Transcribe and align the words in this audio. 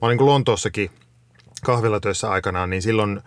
olin 0.00 0.26
Lontoossakin 0.26 0.90
kahvilatöissä 1.64 2.30
aikanaan, 2.30 2.70
niin 2.70 2.82
silloin– 2.82 3.20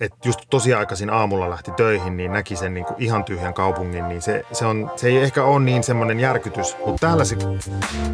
että 0.00 0.28
just 0.28 0.40
tosi 0.50 0.74
aikaisin 0.74 1.10
aamulla 1.10 1.50
lähti 1.50 1.70
töihin, 1.70 2.16
niin 2.16 2.32
näki 2.32 2.56
sen 2.56 2.74
niin 2.74 2.86
kuin 2.86 3.02
ihan 3.02 3.24
tyhjän 3.24 3.54
kaupungin, 3.54 4.08
niin 4.08 4.22
se, 4.22 4.44
se, 4.52 4.66
on, 4.66 4.90
se 4.96 5.08
ei 5.08 5.16
ehkä 5.16 5.44
ole 5.44 5.64
niin 5.64 5.82
semmoinen 5.82 6.20
järkytys. 6.20 6.76
Mutta 6.86 7.06
täällä 7.06 7.24
se, 7.24 7.36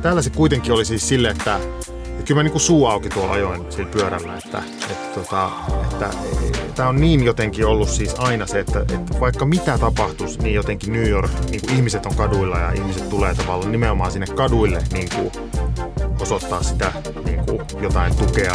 täällä 0.03 0.23
se 0.23 0.31
kuitenkin 0.31 0.73
oli 0.73 0.85
siis 0.85 1.09
sille, 1.09 1.29
että, 1.29 1.57
että 1.57 2.23
kyllä 2.25 2.39
mä 2.39 2.43
niin 2.43 2.53
kuin 2.53 2.63
suu 2.63 2.87
auki 2.87 3.09
tuolla 3.09 3.33
ajoin 3.33 3.73
sillä 3.73 3.91
pyörällä, 3.91 4.39
että, 4.45 4.63
että, 4.91 5.21
tota, 5.21 5.51
että, 5.93 6.11
että 6.45 6.73
tämä 6.75 6.89
on 6.89 7.01
niin 7.01 7.25
jotenkin 7.25 7.67
ollut 7.67 7.89
siis 7.89 8.15
aina 8.19 8.47
se, 8.47 8.61
että, 8.61 8.81
että 8.81 9.21
vaikka 9.21 9.45
mitä 9.45 9.79
tapahtuisi, 9.79 10.39
niin 10.39 10.55
jotenkin 10.55 10.93
New 10.93 11.09
York, 11.09 11.31
niin 11.51 11.61
kuin 11.61 11.75
ihmiset 11.75 12.07
on 12.07 12.15
kaduilla 12.15 12.59
ja 12.59 12.73
ihmiset 12.73 13.09
tulee 13.09 13.35
tavallaan 13.35 13.73
nimenomaan 13.73 14.13
sinne 14.13 14.27
kaduille 14.27 14.83
niin 14.93 15.09
kuin 15.15 15.33
osoittaa 16.21 16.63
sitä 16.63 16.93
niin 17.47 17.67
kuin 17.69 17.83
jotain 17.83 18.17
tukea. 18.17 18.53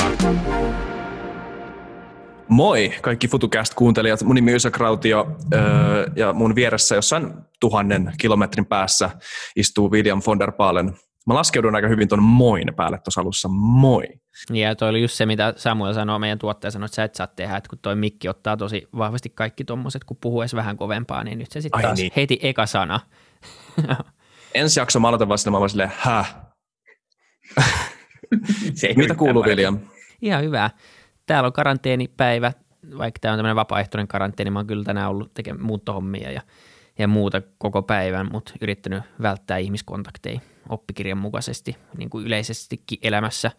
Moi 2.47 2.93
kaikki 3.01 3.27
FutuCast-kuuntelijat. 3.27 4.23
Mun 4.23 4.35
nimi 4.35 4.53
on 4.53 4.71
Krautio 4.71 5.37
öö, 5.53 6.05
ja 6.15 6.33
mun 6.33 6.55
vieressä 6.55 6.95
jossain 6.95 7.33
tuhannen 7.59 8.13
kilometrin 8.17 8.65
päässä 8.65 9.09
istuu 9.55 9.91
William 9.91 10.21
von 10.27 10.39
der 10.39 10.51
Baalen. 10.51 10.93
Mä 11.27 11.33
laskeudun 11.33 11.75
aika 11.75 11.87
hyvin 11.87 12.07
tuon 12.07 12.23
moin 12.23 12.73
päälle 12.75 12.97
tuossa 12.97 13.21
alussa. 13.21 13.47
Moi. 13.51 14.07
Ja 14.49 14.75
toi 14.75 14.89
oli 14.89 15.01
just 15.01 15.13
se, 15.13 15.25
mitä 15.25 15.53
Samuel 15.57 15.93
sanoi, 15.93 16.19
meidän 16.19 16.39
tuottaja 16.39 16.71
sanoi, 16.71 16.85
että 16.85 16.95
sä 16.95 17.03
et 17.03 17.15
saa 17.15 17.27
tehdä, 17.27 17.57
että 17.57 17.69
kun 17.69 17.79
toi 17.79 17.95
mikki 17.95 18.29
ottaa 18.29 18.57
tosi 18.57 18.87
vahvasti 18.97 19.29
kaikki 19.29 19.63
tuommoiset, 19.63 20.03
kun 20.03 20.17
puhuu 20.21 20.41
edes 20.41 20.55
vähän 20.55 20.77
kovempaa, 20.77 21.23
niin 21.23 21.39
nyt 21.39 21.51
se 21.51 21.61
sitten 21.61 21.81
taas 21.81 21.99
niin. 21.99 22.11
heti 22.15 22.39
eka 22.41 22.65
sana. 22.65 22.99
Ensi 24.53 24.79
jakso 24.79 24.99
mä 24.99 25.07
aloitan 25.07 25.29
vasta, 25.29 25.51
mä 25.51 25.59
vaan 25.59 25.69
silleen, 25.69 25.91
häh? 25.97 26.35
Mitä 28.95 29.15
kuuluu, 29.15 29.43
William? 29.43 29.79
Ihan 30.21 30.43
hyvä 30.43 30.69
täällä 31.25 31.47
on 31.47 31.53
karanteenipäivä, 31.53 32.51
vaikka 32.97 33.19
tämä 33.19 33.31
on 33.33 33.37
tämmöinen 33.37 33.55
vapaaehtoinen 33.55 34.07
karanteeni, 34.07 34.51
mä 34.51 34.59
oon 34.59 34.67
kyllä 34.67 34.83
tänään 34.83 35.09
ollut 35.09 35.33
tekemään 35.33 35.65
muuttohommia 35.65 36.31
ja, 36.31 36.41
ja 36.99 37.07
muuta 37.07 37.41
koko 37.57 37.81
päivän, 37.81 38.31
mutta 38.31 38.53
yrittänyt 38.61 39.03
välttää 39.21 39.57
ihmiskontakteja 39.57 40.39
oppikirjan 40.69 41.17
mukaisesti, 41.17 41.77
niin 41.97 42.09
kuin 42.09 42.25
yleisestikin 42.25 42.99
elämässä. 43.01 43.51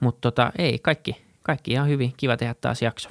Mutta 0.00 0.20
tota, 0.20 0.52
ei, 0.58 0.78
kaikki, 0.78 1.24
kaikki 1.42 1.72
ihan 1.72 1.88
hyvin, 1.88 2.12
kiva 2.16 2.36
tehdä 2.36 2.54
taas 2.54 2.82
jakso. 2.82 3.08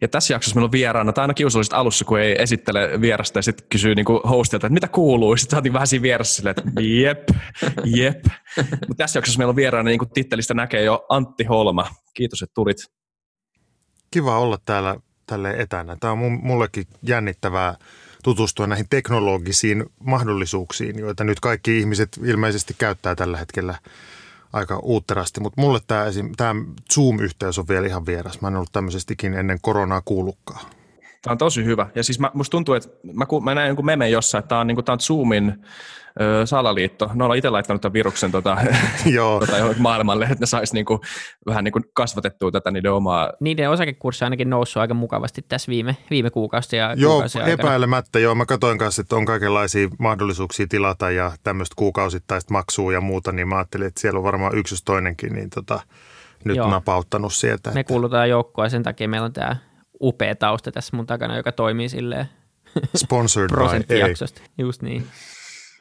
Ja 0.00 0.08
tässä 0.08 0.34
jaksossa 0.34 0.56
meillä 0.56 0.66
on 0.66 0.72
vieraana, 0.72 1.12
tai 1.12 1.22
aina 1.22 1.34
kiusallista 1.34 1.76
alussa, 1.76 2.04
kun 2.04 2.20
ei 2.20 2.42
esittele 2.42 3.00
vierasta 3.00 3.38
ja 3.38 3.42
sitten 3.42 3.66
kysyy 3.68 3.94
niin 3.94 4.06
hostilta, 4.28 4.66
että 4.66 4.74
mitä 4.74 4.88
kuuluu. 4.88 5.36
Sitten 5.36 5.56
saatiin 5.56 5.72
vähän 5.72 5.86
siinä 5.86 6.02
vieressä 6.02 6.34
silleen, 6.34 6.54
että 6.58 6.80
jep, 6.80 7.28
jep. 7.84 8.24
Mutta 8.56 8.94
tässä 8.96 9.18
jaksossa 9.18 9.38
meillä 9.38 9.50
on 9.50 9.56
vieraana, 9.56 9.88
niin 9.88 9.98
kuin 9.98 10.10
tittelistä 10.10 10.54
näkee 10.54 10.84
jo 10.84 11.06
Antti 11.08 11.44
Holma. 11.44 11.86
Kiitos, 12.14 12.42
että 12.42 12.54
tulit. 12.54 12.76
Kiva 14.10 14.38
olla 14.38 14.58
täällä 14.64 14.96
tälle 15.26 15.50
etänä. 15.50 15.96
Tämä 16.00 16.12
on 16.12 16.18
mullekin 16.42 16.84
jännittävää 17.02 17.74
tutustua 18.24 18.66
näihin 18.66 18.86
teknologisiin 18.90 19.86
mahdollisuuksiin, 20.04 20.98
joita 20.98 21.24
nyt 21.24 21.40
kaikki 21.40 21.78
ihmiset 21.78 22.08
ilmeisesti 22.24 22.74
käyttää 22.78 23.14
tällä 23.14 23.36
hetkellä– 23.36 23.74
aika 24.52 24.78
uutterasti, 24.78 25.40
mutta 25.40 25.60
mulle 25.60 25.80
tämä, 25.86 26.04
tämä 26.36 26.54
Zoom-yhteys 26.94 27.58
on 27.58 27.68
vielä 27.68 27.86
ihan 27.86 28.06
vieras. 28.06 28.40
Mä 28.40 28.48
en 28.48 28.56
ollut 28.56 28.72
tämmöisestikin 28.72 29.34
ennen 29.34 29.58
koronaa 29.62 30.02
kuullutkaan. 30.04 30.66
Tämä 31.22 31.32
on 31.32 31.38
tosi 31.38 31.64
hyvä. 31.64 31.86
Ja 31.94 32.04
siis 32.04 32.18
mä, 32.18 32.30
musta 32.34 32.50
tuntuu, 32.50 32.74
että 32.74 32.88
mä, 33.12 33.26
mä 33.42 33.54
näin 33.54 33.66
jonkun 33.66 33.86
meme 33.86 34.08
jossain, 34.08 34.40
että 34.40 34.48
tämä 34.48 34.60
on, 34.60 34.66
niin 34.66 34.74
kuin, 34.76 34.84
tämä 34.84 34.94
on 34.94 35.00
Zoomin 35.00 35.64
ö, 36.20 36.46
salaliitto. 36.46 37.10
Ne 37.14 37.24
ollaan 37.24 37.38
itse 37.38 37.50
laittanut 37.50 37.82
tämän 37.82 37.92
viruksen 37.92 38.32
tota, 38.32 38.56
tota, 39.40 39.52
maailmalle, 39.78 40.24
että 40.24 40.40
ne 40.40 40.46
saisi 40.46 40.74
niin 40.74 40.84
kuin, 40.84 41.00
vähän 41.46 41.64
niin 41.64 41.72
kuin 41.72 41.84
kasvatettua 41.92 42.50
tätä 42.50 42.70
niiden 42.70 42.92
omaa. 42.92 43.32
Niiden 43.40 43.70
osakekurssi 43.70 44.24
on 44.24 44.26
ainakin 44.26 44.50
noussut 44.50 44.80
aika 44.80 44.94
mukavasti 44.94 45.42
tässä 45.48 45.70
viime, 45.70 45.96
viime 46.10 46.30
kuukausi 46.30 46.76
ja 46.76 46.94
Joo, 46.94 47.24
epäilemättä 47.46 48.18
joo. 48.18 48.34
Mä 48.34 48.46
katsoin 48.46 48.78
kanssa, 48.78 49.02
että 49.02 49.16
on 49.16 49.24
kaikenlaisia 49.24 49.88
mahdollisuuksia 49.98 50.66
tilata 50.68 51.10
ja 51.10 51.32
tämmöistä 51.42 51.74
kuukausittaista 51.76 52.52
maksua 52.52 52.92
ja 52.92 53.00
muuta, 53.00 53.32
niin 53.32 53.48
mä 53.48 53.56
ajattelin, 53.56 53.86
että 53.86 54.00
siellä 54.00 54.18
on 54.18 54.24
varmaan 54.24 54.58
yksi 54.58 54.84
toinenkin, 54.84 55.32
niin 55.32 55.50
tota, 55.50 55.80
nyt 56.44 56.56
joo. 56.56 56.70
napauttanut 56.70 57.32
sieltä. 57.32 57.70
Me 57.70 57.80
että... 57.80 57.92
kuulutaan 57.92 58.28
joukkoa 58.28 58.64
ja 58.64 58.68
sen 58.68 58.82
takia 58.82 59.08
meillä 59.08 59.24
on 59.24 59.32
tämä 59.32 59.56
upea 60.00 60.34
tausta 60.34 60.72
tässä 60.72 60.96
mun 60.96 61.06
takana, 61.06 61.36
joka 61.36 61.52
toimii 61.52 61.88
silleen 61.88 62.26
Sponsored 62.96 63.48
prosenttijaksosta. 63.48 64.42
Just 64.58 64.82
niin. 64.82 65.06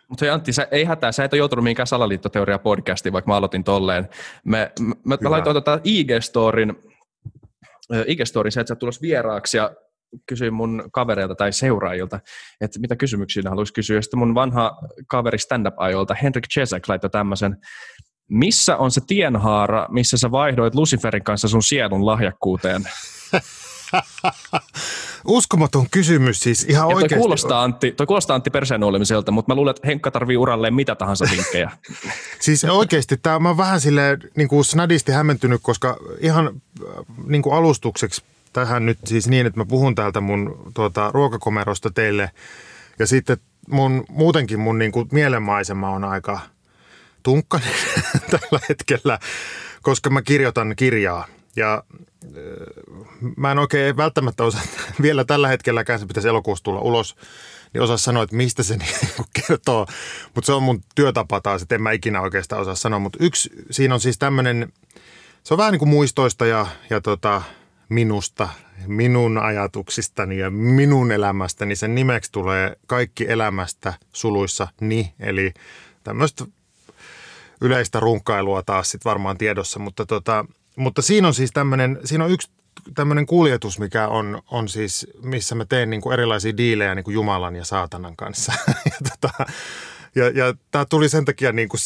Mutta 0.09 0.33
Antti, 0.33 0.53
sä, 0.53 0.67
ei 0.71 0.83
hätää, 0.83 1.11
sä 1.11 1.23
et 1.23 1.33
ole 1.33 1.37
joutunut 1.37 1.63
mihinkään 1.63 1.87
salaliittoteoria-podcastiin, 1.87 3.13
vaikka 3.13 3.31
mä 3.31 3.35
aloitin 3.35 3.63
tolleen. 3.63 4.09
Me, 4.43 4.71
me, 4.79 5.17
mä 5.21 5.31
laitoin 5.31 5.53
tota 5.53 5.79
IG-storin, 5.83 6.93
IG-storin 7.93 8.51
se, 8.51 8.59
että 8.59 8.67
sä 8.67 8.75
tulos 8.75 9.01
vieraaksi 9.01 9.57
ja 9.57 9.71
kysyin 10.25 10.53
mun 10.53 10.83
kavereilta 10.91 11.35
tai 11.35 11.53
seuraajilta, 11.53 12.19
että 12.61 12.79
mitä 12.79 12.95
kysymyksiä 12.95 13.43
ne 13.43 13.49
haluaisi 13.49 13.73
kysyä. 13.73 13.97
Ja 13.97 14.01
sitten 14.01 14.19
mun 14.19 14.35
vanha 14.35 14.77
kaveri 15.07 15.37
stand-up-ajolta, 15.37 16.13
Henrik 16.13 16.47
Cezek, 16.53 16.87
laittoi 16.87 17.09
tämmöisen, 17.09 17.57
missä 18.29 18.77
on 18.77 18.91
se 18.91 19.01
tienhaara, 19.07 19.87
missä 19.89 20.17
sä 20.17 20.31
vaihdoit 20.31 20.75
Luciferin 20.75 21.23
kanssa 21.23 21.47
sun 21.47 21.63
sielun 21.63 22.05
lahjakkuuteen? 22.05 22.81
Uskomaton 25.27 25.85
kysymys 25.91 26.39
siis 26.39 26.63
ihan 26.63 26.89
ja 26.89 26.93
toi 26.93 27.03
oikeasti. 27.03 27.21
Kuulostaa 27.21 27.63
Antti, 27.63 27.91
toi 27.91 28.07
kuulostaa 28.07 28.35
Antti 28.35 28.49
perseen 28.49 28.83
olemiselta, 28.83 29.31
mutta 29.31 29.51
mä 29.51 29.55
luulen, 29.55 29.71
että 29.71 29.87
Henkka 29.87 30.11
tarvii 30.11 30.37
uralleen 30.37 30.73
mitä 30.73 30.95
tahansa 30.95 31.25
vinkkejä. 31.31 31.71
siis 32.39 32.63
oikeasti 32.63 33.17
tämä, 33.17 33.39
mä 33.39 33.57
vähän 33.57 33.81
silleen 33.81 34.19
niin 34.35 34.47
kuin 34.47 34.65
snadisti 34.65 35.11
hämmentynyt, 35.11 35.61
koska 35.63 35.97
ihan 36.19 36.47
äh, 36.47 37.05
niin 37.27 37.41
kuin 37.41 37.55
alustukseksi 37.55 38.23
tähän 38.53 38.85
nyt 38.85 38.99
siis 39.05 39.27
niin, 39.27 39.45
että 39.45 39.59
mä 39.59 39.65
puhun 39.65 39.95
täältä 39.95 40.21
mun 40.21 40.71
tuota, 40.73 41.11
ruokakomerosta 41.13 41.89
teille 41.89 42.31
ja 42.99 43.07
sitten 43.07 43.37
mun, 43.69 44.05
muutenkin 44.09 44.59
mun 44.59 44.79
niin 44.79 44.91
kuin 44.91 45.07
mielenmaisema 45.11 45.89
on 45.89 46.03
aika 46.03 46.39
tunkkainen 47.23 47.73
tällä 48.31 48.59
hetkellä, 48.69 49.19
koska 49.81 50.09
mä 50.09 50.21
kirjoitan 50.21 50.73
kirjaa– 50.75 51.25
ja 51.55 51.83
mä 53.37 53.51
en 53.51 53.59
oikein 53.59 53.97
välttämättä 53.97 54.43
osaa, 54.43 54.61
vielä 55.01 55.25
tällä 55.25 55.47
hetkelläkään 55.47 55.99
se 55.99 56.05
pitäisi 56.05 56.27
elokuussa 56.27 56.63
tulla 56.63 56.81
ulos, 56.81 57.15
niin 57.73 57.81
osaa 57.81 57.97
sanoa, 57.97 58.23
että 58.23 58.35
mistä 58.35 58.63
se 58.63 58.77
niin 58.77 58.89
kertoo. 59.47 59.87
Mutta 60.35 60.45
se 60.45 60.53
on 60.53 60.63
mun 60.63 60.83
työtapa 60.95 61.41
taas, 61.41 61.61
että 61.61 61.75
en 61.75 61.81
mä 61.81 61.91
ikinä 61.91 62.21
oikeastaan 62.21 62.61
osaa 62.61 62.75
sanoa. 62.75 62.99
Mutta 62.99 63.17
yksi, 63.21 63.49
siinä 63.71 63.93
on 63.93 63.99
siis 63.99 64.17
tämmöinen, 64.17 64.73
se 65.43 65.53
on 65.53 65.57
vähän 65.57 65.71
niin 65.71 65.79
kuin 65.79 65.89
muistoista 65.89 66.45
ja, 66.45 66.67
ja 66.89 67.01
tota, 67.01 67.41
minusta, 67.89 68.49
minun 68.87 69.37
ajatuksistani 69.37 70.37
ja 70.37 70.49
minun 70.49 71.11
elämästäni. 71.11 71.75
Sen 71.75 71.95
nimeksi 71.95 72.31
tulee 72.31 72.75
kaikki 72.87 73.25
elämästä 73.31 73.93
suluissa 74.13 74.67
ni, 74.81 75.13
eli 75.19 75.53
tämmöistä 76.03 76.45
yleistä 77.61 77.99
runkkailua 77.99 78.63
taas 78.63 78.91
sitten 78.91 79.09
varmaan 79.09 79.37
tiedossa, 79.37 79.79
mutta 79.79 80.05
tota, 80.05 80.45
mutta 80.79 81.01
siinä 81.01 81.27
on 81.27 81.33
siis 81.33 81.51
tämmöinen, 81.51 81.99
siinä 82.05 82.23
on 82.23 82.31
yksi 82.31 82.49
tämmöinen 82.95 83.25
kuljetus, 83.25 83.79
mikä 83.79 84.07
on, 84.07 84.41
on 84.51 84.69
siis, 84.69 85.07
missä 85.21 85.55
mä 85.55 85.65
teen 85.65 85.89
niin 85.89 86.01
kuin 86.01 86.13
erilaisia 86.13 86.57
diilejä 86.57 86.95
niin 86.95 87.03
kuin 87.03 87.13
Jumalan 87.13 87.55
ja 87.55 87.65
saatanan 87.65 88.15
kanssa. 88.15 88.53
ja, 88.85 89.09
tota, 89.09 89.45
ja, 90.15 90.29
ja 90.29 90.53
tämä 90.71 90.85
tuli 90.85 91.09
sen 91.09 91.25
takia, 91.25 91.51
niin 91.51 91.69
kuin, 91.69 91.79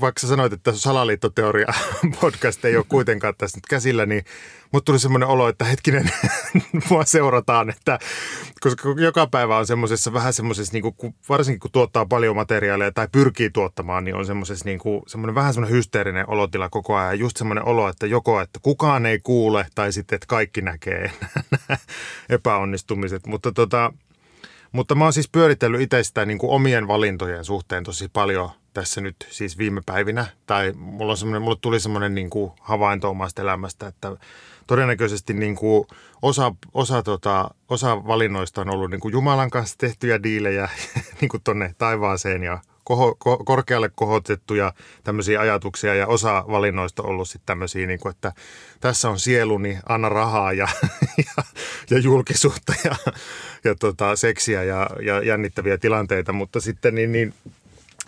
vaikka 0.00 0.20
sä 0.20 0.28
sanoit, 0.28 0.52
että 0.52 0.72
salaliittoteoria 0.72 1.66
podcast 2.20 2.64
ei 2.64 2.76
ole 2.76 2.84
kuitenkaan 2.88 3.34
tässä 3.38 3.56
nyt 3.56 3.66
käsillä, 3.66 4.06
niin 4.06 4.24
mutta 4.72 4.84
tuli 4.84 4.98
semmoinen 4.98 5.28
olo, 5.28 5.48
että 5.48 5.64
hetkinen, 5.64 6.10
mua 6.90 7.04
seurataan, 7.04 7.70
että 7.70 7.98
koska 8.60 8.94
joka 8.98 9.26
päivä 9.26 9.56
on 9.58 9.66
semmoisessa 9.66 10.12
vähän 10.12 10.32
semmoisessa, 10.32 10.72
niin 10.72 10.94
kuin, 10.96 11.14
varsinkin 11.28 11.60
kun 11.60 11.70
tuottaa 11.70 12.06
paljon 12.06 12.36
materiaalia 12.36 12.92
tai 12.92 13.08
pyrkii 13.12 13.50
tuottamaan, 13.50 14.04
niin 14.04 14.14
on 14.14 14.26
semmoisessa 14.26 14.64
niin 14.64 14.78
kuin, 14.78 15.02
semmoinen 15.06 15.34
vähän 15.34 15.54
semmoinen 15.54 15.76
hysteerinen 15.76 16.30
olotila 16.30 16.68
koko 16.68 16.96
ajan. 16.96 17.18
Just 17.18 17.36
semmoinen 17.36 17.64
olo, 17.64 17.88
että 17.88 18.06
joko, 18.06 18.40
että 18.40 18.58
kukaan 18.62 19.06
ei 19.06 19.18
kuule 19.22 19.66
tai 19.74 19.92
sitten, 19.92 20.16
että 20.16 20.26
kaikki 20.26 20.62
näkee 20.62 21.10
epäonnistumiset. 22.28 23.26
Mutta 23.26 23.52
tota, 23.52 23.92
mutta 24.72 24.94
mä 24.94 25.04
oon 25.04 25.12
siis 25.12 25.28
pyöritellyt 25.28 25.80
itse 25.80 26.02
sitä 26.02 26.26
niin 26.26 26.38
kuin 26.38 26.50
omien 26.50 26.88
valintojen 26.88 27.44
suhteen 27.44 27.84
tosi 27.84 28.08
paljon 28.08 28.50
tässä 28.74 29.00
nyt 29.00 29.16
siis 29.30 29.58
viime 29.58 29.80
päivinä. 29.86 30.26
Tai 30.46 30.72
mulla, 30.76 31.14
on 31.22 31.42
mulle 31.42 31.56
tuli 31.60 31.80
semmoinen 31.80 32.14
niin 32.14 32.30
kuin 32.30 32.52
havainto 32.60 33.10
omasta 33.10 33.42
elämästä, 33.42 33.86
että 33.86 34.16
todennäköisesti 34.66 35.34
niin 35.34 35.56
kuin 35.56 35.86
osa, 36.22 36.54
osa, 36.74 37.02
tota, 37.02 37.50
osa 37.68 38.06
valinnoista 38.06 38.60
on 38.60 38.70
ollut 38.70 38.90
niin 38.90 39.00
kuin 39.00 39.12
Jumalan 39.12 39.50
kanssa 39.50 39.78
tehtyjä 39.78 40.22
diilejä 40.22 40.68
niin 41.20 41.28
kuin 41.28 41.42
tonne 41.42 41.74
taivaaseen 41.78 42.42
ja 42.42 42.58
koho, 42.90 43.16
ko, 43.18 43.36
korkealle 43.44 43.90
kohotettuja 43.94 44.72
tämmöisiä 45.04 45.40
ajatuksia 45.40 45.94
ja 45.94 46.06
osa 46.06 46.44
valinnoista 46.48 47.02
ollut 47.02 47.28
sitten 47.28 47.46
tämmöisiä, 47.46 47.86
niin 47.86 48.00
kuin, 48.00 48.10
että 48.10 48.32
tässä 48.80 49.10
on 49.10 49.18
sieluni, 49.18 49.78
anna 49.88 50.08
rahaa 50.08 50.52
ja, 50.52 50.68
ja, 51.26 51.42
ja 51.90 51.98
julkisuutta 51.98 52.74
ja, 52.84 52.96
ja 53.64 53.74
tota, 53.74 54.16
seksiä 54.16 54.62
ja, 54.62 54.90
ja 55.02 55.22
jännittäviä 55.22 55.78
tilanteita, 55.78 56.32
mutta 56.32 56.60
sitten 56.60 56.94
niin, 56.94 57.12
niin 57.12 57.34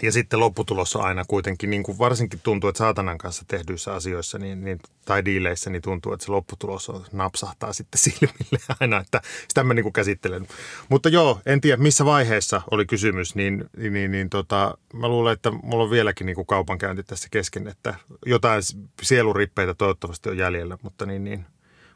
ja 0.02 0.12
sitten 0.12 0.40
lopputulos 0.40 0.96
on 0.96 1.04
aina 1.04 1.25
kuitenkin, 1.28 1.70
niin 1.70 1.82
kuin 1.82 1.99
varsinkin 1.99 2.40
tuntuu, 2.43 2.69
että 2.69 2.78
saatanan 2.78 3.19
kanssa 3.19 3.44
tehdyissä 3.49 3.94
asioissa 3.94 4.38
niin, 4.38 4.64
niin, 4.64 4.81
tai 5.04 5.25
diileissä, 5.25 5.70
niin 5.70 5.82
tuntuu, 5.82 6.12
että 6.12 6.26
se 6.26 6.32
lopputulos 6.32 6.88
on, 6.88 7.04
napsahtaa 7.12 7.72
sitten 7.72 7.99
silmille 8.04 8.76
aina, 8.81 9.00
että 9.00 9.22
sitä 9.49 9.64
mä 9.64 9.75
niin 9.75 9.82
kuin 9.82 9.93
käsittelen. 9.93 10.46
Mutta 10.88 11.08
joo, 11.08 11.40
en 11.46 11.60
tiedä 11.60 11.82
missä 11.82 12.04
vaiheessa 12.04 12.62
oli 12.70 12.87
kysymys, 12.87 13.34
niin, 13.34 13.64
niin, 13.76 13.93
niin, 13.93 14.10
niin 14.10 14.31
tota, 14.31 14.78
mä 14.93 15.08
luulen, 15.08 15.32
että 15.32 15.50
mulla 15.50 15.84
on 15.84 15.90
vieläkin 15.90 16.26
niin 16.26 16.37
kuin 16.37 16.46
kaupankäynti 16.46 17.02
tässä 17.02 17.28
kesken, 17.31 17.69
että 17.69 17.94
jotain 18.26 18.62
sielurippeitä 19.02 19.75
toivottavasti 19.75 20.28
on 20.28 20.38
jäljellä, 20.38 20.78
mutta 20.82 21.06
niin, 21.06 21.25
niin– 21.25 21.46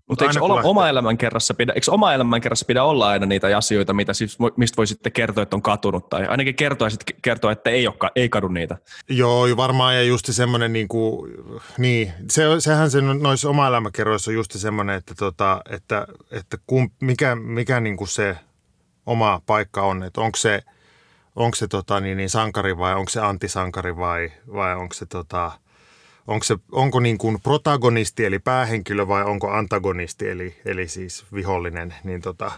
mutta 0.09 0.25
eikö 0.25 0.45
olla, 0.45 0.63
oma 0.63 0.89
elämän 0.89 1.19
kerrassa 1.19 1.55
pidä, 1.55 1.73
eikö 1.73 1.91
oma 1.91 2.13
elämän 2.13 2.41
kerrassa 2.41 2.65
pidä 2.67 2.85
olla 2.85 3.09
aina 3.09 3.27
niitä 3.27 3.57
asioita, 3.57 3.93
mitä 3.93 4.13
siis, 4.13 4.39
mistä 4.57 4.77
voi 4.77 4.87
sitten 4.87 5.13
kertoa, 5.13 5.43
että 5.43 5.57
on 5.57 5.63
katunut, 5.63 6.09
tai 6.09 6.27
ainakin 6.27 6.55
kertoa, 6.55 6.89
kertoa 7.23 7.53
että 7.53 7.71
ei, 7.71 7.87
ole, 7.87 8.11
ei 8.17 8.29
kadu 8.29 8.49
niitä? 8.49 8.77
Joo, 9.09 9.47
varmaan 9.57 9.97
ja 9.97 10.03
just 10.03 10.27
semmoinen, 10.31 10.73
niin 10.73 10.89
kuin, 10.89 11.33
niin, 11.79 12.13
se, 12.31 12.43
sehän 12.59 12.91
se 12.91 13.01
noissa 13.01 13.51
oma 13.51 13.69
elämäkerroissa 13.69 14.31
on 14.31 14.35
just 14.35 14.53
semmoinen, 14.53 14.97
että, 14.97 15.15
tota, 15.15 15.61
että, 15.71 16.07
että 16.31 16.59
kun, 16.67 16.91
mikä, 17.01 17.35
mikä 17.35 17.81
niin 17.81 17.97
kuin 17.97 18.09
se 18.09 18.37
oma 19.07 19.41
paikka 19.47 19.83
on, 19.83 20.03
että 20.03 20.21
onko 20.21 20.37
se, 20.37 20.63
onko 21.37 21.55
se 21.55 21.69
tota, 21.69 22.01
niin, 22.01 22.17
niin 22.17 22.31
sankari 22.31 22.79
vai 22.79 22.95
onko 22.95 23.11
se 23.11 23.21
antisankari 23.21 23.97
vai, 23.97 24.33
vai 24.55 24.77
onko 24.77 24.95
se 24.95 25.07
tota,– 25.07 25.53
onko, 26.27 26.45
se, 26.45 26.57
onko 26.73 27.01
niin 27.01 27.19
kuin 27.19 27.41
protagonisti 27.41 28.25
eli 28.25 28.39
päähenkilö 28.39 29.09
vai 29.09 29.25
onko 29.25 29.51
antagonisti 29.51 30.29
eli, 30.29 30.57
eli 30.65 30.89
siis 30.89 31.25
vihollinen, 31.35 31.95
niin 32.05 32.21
tota, 32.21 32.53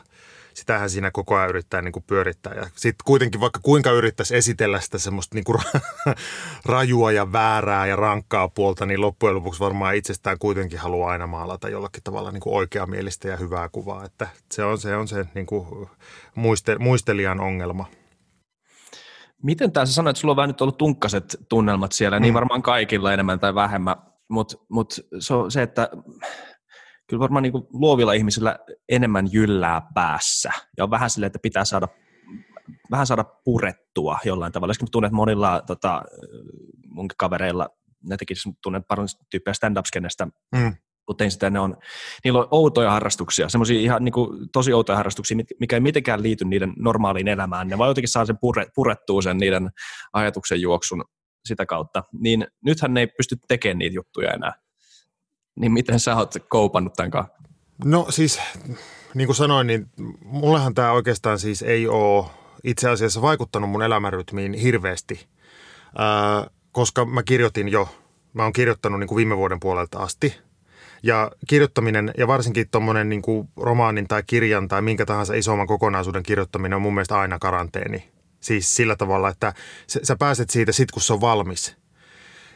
sitähän 0.58 0.90
siinä 0.90 1.10
koko 1.10 1.36
ajan 1.36 1.48
yrittää 1.48 1.82
niin 1.82 1.92
kuin 1.92 2.04
pyörittää. 2.06 2.54
Ja 2.54 2.62
sitten 2.62 3.04
kuitenkin 3.04 3.40
vaikka 3.40 3.60
kuinka 3.62 3.90
yrittäisi 3.90 4.36
esitellä 4.36 4.80
sitä 4.80 4.98
semmoista 4.98 5.34
niin 5.34 5.44
kuin 5.44 5.58
rajua 6.66 7.12
ja 7.12 7.32
väärää 7.32 7.86
ja 7.86 7.96
rankkaa 7.96 8.48
puolta, 8.48 8.86
niin 8.86 9.00
loppujen 9.00 9.36
lopuksi 9.36 9.60
varmaan 9.60 9.94
itsestään 9.96 10.38
kuitenkin 10.38 10.78
haluaa 10.78 11.12
aina 11.12 11.26
maalata 11.26 11.68
jollakin 11.68 12.02
tavalla 12.02 12.30
niin 12.30 12.40
kuin 12.40 12.54
oikeamielistä 12.54 13.28
ja 13.28 13.36
hyvää 13.36 13.68
kuvaa. 13.68 14.04
Että 14.04 14.28
se 14.52 14.64
on 14.64 14.78
se, 14.78 14.96
on 14.96 15.08
se 15.08 15.26
niin 15.34 15.46
kuin 15.46 15.88
muiste, 16.34 16.78
muistelijan 16.78 17.40
ongelma. 17.40 17.86
Miten 19.42 19.72
tässä 19.72 19.94
sanoit, 19.94 20.14
että 20.14 20.20
sulla 20.20 20.32
on 20.32 20.36
vähän 20.36 20.48
nyt 20.48 20.60
ollut 20.60 20.78
tunkkaset 20.78 21.36
tunnelmat 21.48 21.92
siellä, 21.92 22.16
niin 22.16 22.22
mm. 22.22 22.24
niin 22.24 22.34
varmaan 22.34 22.62
kaikilla 22.62 23.12
enemmän 23.12 23.40
tai 23.40 23.54
vähemmän, 23.54 23.96
mutta 24.28 24.56
mut 24.68 24.94
se 25.18 25.34
on 25.34 25.50
se, 25.50 25.62
että 25.62 25.88
kyllä 27.06 27.20
varmaan 27.20 27.42
niin 27.42 27.52
luovilla 27.72 28.12
ihmisillä 28.12 28.58
enemmän 28.88 29.28
jyllää 29.32 29.82
päässä 29.94 30.50
ja 30.76 30.84
on 30.84 30.90
vähän 30.90 31.10
silleen, 31.10 31.26
että 31.26 31.38
pitää 31.42 31.64
saada 31.64 31.88
vähän 32.90 33.06
saada 33.06 33.24
purettua 33.24 34.18
jollain 34.24 34.52
tavalla. 34.52 34.72
Esimerkiksi 34.72 34.92
tunnet 34.92 35.12
monilla 35.12 35.62
tota, 35.66 36.02
munkin 36.88 37.16
kavereilla, 37.16 37.68
ne 38.02 38.16
tekisi 38.16 38.50
tunnet 38.62 38.82
paljon 38.88 39.08
tyyppejä 39.30 39.54
stand-up-skenestä, 39.54 40.26
mm 40.52 40.74
kun 41.08 41.16
tein 41.16 41.30
sitä, 41.30 41.50
ne 41.50 41.60
on, 41.60 41.76
niillä 42.24 42.40
on 42.40 42.48
outoja 42.50 42.90
harrastuksia, 42.90 43.48
semmoisia 43.48 43.80
ihan 43.80 44.04
niin 44.04 44.12
kuin, 44.12 44.48
tosi 44.52 44.72
outoja 44.72 44.96
harrastuksia, 44.96 45.36
mikä 45.60 45.76
ei 45.76 45.80
mitenkään 45.80 46.22
liity 46.22 46.44
niiden 46.44 46.72
normaaliin 46.78 47.28
elämään. 47.28 47.68
Ne 47.68 47.78
vaan 47.78 47.90
jotenkin 47.90 48.08
saa 48.08 48.26
sen 48.26 48.38
pure, 48.38 48.66
purettua 48.74 49.22
sen 49.22 49.38
niiden 49.38 49.70
ajatuksen 50.12 50.60
juoksun 50.60 51.04
sitä 51.44 51.66
kautta. 51.66 52.04
Niin 52.12 52.46
nythän 52.64 52.94
ne 52.94 53.00
ei 53.00 53.06
pysty 53.06 53.36
tekemään 53.48 53.78
niitä 53.78 53.94
juttuja 53.94 54.30
enää. 54.30 54.52
Niin 55.60 55.72
miten 55.72 56.00
sä 56.00 56.16
oot 56.16 56.34
koupannut 56.48 56.92
tämän 56.92 57.10
kanssa? 57.10 57.34
No 57.84 58.06
siis, 58.10 58.40
niin 59.14 59.26
kuin 59.26 59.36
sanoin, 59.36 59.66
niin 59.66 59.86
mullehan 60.24 60.74
tämä 60.74 60.92
oikeastaan 60.92 61.38
siis 61.38 61.62
ei 61.62 61.88
ole 61.88 62.26
itse 62.64 62.88
asiassa 62.88 63.22
vaikuttanut 63.22 63.70
mun 63.70 63.82
elämänrytmiin 63.82 64.54
hirveästi, 64.54 65.26
koska 66.72 67.04
mä 67.04 67.22
kirjoitin 67.22 67.68
jo, 67.68 67.88
mä 68.32 68.42
oon 68.42 68.52
kirjoittanut 68.52 69.00
niin 69.00 69.08
kuin 69.08 69.16
viime 69.16 69.36
vuoden 69.36 69.60
puolelta 69.60 69.98
asti– 69.98 70.34
ja 71.02 71.30
kirjoittaminen 71.46 72.10
ja 72.18 72.26
varsinkin 72.26 72.68
tuommoinen 72.70 73.08
niin 73.08 73.22
romaanin 73.56 74.08
tai 74.08 74.22
kirjan 74.26 74.68
tai 74.68 74.82
minkä 74.82 75.06
tahansa 75.06 75.34
isomman 75.34 75.66
kokonaisuuden 75.66 76.22
kirjoittaminen 76.22 76.76
on 76.76 76.82
mun 76.82 76.94
mielestä 76.94 77.18
aina 77.18 77.38
karanteeni. 77.38 78.08
Siis 78.40 78.76
sillä 78.76 78.96
tavalla, 78.96 79.28
että 79.28 79.54
sä 79.86 80.16
pääset 80.16 80.50
siitä 80.50 80.72
sit, 80.72 80.90
kun 80.90 81.02
se 81.02 81.12
on 81.12 81.20
valmis. 81.20 81.76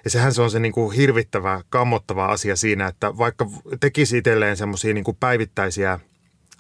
Ja 0.05 0.11
sehän 0.11 0.35
se 0.35 0.43
on 0.43 0.50
se 0.50 0.59
niin 0.59 0.73
kuin 0.73 0.97
hirvittävä, 0.97 1.61
kammottava 1.69 2.27
asia 2.27 2.56
siinä, 2.56 2.87
että 2.87 3.19
vaikka 3.19 3.47
tekisi 3.81 4.19
itselleen 4.19 4.56
semmoisia 4.56 4.95
niin 4.95 5.05
päivittäisiä 5.21 6.00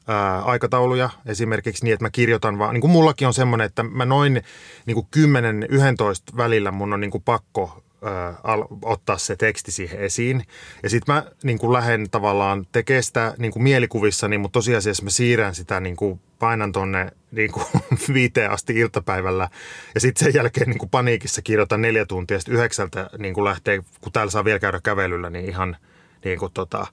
ää, 0.08 0.42
aikatauluja, 0.42 1.10
esimerkiksi 1.26 1.84
niin, 1.84 1.92
että 1.92 2.04
mä 2.04 2.10
kirjoitan 2.10 2.58
vaan, 2.58 2.74
niin 2.74 2.80
kuin 2.80 2.90
mullakin 2.90 3.26
on 3.26 3.34
semmoinen, 3.34 3.64
että 3.64 3.82
mä 3.82 4.04
noin 4.04 4.42
niin 4.86 4.94
kuin 4.94 5.06
10-11 6.32 6.36
välillä 6.36 6.70
mun 6.70 6.92
on 6.92 7.00
niin 7.00 7.10
kuin 7.10 7.22
pakko 7.22 7.82
al, 8.42 8.64
ottaa 8.82 9.18
se 9.18 9.36
teksti 9.36 9.72
siihen 9.72 10.00
esiin. 10.00 10.44
Ja 10.82 10.90
sitten 10.90 11.14
mä 11.14 11.24
niin 11.42 11.58
kuin 11.58 11.72
lähden 11.72 12.10
tavallaan 12.10 12.66
tekemään 12.72 13.02
sitä 13.02 13.34
niin 13.38 13.52
kuin 13.52 13.62
mielikuvissani, 13.62 14.38
mutta 14.38 14.52
tosiasiassa 14.52 15.04
mä 15.04 15.10
siirrän 15.10 15.54
sitä, 15.54 15.80
niin 15.80 15.96
kuin 15.96 16.20
painan 16.38 16.72
tonne 16.72 17.10
niin 17.30 17.52
kuin 17.52 17.66
viiteen 18.14 18.50
asti 18.50 18.78
iltapäivällä. 18.78 19.48
Ja 19.94 20.00
sitten 20.00 20.24
sen 20.24 20.34
jälkeen 20.34 20.68
niin 20.68 20.78
kuin 20.78 20.90
paniikissa 20.90 21.42
kirjoitan 21.42 21.82
neljä 21.82 22.06
tuntia, 22.06 22.38
sitten 22.38 22.54
yhdeksältä 22.54 23.10
niin 23.18 23.34
kuin 23.34 23.44
lähtee, 23.44 23.82
kun 24.00 24.12
täällä 24.12 24.30
saa 24.30 24.44
vielä 24.44 24.58
käydä 24.58 24.80
kävelyllä, 24.82 25.30
niin 25.30 25.48
ihan 25.48 25.76
niin 26.24 26.38
kuin 26.38 26.52
tota, 26.52 26.86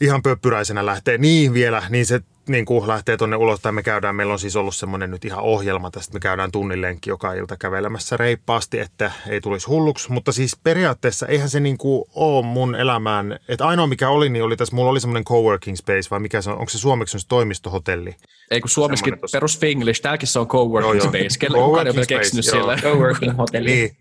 ihan 0.00 0.22
pöppyräisenä 0.22 0.86
lähtee. 0.86 1.18
Niin 1.18 1.54
vielä, 1.54 1.82
niin 1.88 2.06
se 2.06 2.20
niin 2.48 2.64
kuin 2.64 2.88
lähtee 2.88 3.16
tuonne 3.16 3.36
ulos. 3.36 3.60
Tai 3.60 3.72
me 3.72 3.82
käydään, 3.82 4.16
meillä 4.16 4.32
on 4.32 4.38
siis 4.38 4.56
ollut 4.56 4.74
semmoinen 4.74 5.10
nyt 5.10 5.24
ihan 5.24 5.44
ohjelma 5.44 5.90
tästä, 5.90 6.14
me 6.14 6.20
käydään 6.20 6.52
tunnin 6.52 6.80
lenkki 6.80 7.10
joka 7.10 7.32
ilta 7.32 7.56
kävelemässä 7.56 8.16
reippaasti, 8.16 8.80
että 8.80 9.12
ei 9.28 9.40
tulisi 9.40 9.66
hulluksi, 9.66 10.12
mutta 10.12 10.32
siis 10.32 10.56
periaatteessa 10.64 11.26
eihän 11.26 11.50
se 11.50 11.60
niin 11.60 11.78
kuin 11.78 12.04
ole 12.14 12.46
mun 12.46 12.74
elämään, 12.74 13.38
että 13.48 13.66
ainoa 13.66 13.86
mikä 13.86 14.08
oli, 14.08 14.28
niin 14.28 14.44
oli 14.44 14.56
tässä, 14.56 14.74
mulla 14.76 14.90
oli 14.90 15.00
semmoinen 15.00 15.24
coworking 15.24 15.76
space 15.76 16.10
vai 16.10 16.20
mikä 16.20 16.42
se 16.42 16.50
on, 16.50 16.58
onko 16.58 16.70
se 16.70 16.78
suomeksi 16.78 17.18
se 17.18 17.28
toimistohotelli? 17.28 18.16
Ei 18.50 18.60
kun 18.60 18.70
suomeksi 18.70 19.04
perus 19.32 19.58
Finglish, 19.58 20.02
täälläkin 20.02 20.28
se 20.28 20.38
on 20.38 20.48
coworking 20.48 20.94
joo, 20.94 21.08
space, 21.08 21.38
kelle 21.38 21.58
kukaan 21.58 21.86
ei 21.86 21.92
ole 21.96 22.06
keksinyt 22.06 22.44
sille. 22.44 22.76
Coworking 22.76 23.38
hotelli. 23.38 23.70
niin, 23.70 23.96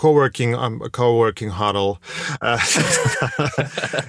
coworking, 0.00 0.64
um, 0.64 0.78
coworking 0.92 1.52
huddle. 1.58 1.96
Äh, 2.44 2.68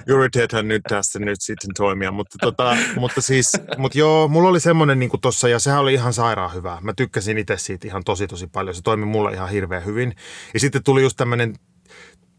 Yritetään 0.06 0.68
nyt 0.68 0.82
tässä 0.88 1.18
nyt 1.18 1.40
sitten 1.40 1.70
toimia, 1.76 2.10
mutta, 2.10 2.38
tota, 2.40 2.76
mutta 2.96 3.20
siis, 3.20 3.52
mutta 3.78 3.98
joo, 3.98 4.28
mulla 4.28 4.48
oli 4.48 4.60
semmoinen 4.60 4.98
niin 4.98 5.10
kuin 5.10 5.20
tossa 5.20 5.48
ja 5.48 5.58
sehän 5.58 5.80
oli 5.80 5.94
ihan 5.94 6.12
sairaan 6.12 6.54
hyvä. 6.54 6.78
Mä 6.80 6.92
tykkäsin 6.96 7.38
itse 7.38 7.56
siitä 7.56 7.88
ihan 7.88 8.04
tosi 8.04 8.26
tosi 8.26 8.46
paljon. 8.46 8.74
Se 8.74 8.82
toimi 8.82 9.04
mulle 9.04 9.32
ihan 9.32 9.48
hirveän 9.48 9.84
hyvin. 9.84 10.14
Ja 10.54 10.60
sitten 10.60 10.84
tuli 10.84 11.02
just 11.02 11.16
tämmöinen 11.16 11.54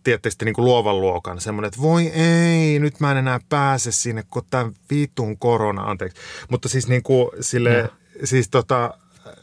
tietysti 0.03 0.45
niin 0.45 0.55
kuin 0.55 0.65
luovan 0.65 1.01
luokan, 1.01 1.41
semmoinen, 1.41 1.67
että 1.67 1.81
voi 1.81 2.07
ei, 2.07 2.79
nyt 2.79 2.99
mä 2.99 3.11
en 3.11 3.17
enää 3.17 3.39
pääse 3.49 3.91
sinne, 3.91 4.23
kun 4.31 4.43
tämän 4.49 4.73
viittuun 4.89 5.37
korona, 5.37 5.81
anteeksi. 5.81 6.21
Mutta 6.49 6.69
siis 6.69 6.87
niin 6.87 7.03
kuin 7.03 7.29
sille, 7.39 7.89
siis 8.23 8.49
tota, 8.49 8.93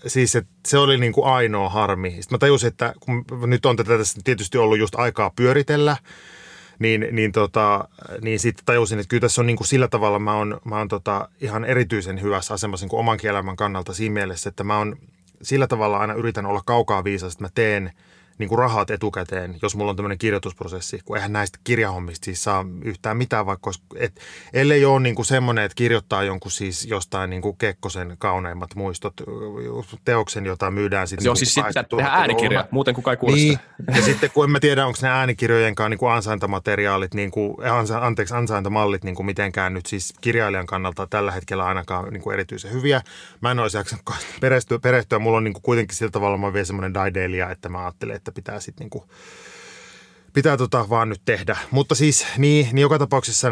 siis 0.07 0.37
että 0.37 0.53
se 0.67 0.79
oli 0.79 0.99
niin 0.99 1.13
kuin 1.13 1.27
ainoa 1.27 1.69
harmi. 1.69 2.11
Sitten 2.11 2.29
mä 2.31 2.39
tajusin, 2.39 2.69
että 2.69 2.95
kun 3.01 3.25
nyt 3.47 3.67
on 3.67 3.77
tätä 3.77 3.99
tässä 3.99 4.21
tietysti 4.25 4.59
ollut 4.59 4.79
just 4.79 4.95
aikaa 4.95 5.31
pyöritellä, 5.37 5.97
niin, 6.79 7.07
niin, 7.13 7.33
tota, 7.33 7.89
niin 8.23 8.39
sitten 8.39 8.65
tajusin, 8.65 8.99
että 8.99 9.09
kyllä 9.09 9.21
tässä 9.21 9.43
on 9.43 9.47
niin 9.47 9.57
kuin 9.57 9.67
sillä 9.67 9.89
tavalla, 9.89 10.19
mä 10.19 10.35
oon, 10.35 10.61
mä 10.65 10.79
oon 10.79 10.89
tota 10.89 11.29
ihan 11.41 11.65
erityisen 11.65 12.23
hyvässä 12.23 12.55
asemassa 12.55 12.85
niin 12.85 12.91
kuin 12.91 13.01
oman 13.01 13.19
elämän 13.23 13.57
kannalta 13.57 13.95
siinä 13.95 14.13
mielessä, 14.13 14.49
että 14.49 14.65
mä 14.65 14.79
oon 14.79 14.97
sillä 15.43 15.67
tavalla 15.67 15.99
aina 15.99 16.15
yritän 16.15 16.47
olla 16.47 16.63
kaukaa 16.67 17.05
viisas, 17.05 17.33
että 17.33 17.45
mä 17.45 17.51
teen– 17.55 17.93
niin 18.39 18.49
kuin 18.49 18.59
rahat 18.59 18.91
etukäteen, 18.91 19.57
jos 19.63 19.77
mulla 19.77 19.91
on 19.91 19.97
tämmöinen 19.97 20.19
kirjoitusprosessi, 20.19 21.01
kun 21.05 21.17
eihän 21.17 21.33
näistä 21.33 21.59
kirjahommista 21.65 22.25
siis 22.25 22.45
saa 22.45 22.65
yhtään 22.85 23.17
mitään, 23.17 23.47
vaikka 23.47 23.71
et, 23.97 24.21
ellei 24.53 24.85
ole 24.85 25.01
niin 25.01 25.15
kuin 25.15 25.27
semmoinen, 25.27 25.65
että 25.65 25.75
kirjoittaa 25.75 26.23
jonkun 26.23 26.53
siis 26.53 26.87
jostain 26.87 27.31
niin 27.31 27.43
kuin 27.43 27.57
Kekkosen 27.57 28.17
kauneimmat 28.19 28.75
muistot, 28.75 29.15
teoksen, 30.05 30.47
jota 30.47 30.71
myydään 30.71 31.09
sitten. 31.09 31.25
Joo, 31.25 31.33
niin 31.33 31.39
siis 31.39 31.55
sitten 31.55 31.87
tehdään 31.97 32.21
äänikirja, 32.21 32.69
muuten 32.71 32.95
kuin 32.95 33.05
kai 33.05 33.17
kuulostaa. 33.17 33.45
Niin, 33.45 33.97
ja 33.97 34.03
sitten 34.03 34.31
kun 34.35 34.45
en 34.45 34.51
mä 34.51 34.61
tiedä, 34.61 34.87
onko 34.87 34.99
ne 35.03 35.09
äänikirjojenkaan 35.09 35.91
niin 35.91 35.99
kuin 35.99 36.13
ansaintamateriaalit, 36.13 37.15
niin 37.15 37.31
kuin, 37.31 37.57
anteeksi, 38.01 38.35
ansaintamallit 38.35 39.05
niin 39.05 39.15
kuin 39.15 39.27
mitenkään 39.27 39.75
nyt 39.75 39.87
siis 39.87 40.15
kirjailijan 40.21 40.67
kannalta 40.67 41.07
tällä 41.07 41.33
hetkellä 41.33 41.65
ainakaan 41.65 42.13
niin 42.13 42.23
kuin 42.23 42.35
erityisen 42.35 42.73
hyviä. 42.73 43.03
Mä 43.41 43.51
en 43.51 43.59
olisi 43.59 43.77
jaksanut 43.77 44.05
perehtyä, 44.41 44.79
perehtyä. 44.79 45.19
mulla 45.19 45.37
on 45.37 45.45
niin 45.45 45.55
kuin 45.55 45.63
kuitenkin 45.63 45.97
sillä 45.97 46.11
tavalla 46.11 46.39
mä 46.39 46.53
vielä 46.53 46.65
semmoinen 46.65 46.95
daidelia, 46.95 47.51
että 47.51 47.69
mä 47.69 47.85
ajattelen, 47.85 48.17
että 48.17 48.28
että 48.29 48.35
pitää 48.35 48.61
sitten 48.61 48.85
niinku, 48.85 49.05
pitää 50.33 50.57
tota 50.57 50.89
vaan 50.89 51.09
nyt 51.09 51.23
tehdä. 51.25 51.57
Mutta 51.71 51.95
siis 51.95 52.27
niin, 52.39 52.67
niin 52.67 52.83
joka 52.83 52.99
tapauksessa 52.99 53.49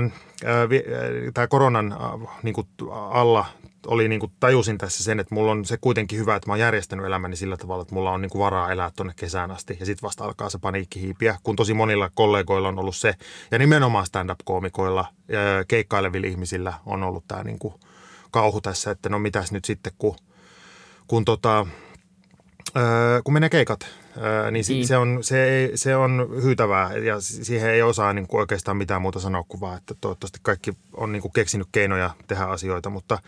tämä 1.34 1.46
koronan 1.46 1.92
ää, 1.92 1.98
niinku, 2.42 2.68
alla 3.10 3.46
oli 3.86 4.08
niinku, 4.08 4.32
tajusin 4.40 4.78
tässä 4.78 5.04
sen, 5.04 5.20
että 5.20 5.34
mulla 5.34 5.52
on 5.52 5.64
se 5.64 5.76
kuitenkin 5.76 6.18
hyvä, 6.18 6.36
että 6.36 6.48
mä 6.48 6.52
oon 6.52 6.60
järjestänyt 6.60 7.06
elämäni 7.06 7.36
sillä 7.36 7.56
tavalla, 7.56 7.82
että 7.82 7.94
mulla 7.94 8.10
on 8.10 8.22
niinku 8.22 8.38
varaa 8.38 8.72
elää 8.72 8.90
tuonne 8.96 9.12
kesään 9.16 9.50
asti. 9.50 9.76
Ja 9.80 9.86
sitten 9.86 10.06
vasta 10.06 10.24
alkaa 10.24 10.50
se 10.50 10.58
paniikki 10.58 11.00
hiipiä, 11.00 11.38
kun 11.42 11.56
tosi 11.56 11.74
monilla 11.74 12.10
kollegoilla 12.14 12.68
on 12.68 12.78
ollut 12.78 12.96
se, 12.96 13.14
ja 13.50 13.58
nimenomaan 13.58 14.06
stand-up-koomikoilla, 14.06 15.06
keikkailevilla 15.68 16.26
ihmisillä 16.26 16.72
on 16.86 17.02
ollut 17.02 17.24
tämä 17.28 17.44
niinku, 17.44 17.80
kauhu 18.30 18.60
tässä, 18.60 18.90
että 18.90 19.08
no 19.08 19.18
mitäs 19.18 19.52
nyt 19.52 19.64
sitten, 19.64 19.92
kun, 19.98 20.16
kun, 21.06 21.24
tota, 21.24 21.66
kun 23.24 23.34
menee 23.34 23.48
keikat 23.48 23.86
niin, 24.50 24.64
niin. 24.68 24.86
Se, 24.86 24.96
on, 24.96 25.18
se, 25.20 25.70
se 25.74 25.96
on 25.96 26.28
hyytävää 26.42 26.96
ja 26.96 27.20
siihen 27.20 27.70
ei 27.70 27.82
osaa 27.82 28.12
niin 28.12 28.26
kuin 28.26 28.40
oikeastaan 28.40 28.76
mitään 28.76 29.02
muuta 29.02 29.20
sanoa 29.20 29.44
kuin 29.48 29.60
vaan, 29.60 29.76
että 29.76 29.94
toivottavasti 30.00 30.38
kaikki 30.42 30.72
on 30.92 31.12
niin 31.12 31.22
kuin 31.22 31.32
keksinyt 31.32 31.68
keinoja 31.72 32.10
tehdä 32.26 32.44
asioita, 32.44 32.90
mutta– 32.90 33.18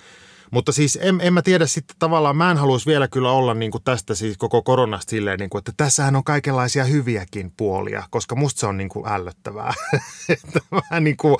mutta 0.51 0.73
siis 0.73 0.99
en, 1.03 1.21
en 1.23 1.33
mä 1.33 1.43
tiedä 1.43 1.67
sitten 1.67 1.97
tavallaan, 1.99 2.37
mä 2.37 2.51
en 2.51 2.57
haluaisi 2.57 2.87
vielä 2.87 3.09
kyllä 3.09 3.31
olla 3.31 3.55
niin 3.55 3.71
kuin 3.71 3.85
tästä 3.85 4.15
siis 4.15 4.37
koko 4.37 4.63
koronasta 4.63 5.11
silleen, 5.11 5.39
niin 5.39 5.51
kuin, 5.51 5.61
että 5.61 5.73
tässähän 5.77 6.17
on 6.17 6.25
kaikenlaisia 6.25 6.85
hyviäkin 6.85 7.53
puolia, 7.57 8.03
koska 8.11 8.35
musta 8.35 8.61
se 8.61 8.67
on 8.67 8.77
niin 8.77 8.89
kuin 8.89 9.09
ällöttävää. 9.09 9.75
että 10.29 10.61
mä 10.91 11.01
niin 11.01 11.17
kuin, 11.17 11.37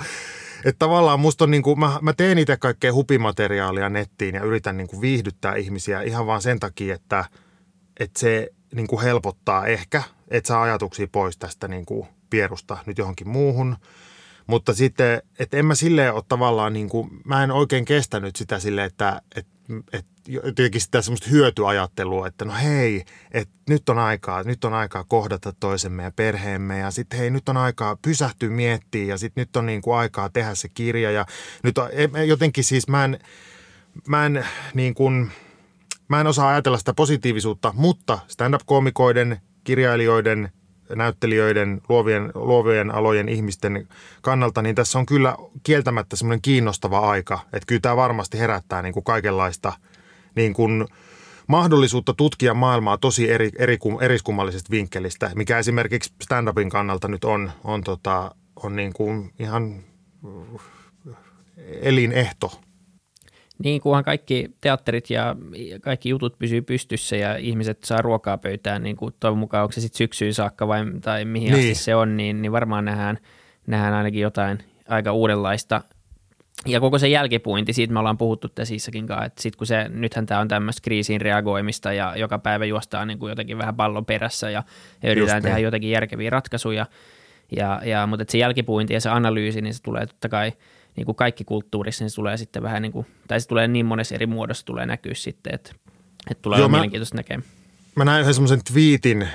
että 0.65 0.79
tavallaan 0.79 1.19
musta 1.19 1.43
on 1.43 1.51
niin 1.51 1.63
kuin, 1.63 1.79
mä, 1.79 1.99
mä 2.01 2.13
teen 2.13 2.37
itse 2.37 2.57
kaikkea 2.57 2.93
hupimateriaalia 2.93 3.89
nettiin 3.89 4.35
ja 4.35 4.43
yritän 4.43 4.77
niin 4.77 4.87
kuin 4.87 5.01
viihdyttää 5.01 5.55
ihmisiä 5.55 6.01
ihan 6.01 6.27
vaan 6.27 6.41
sen 6.41 6.59
takia, 6.59 6.95
että, 6.95 7.25
että 7.99 8.19
se 8.19 8.49
niin 8.73 8.87
kuin 8.87 9.01
helpottaa 9.01 9.65
ehkä, 9.65 10.03
että 10.27 10.47
saa 10.47 10.61
ajatuksia 10.61 11.07
pois 11.11 11.37
tästä 11.37 11.67
niin 11.67 11.85
kuin 11.85 12.07
pierusta 12.29 12.77
nyt 12.85 12.97
johonkin 12.97 13.29
muuhun– 13.29 13.77
mutta 14.49 14.73
sitten, 14.73 15.21
että 15.39 15.57
en 15.57 15.65
mä 15.65 15.75
silleen 15.75 16.13
ole 16.13 16.23
tavallaan 16.27 16.73
niin 16.73 16.89
kuin, 16.89 17.09
mä 17.25 17.43
en 17.43 17.51
oikein 17.51 17.85
kestänyt 17.85 18.35
sitä 18.35 18.59
silleen, 18.59 18.87
että, 18.87 19.21
että, 19.35 19.51
että 19.93 20.11
jotenkin 20.27 20.81
sitä 20.81 21.01
semmoista 21.01 21.29
hyötyajattelua, 21.29 22.27
että 22.27 22.45
no 22.45 22.53
hei, 22.63 23.05
että 23.31 23.53
nyt 23.69 23.89
on 23.89 23.97
aikaa, 23.97 24.43
nyt 24.43 24.65
on 24.65 24.73
aikaa 24.73 25.03
kohdata 25.03 25.53
toisemme 25.59 26.03
ja 26.03 26.11
perheemme 26.11 26.79
ja 26.79 26.91
sitten 26.91 27.19
hei, 27.19 27.29
nyt 27.29 27.49
on 27.49 27.57
aikaa 27.57 27.97
pysähtyä 28.01 28.49
miettiä 28.49 29.05
ja 29.05 29.17
sitten 29.17 29.41
nyt 29.41 29.55
on 29.55 29.65
niin 29.65 29.81
kuin 29.81 29.97
aikaa 29.97 30.29
tehdä 30.29 30.55
se 30.55 30.69
kirja 30.69 31.11
ja 31.11 31.25
nyt 31.63 31.77
on, 31.77 31.89
jotenkin 32.27 32.63
siis 32.63 32.87
mä 32.87 33.05
en, 33.05 33.19
mä 34.07 34.25
en 34.25 34.45
niin 34.73 34.93
kuin, 34.93 35.31
mä 36.09 36.21
en 36.21 36.27
osaa 36.27 36.49
ajatella 36.49 36.77
sitä 36.77 36.93
positiivisuutta, 36.93 37.73
mutta 37.75 38.19
stand-up-koomikoiden, 38.27 39.41
kirjailijoiden, 39.63 40.51
näyttelijöiden, 40.95 41.81
luovien, 41.89 42.31
luovien 42.35 42.91
alojen 42.91 43.29
ihmisten 43.29 43.87
kannalta, 44.21 44.61
niin 44.61 44.75
tässä 44.75 44.99
on 44.99 45.05
kyllä 45.05 45.35
kieltämättä 45.63 46.15
semmoinen 46.15 46.41
kiinnostava 46.41 46.99
aika. 46.99 47.39
Että 47.45 47.65
kyllä 47.67 47.81
tämä 47.81 47.95
varmasti 47.95 48.39
herättää 48.39 48.81
niin 48.81 48.93
kuin 48.93 49.03
kaikenlaista 49.03 49.73
niin 50.35 50.53
kuin 50.53 50.87
mahdollisuutta 51.47 52.13
tutkia 52.13 52.53
maailmaa 52.53 52.97
tosi 52.97 53.31
eri, 53.31 53.49
eri, 53.59 53.77
eriskummallisesta 54.01 54.71
vinkkelistä, 54.71 55.31
mikä 55.35 55.57
esimerkiksi 55.57 56.13
stand-upin 56.23 56.69
kannalta 56.69 57.07
nyt 57.07 57.23
on, 57.23 57.51
on, 57.63 57.83
tota, 57.83 58.35
on 58.55 58.75
niin 58.75 58.93
kuin 58.93 59.33
ihan 59.39 59.83
elinehto 61.81 62.61
niin, 63.63 63.81
kunhan 63.81 64.03
kaikki 64.03 64.49
teatterit 64.61 65.09
ja 65.09 65.35
kaikki 65.81 66.09
jutut 66.09 66.39
pysyy 66.39 66.61
pystyssä 66.61 67.15
ja 67.15 67.37
ihmiset 67.37 67.83
saa 67.83 68.01
ruokaa 68.01 68.37
pöytään, 68.37 68.83
niin 68.83 68.95
kuin 68.95 69.13
toivon 69.19 69.37
mukaan 69.37 69.63
onko 69.63 69.71
se 69.71 69.81
sitten 69.81 69.97
syksyyn 69.97 70.33
saakka 70.33 70.67
vai, 70.67 70.79
tai 71.01 71.25
mihin 71.25 71.53
niin. 71.53 71.71
asti 71.71 71.83
se 71.83 71.95
on, 71.95 72.17
niin, 72.17 72.41
niin 72.41 72.51
varmaan 72.51 72.85
nähdään, 72.85 73.17
nähdään 73.67 73.93
ainakin 73.93 74.21
jotain 74.21 74.59
aika 74.87 75.13
uudenlaista. 75.13 75.81
Ja 76.65 76.79
koko 76.79 76.99
se 76.99 77.07
jälkipuinti, 77.07 77.73
siitä 77.73 77.93
me 77.93 77.99
ollaan 77.99 78.17
puhuttu 78.17 78.49
täsissäkin 78.49 79.07
kanssa, 79.07 79.25
että 79.25 79.41
sit 79.41 79.55
kun 79.55 79.67
se, 79.67 79.89
nythän 79.89 80.25
tämä 80.25 80.41
on 80.41 80.47
tämmöistä 80.47 80.81
kriisiin 80.83 81.21
reagoimista 81.21 81.93
ja 81.93 82.15
joka 82.15 82.39
päivä 82.39 82.65
juostaan 82.65 83.07
niin 83.07 83.19
kuin 83.19 83.29
jotenkin 83.29 83.57
vähän 83.57 83.75
pallon 83.75 84.05
perässä 84.05 84.49
ja, 84.49 84.63
ja 85.03 85.11
yritetään 85.11 85.37
Just 85.37 85.43
tehdä 85.43 85.55
niin. 85.55 85.63
jotenkin 85.63 85.91
järkeviä 85.91 86.29
ratkaisuja. 86.29 86.85
Ja, 87.57 87.81
ja, 87.85 88.07
mutta 88.07 88.25
se 88.27 88.37
jälkipuinti 88.37 88.93
ja 88.93 89.01
se 89.01 89.09
analyysi, 89.09 89.61
niin 89.61 89.73
se 89.73 89.81
tulee 89.83 90.05
totta 90.05 90.29
kai– 90.29 90.53
niin 90.99 91.05
kuin 91.05 91.15
kaikki 91.15 91.43
kulttuurissa, 91.43 92.03
niin 92.03 92.09
se 92.09 92.15
tulee 92.15 92.37
sitten 92.37 92.63
vähän 92.63 92.81
niin 92.81 92.91
kuin, 92.91 93.07
tai 93.27 93.41
se 93.41 93.47
tulee 93.47 93.67
niin 93.67 93.85
monessa 93.85 94.15
eri 94.15 94.25
muodossa 94.25 94.65
tulee 94.65 94.85
näkyä 94.85 95.13
sitten, 95.13 95.55
että, 95.55 95.71
että 96.31 96.41
tulee 96.41 96.59
Joo, 96.59 96.69
mä, 96.69 96.77
mielenkiintoista 96.77 97.15
näkemään. 97.15 97.49
Mä 97.95 98.05
näin 98.05 98.21
yhden 98.21 98.33
semmoisen 98.33 98.63
twiitin, 98.63 99.27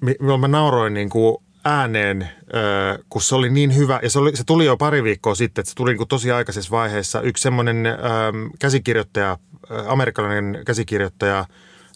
milloin 0.00 0.40
mä 0.40 0.48
nauroin 0.48 0.94
niin 0.94 1.10
kuin 1.10 1.36
ääneen, 1.64 2.28
kun 3.10 3.22
se 3.22 3.34
oli 3.34 3.50
niin 3.50 3.76
hyvä, 3.76 4.00
ja 4.02 4.10
se, 4.10 4.18
oli, 4.18 4.36
se 4.36 4.44
tuli 4.44 4.64
jo 4.64 4.76
pari 4.76 5.04
viikkoa 5.04 5.34
sitten, 5.34 5.62
että 5.62 5.70
se 5.70 5.76
tuli 5.76 5.90
niin 5.90 5.98
kuin 5.98 6.08
tosi 6.08 6.32
aikaisessa 6.32 6.70
vaiheessa. 6.70 7.20
Yksi 7.20 7.42
semmoinen 7.42 7.86
käsikirjoittaja, 8.58 9.38
amerikkalainen 9.88 10.62
käsikirjoittaja, 10.66 11.46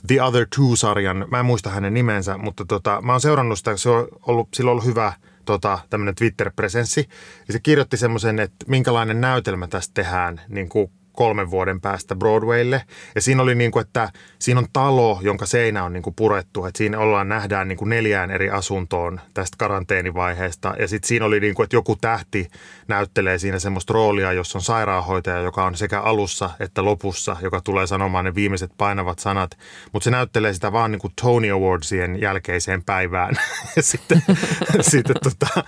The 0.07 0.23
Other 0.23 0.47
Two-sarjan, 0.57 1.26
mä 1.31 1.41
en 1.41 1.47
muista 1.47 1.71
hänen 1.71 1.95
nimensä, 1.95 2.38
mutta 2.38 2.64
tota, 2.64 3.02
mä 3.02 3.12
oon 3.12 3.21
seurannut 3.21 3.59
sitä, 3.59 3.76
se 3.76 3.88
on 3.88 4.09
ollut, 4.26 4.49
sillä 4.55 4.69
on 4.69 4.73
ollut 4.73 4.87
hyvä– 4.87 5.12
tota, 5.45 5.79
tämmöinen 5.91 6.15
Twitter-presenssi. 6.15 7.09
Ja 7.47 7.53
se 7.53 7.61
kirjoitti 7.61 7.97
semmoisen, 7.97 8.39
että 8.39 8.67
minkälainen 8.69 9.21
näytelmä 9.21 9.67
tästä 9.69 9.95
tehdään 9.95 10.41
niin 10.49 10.69
kuin 10.69 10.91
kolmen 11.12 11.50
vuoden 11.50 11.81
päästä 11.81 12.16
Broadwaylle. 12.16 12.83
Ja 13.14 13.21
siinä 13.21 13.42
oli 13.42 13.54
niin 13.54 13.71
kuin, 13.71 13.81
että 13.81 14.12
siinä 14.38 14.61
on 14.61 14.66
talo, 14.73 15.19
jonka 15.23 15.47
seinä 15.47 15.85
on 15.85 15.92
niin 15.92 16.02
kuin 16.02 16.14
purettu. 16.14 16.64
Että 16.64 16.78
siinä 16.78 16.99
ollaan, 16.99 17.28
nähdään 17.28 17.69
niin 17.69 17.78
kuin 17.78 17.88
neljään 17.88 18.31
eri 18.31 18.50
asuntoon 18.50 19.21
tästä 19.35 19.57
karanteenivaiheesta. 19.59 20.75
Ja 20.78 20.88
sitten 20.88 21.09
siinä 21.09 21.25
oli 21.25 21.40
niin 21.40 21.54
kuin, 21.54 21.64
että 21.64 21.76
joku 21.76 21.97
tähti 21.97 22.49
näyttelee 22.88 23.38
siinä 23.38 23.59
semmoista 23.59 23.92
roolia, 23.92 24.33
jossa 24.33 24.59
on 24.59 24.62
sairaanhoitaja, 24.62 25.38
joka 25.38 25.64
on 25.64 25.76
sekä 25.76 26.00
alussa 26.00 26.50
että 26.61 26.85
lopussa, 26.85 27.37
joka 27.42 27.61
tulee 27.61 27.87
sanomaan 27.87 28.25
ne 28.25 28.35
viimeiset 28.35 28.71
painavat 28.78 29.19
sanat. 29.19 29.59
Mutta 29.92 30.04
se 30.04 30.11
näyttelee 30.11 30.52
sitä 30.52 30.73
vaan 30.73 30.92
niin 30.92 31.00
kuin 31.00 31.12
Tony 31.23 31.50
Awardsien 31.50 32.21
jälkeiseen 32.21 32.83
päivään. 32.85 33.35
ja 33.76 33.83
sitten, 33.83 34.23
sitten, 34.90 35.16
tota, 35.23 35.64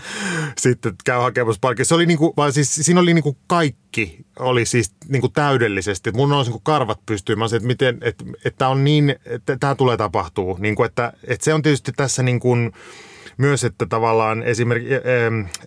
sitten 0.59 0.95
käy 1.05 1.21
hakemassa 1.21 1.59
palkkia. 1.61 1.85
Se 1.85 1.95
oli 1.95 2.07
niin 2.07 2.19
kuin, 2.19 2.33
vaan 2.37 2.53
siis 2.53 2.75
siinä 2.75 3.01
oli 3.01 3.15
niin 3.15 3.23
kuin 3.23 3.37
kaikki 3.47 4.24
oli 4.39 4.67
siis 4.67 4.95
niin 5.09 5.21
kuin 5.21 5.33
täydellisesti. 5.33 6.13
Mun 6.13 6.29
nousi 6.29 6.51
niin 6.51 6.61
karvat 6.63 7.01
pystyyn. 7.07 7.39
Mä 7.39 7.45
olisin, 7.45 7.57
että, 7.57 7.67
miten, 7.67 7.99
että, 8.01 8.25
että 8.45 8.69
on 8.69 8.85
niin, 8.85 9.17
että 9.27 9.57
tämä 9.61 9.75
tulee 9.75 9.97
tapahtuu. 9.97 10.57
Niin 10.61 10.75
kuin, 10.75 10.87
että, 10.87 11.13
että 11.27 11.45
se 11.45 11.55
on 11.55 11.63
tietysti 11.63 11.93
tässä 11.97 12.23
niin 12.23 12.41
kuin, 12.41 12.73
myös, 13.37 13.65
että 13.65 13.87
tavallaan 13.87 14.43
esimerkiksi, 14.43 14.95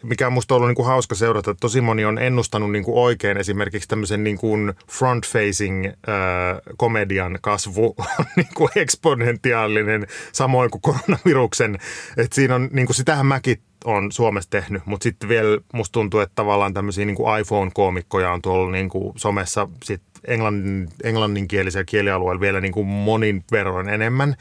mikä 0.03 0.27
on 0.27 0.33
musta 0.33 0.55
ollut 0.55 0.69
niin 0.69 0.75
kuin 0.75 0.85
hauska 0.85 1.15
seurata, 1.15 1.51
että 1.51 1.61
tosi 1.61 1.81
moni 1.81 2.05
on 2.05 2.17
ennustanut 2.17 2.71
niin 2.71 2.83
kuin 2.83 2.97
oikein 2.97 3.37
esimerkiksi 3.37 3.89
tämmöisen 3.89 4.23
niin 4.23 4.37
kuin 4.37 4.73
front-facing 4.91 5.93
komedian 6.77 7.39
kasvu 7.41 7.95
on 8.19 8.25
niin 8.35 8.49
kuin 8.55 8.69
eksponentiaalinen, 8.75 10.07
samoin 10.31 10.71
kuin 10.71 10.81
koronaviruksen. 10.81 11.77
Että 12.17 12.35
siinä 12.35 12.55
on, 12.55 12.69
niin 12.71 12.85
kuin 12.85 12.95
sitähän 12.95 13.25
mäkin 13.25 13.61
on 13.85 14.11
Suomessa 14.11 14.49
tehnyt, 14.49 14.85
mutta 14.85 15.03
sitten 15.03 15.29
vielä 15.29 15.57
musta 15.73 15.93
tuntuu, 15.93 16.19
että 16.19 16.35
tavallaan 16.35 16.73
tämmöisiä 16.73 17.05
niin 17.05 17.15
kuin 17.15 17.39
iPhone-koomikkoja 17.39 18.31
on 18.31 18.41
tuolla 18.41 18.71
niin 18.71 18.89
kuin 18.89 19.13
somessa 19.17 19.67
sit 19.83 20.01
englannin, 20.27 20.87
englanninkielisellä 21.03 21.85
kielialueella 21.85 22.41
vielä 22.41 22.61
niin 22.61 22.73
kuin 22.73 22.87
monin 22.87 23.43
verran 23.51 23.89
enemmän. 23.89 24.35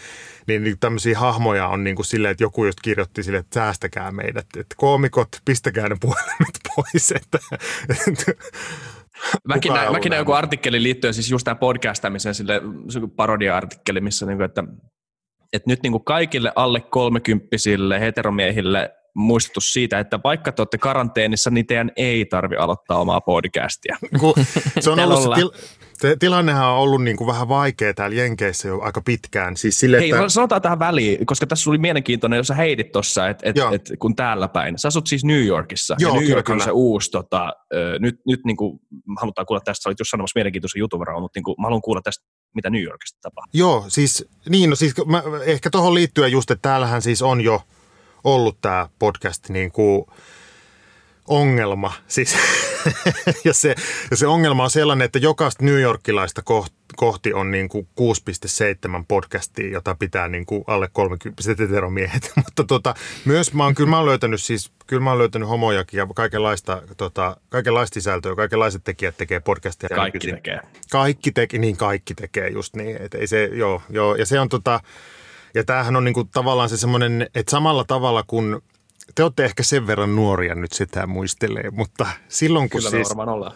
Niin, 0.46 0.64
niin 0.64 0.78
tämmöisiä 0.80 1.18
hahmoja 1.18 1.68
on 1.68 1.84
niin 1.84 1.96
kuin 1.96 2.06
silleen, 2.06 2.32
että 2.32 2.44
joku 2.44 2.64
just 2.64 2.80
kirjoitti 2.82 3.22
sille, 3.22 3.38
että 3.38 3.54
säästäkää 3.54 4.12
meidät, 4.12 4.46
että 4.56 4.74
koomikot, 4.76 5.28
pistäkää 5.44 5.88
ne 5.88 5.96
puhelimet 6.00 6.58
pois. 6.76 7.12
Että, 7.12 7.38
Mäkin 9.48 9.72
näin, 9.72 9.92
mäkin 9.92 10.10
näin 10.10 10.20
joku 10.20 10.32
artikkeli 10.32 10.82
liittyen 10.82 11.14
siis 11.14 11.30
just 11.30 11.44
tähän 11.44 11.58
podcastamiseen, 11.58 12.34
sille 12.34 12.60
parodia-artikkeli, 13.16 14.00
missä 14.00 14.26
niin 14.26 14.38
kuin, 14.38 14.44
että, 14.44 14.64
että 15.52 15.70
nyt 15.70 15.82
niin 15.82 15.92
kuin 15.92 16.04
kaikille 16.04 16.52
alle 16.56 16.80
kolmekymppisille 16.80 18.00
heteromiehille 18.00 18.94
muistutus 19.16 19.72
siitä, 19.72 19.98
että 19.98 20.20
vaikka 20.24 20.52
te 20.52 20.62
olette 20.62 20.78
karanteenissa, 20.78 21.50
niin 21.50 21.66
teidän 21.66 21.90
ei 21.96 22.24
tarvi 22.24 22.56
aloittaa 22.56 23.00
omaa 23.00 23.20
podcastia. 23.20 23.96
se 24.80 24.90
on 24.90 25.00
ollut 25.00 25.22
se 25.22 25.28
til- 25.34 25.50
se 25.98 26.16
tilannehan 26.16 26.68
on 26.68 26.78
ollut 26.78 27.02
niin 27.02 27.16
kuin 27.16 27.26
vähän 27.26 27.48
vaikea 27.48 27.94
täällä 27.94 28.16
Jenkeissä 28.16 28.68
jo 28.68 28.80
aika 28.80 29.00
pitkään. 29.00 29.56
Siis 29.56 29.80
sille, 29.80 29.98
Hei, 30.00 30.10
että... 30.10 30.28
sanotaan 30.28 30.62
tähän 30.62 30.78
väliin, 30.78 31.26
koska 31.26 31.46
tässä 31.46 31.70
oli 31.70 31.78
mielenkiintoinen, 31.78 32.36
jos 32.36 32.46
sä 32.46 32.54
heidit 32.54 32.92
tuossa, 32.92 33.28
että 33.28 33.48
et, 33.48 33.56
et, 33.72 33.92
kun 33.98 34.16
täällä 34.16 34.48
päin. 34.48 34.78
Sä 34.78 34.88
asut 34.88 35.06
siis 35.06 35.24
New 35.24 35.44
Yorkissa, 35.44 35.96
Joo, 35.98 36.14
ja 36.14 36.20
New 36.20 36.30
York 36.30 36.48
on 36.48 36.60
se 36.60 36.70
uusi, 36.70 37.10
tota, 37.10 37.52
nyt, 37.98 38.20
nyt 38.26 38.40
niin 38.44 38.56
kuin, 38.56 38.78
halutaan 39.20 39.46
kuulla 39.46 39.60
tästä, 39.60 39.82
sä 39.82 39.88
olit 39.88 39.98
just 39.98 40.10
sanomassa 40.10 40.38
mielenkiintoisen 40.38 40.78
jutun 40.78 41.00
varmaan, 41.00 41.22
mutta 41.22 41.38
niin 41.38 41.44
kuin, 41.44 41.54
mä 41.58 41.66
haluan 41.66 41.82
kuulla 41.82 42.02
tästä, 42.02 42.24
mitä 42.54 42.70
New 42.70 42.82
Yorkista 42.82 43.18
tapahtuu. 43.22 43.58
Joo, 43.58 43.84
siis, 43.88 44.28
niin, 44.48 44.70
no 44.70 44.76
siis 44.76 44.94
mä, 45.06 45.22
ehkä 45.46 45.70
tuohon 45.70 45.94
liittyen 45.94 46.32
just, 46.32 46.50
että 46.50 46.68
täällähän 46.68 47.02
siis 47.02 47.22
on 47.22 47.40
jo– 47.40 47.62
ollut 48.26 48.60
tämä 48.60 48.88
podcast 48.98 49.48
niin 49.48 49.72
kuin 49.72 50.04
ongelma. 51.28 51.92
Siis, 52.08 52.36
ja, 53.44 53.54
se, 53.54 53.74
ja 54.10 54.16
se 54.16 54.26
ongelma 54.26 54.64
on 54.64 54.70
sellainen, 54.70 55.04
että 55.04 55.18
jokaista 55.18 55.64
New 55.64 55.80
Yorkilaista 55.80 56.42
kohti 56.96 57.32
on 57.32 57.50
niin 57.50 57.68
kuin 57.68 57.88
6,7 58.00 59.04
podcastia, 59.08 59.70
jota 59.70 59.94
pitää 59.94 60.28
niin 60.28 60.46
kuin 60.46 60.64
alle 60.66 60.88
30 60.92 61.42
heteromiehet. 61.58 62.32
Mutta 62.44 62.64
tota, 62.64 62.94
myös 63.24 63.54
mä 63.54 63.64
oon, 63.64 63.74
kyllä 63.74 63.90
mä 63.90 63.96
oon 63.96 64.06
löytänyt 64.06 64.42
siis, 64.42 64.72
kyllä 64.86 65.02
mä 65.02 65.10
oon 65.10 65.18
löytänyt 65.18 65.48
homojakin 65.48 65.98
ja 65.98 66.06
kaikenlaista, 66.14 66.82
tota, 66.96 67.36
kaikenlaista 67.48 67.94
sisältöä, 67.94 68.36
kaikenlaiset 68.36 68.84
tekijät 68.84 69.16
tekee 69.16 69.40
podcastia. 69.40 69.88
Kaikki 69.94 70.18
tekee. 70.18 70.60
Kaikki 70.90 71.32
tekee, 71.32 71.60
niin 71.60 71.76
kaikki 71.76 72.14
tekee 72.14 72.48
just 72.48 72.76
niin. 72.76 73.02
Et 73.02 73.14
ei 73.14 73.26
se, 73.26 73.50
joo, 73.52 73.82
joo, 73.90 74.14
ja 74.14 74.26
se 74.26 74.40
on 74.40 74.48
tota, 74.48 74.80
ja 75.56 75.64
tämähän 75.64 75.96
on 75.96 76.04
niin 76.04 76.14
kuin 76.14 76.28
tavallaan 76.28 76.68
se 76.68 76.76
semmoinen, 76.76 77.30
että 77.34 77.50
samalla 77.50 77.84
tavalla 77.84 78.24
kuin 78.26 78.56
te 79.14 79.22
olette 79.22 79.44
ehkä 79.44 79.62
sen 79.62 79.86
verran 79.86 80.16
nuoria 80.16 80.54
nyt 80.54 80.72
sitä 80.72 81.06
muistelee, 81.06 81.70
mutta 81.70 82.06
silloin 82.28 82.70
kun 82.70 82.80
Kyllä 82.80 82.90
siis... 82.90 83.08
varmaan 83.08 83.28
ollaan. 83.28 83.54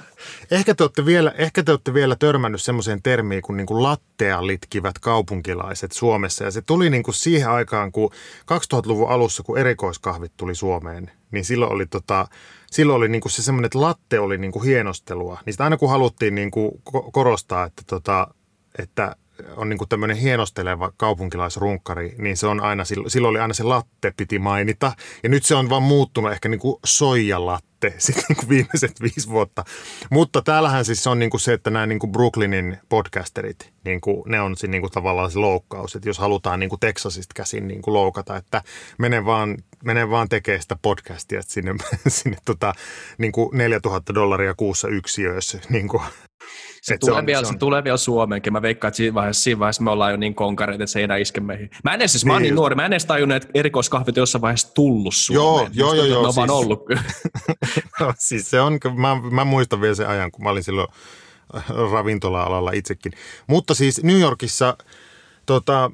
Ehkä 0.50 0.74
te 0.74 0.84
olette 0.84 1.04
vielä, 1.06 1.34
ehkä 1.38 1.62
te 1.62 1.72
olette 1.72 1.94
vielä 1.94 2.16
törmännyt 2.16 2.62
semmoiseen 2.62 3.02
termiin 3.02 3.42
kuin, 3.42 3.56
niin 3.56 3.66
kuin 3.66 3.82
lattea 3.82 4.46
litkivät 4.46 4.98
kaupunkilaiset 4.98 5.92
Suomessa. 5.92 6.44
Ja 6.44 6.50
se 6.50 6.62
tuli 6.62 6.90
niin 6.90 7.02
kuin 7.02 7.14
siihen 7.14 7.50
aikaan, 7.50 7.92
kun 7.92 8.10
2000-luvun 8.40 9.10
alussa, 9.10 9.42
kun 9.42 9.58
erikoiskahvit 9.58 10.32
tuli 10.36 10.54
Suomeen, 10.54 11.10
niin 11.30 11.44
silloin 11.44 11.72
oli, 11.72 11.86
tota, 11.86 12.28
silloin 12.70 12.96
oli 12.96 13.08
niin 13.08 13.22
kuin 13.22 13.32
se 13.32 13.42
semmoinen, 13.42 13.66
että 13.66 13.80
latte 13.80 14.20
oli 14.20 14.38
niin 14.38 14.52
kuin 14.52 14.64
hienostelua. 14.64 15.38
Niin 15.46 15.54
sitä 15.54 15.64
aina 15.64 15.76
kun 15.76 15.90
haluttiin 15.90 16.34
niin 16.34 16.50
kuin 16.50 16.70
korostaa, 17.12 17.64
että, 17.64 17.82
tota, 17.86 18.34
että 18.78 19.16
on 19.56 19.68
niin 19.68 19.88
tämmöinen 19.88 20.16
hienosteleva 20.16 20.92
kaupunkilaisrunkkari, 20.96 22.14
niin 22.18 22.36
se 22.36 22.46
on 22.46 22.60
aina, 22.60 22.84
silloin 22.84 23.30
oli 23.30 23.38
aina 23.38 23.54
se 23.54 23.62
latte 23.62 24.12
piti 24.16 24.38
mainita. 24.38 24.92
Ja 25.22 25.28
nyt 25.28 25.44
se 25.44 25.54
on 25.54 25.70
vaan 25.70 25.82
muuttunut 25.82 26.32
ehkä 26.32 26.48
niin 26.48 26.60
kuin 26.60 26.76
soijalatte 26.84 27.94
sitten 27.98 28.24
niin 28.28 28.36
kuin 28.36 28.48
viimeiset 28.48 29.00
viisi 29.02 29.28
vuotta. 29.28 29.64
Mutta 30.10 30.42
täällähän 30.42 30.84
siis 30.84 31.06
on 31.06 31.18
niin 31.18 31.30
kuin 31.30 31.40
se, 31.40 31.52
että 31.52 31.70
nämä 31.70 31.86
niin 31.86 31.98
kuin 31.98 32.12
Brooklynin 32.12 32.78
podcasterit, 32.88 33.72
niin 33.84 34.00
kuin, 34.00 34.22
ne 34.26 34.40
on 34.40 34.56
niin 34.68 34.82
kuin 34.82 34.92
tavallaan 34.92 35.30
se 35.30 35.38
loukkaus. 35.38 35.96
Että 35.96 36.08
jos 36.08 36.18
halutaan 36.18 36.60
niin 36.60 36.70
kuin 36.70 36.80
Texasista 36.80 37.34
käsin 37.34 37.68
niin 37.68 37.82
kuin 37.82 37.94
loukata, 37.94 38.36
että 38.36 38.62
mene 38.98 39.24
vaan, 39.24 39.58
mene 39.84 40.10
vaan 40.10 40.28
tekee 40.28 40.60
sitä 40.60 40.76
podcastia 40.82 41.42
sinne, 41.42 41.74
sinne 42.08 42.36
tota, 42.44 42.72
niin 43.18 43.32
kuin 43.32 43.58
4000 43.58 44.14
dollaria 44.14 44.54
kuussa 44.54 44.88
yksiössä. 44.88 45.60
Niin 45.68 45.88
kuin 45.88 46.02
se, 46.82 46.98
tulee, 46.98 47.14
se, 47.14 47.18
on, 47.18 47.26
vielä, 47.26 47.42
se, 47.42 47.48
on. 47.48 47.52
se 47.54 47.58
tulee 47.58 47.84
vielä 47.84 47.96
Suomeenkin. 47.96 48.52
Mä 48.52 48.62
veikkaan, 48.62 48.88
että 48.88 48.96
siinä 48.96 49.14
vaiheessa, 49.14 49.42
siinä 49.42 49.58
vaiheessa 49.58 49.82
me 49.82 49.90
ollaan 49.90 50.10
jo 50.10 50.16
niin 50.16 50.34
konkareita, 50.34 50.84
että 50.84 50.92
se 50.92 50.98
ei 50.98 51.04
enää 51.04 51.16
iske 51.16 51.40
meihin. 51.40 51.70
Mä 51.84 51.94
en 51.94 52.00
edes, 52.00 52.12
siis, 52.12 52.24
niin. 52.24 52.28
mä 52.28 52.32
oon 52.32 52.42
niin 52.42 52.54
nuori, 52.54 52.74
mä 52.74 52.86
en 52.86 52.92
edes 52.92 53.04
tajunnut, 53.04 53.36
että 53.36 53.48
erikoiskahvit 53.54 54.16
jossain 54.16 54.42
vaiheessa 54.42 54.74
tullut 54.74 55.14
Suomeen. 55.14 55.70
Joo, 55.72 55.94
joo, 55.94 55.94
joo. 55.94 56.04
joo 56.04 56.22
ne 56.22 56.26
on 56.26 56.32
siis, 56.32 56.36
vaan 56.36 56.50
ollut 56.50 56.84
no, 58.00 58.14
siis 58.18 58.50
se 58.50 58.60
on, 58.60 58.78
mä, 58.94 59.16
mä 59.30 59.44
muistan 59.44 59.80
vielä 59.80 59.94
sen 59.94 60.08
ajan, 60.08 60.30
kun 60.30 60.44
mä 60.44 60.50
olin 60.50 60.64
silloin 60.64 60.88
äh, 61.56 61.64
ravintola-alalla 61.92 62.70
itsekin. 62.70 63.12
Mutta 63.46 63.74
siis 63.74 64.02
New 64.02 64.20
Yorkissa 64.20 64.76
tota, 65.46 65.90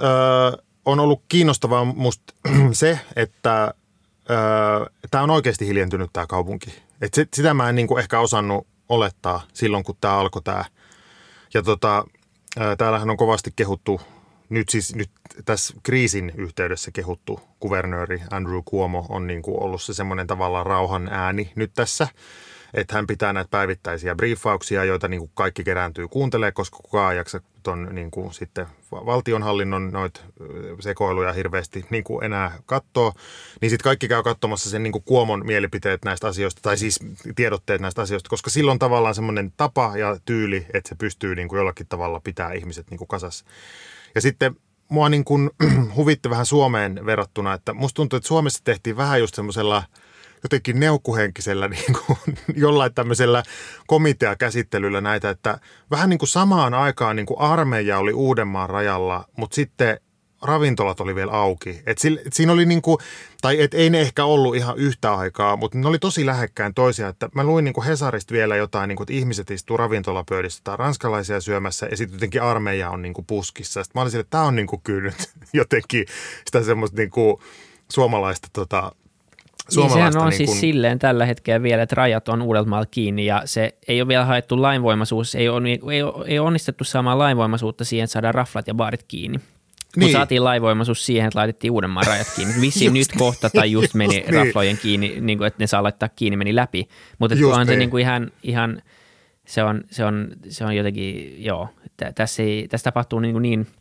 ö, 0.00 0.06
on 0.84 1.00
ollut 1.00 1.22
kiinnostavaa 1.28 1.84
musta 1.84 2.34
se, 2.72 3.00
että 3.16 3.74
tämä 5.10 5.24
on 5.24 5.30
oikeasti 5.30 5.66
hiljentynyt 5.66 6.10
tämä 6.12 6.26
kaupunki. 6.26 6.74
Et 7.00 7.14
sit, 7.14 7.34
sitä 7.34 7.54
mä 7.54 7.68
en 7.68 7.74
niinku 7.74 7.96
ehkä 7.96 8.20
osannut 8.20 8.66
olettaa 8.88 9.40
silloin, 9.52 9.84
kun 9.84 9.96
tämä 10.00 10.18
alkoi 10.18 10.42
tämä. 10.42 10.64
Ja 11.54 11.62
tota, 11.62 12.04
täällähän 12.78 13.10
on 13.10 13.16
kovasti 13.16 13.52
kehuttu, 13.56 14.00
nyt 14.48 14.68
siis 14.68 14.94
nyt 14.94 15.10
tässä 15.44 15.74
kriisin 15.82 16.32
yhteydessä 16.36 16.90
kehuttu 16.90 17.40
kuvernööri 17.60 18.22
Andrew 18.30 18.62
Cuomo 18.70 19.06
on 19.08 19.26
niin 19.26 19.42
kuin 19.42 19.62
ollut 19.62 19.82
se 19.82 19.94
semmoinen 19.94 20.26
tavallaan 20.26 20.66
rauhan 20.66 21.08
ääni 21.12 21.52
nyt 21.54 21.70
tässä– 21.74 22.08
että 22.74 22.94
hän 22.94 23.06
pitää 23.06 23.32
näitä 23.32 23.50
päivittäisiä 23.50 24.14
briefauksia, 24.14 24.84
joita 24.84 25.08
niin 25.08 25.20
kuin 25.20 25.30
kaikki 25.34 25.64
kerääntyy 25.64 26.08
kuuntelemaan, 26.08 26.52
koska 26.52 26.76
kukaan 26.76 27.12
ei 27.12 27.18
jaksa 27.18 27.40
ton, 27.68 27.88
niin 27.92 28.10
kuin 28.10 28.34
sitten 28.34 28.66
valtionhallinnon 28.92 29.90
noit 29.90 30.24
sekoiluja 30.80 31.32
hirveästi 31.32 31.84
niin 31.90 32.04
kuin 32.04 32.24
enää 32.24 32.58
katsoa, 32.66 33.12
niin 33.60 33.70
sitten 33.70 33.84
kaikki 33.84 34.08
käy 34.08 34.22
katsomassa 34.22 34.70
sen 34.70 34.82
niin 34.82 34.92
kuin 34.92 35.04
Kuomon 35.04 35.46
mielipiteet 35.46 36.04
näistä 36.04 36.26
asioista, 36.26 36.62
tai 36.62 36.76
siis 36.76 37.00
tiedotteet 37.36 37.80
näistä 37.80 38.02
asioista, 38.02 38.30
koska 38.30 38.50
silloin 38.50 38.78
tavallaan 38.78 39.14
semmoinen 39.14 39.52
tapa 39.56 39.96
ja 39.96 40.16
tyyli, 40.24 40.66
että 40.74 40.88
se 40.88 40.94
pystyy 40.94 41.34
niin 41.34 41.48
kuin 41.48 41.58
jollakin 41.58 41.86
tavalla 41.88 42.20
pitää 42.20 42.52
ihmiset 42.52 42.90
niin 42.90 42.98
kuin 42.98 43.08
kasassa. 43.08 43.44
Ja 44.14 44.20
sitten 44.20 44.56
mua 44.88 45.08
niin 45.08 45.24
kuin 45.24 45.50
huvitti 45.96 46.30
vähän 46.30 46.46
Suomeen 46.46 47.06
verrattuna, 47.06 47.54
että 47.54 47.74
musta 47.74 47.96
tuntuu, 47.96 48.16
että 48.16 48.28
Suomessa 48.28 48.64
tehtiin 48.64 48.96
vähän 48.96 49.20
just 49.20 49.34
semmoisella– 49.34 49.82
jotenkin 50.42 50.80
neukkuhenkisellä 50.80 51.68
niin 51.78 51.96
kuin, 52.06 52.18
jollain 52.54 52.94
tämmöisellä 52.94 53.42
komiteakäsittelyllä 53.86 55.00
näitä, 55.00 55.30
että 55.30 55.58
vähän 55.90 56.10
niin 56.10 56.18
kuin 56.18 56.28
samaan 56.28 56.74
aikaan 56.74 57.16
niin 57.16 57.26
kuin 57.26 57.40
armeija 57.40 57.98
oli 57.98 58.12
Uudenmaan 58.12 58.70
rajalla, 58.70 59.24
mutta 59.36 59.54
sitten 59.54 60.00
ravintolat 60.42 61.00
oli 61.00 61.14
vielä 61.14 61.32
auki. 61.32 61.82
Et 61.86 61.98
sille, 61.98 62.22
et 62.26 62.32
siinä 62.32 62.52
oli 62.52 62.66
niin 62.66 62.82
kuin, 62.82 62.98
tai 63.40 63.60
et 63.62 63.74
ei 63.74 63.90
ne 63.90 64.00
ehkä 64.00 64.24
ollut 64.24 64.56
ihan 64.56 64.78
yhtä 64.78 65.14
aikaa, 65.14 65.56
mutta 65.56 65.78
ne 65.78 65.88
oli 65.88 65.98
tosi 65.98 66.26
lähekkäin 66.26 66.74
toisia. 66.74 67.08
Että 67.08 67.28
mä 67.34 67.44
luin 67.44 67.64
niin 67.64 67.72
kuin 67.72 67.86
Hesarista 67.86 68.34
vielä 68.34 68.56
jotain, 68.56 68.88
niin 68.88 68.96
kuin, 68.96 69.04
että 69.04 69.14
ihmiset 69.14 69.50
istuu 69.50 69.76
ravintolapöydissä 69.76 70.60
tai 70.64 70.76
ranskalaisia 70.76 71.40
syömässä 71.40 71.86
ja 71.90 71.96
sitten 71.96 72.16
jotenkin 72.16 72.42
armeija 72.42 72.90
on 72.90 73.02
niin 73.02 73.14
kuin 73.14 73.24
puskissa. 73.26 73.84
Sitten 73.84 73.98
mä 74.00 74.02
olin 74.02 74.10
sille, 74.10 74.20
että 74.20 74.30
tämä 74.30 74.44
on 74.44 74.56
niin 74.56 74.66
kuin 74.66 74.82
kyllä 74.84 75.02
nyt 75.02 75.30
jotenkin 75.52 76.06
sitä 76.44 76.62
semmoista 76.62 76.96
niin 76.96 77.10
kuin 77.10 77.36
suomalaista 77.88 78.48
tota, 78.52 78.92
niin 79.76 79.90
sehän 79.90 80.16
on 80.16 80.28
niin 80.28 80.36
siis 80.36 80.50
kun... 80.50 80.54
siis 80.54 80.60
silleen 80.60 80.98
tällä 80.98 81.26
hetkellä 81.26 81.62
vielä, 81.62 81.82
että 81.82 81.94
rajat 81.94 82.28
on 82.28 82.42
Uudeltamalla 82.42 82.86
kiinni 82.90 83.26
ja 83.26 83.42
se 83.44 83.74
ei 83.88 84.00
ole 84.00 84.08
vielä 84.08 84.24
haettu 84.24 84.62
lainvoimaisuus, 84.62 85.34
ei 85.34 85.48
ei 85.90 86.02
ole, 86.02 86.24
ei 86.26 86.38
ole 86.38 86.46
onnistettu 86.46 86.84
saamaan 86.84 87.18
lainvoimaisuutta 87.18 87.84
siihen, 87.84 88.04
että 88.04 88.12
saadaan 88.12 88.34
raflat 88.34 88.68
ja 88.68 88.74
baarit 88.74 89.02
kiinni. 89.08 89.38
Niin. 89.38 90.04
Mutta 90.04 90.18
saatiin 90.18 90.44
lainvoimaisuus 90.44 91.06
siihen, 91.06 91.26
että 91.26 91.38
laitettiin 91.38 91.70
Uudenmaan 91.70 92.06
rajat 92.06 92.32
kiinni. 92.36 92.54
Vissiin 92.60 92.94
nyt 92.94 93.08
kohta 93.18 93.50
tai 93.50 93.72
just 93.72 93.94
meni 93.94 94.16
just 94.16 94.30
niin. 94.30 94.46
raflojen 94.46 94.78
kiinni, 94.78 95.16
niin 95.20 95.38
kuin, 95.38 95.46
että 95.46 95.62
ne 95.62 95.66
saa 95.66 95.82
laittaa 95.82 96.08
kiinni, 96.08 96.36
meni 96.36 96.54
läpi. 96.54 96.88
Mutta 97.18 97.36
on 97.54 97.66
se 97.66 97.76
niin 97.76 97.90
kuin 97.90 98.00
ihan, 98.00 98.30
ihan 98.42 98.82
se, 99.46 99.62
on, 99.62 99.84
se, 99.90 100.04
on, 100.04 100.28
se 100.48 100.64
on 100.64 100.76
jotenkin, 100.76 101.34
joo, 101.44 101.68
tässä, 102.14 102.42
ei, 102.42 102.68
tässä 102.68 102.84
tapahtuu 102.84 103.20
niin, 103.20 103.32
kuin 103.32 103.42
niin– 103.42 103.66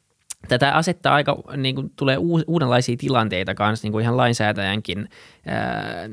tätä 0.48 0.74
asettaa 0.74 1.16
aika, 1.16 1.38
niin 1.58 1.76
kuin, 1.76 1.92
tulee 1.96 2.18
uudenlaisia 2.48 2.98
tilanteita 2.98 3.56
kanssa 3.56 3.86
niin 3.86 3.92
kuin 3.92 4.04
ihan 4.04 4.18
lainsäätäjänkin 4.18 5.10
ää, 5.46 6.04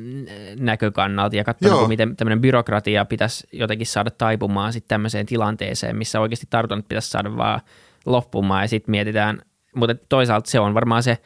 näkökannalta 0.58 1.36
ja 1.36 1.44
katsoa, 1.44 1.78
niin 1.78 1.88
miten 1.88 2.16
tämmöinen 2.16 2.40
byrokratia 2.40 3.04
pitäisi 3.04 3.46
jotenkin 3.52 3.86
saada 3.86 4.10
taipumaan 4.10 4.72
sitten 4.72 4.88
tämmöiseen 4.88 5.26
tilanteeseen, 5.26 5.96
missä 5.96 6.20
oikeasti 6.20 6.46
tartunnat 6.50 6.88
pitäisi 6.88 7.10
saada 7.10 7.36
vaan 7.36 7.60
loppumaan 8.06 8.64
ja 8.64 8.68
sitten 8.68 8.90
mietitään, 8.90 9.42
mutta 9.74 9.96
toisaalta 10.08 10.50
se 10.50 10.60
on 10.60 10.74
varmaan 10.74 11.02
se, 11.02 11.18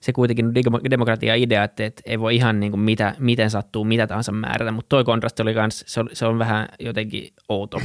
se 0.00 0.12
kuitenkin 0.12 0.54
demokratia-idea, 0.90 1.64
että, 1.64 1.84
että 1.84 2.02
ei 2.06 2.20
voi 2.20 2.36
ihan 2.36 2.60
niin 2.60 2.72
kuin 2.72 2.80
mitä, 2.80 3.14
miten 3.18 3.50
sattuu, 3.50 3.84
mitä 3.84 4.06
tahansa 4.06 4.32
määrätä, 4.32 4.72
mutta 4.72 4.88
toi 4.88 5.04
kontrasti 5.04 5.42
oli 5.42 5.54
kans, 5.54 5.84
se, 5.86 6.00
on, 6.00 6.08
se 6.12 6.26
on 6.26 6.38
vähän 6.38 6.68
jotenkin 6.80 7.32
outo. 7.48 7.76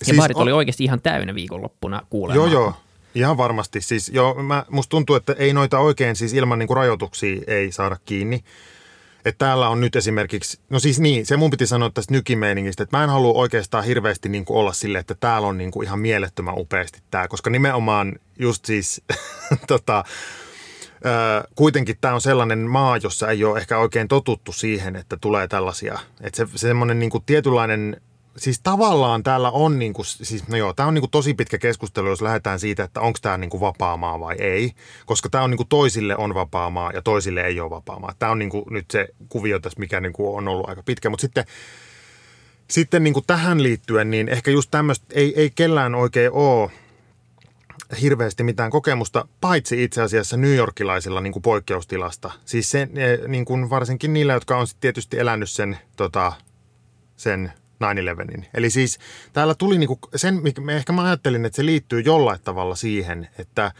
Ja 0.00 0.04
siis 0.06 0.16
baarit 0.16 0.36
on... 0.36 0.42
oli 0.42 0.52
oikeasti 0.52 0.84
ihan 0.84 1.02
täynnä 1.02 1.34
viikonloppuna 1.34 2.02
kuulemaan. 2.10 2.50
Joo, 2.50 2.62
joo. 2.62 2.74
Ihan 3.14 3.36
varmasti. 3.36 3.80
Siis, 3.80 4.08
joo, 4.08 4.42
mä, 4.42 4.64
musta 4.70 4.90
tuntuu, 4.90 5.16
että 5.16 5.34
ei 5.38 5.52
noita 5.52 5.78
oikein 5.78 6.16
siis 6.16 6.32
ilman 6.32 6.58
niin 6.58 6.66
kuin 6.66 6.76
rajoituksia 6.76 7.42
ei 7.46 7.72
saada 7.72 7.96
kiinni. 8.04 8.44
Että 9.24 9.46
täällä 9.46 9.68
on 9.68 9.80
nyt 9.80 9.96
esimerkiksi, 9.96 10.60
no 10.70 10.78
siis 10.78 11.00
niin, 11.00 11.26
se 11.26 11.36
mun 11.36 11.50
piti 11.50 11.66
sanoa 11.66 11.90
tästä 11.90 12.14
nykimeiningistä, 12.14 12.82
että 12.82 12.96
mä 12.96 13.04
en 13.04 13.10
halua 13.10 13.32
oikeastaan 13.32 13.84
hirveästi 13.84 14.28
niin 14.28 14.44
kuin 14.44 14.56
olla 14.56 14.72
sille, 14.72 14.98
että 14.98 15.14
täällä 15.14 15.48
on 15.48 15.58
niin 15.58 15.70
kuin 15.70 15.86
ihan 15.86 15.98
mielettömän 15.98 16.58
upeasti 16.58 17.02
tämä, 17.10 17.28
koska 17.28 17.50
nimenomaan 17.50 18.12
just 18.38 18.64
siis 18.64 19.02
tota, 19.66 20.04
kuitenkin 21.54 21.96
tämä 22.00 22.14
on 22.14 22.20
sellainen 22.20 22.58
maa, 22.58 22.96
jossa 22.96 23.30
ei 23.30 23.44
ole 23.44 23.58
ehkä 23.58 23.78
oikein 23.78 24.08
totuttu 24.08 24.52
siihen, 24.52 24.96
että 24.96 25.16
tulee 25.20 25.48
tällaisia. 25.48 25.98
Että 26.20 26.36
se, 26.36 26.58
semmoinen 26.58 26.98
niin 26.98 27.10
kuin 27.10 27.24
tietynlainen 27.26 28.00
siis 28.36 28.60
tavallaan 28.62 29.22
täällä 29.22 29.50
on, 29.50 29.78
niin 29.78 29.92
kuin, 29.92 30.06
siis 30.06 30.48
no 30.48 30.56
joo, 30.56 30.72
tämä 30.72 30.86
on 30.86 30.94
niin 30.94 31.02
kuin 31.02 31.10
tosi 31.10 31.34
pitkä 31.34 31.58
keskustelu, 31.58 32.08
jos 32.08 32.22
lähdetään 32.22 32.60
siitä, 32.60 32.84
että 32.84 33.00
onko 33.00 33.18
tämä 33.22 33.38
niin 33.38 33.50
kuin 33.50 33.60
vapaa 33.60 33.96
maa 33.96 34.20
vai 34.20 34.36
ei, 34.38 34.72
koska 35.06 35.28
tämä 35.28 35.44
on 35.44 35.50
niin 35.50 35.56
kuin 35.56 35.68
toisille 35.68 36.16
on 36.16 36.34
vapaa 36.34 36.70
maa 36.70 36.90
ja 36.94 37.02
toisille 37.02 37.40
ei 37.40 37.60
ole 37.60 37.70
vapaa 37.70 37.98
maa. 37.98 38.14
Tämä 38.18 38.32
on 38.32 38.38
niin 38.38 38.50
kuin 38.50 38.64
nyt 38.70 38.90
se 38.90 39.08
kuvio 39.28 39.58
tässä, 39.60 39.80
mikä 39.80 40.00
niin 40.00 40.12
kuin 40.12 40.36
on 40.38 40.48
ollut 40.48 40.68
aika 40.68 40.82
pitkä, 40.82 41.10
mutta 41.10 41.20
sitten, 41.22 41.44
sitten 42.68 43.04
niin 43.04 43.14
kuin 43.14 43.26
tähän 43.26 43.62
liittyen, 43.62 44.10
niin 44.10 44.28
ehkä 44.28 44.50
just 44.50 44.70
tämmöistä 44.70 45.06
ei, 45.10 45.40
ei 45.40 45.50
kellään 45.50 45.94
oikein 45.94 46.32
ole 46.32 46.70
hirveästi 48.00 48.42
mitään 48.42 48.70
kokemusta, 48.70 49.28
paitsi 49.40 49.84
itse 49.84 50.02
asiassa 50.02 50.36
New 50.36 50.54
Yorkilaisilla 50.54 51.20
niin 51.20 51.32
kuin 51.32 51.42
poikkeustilasta. 51.42 52.30
Siis 52.44 52.70
se, 52.70 52.88
niin 53.28 53.44
kuin 53.44 53.70
varsinkin 53.70 54.12
niillä, 54.12 54.32
jotka 54.32 54.56
on 54.56 54.66
tietysti 54.80 55.18
elänyt 55.18 55.50
sen, 55.50 55.78
tota, 55.96 56.32
sen 57.16 57.52
9-11. 57.82 58.44
Eli 58.54 58.70
siis 58.70 58.98
täällä 59.32 59.54
tuli 59.54 59.78
niinku 59.78 59.98
sen, 60.16 60.42
mikä 60.42 60.62
ehkä 60.68 60.92
mä 60.92 61.04
ajattelin, 61.04 61.44
että 61.44 61.56
se 61.56 61.66
liittyy 61.66 62.00
jollain 62.00 62.40
tavalla 62.44 62.74
siihen, 62.74 63.28
että, 63.38 63.72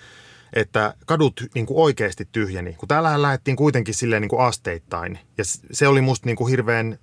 että 0.52 0.94
kadut 1.06 1.44
niinku 1.54 1.82
oikeasti 1.82 2.28
tyhjeni. 2.32 2.72
Kun 2.72 2.88
täällähän 2.88 3.22
lähdettiin 3.22 3.56
kuitenkin 3.56 3.94
silleen 3.94 4.22
niinku 4.22 4.38
asteittain 4.38 5.18
ja 5.38 5.44
se 5.72 5.88
oli 5.88 6.00
musta 6.00 6.26
niinku 6.26 6.46
hirveän 6.46 6.98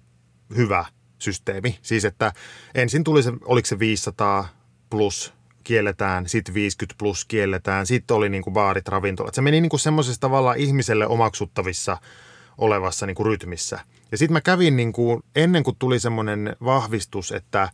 hyvä 0.56 0.86
systeemi. 1.20 1.80
Siis 1.82 2.06
että 2.06 2.34
ensin 2.76 3.04
tuli 3.04 3.24
se, 3.24 3.32
oliko 3.46 3.66
se 3.66 3.80
500 3.80 4.50
plus 4.90 5.34
kielletään, 5.64 6.30
sitten 6.30 6.54
50 6.54 6.98
plus 6.98 7.26
kielletään, 7.26 7.86
sitten 7.88 8.18
oli 8.18 8.30
niinku 8.30 8.52
baarit, 8.52 8.88
ravintolat. 8.88 9.34
Se 9.34 9.42
meni 9.42 9.62
niinku 9.62 9.78
semmoisessa 9.78 10.22
tavalla 10.22 10.54
ihmiselle 10.54 11.08
omaksuttavissa 11.08 11.98
olevassa 12.60 13.06
niinku 13.06 13.24
rytmissä– 13.24 13.80
ja 14.12 14.18
sitten 14.18 14.34
mä 14.34 14.42
kävin 14.42 14.76
niin 14.76 14.94
kuin, 14.94 15.24
ennen 15.36 15.64
kuin 15.64 15.76
tuli 15.80 16.00
semmoinen 16.00 16.56
vahvistus, 16.64 17.32
että 17.32 17.70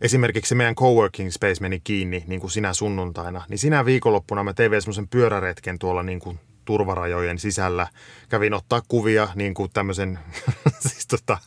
esimerkiksi 0.00 0.48
se 0.48 0.54
meidän 0.54 0.74
coworking 0.74 1.30
space 1.30 1.60
meni 1.60 1.80
kiinni 1.80 2.24
niin 2.26 2.40
kuin 2.40 2.50
sinä 2.50 2.72
sunnuntaina, 2.72 3.44
niin 3.48 3.58
sinä 3.58 3.84
viikonloppuna 3.84 4.44
mä 4.44 4.54
tein 4.54 4.82
semmoisen 4.82 5.08
pyöräretken 5.08 5.78
tuolla 5.78 6.02
niin 6.02 6.20
kuin 6.20 6.38
turvarajojen 6.64 7.38
sisällä. 7.38 7.86
Kävin 8.28 8.54
ottaa 8.54 8.82
kuvia 8.88 9.28
niin 9.34 9.54
kuin 9.54 9.70
tämmöisen, 9.72 10.18
siis 10.88 11.06
tota, 11.06 11.38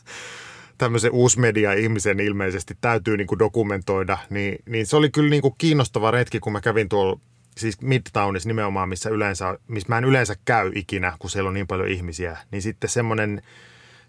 tämmöisen 0.78 1.12
uusmedia-ihmisen 1.12 2.20
ilmeisesti 2.20 2.74
täytyy 2.80 3.16
niin 3.16 3.26
kuin 3.26 3.38
dokumentoida, 3.38 4.18
niin, 4.30 4.58
niin 4.66 4.86
se 4.86 4.96
oli 4.96 5.10
kyllä 5.10 5.30
niin 5.30 5.42
kuin 5.42 5.54
kiinnostava 5.58 6.10
retki, 6.10 6.40
kun 6.40 6.52
mä 6.52 6.60
kävin 6.60 6.88
tuolla 6.88 7.20
siis 7.56 7.80
Midtownissa 7.80 8.48
nimenomaan, 8.48 8.88
missä, 8.88 9.10
yleensä, 9.10 9.58
missä 9.68 9.88
mä 9.88 9.98
en 9.98 10.04
yleensä 10.04 10.36
käy 10.44 10.72
ikinä, 10.74 11.16
kun 11.18 11.30
siellä 11.30 11.48
on 11.48 11.54
niin 11.54 11.66
paljon 11.66 11.88
ihmisiä, 11.88 12.38
niin 12.50 12.62
sitten 12.62 12.90
semmoinen, 12.90 13.42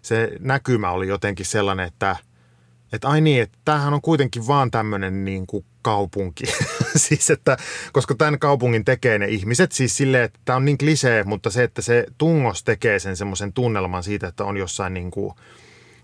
se 0.02 0.32
näkymä 0.40 0.90
oli 0.90 1.08
jotenkin 1.08 1.46
sellainen, 1.46 1.86
että, 1.86 2.16
että 2.92 3.08
ai 3.08 3.20
niin, 3.20 3.42
että 3.42 3.58
tämähän 3.64 3.94
on 3.94 4.02
kuitenkin 4.02 4.46
vaan 4.46 4.70
tämmöinen 4.70 5.24
niin 5.24 5.46
kuin 5.46 5.64
kaupunki. 5.82 6.44
siis 6.96 7.30
että, 7.30 7.56
koska 7.92 8.14
tämän 8.14 8.38
kaupungin 8.38 8.84
tekee 8.84 9.18
ne 9.18 9.26
ihmiset, 9.26 9.72
siis 9.72 9.96
silleen, 9.96 10.24
että 10.24 10.40
tämä 10.44 10.56
on 10.56 10.64
niin 10.64 10.78
klisee, 10.78 11.24
mutta 11.24 11.50
se, 11.50 11.62
että 11.62 11.82
se 11.82 12.06
tungos 12.18 12.64
tekee 12.64 12.98
sen 12.98 13.16
semmoisen 13.16 13.52
tunnelman 13.52 14.02
siitä, 14.02 14.26
että 14.26 14.44
on 14.44 14.56
jossain 14.56 14.94
niin 14.94 15.10
kuin, 15.10 15.34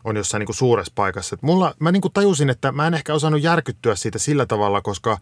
on 0.04 0.16
jossain 0.16 0.38
niin 0.38 0.46
kuin 0.46 0.56
suuressa 0.56 0.92
paikassa. 0.94 1.34
Et 1.34 1.42
mulla, 1.42 1.74
mä 1.78 1.92
niin 1.92 2.00
kuin 2.00 2.12
tajusin, 2.12 2.50
että 2.50 2.72
mä 2.72 2.86
en 2.86 2.94
ehkä 2.94 3.14
osannut 3.14 3.42
järkyttyä 3.42 3.94
siitä 3.94 4.18
sillä 4.18 4.46
tavalla, 4.46 4.80
koska 4.80 5.18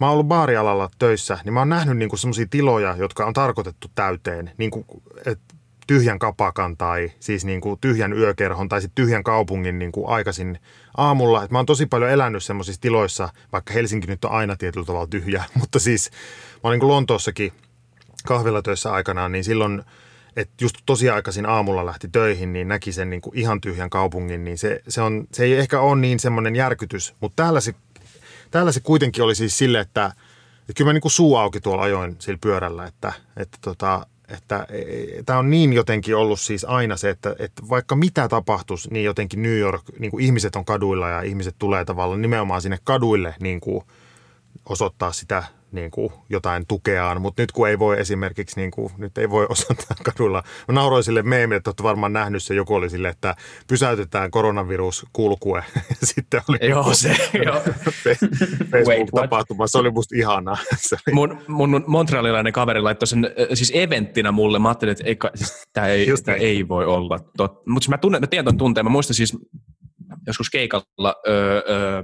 mä 0.00 0.06
oon 0.06 0.12
ollut 0.12 0.28
baarialalla 0.28 0.90
töissä, 0.98 1.38
niin 1.44 1.52
mä 1.52 1.60
oon 1.60 1.68
nähnyt 1.68 1.96
niin 1.96 2.18
semmoisia 2.18 2.46
tiloja, 2.50 2.96
jotka 2.98 3.26
on 3.26 3.32
tarkoitettu 3.32 3.88
täyteen, 3.94 4.50
niin 4.58 4.70
kuin, 4.70 4.86
että 5.26 5.54
tyhjän 5.86 6.18
kapakan 6.18 6.76
tai 6.76 7.12
siis 7.20 7.44
niin 7.44 7.60
kuin 7.60 7.80
tyhjän 7.80 8.12
yökerhon 8.12 8.68
tai 8.68 8.80
sitten 8.80 9.04
tyhjän 9.04 9.24
kaupungin 9.24 9.78
niin 9.78 9.92
kuin 9.92 10.08
aikaisin 10.08 10.58
aamulla. 10.96 11.44
Et 11.44 11.50
mä 11.50 11.58
oon 11.58 11.66
tosi 11.66 11.86
paljon 11.86 12.10
elänyt 12.10 12.44
semmoisissa 12.44 12.80
tiloissa, 12.80 13.28
vaikka 13.52 13.72
Helsinki 13.72 14.06
nyt 14.06 14.24
on 14.24 14.32
aina 14.32 14.56
tietyllä 14.56 14.86
tavalla 14.86 15.06
tyhjä, 15.06 15.44
mutta 15.60 15.78
siis 15.78 16.10
mä 16.54 16.60
olin 16.62 16.80
niin 16.80 16.88
Lontoossakin 16.88 17.52
kahvilatöissä 18.26 18.92
aikanaan, 18.92 19.32
niin 19.32 19.44
silloin– 19.44 19.82
että 20.36 20.64
just 20.64 20.76
tosi 20.86 21.10
aikaisin 21.10 21.46
aamulla 21.46 21.86
lähti 21.86 22.08
töihin, 22.08 22.52
niin 22.52 22.68
näki 22.68 22.92
sen 22.92 23.10
niin 23.10 23.20
kuin 23.20 23.38
ihan 23.38 23.60
tyhjän 23.60 23.90
kaupungin, 23.90 24.44
niin 24.44 24.58
se, 24.58 24.82
se, 24.88 25.02
on, 25.02 25.26
se 25.32 25.44
ei 25.44 25.52
ehkä 25.52 25.80
ole 25.80 26.00
niin 26.00 26.20
semmoinen 26.20 26.56
järkytys, 26.56 27.14
mutta 27.20 27.42
täällä 27.42 27.60
se, 27.60 27.74
täällä 28.50 28.72
se 28.72 28.80
kuitenkin 28.80 29.24
oli 29.24 29.34
siis 29.34 29.58
sille, 29.58 29.80
että, 29.80 30.06
että 30.60 30.72
kyllä 30.76 30.88
mä 30.88 30.92
niin 30.92 31.00
kuin 31.00 31.12
suu 31.12 31.36
auki 31.36 31.60
tuolla 31.60 31.82
ajoin 31.82 32.16
sillä 32.18 32.38
pyörällä, 32.40 32.86
että, 32.86 33.12
että, 33.36 33.58
tota, 33.60 34.06
että 34.28 34.66
e, 34.68 34.78
e, 34.78 35.22
tämä 35.22 35.38
on 35.38 35.50
niin 35.50 35.72
jotenkin 35.72 36.16
ollut 36.16 36.40
siis 36.40 36.64
aina 36.64 36.96
se, 36.96 37.10
että, 37.10 37.36
että 37.38 37.62
vaikka 37.68 37.96
mitä 37.96 38.28
tapahtuisi, 38.28 38.88
niin 38.90 39.04
jotenkin 39.04 39.42
New 39.42 39.58
York, 39.58 39.82
niin 39.98 40.10
kuin 40.10 40.24
ihmiset 40.24 40.56
on 40.56 40.64
kaduilla 40.64 41.08
ja 41.08 41.22
ihmiset 41.22 41.54
tulee 41.58 41.84
tavallaan 41.84 42.22
nimenomaan 42.22 42.62
sinne 42.62 42.78
kaduille 42.84 43.34
niin 43.40 43.60
kuin 43.60 43.84
osoittaa 44.68 45.12
sitä 45.12 45.44
niin 45.72 45.90
kuin 45.90 46.12
jotain 46.28 46.66
tukeaan, 46.66 47.22
mutta 47.22 47.42
nyt 47.42 47.52
kun 47.52 47.68
ei 47.68 47.78
voi 47.78 48.00
esimerkiksi, 48.00 48.60
niin 48.60 48.70
kuin, 48.70 48.92
nyt 48.98 49.18
ei 49.18 49.30
voi 49.30 49.46
osoittaa 49.50 49.96
kadulla. 50.02 50.42
Mä 50.68 50.74
nauroin 50.74 51.04
sille 51.04 51.22
meemille, 51.22 51.56
että 51.56 51.70
olette 51.70 51.82
varmaan 51.82 52.12
nähnyt 52.12 52.42
se, 52.42 52.54
joku 52.54 52.74
oli 52.74 52.90
sille, 52.90 53.08
että 53.08 53.36
pysäytetään 53.68 54.30
koronavirus 54.30 55.06
kulkue. 55.12 55.64
Sitten 56.02 56.40
oli 56.48 56.58
joo, 56.68 56.94
se, 56.94 57.16
joo. 57.46 57.62
Facebook-tapahtuma, 58.70 59.66
se 59.66 59.78
oli 59.78 59.90
musta 59.90 60.14
ihanaa. 60.18 60.56
Mun, 61.12 61.38
mun 61.48 61.84
Montrealilainen 61.86 62.52
kaveri 62.52 62.80
laittoi 62.80 63.06
sen 63.06 63.30
siis 63.54 63.72
eventtinä 63.74 64.32
mulle, 64.32 64.58
mä 64.58 64.68
ajattelin, 64.68 64.92
että 64.92 65.04
ei, 65.04 65.16
siis, 65.34 65.66
tämä 65.72 65.86
ei, 65.86 66.06
ei 66.40 66.68
voi 66.68 66.86
olla 66.86 67.18
totta. 67.36 67.70
Mutta 67.70 67.84
siis 67.84 67.90
mä, 67.90 67.98
tunnen, 67.98 68.22
mä 68.22 68.26
tiedän 68.26 68.44
ton 68.44 68.58
tunteen, 68.58 68.86
mä 68.86 68.90
muistan 68.90 69.14
siis 69.14 69.36
joskus 70.26 70.50
keikalla 70.50 71.14
öö, 71.28 71.62
öö, 71.68 72.02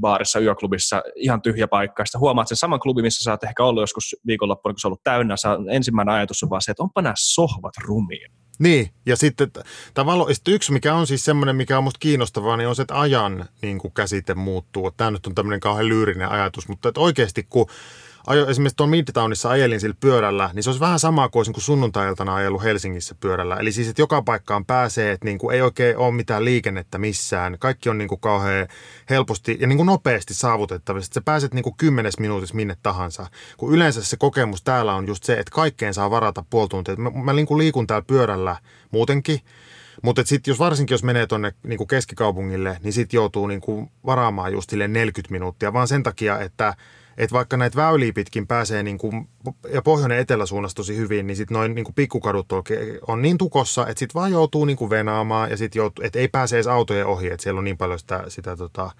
baarissa, 0.00 0.40
yöklubissa, 0.40 1.02
ihan 1.16 1.42
tyhjä 1.42 1.68
paikka. 1.68 2.04
Sitten 2.04 2.20
huomaat 2.20 2.48
sen 2.48 2.56
saman 2.56 2.80
klubin, 2.80 3.04
missä 3.04 3.24
sä 3.24 3.30
oot 3.30 3.44
ehkä 3.44 3.64
ollut 3.64 3.82
joskus 3.82 4.16
viikonloppuna, 4.26 4.72
kun 4.72 4.80
se 4.80 4.86
on 4.86 4.88
ollut 4.88 5.04
täynnä. 5.04 5.36
Sä, 5.36 5.48
ensimmäinen 5.70 6.14
ajatus 6.14 6.42
on 6.42 6.50
vaan 6.50 6.62
se, 6.62 6.70
että 6.70 6.82
onpa 6.82 7.02
nämä 7.02 7.14
sohvat 7.16 7.72
rumia. 7.84 8.30
Niin, 8.58 8.90
ja 9.06 9.16
sitten 9.16 9.50
tavallaan 9.94 10.34
yksi, 10.48 10.72
mikä 10.72 10.94
on 10.94 11.06
siis 11.06 11.24
semmoinen, 11.24 11.56
mikä 11.56 11.78
on 11.78 11.84
musta 11.84 11.98
kiinnostavaa, 11.98 12.56
niin 12.56 12.68
on 12.68 12.76
se, 12.76 12.82
että 12.82 13.00
ajan 13.00 13.44
niin 13.62 13.78
kuin 13.78 13.94
käsite 13.94 14.34
muuttuu. 14.34 14.90
Tämä 14.90 15.10
nyt 15.10 15.26
on 15.26 15.34
tämmöinen 15.34 15.60
kauhean 15.60 15.88
lyyrinen 15.88 16.28
ajatus, 16.28 16.68
mutta 16.68 16.88
että 16.88 17.00
oikeasti 17.00 17.46
kun 17.50 17.66
ajo, 18.26 18.46
esimerkiksi 18.46 18.76
tuon 18.76 18.90
Midtownissa 18.90 19.48
ajelin 19.48 19.80
sillä 19.80 19.96
pyörällä, 20.00 20.50
niin 20.52 20.62
se 20.62 20.70
olisi 20.70 20.80
vähän 20.80 20.98
sama 20.98 21.28
kuin 21.28 21.40
olisin 21.40 21.54
kuin 21.54 21.64
sunnuntailtana 21.64 22.34
ajellut 22.34 22.62
Helsingissä 22.62 23.14
pyörällä. 23.20 23.56
Eli 23.56 23.72
siis, 23.72 23.88
että 23.88 24.02
joka 24.02 24.22
paikkaan 24.22 24.64
pääsee, 24.64 25.12
että 25.12 25.24
niin 25.24 25.38
kuin 25.38 25.54
ei 25.54 25.62
oikein 25.62 25.96
ole 25.96 26.14
mitään 26.14 26.44
liikennettä 26.44 26.98
missään. 26.98 27.56
Kaikki 27.58 27.88
on 27.88 27.98
niin 27.98 28.08
kuin 28.08 28.20
kauhean 28.20 28.68
helposti 29.10 29.56
ja 29.60 29.66
niin 29.66 29.76
kuin 29.76 29.86
nopeasti 29.86 30.34
saavutettavissa. 30.34 31.14
Sä 31.14 31.20
pääset 31.20 31.54
niin 31.54 31.62
kuin 31.62 31.76
kymmenes 31.76 32.18
minuutissa 32.18 32.54
minne 32.54 32.76
tahansa. 32.82 33.26
Kun 33.56 33.72
yleensä 33.72 34.04
se 34.04 34.16
kokemus 34.16 34.62
täällä 34.62 34.94
on 34.94 35.06
just 35.06 35.24
se, 35.24 35.32
että 35.32 35.52
kaikkeen 35.52 35.94
saa 35.94 36.10
varata 36.10 36.44
puoli 36.50 36.68
tuntia. 36.68 36.96
Mä, 36.96 37.10
mä 37.10 37.32
niin 37.32 37.46
kuin 37.46 37.58
liikun 37.58 37.86
täällä 37.86 38.04
pyörällä 38.06 38.56
muutenkin, 38.90 39.40
mutta 40.02 40.22
sitten 40.24 40.52
jos 40.52 40.58
varsinkin 40.58 40.94
jos 40.94 41.02
menee 41.02 41.26
tuonne 41.26 41.52
niinku 41.62 41.86
keskikaupungille, 41.86 42.78
niin 42.82 42.92
sitten 42.92 43.18
joutuu 43.18 43.46
niinku 43.46 43.90
varaamaan 44.06 44.52
just 44.52 44.72
40 44.72 45.32
minuuttia, 45.32 45.72
vaan 45.72 45.88
sen 45.88 46.02
takia, 46.02 46.38
että– 46.38 46.74
että 47.20 47.34
vaikka 47.34 47.56
näitä 47.56 47.76
väyliä 47.76 48.12
pitkin 48.12 48.46
pääsee 48.46 48.82
niin 48.82 48.98
kuin, 48.98 49.28
ja 49.72 49.82
pohjoinen 49.82 50.18
eteläsuunnassa 50.18 50.76
tosi 50.76 50.96
hyvin, 50.96 51.26
niin 51.26 51.36
sitten 51.36 51.54
noin 51.54 51.74
niin 51.74 51.84
kuin 51.84 51.94
pikkukadut 51.94 52.46
on 53.06 53.22
niin 53.22 53.38
tukossa, 53.38 53.86
että 53.86 53.98
sitten 53.98 54.20
vaan 54.20 54.32
joutuu 54.32 54.64
niin 54.64 54.76
kuin 54.76 54.90
venaamaan 54.90 55.50
ja 55.50 55.56
sitten 55.56 55.80
joutuu, 55.80 56.04
että 56.04 56.18
ei 56.18 56.28
pääse 56.28 56.56
edes 56.56 56.66
autojen 56.66 57.06
ohi, 57.06 57.26
että 57.26 57.42
siellä 57.42 57.58
on 57.58 57.64
niin 57.64 57.78
paljon 57.78 57.98
sitä, 57.98 58.24
sitä 58.28 58.56
tota, 58.56 58.90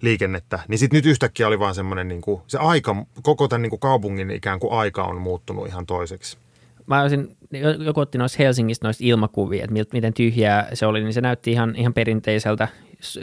liikennettä. 0.00 0.58
Niin 0.68 0.78
sitten 0.78 0.98
nyt 0.98 1.06
yhtäkkiä 1.06 1.46
oli 1.46 1.58
vaan 1.58 1.74
semmoinen, 1.74 2.08
niin 2.08 2.20
kuin, 2.20 2.42
se 2.46 2.58
aika, 2.58 2.96
koko 3.22 3.48
tämän 3.48 3.62
niin 3.62 3.70
kuin 3.70 3.80
kaupungin 3.80 4.30
ikään 4.30 4.60
kuin 4.60 4.72
aika 4.72 5.04
on 5.04 5.20
muuttunut 5.20 5.66
ihan 5.66 5.86
toiseksi 5.86 6.38
mä 6.86 7.02
olisin, 7.02 7.36
joku 7.84 8.00
otti 8.00 8.18
noissa 8.18 8.36
Helsingistä 8.38 8.86
noista 8.86 9.04
ilmakuvia, 9.06 9.64
että 9.64 9.86
miten 9.92 10.14
tyhjää 10.14 10.68
se 10.74 10.86
oli, 10.86 11.02
niin 11.02 11.14
se 11.14 11.20
näytti 11.20 11.52
ihan, 11.52 11.74
ihan 11.76 11.94
perinteiseltä 11.94 12.68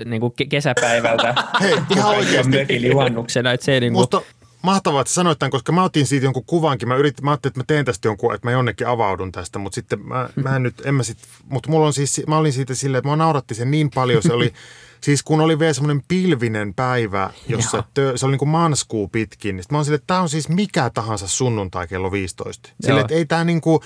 niin 0.06 0.22
kuin 0.22 0.34
kesäpäivältä. 0.50 1.36
Hei, 1.62 1.76
ihan 1.90 2.16
oikeasti. 2.16 2.88
Juhannuksena, 2.88 3.52
että 3.52 3.66
se 3.66 3.80
niin 3.80 3.94
kuin... 3.94 4.02
Musta, 4.02 4.22
mahtavaa, 4.64 5.02
että 5.02 5.14
sanoit 5.14 5.40
tämän, 5.40 5.52
koska 5.52 5.72
mä 5.72 5.84
otin 5.84 6.08
siitä 6.08 6.26
jonkun 6.26 6.46
kuvankin. 6.46 6.88
Mä, 6.88 6.96
yritin, 6.96 7.26
mä 7.26 7.32
ajattelin, 7.32 7.52
että 7.52 7.60
mä 7.60 7.66
teen 7.68 7.86
tästä 7.86 8.08
jonkun, 8.08 8.36
että 8.36 8.48
mä 8.48 8.52
jonnekin 8.52 8.88
avaudun 8.88 9.32
tästä, 9.32 9.60
mutta 9.60 9.76
sitten 9.76 10.08
mä, 10.08 10.30
mä 10.36 10.56
en 10.56 10.64
nyt, 10.64 10.82
en 10.86 10.96
mä 10.96 11.04
sit, 11.04 11.18
mutta 11.46 11.70
mulla 11.70 11.86
on 11.88 11.94
siis, 11.94 12.22
mä 12.28 12.38
olin 12.38 12.54
siitä 12.54 12.76
silleen, 12.76 13.00
että 13.00 13.10
mä 13.10 13.16
nauratti 13.16 13.56
sen 13.56 13.72
niin 13.72 13.90
paljon, 13.96 14.24
se 14.24 14.34
oli 14.34 14.54
Siis 15.04 15.24
kun 15.24 15.42
oli 15.42 15.60
vielä 15.60 15.74
semmoinen 15.74 16.04
pilvinen 16.08 16.74
päivä, 16.74 17.30
jossa 17.48 17.84
tö, 17.94 18.18
se 18.18 18.26
oli 18.26 18.32
niin 18.32 18.40
kuin 18.40 18.50
manskuu 18.50 19.08
pitkin, 19.08 19.56
niin 19.56 19.66
mä 19.72 19.78
oon 19.78 19.86
silleen, 19.86 20.00
että 20.00 20.08
tämä 20.08 20.22
on 20.22 20.30
siis 20.30 20.50
mikä 20.50 20.90
tahansa 20.94 21.28
sunnuntai 21.28 21.88
kello 21.88 22.12
15. 22.12 22.70
Sille, 22.82 23.02
että 23.02 23.14
ei 23.14 23.26
tämä 23.26 23.44
niin 23.44 23.62
kuin, 23.62 23.80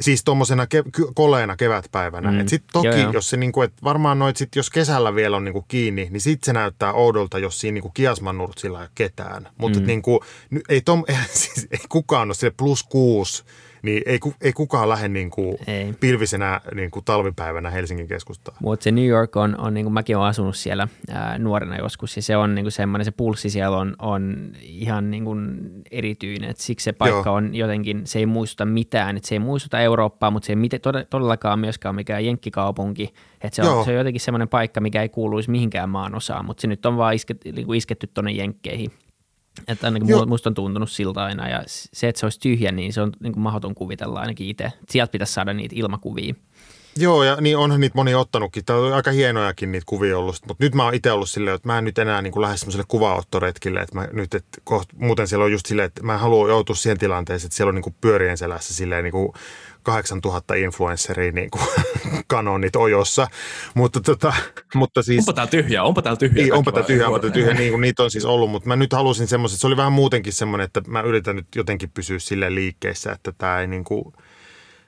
siis 0.00 0.24
tuommoisena 0.24 0.64
ke- 0.64 1.12
koleena 1.14 1.56
kevätpäivänä. 1.56 2.32
Mm. 2.32 2.48
Sitten 2.48 2.72
toki, 2.72 2.88
joo, 2.88 2.96
joo. 2.96 3.12
jos 3.12 3.30
se 3.30 3.36
niin 3.36 3.52
kuin, 3.52 3.64
että 3.64 3.82
varmaan 3.84 4.18
noit 4.18 4.36
sit, 4.36 4.56
jos 4.56 4.70
kesällä 4.70 5.14
vielä 5.14 5.36
on 5.36 5.44
niin 5.44 5.52
kuin 5.52 5.64
kiinni, 5.68 6.08
niin 6.10 6.20
sitten 6.20 6.46
se 6.46 6.52
näyttää 6.52 6.92
oudolta, 6.92 7.38
jos 7.38 7.60
siinä 7.60 7.74
niin 7.74 7.82
kuin 7.82 7.94
kiasmannurtsilla 7.94 8.78
ei 8.78 8.82
ole 8.82 8.90
ketään. 8.94 9.48
Mutta 9.56 9.80
mm. 9.80 9.86
niin 9.86 10.02
kuin, 10.02 10.20
ei, 10.68 10.80
tom, 10.80 11.04
ei, 11.08 11.16
siis, 11.32 11.68
ei 11.70 11.78
kukaan 11.88 12.28
ole 12.28 12.34
sille 12.34 12.54
plus 12.56 12.82
kuusi 12.82 13.44
niin 13.84 14.02
ei, 14.06 14.18
ei 14.40 14.52
kukaan 14.52 14.88
lähde 14.88 15.08
niin 15.08 15.30
kuin 15.30 15.56
ei. 15.66 15.94
pilvisenä 16.00 16.60
niin 16.74 16.90
kuin 16.90 17.04
talvipäivänä 17.04 17.70
Helsingin 17.70 18.08
keskustaan. 18.08 18.56
Mutta 18.60 18.84
se 18.84 18.90
New 18.90 19.06
York 19.06 19.36
on, 19.36 19.60
on 19.60 19.74
niin 19.74 19.84
kuin 19.84 19.92
mäkin 19.92 20.16
olen 20.16 20.28
asunut 20.28 20.56
siellä 20.56 20.88
ää, 21.10 21.38
nuorena 21.38 21.76
joskus, 21.76 22.16
ja 22.16 22.22
se 22.22 22.36
on 22.36 22.54
niin 22.54 22.64
kuin 22.64 22.72
semmoinen, 22.72 23.04
se 23.04 23.10
pulssi 23.10 23.50
siellä 23.50 23.76
on, 23.76 23.96
on 23.98 24.52
ihan 24.62 25.10
niin 25.10 25.24
kuin 25.24 25.58
erityinen, 25.90 26.50
että 26.50 26.62
siksi 26.62 26.84
se 26.84 26.92
paikka 26.92 27.22
Joo. 27.30 27.34
on 27.34 27.54
jotenkin, 27.54 28.02
se 28.04 28.18
ei 28.18 28.26
muistuta 28.26 28.64
mitään, 28.64 29.16
että 29.16 29.28
se 29.28 29.34
ei 29.34 29.38
muistuta 29.38 29.80
Eurooppaa, 29.80 30.30
mutta 30.30 30.46
se 30.46 30.52
ei 30.52 30.56
miten, 30.56 30.80
todellakaan 31.10 31.58
myöskään 31.58 31.94
mikään 31.94 32.24
jenkkikaupunki, 32.24 33.14
että 33.40 33.56
se 33.56 33.62
on, 33.62 33.84
se 33.84 33.90
on 33.90 33.96
jotenkin 33.96 34.20
semmoinen 34.20 34.48
paikka, 34.48 34.80
mikä 34.80 35.02
ei 35.02 35.08
kuuluisi 35.08 35.50
mihinkään 35.50 35.88
maan 35.88 36.14
osaan, 36.14 36.44
mutta 36.44 36.60
se 36.60 36.66
nyt 36.66 36.86
on 36.86 36.96
vaan 36.96 37.14
isket, 37.14 37.44
niin 37.44 37.66
kuin 37.66 37.76
isketty 37.76 38.06
tuonne 38.06 38.32
jenkkeihin. 38.32 38.90
Että 39.68 39.86
ainakin 39.86 40.08
Joo. 40.08 40.26
musta 40.26 40.50
on 40.50 40.54
tuntunut 40.54 40.90
siltä 40.90 41.24
aina 41.24 41.48
ja 41.48 41.62
se, 41.66 42.08
että 42.08 42.20
se 42.20 42.26
olisi 42.26 42.40
tyhjä, 42.40 42.72
niin 42.72 42.92
se 42.92 43.00
on 43.00 43.12
niin 43.20 43.32
kuin 43.32 43.42
mahdoton 43.42 43.74
kuvitella 43.74 44.20
ainakin 44.20 44.46
itse. 44.46 44.72
Sieltä 44.90 45.10
pitäisi 45.10 45.32
saada 45.32 45.52
niitä 45.52 45.74
ilmakuvia. 45.78 46.34
Joo, 46.96 47.24
ja 47.24 47.36
niin 47.40 47.56
onhan 47.56 47.80
niitä 47.80 47.96
moni 47.96 48.14
ottanutkin. 48.14 48.64
Tämä 48.64 48.78
on 48.78 48.92
aika 48.92 49.10
hienojakin 49.10 49.72
niitä 49.72 49.84
kuvia 49.86 50.18
ollut. 50.18 50.36
Mutta 50.48 50.64
nyt 50.64 50.74
mä 50.74 50.84
oon 50.84 50.94
itse 50.94 51.12
ollut 51.12 51.28
silleen, 51.28 51.54
että 51.54 51.68
mä 51.68 51.78
en 51.78 51.84
nyt 51.84 51.98
enää 51.98 52.22
niin 52.22 52.32
kuin 52.32 52.42
lähde 52.42 52.56
semmoiselle 52.56 52.84
kuvaottoretkille. 52.88 53.80
Että 53.80 53.94
mä 53.94 54.08
nyt, 54.12 54.34
että 54.34 54.60
koht, 54.64 54.88
muuten 54.96 55.28
siellä 55.28 55.44
on 55.44 55.52
just 55.52 55.66
silleen, 55.66 55.86
että 55.86 56.02
mä 56.02 56.18
haluan 56.18 56.50
joutua 56.50 56.76
siihen 56.76 56.98
tilanteeseen, 56.98 57.46
että 57.46 57.56
siellä 57.56 57.68
on 57.68 57.74
niin 57.74 57.82
kuin 57.82 57.96
pyörien 58.00 58.38
selässä 58.38 58.74
silleen 58.74 59.04
niin 59.04 59.12
kuin 59.12 59.32
8000 59.84 60.54
influenceria 60.54 61.32
niin 61.32 61.50
kuin 61.50 61.64
kanonit 62.26 62.76
ojossa. 62.76 63.26
Mutta, 63.74 64.00
tota, 64.00 64.34
mutta 64.74 65.02
siis, 65.02 65.18
onpa 65.18 65.32
täällä 65.32 65.50
tyhjää, 65.50 65.82
onpa 65.82 66.02
täällä 66.02 66.18
tyhjää. 66.18 66.44
Niin, 66.44 66.54
onpa 66.54 66.72
täällä 66.72 66.86
tyhjää, 66.86 67.08
onpa 67.08 67.20
täällä 67.20 67.34
tyhjää, 67.34 67.54
niin 67.54 67.70
kuin 67.70 67.80
niitä 67.80 68.02
on 68.02 68.10
siis 68.10 68.24
ollut. 68.24 68.50
Mutta 68.50 68.68
mä 68.68 68.76
nyt 68.76 68.92
halusin 68.92 69.26
semmoisen, 69.26 69.58
se 69.58 69.66
oli 69.66 69.76
vähän 69.76 69.92
muutenkin 69.92 70.32
semmoinen, 70.32 70.64
että 70.64 70.82
mä 70.86 71.00
yritän 71.00 71.36
nyt 71.36 71.46
jotenkin 71.56 71.90
pysyä 71.90 72.18
sille 72.18 72.54
liikkeessä, 72.54 73.12
että 73.12 73.32
tämä 73.38 73.60
ei 73.60 73.66
niin 73.66 73.84
kuin, 73.84 74.12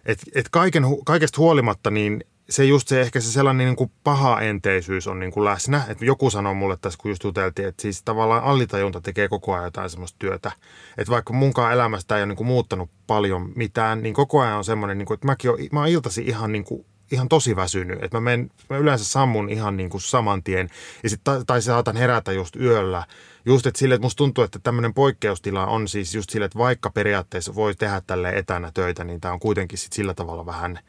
et, 0.07 0.19
et 0.35 0.49
kaiken, 0.51 0.85
kaikesta 1.05 1.41
huolimatta, 1.41 1.91
niin 1.91 2.21
se 2.51 2.65
just 2.65 2.89
se 2.89 3.01
ehkä 3.01 3.21
se 3.21 3.33
sellainen 3.33 3.67
niin 3.67 3.77
kuin 3.77 3.91
pahaenteisyys 4.05 5.07
on 5.07 5.19
niin 5.19 5.33
kuin 5.33 5.45
läsnä. 5.45 5.83
Että 5.89 6.05
joku 6.05 6.31
sanoi 6.31 6.55
mulle 6.55 6.77
tässä, 6.81 6.99
kun 7.03 7.11
just 7.11 7.25
juteltiin, 7.25 7.69
että 7.69 7.83
siis 7.83 8.03
tavallaan 8.03 8.43
allitajunta 8.43 9.01
tekee 9.01 9.29
koko 9.29 9.53
ajan 9.53 9.65
jotain 9.65 9.91
semmoista 9.91 10.17
työtä. 10.19 10.53
Että 10.99 11.11
vaikka 11.11 11.33
munkaan 11.33 11.73
elämästä 11.73 12.17
ei 12.17 12.21
ole 12.21 12.27
niin 12.27 12.37
kuin 12.37 12.47
muuttanut 12.47 12.91
paljon 13.07 13.53
mitään, 13.55 14.03
niin 14.03 14.15
koko 14.15 14.41
ajan 14.41 14.57
on 14.57 14.65
semmoinen, 14.65 14.99
niin 14.99 15.07
kuin, 15.07 15.15
että 15.15 15.27
mäkin 15.27 15.51
olen, 15.51 15.69
mä 15.73 15.81
oon 15.81 15.89
iltasi 15.89 16.23
ihan 16.27 16.53
niin 16.53 16.65
kuin 16.65 16.87
ihan 17.13 17.29
tosi 17.29 17.57
väsynyt. 17.57 18.05
Että 18.05 18.17
mä, 18.17 18.21
menen, 18.21 18.51
mä 18.71 18.77
yleensä 18.77 19.05
sammun 19.05 19.49
ihan 19.51 19.77
niin 19.77 19.91
kuin 19.91 20.01
saman 20.01 20.43
tien. 20.43 20.69
Ja 21.03 21.11
sit, 21.11 21.21
tai, 21.25 21.45
tai 21.47 21.63
saatan 21.63 21.97
herätä 21.97 22.33
just 22.33 22.57
yöllä. 22.57 23.05
Just 23.45 23.67
että 23.67 23.79
sille, 23.79 23.95
että 23.95 24.05
musta 24.05 24.19
tuntuu, 24.19 24.45
että 24.45 24.59
tämmöinen 24.59 24.95
poikkeustila 24.95 25.67
on 25.67 25.89
siis 25.89 26.15
just 26.15 26.31
sille, 26.31 26.45
että 26.45 26.59
vaikka 26.59 26.91
periaatteessa 26.91 27.55
voi 27.55 27.75
tehdä 27.75 28.03
tälle 28.07 28.31
etänä 28.31 28.71
töitä, 28.75 29.05
niin 29.05 29.21
tämä 29.21 29.35
on 29.35 29.41
kuitenkin 29.41 29.79
sit 29.79 29.93
sillä 29.93 30.15
tavalla 30.15 30.47
vähän– 30.47 30.79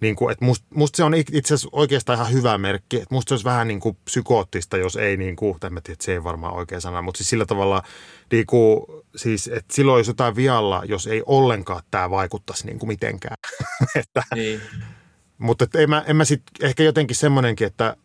niin 0.00 0.16
kuin, 0.16 0.32
että 0.32 0.44
musta 0.44 0.66
must 0.74 0.94
se 0.94 1.04
on 1.04 1.14
itse 1.14 1.54
asiassa 1.54 1.68
oikeastaan 1.72 2.18
ihan 2.18 2.32
hyvä 2.32 2.58
merkki. 2.58 2.96
Että 2.96 3.14
musta 3.14 3.28
se 3.28 3.34
olisi 3.34 3.44
vähän 3.44 3.68
niin 3.68 3.80
kuin 3.80 3.96
psykoottista, 4.04 4.76
jos 4.76 4.96
ei 4.96 5.16
niin 5.16 5.36
kuin, 5.36 5.54
mä 5.54 5.58
tiedän, 5.60 5.92
että 5.92 6.04
se 6.04 6.12
ei 6.12 6.24
varmaan 6.24 6.54
oikea 6.54 6.80
sana, 6.80 7.02
mutta 7.02 7.18
siis 7.18 7.30
sillä 7.30 7.46
tavalla, 7.46 7.82
niin 8.32 8.46
kuin, 8.46 8.80
siis, 9.16 9.48
että 9.48 9.74
silloin 9.74 9.96
olisi 9.96 10.10
jotain 10.10 10.36
vialla, 10.36 10.82
jos 10.84 11.06
ei 11.06 11.22
ollenkaan 11.26 11.82
tämä 11.90 12.10
vaikuttaisi 12.10 12.66
niin 12.66 12.78
kuin 12.78 12.88
mitenkään. 12.88 13.36
että, 14.00 14.22
niin. 14.34 14.60
Mutta 15.38 15.64
että 15.64 15.78
en 15.78 15.90
mä, 15.90 16.04
en 16.06 16.16
mä 16.16 16.24
sitten 16.24 16.68
ehkä 16.68 16.82
jotenkin 16.82 17.16
semmoinenkin, 17.16 17.66
että 17.66 17.96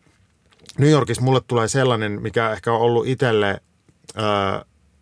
New 0.78 0.90
Yorkissa 0.90 1.22
mulle 1.22 1.40
tulee 1.46 1.68
sellainen, 1.68 2.22
mikä 2.22 2.50
ehkä 2.50 2.72
on 2.72 2.80
ollut 2.80 3.06
itselle, 3.06 3.60
öö, 4.18 4.24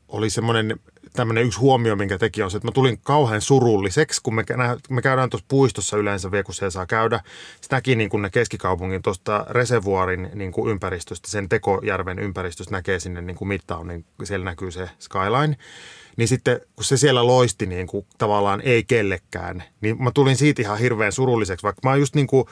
oli 0.08 0.30
semmoinen 0.30 0.80
tämmöinen 1.12 1.44
yksi 1.44 1.58
huomio, 1.58 1.96
minkä 1.96 2.18
teki 2.18 2.42
on 2.42 2.50
se, 2.50 2.56
että 2.56 2.68
mä 2.68 2.72
tulin 2.72 2.98
kauhean 3.02 3.40
surulliseksi, 3.40 4.20
kun 4.22 4.34
me, 4.34 4.44
me 4.90 5.02
käydään 5.02 5.30
tuossa 5.30 5.46
puistossa 5.48 5.96
yleensä 5.96 6.30
vielä, 6.30 6.44
kun 6.44 6.54
saa 6.54 6.86
käydä. 6.86 7.20
Sitä 7.60 7.76
näki 7.76 7.96
niin 7.96 8.10
kuin 8.10 8.22
ne 8.22 8.30
keskikaupungin 8.30 9.02
tuosta 9.02 9.46
reservuarin 9.50 10.30
niin 10.34 10.52
kuin 10.52 10.70
ympäristöstä, 10.70 11.30
sen 11.30 11.48
Tekojärven 11.48 12.18
ympäristöstä 12.18 12.72
näkee 12.72 13.00
sinne 13.00 13.20
niin 13.20 13.36
kuin 13.36 13.48
mittaun, 13.48 13.86
niin 13.86 14.04
siellä 14.24 14.44
näkyy 14.44 14.70
se 14.70 14.90
skyline. 14.98 15.56
Niin 16.16 16.28
sitten 16.28 16.60
kun 16.76 16.84
se 16.84 16.96
siellä 16.96 17.26
loisti 17.26 17.66
niin 17.66 17.86
kuin 17.86 18.06
tavallaan 18.18 18.60
ei 18.60 18.84
kellekään, 18.84 19.62
niin 19.80 20.02
mä 20.02 20.10
tulin 20.10 20.36
siitä 20.36 20.62
ihan 20.62 20.78
hirveän 20.78 21.12
surulliseksi, 21.12 21.62
vaikka 21.62 21.88
mä 21.88 21.96
just 21.96 22.14
niin 22.14 22.26
kuin, 22.26 22.44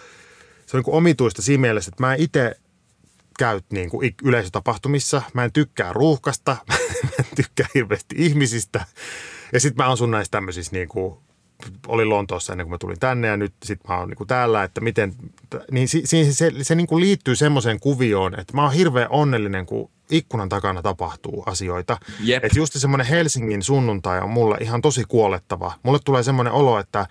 se 0.67 0.77
on 0.77 0.83
niin 0.87 0.95
omituista 0.95 1.43
siinä 1.43 1.61
mielessä, 1.61 1.89
että 1.89 2.03
mä 2.03 2.15
itse 2.15 2.57
käyt 3.39 3.65
niin 3.73 3.91
kuin 3.91 4.15
yleisötapahtumissa. 4.23 5.23
Mä 5.35 5.45
en 5.45 5.53
tykkää 5.53 5.93
ruuhkasta, 5.93 6.57
mä 7.05 7.11
en 7.19 7.37
tykkää 7.37 7.67
hirveästi 7.75 8.15
ihmisistä. 8.19 8.85
Ja 9.53 9.61
sitten 9.61 9.85
mä 9.85 9.91
asun 9.91 10.11
näissä 10.11 10.31
tämmöisissä 10.31 10.73
niin 10.73 10.89
kuin, 10.89 11.15
olin 11.87 12.09
Lontoossa 12.09 12.53
ennen 12.53 12.67
kuin 12.67 12.75
mä 12.75 12.79
tulin 12.79 13.01
tänne 13.01 13.29
ja 13.29 13.37
nyt 13.37 13.53
sitten 13.65 13.91
mä 13.91 13.99
oon 13.99 14.09
niin 14.09 14.27
täällä, 14.27 14.65
että 14.65 14.81
miten, 14.81 15.15
niin 15.71 15.89
si, 15.89 16.03
se, 16.05 16.33
se, 16.33 16.53
se 16.63 16.75
niin 16.75 16.87
kuin 16.87 17.01
liittyy 17.01 17.37
semmoiseen 17.37 17.81
kuvioon, 17.81 18.41
että 18.41 18.55
mä 18.55 18.63
oon 18.63 18.73
hirveän 18.73 19.11
onnellinen, 19.11 19.67
kun 19.67 19.91
ikkunan 20.11 20.49
takana 20.49 20.83
tapahtuu 20.83 21.43
asioita. 21.47 21.99
Yep. 22.29 22.45
Että 22.45 22.59
just 22.59 22.73
semmoinen 22.77 23.07
Helsingin 23.07 23.63
sunnuntai 23.63 24.21
on 24.21 24.31
mulle 24.31 24.57
ihan 24.61 24.83
tosi 24.83 25.05
kuolettava. 25.09 25.73
Mulle 25.83 25.99
tulee 26.05 26.23
semmoinen 26.23 26.53
olo, 26.53 26.79
että 26.79 27.07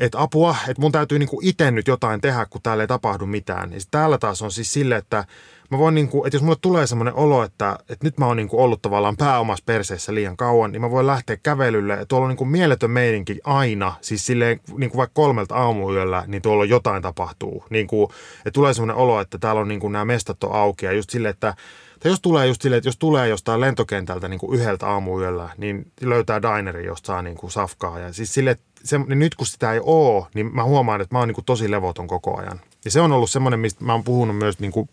että 0.00 0.22
apua, 0.22 0.56
että 0.68 0.80
mun 0.80 0.92
täytyy 0.92 1.18
niinku 1.18 1.40
itse 1.42 1.70
nyt 1.70 1.88
jotain 1.88 2.20
tehdä, 2.20 2.46
kun 2.50 2.62
täällä 2.62 2.82
ei 2.82 2.86
tapahdu 2.86 3.26
mitään. 3.26 3.72
Ja 3.72 3.78
täällä 3.90 4.18
taas 4.18 4.42
on 4.42 4.52
siis 4.52 4.72
sille, 4.72 4.96
että 4.96 5.24
mä 5.70 5.78
voin 5.78 5.94
niinku, 5.94 6.24
että 6.24 6.36
jos 6.36 6.42
mulle 6.42 6.56
tulee 6.60 6.86
semmoinen 6.86 7.14
olo, 7.14 7.42
että, 7.42 7.78
että 7.80 8.06
nyt 8.06 8.18
mä 8.18 8.26
oon 8.26 8.36
niinku 8.36 8.62
ollut 8.62 8.82
tavallaan 8.82 9.16
pääomassa 9.16 9.64
perseessä 9.66 10.14
liian 10.14 10.36
kauan, 10.36 10.72
niin 10.72 10.80
mä 10.80 10.90
voin 10.90 11.06
lähteä 11.06 11.36
kävelylle. 11.36 11.92
Ja 11.92 12.06
tuolla 12.06 12.24
on 12.24 12.28
niinku 12.28 12.44
mieletön 12.44 12.90
meininki 12.90 13.40
aina, 13.44 13.92
siis 14.00 14.26
silleen 14.26 14.60
niinku 14.78 14.96
vaikka 14.96 15.14
kolmelta 15.14 15.54
aamuyöllä, 15.54 16.24
niin 16.26 16.42
tuolla 16.42 16.64
jotain 16.64 17.02
tapahtuu. 17.02 17.64
Niinku, 17.70 18.10
että 18.38 18.50
tulee 18.50 18.74
semmoinen 18.74 18.96
olo, 18.96 19.20
että 19.20 19.38
täällä 19.38 19.60
on 19.60 19.68
niinku 19.68 19.88
nämä 19.88 20.04
mestat 20.04 20.44
on 20.44 20.52
auki 20.52 20.86
ja 20.86 20.92
just 20.92 21.10
silleen, 21.10 21.30
että 21.30 21.54
tai 22.00 22.12
jos 22.12 22.20
tulee 22.20 22.46
just 22.46 22.62
silleen, 22.62 22.78
että 22.78 22.88
jos 22.88 22.98
tulee 22.98 23.28
jostain 23.28 23.60
lentokentältä 23.60 24.28
niin 24.28 24.40
kuin 24.40 24.60
yhdeltä 24.60 24.86
aamuyöllä, 24.86 25.48
niin 25.56 25.92
löytää 26.00 26.42
dineri, 26.42 26.86
josta 26.86 27.06
saa 27.06 27.22
niin 27.22 27.36
kuin 27.36 27.50
safkaa. 27.50 27.98
Ja 27.98 28.12
siis 28.12 28.34
sille, 28.34 28.58
se, 28.84 28.98
niin 28.98 29.18
nyt 29.18 29.34
kun 29.34 29.46
sitä 29.46 29.72
ei 29.72 29.80
ole, 29.82 30.26
niin 30.34 30.54
mä 30.54 30.64
huomaan, 30.64 31.00
että 31.00 31.14
mä 31.14 31.18
oon 31.18 31.28
niin 31.28 31.34
kuin 31.34 31.44
tosi 31.44 31.70
levoton 31.70 32.06
koko 32.06 32.38
ajan. 32.38 32.60
Ja 32.84 32.90
se 32.90 33.00
on 33.00 33.12
ollut 33.12 33.30
semmoinen, 33.30 33.60
mistä 33.60 33.84
mä 33.84 33.92
oon 33.92 34.04
puhunut 34.04 34.38
myös 34.38 34.58
niin 34.58 34.72
kuin 34.72 34.88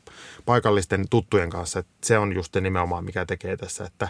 paikallisten 0.46 1.06
tuttujen 1.10 1.50
kanssa, 1.50 1.80
että 1.80 1.94
se 2.04 2.18
on 2.18 2.36
just 2.36 2.56
nimenomaan, 2.56 3.06
mikä 3.06 3.26
tekee 3.26 3.58
tässä, 3.58 3.86
että 3.86 4.08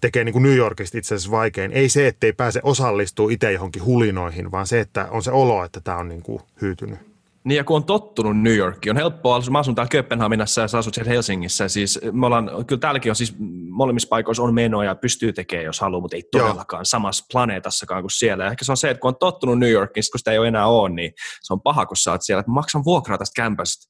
tekee 0.00 0.24
niin 0.24 0.32
kuin 0.32 0.42
New 0.42 0.56
Yorkista 0.56 0.98
itse 0.98 1.14
asiassa 1.14 1.30
vaikein. 1.30 1.72
Ei 1.72 1.88
se, 1.88 2.06
ettei 2.06 2.32
pääse 2.32 2.60
osallistumaan 2.62 3.32
itse 3.32 3.52
johonkin 3.52 3.84
hulinoihin, 3.84 4.50
vaan 4.50 4.66
se, 4.66 4.80
että 4.80 5.08
on 5.10 5.22
se 5.22 5.30
olo, 5.30 5.64
että 5.64 5.80
tämä 5.80 5.96
on 5.96 6.08
niin 6.08 6.22
kuin 6.22 6.40
hyytynyt. 6.62 6.98
Niin 7.44 7.56
ja 7.56 7.64
kun 7.64 7.76
on 7.76 7.84
tottunut 7.84 8.38
New 8.38 8.56
Yorkiin, 8.56 8.90
on 8.90 8.96
helppoa, 8.96 9.42
mä 9.50 9.58
asun 9.58 9.74
täällä 9.74 9.88
Kööpenhaminassa 9.88 10.60
ja 10.60 10.68
sä 10.68 10.78
asut 10.78 10.94
siellä 10.94 11.10
Helsingissä, 11.10 11.68
siis 11.68 12.00
me 12.12 12.26
ollaan, 12.26 12.50
kyllä 12.66 12.80
täälläkin 12.80 13.12
on 13.12 13.16
siis 13.16 13.34
molemmissa 13.70 14.08
paikoissa 14.08 14.42
on 14.42 14.54
menoja, 14.54 14.94
pystyy 14.94 15.32
tekemään 15.32 15.64
jos 15.64 15.80
haluaa, 15.80 16.00
mutta 16.00 16.16
ei 16.16 16.22
todellakaan 16.32 16.80
Joo. 16.80 16.84
samassa 16.84 17.24
planeetassakaan 17.32 18.02
kuin 18.02 18.10
siellä. 18.10 18.44
Ja 18.44 18.50
ehkä 18.50 18.64
se 18.64 18.72
on 18.72 18.76
se, 18.76 18.90
että 18.90 19.00
kun 19.00 19.08
on 19.08 19.16
tottunut 19.16 19.58
New 19.58 19.70
Yorkiin, 19.70 20.04
kun 20.12 20.18
sitä 20.18 20.32
ei 20.32 20.38
ole 20.38 20.48
enää 20.48 20.66
ole, 20.66 20.88
niin 20.88 21.12
se 21.42 21.52
on 21.52 21.60
paha, 21.60 21.86
kun 21.86 21.96
sä 21.96 22.12
oot 22.12 22.22
siellä, 22.22 22.40
että 22.40 22.52
maksan 22.52 22.84
vuokraa 22.84 23.18
tästä 23.18 23.42
kämpästä. 23.42 23.86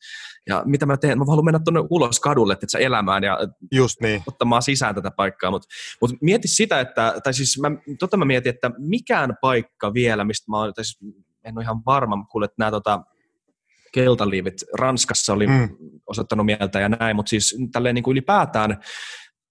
Ja 0.49 0.63
mitä 0.67 0.87
mä 0.87 0.97
teen? 0.97 1.19
Mä 1.19 1.25
haluan 1.25 1.45
mennä 1.45 1.61
tuonne 1.65 1.81
ulos 1.91 2.21
kadulle, 2.21 2.53
että 2.53 2.67
sä 2.73 2.79
elämään 2.79 3.23
ja 3.23 3.39
Just 3.73 4.01
niin. 4.01 4.23
ottamaan 4.27 4.63
sisään 4.63 4.95
tätä 4.95 5.11
paikkaa. 5.11 5.51
Mutta 5.51 5.69
mut 6.01 6.11
mieti 6.21 6.49
sitä, 6.49 6.81
että, 6.81 7.15
tai 7.25 7.35
siis 7.35 7.61
mä, 7.61 7.71
tota 7.99 8.17
mä 8.17 8.25
mietin, 8.25 8.51
että 8.55 8.71
mikään 8.79 9.37
paikka 9.41 9.95
vielä, 9.95 10.25
mistä 10.25 10.51
mä 10.51 10.59
oon, 10.59 10.75
tai 10.75 10.85
siis 10.85 10.99
en 11.45 11.59
ole 11.59 11.65
ihan 11.65 11.83
varma, 11.87 12.27
kuule, 12.31 12.45
että 12.45 12.55
nämä 12.59 12.71
tota, 12.71 13.03
keltaliivit 13.93 14.55
Ranskassa 14.79 15.33
oli 15.33 15.47
mm. 15.47 15.69
osoittanut 16.07 16.47
mieltä 16.47 16.81
ja 16.81 16.89
näin, 16.89 17.17
mutta 17.17 17.31
siis 17.31 17.57
tälleen 17.73 17.95
niin 17.95 18.03
kuin 18.03 18.13
ylipäätään 18.13 18.81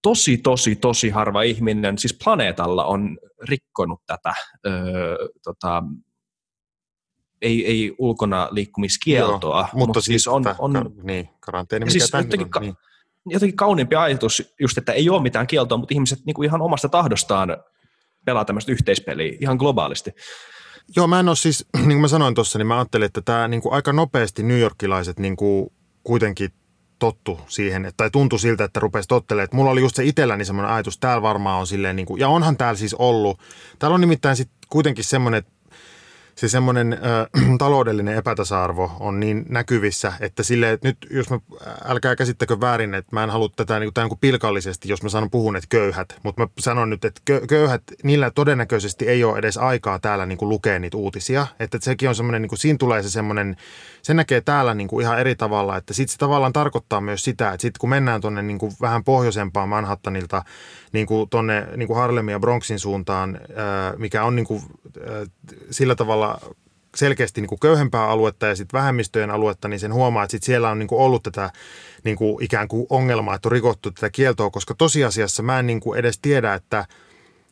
tosi, 0.02 0.38
tosi, 0.38 0.76
tosi 0.76 1.10
harva 1.10 1.42
ihminen, 1.42 1.98
siis 1.98 2.18
planeetalla 2.24 2.86
on 2.86 3.18
rikkonut 3.50 4.02
tätä 4.06 4.34
öö, 4.68 5.18
tota, 5.44 5.84
ei, 7.46 7.66
ei 7.68 7.96
ulkona 7.98 8.48
liikkumiskieltoa. 8.52 9.60
Joo, 9.60 9.64
mutta, 9.64 9.78
mutta 9.78 10.02
siis, 10.02 10.06
siis 10.06 10.28
on, 10.28 10.44
on 10.60 10.92
niin, 11.04 11.30
karanteeni, 11.40 11.86
mikä 11.86 11.92
siis 11.92 12.14
jotenkin, 12.14 12.48
on, 12.56 12.62
niin. 12.62 12.76
jotenkin 13.26 13.56
kauniimpi 13.56 13.96
ajatus 13.96 14.54
just, 14.60 14.78
että 14.78 14.92
ei 14.92 15.10
ole 15.10 15.22
mitään 15.22 15.48
kieltoa, 15.48 15.78
mutta 15.78 15.94
ihmiset 15.94 16.20
niin 16.26 16.34
kuin 16.34 16.46
ihan 16.46 16.62
omasta 16.62 16.90
tahdostaan 16.90 17.58
pelaa 18.26 18.46
tämmöistä 18.46 18.72
yhteispeliä 18.72 19.38
ihan 19.40 19.58
globaalisti. 19.58 20.12
Joo, 20.96 21.08
mä 21.08 21.20
en 21.20 21.30
ole 21.30 21.36
siis, 21.36 21.66
niin 21.78 21.88
kuin 21.88 22.02
mä 22.02 22.08
sanoin 22.08 22.36
tuossa, 22.36 22.60
niin 22.60 22.68
mä 22.68 22.78
ajattelin, 22.78 23.06
että 23.06 23.22
tämä 23.22 23.48
niin 23.48 23.62
kuin 23.62 23.74
aika 23.74 23.94
nopeasti 23.94 24.44
New 24.44 24.60
Yorkilaiset 24.60 25.20
niin 25.20 25.36
kuin 25.36 25.72
kuitenkin 26.04 26.50
tottu 27.00 27.40
siihen, 27.48 27.92
tai 27.98 28.12
tuntui 28.12 28.40
siltä, 28.40 28.64
että 28.64 28.80
rupesi 28.80 29.08
tottelemaan. 29.08 29.44
Että 29.44 29.56
mulla 29.56 29.72
oli 29.72 29.82
just 29.82 29.96
se 29.96 30.04
itselläni 30.04 30.46
semmoinen 30.46 30.74
ajatus, 30.74 30.98
täällä 30.98 31.22
varmaan 31.22 31.60
on 31.60 31.68
silleen, 31.68 31.96
niin 31.96 32.06
kuin, 32.06 32.20
ja 32.20 32.30
onhan 32.30 32.58
täällä 32.58 32.78
siis 32.78 32.94
ollut. 32.94 33.40
Täällä 33.80 33.96
on 33.96 34.02
nimittäin 34.02 34.36
sitten 34.36 34.58
kuitenkin 34.70 35.04
semmoinen, 35.04 35.38
että 35.38 35.52
se 36.36 36.50
semmoinen 36.50 36.94
äh, 36.94 37.58
taloudellinen 37.58 38.16
epätasa-arvo 38.18 38.92
on 39.00 39.20
niin 39.20 39.46
näkyvissä, 39.50 40.14
että 40.20 40.44
sille, 40.44 40.72
että 40.72 40.88
nyt 40.88 40.98
jos 41.10 41.30
mä, 41.30 41.40
älkää 41.86 42.16
käsittäkö 42.16 42.60
väärin, 42.60 42.94
että 42.94 43.10
mä 43.16 43.24
en 43.24 43.30
halua 43.30 43.50
tätä 43.56 43.80
niin 43.80 43.92
niin 43.98 44.10
kuin 44.10 44.20
pilkallisesti, 44.20 44.90
jos 44.90 45.04
mä 45.04 45.10
sanon 45.10 45.30
puhun, 45.30 45.56
että 45.56 45.68
köyhät, 45.70 46.20
mutta 46.24 46.42
mä 46.42 46.48
sanon 46.60 46.90
nyt, 46.90 47.06
että 47.06 47.22
köyhät, 47.48 47.84
niillä 48.04 48.32
todennäköisesti 48.32 49.08
ei 49.08 49.24
ole 49.24 49.40
edes 49.40 49.58
aikaa 49.58 50.00
täällä 50.00 50.26
niin 50.26 50.38
kuin 50.38 50.50
lukea 50.50 50.80
niitä 50.80 50.98
uutisia, 50.98 51.48
että 51.60 51.78
sekin 51.82 52.10
on 52.10 52.16
semmoinen, 52.16 52.42
niin 52.42 52.50
kuin, 52.50 52.60
siinä 52.60 52.78
tulee 52.78 53.04
se 53.04 53.10
semmoinen, 53.10 53.58
se 54.02 54.14
näkee 54.14 54.42
täällä 54.42 54.74
niin 54.74 54.88
kuin 54.88 55.04
ihan 55.04 55.20
eri 55.20 55.36
tavalla, 55.36 55.78
että 55.78 55.94
sitten 55.94 56.12
se 56.12 56.18
tavallaan 56.18 56.54
tarkoittaa 56.54 57.02
myös 57.02 57.24
sitä, 57.24 57.52
että 57.52 57.62
sitten 57.62 57.80
kun 57.80 57.90
mennään 57.90 58.22
tuonne 58.22 58.42
niin 58.42 58.58
kuin 58.58 58.72
vähän 58.82 59.04
pohjoisempaan 59.04 59.70
Manhattanilta, 59.70 60.44
niin 60.96 61.08
kuin 61.08 61.30
tuonne 61.30 61.68
niin 61.78 61.96
Harlemin 61.96 62.32
ja 62.32 62.40
Bronxin 62.40 62.80
suuntaan, 62.80 63.40
mikä 63.98 64.24
on 64.24 64.36
niin 64.36 64.46
kuin, 64.46 64.62
sillä 65.72 65.96
tavalla 65.96 66.40
selkeästi 66.96 67.42
niin 67.42 67.50
kuin 67.50 67.60
köyhempää 67.60 68.08
aluetta 68.08 68.46
ja 68.46 68.56
sitten 68.56 68.78
vähemmistöjen 68.78 69.32
aluetta, 69.32 69.68
niin 69.68 69.80
sen 69.80 69.94
huomaa, 69.94 70.24
että 70.24 70.32
sit 70.32 70.44
siellä 70.44 70.70
on 70.70 70.80
niin 70.80 70.88
kuin 70.88 71.02
ollut 71.02 71.24
tätä 71.24 71.50
niin 72.04 72.18
kuin 72.18 72.44
ikään 72.44 72.68
kuin 72.68 72.88
ongelmaa, 72.90 73.36
että 73.36 73.48
on 73.48 73.52
rikottu 73.52 73.92
tätä 73.92 74.10
kieltoa, 74.10 74.50
koska 74.50 74.76
tosiasiassa 74.78 75.44
mä 75.44 75.60
en 75.60 75.68
niin 75.68 75.80
kuin 75.80 76.00
edes 76.00 76.20
tiedä, 76.20 76.54
että 76.54 76.86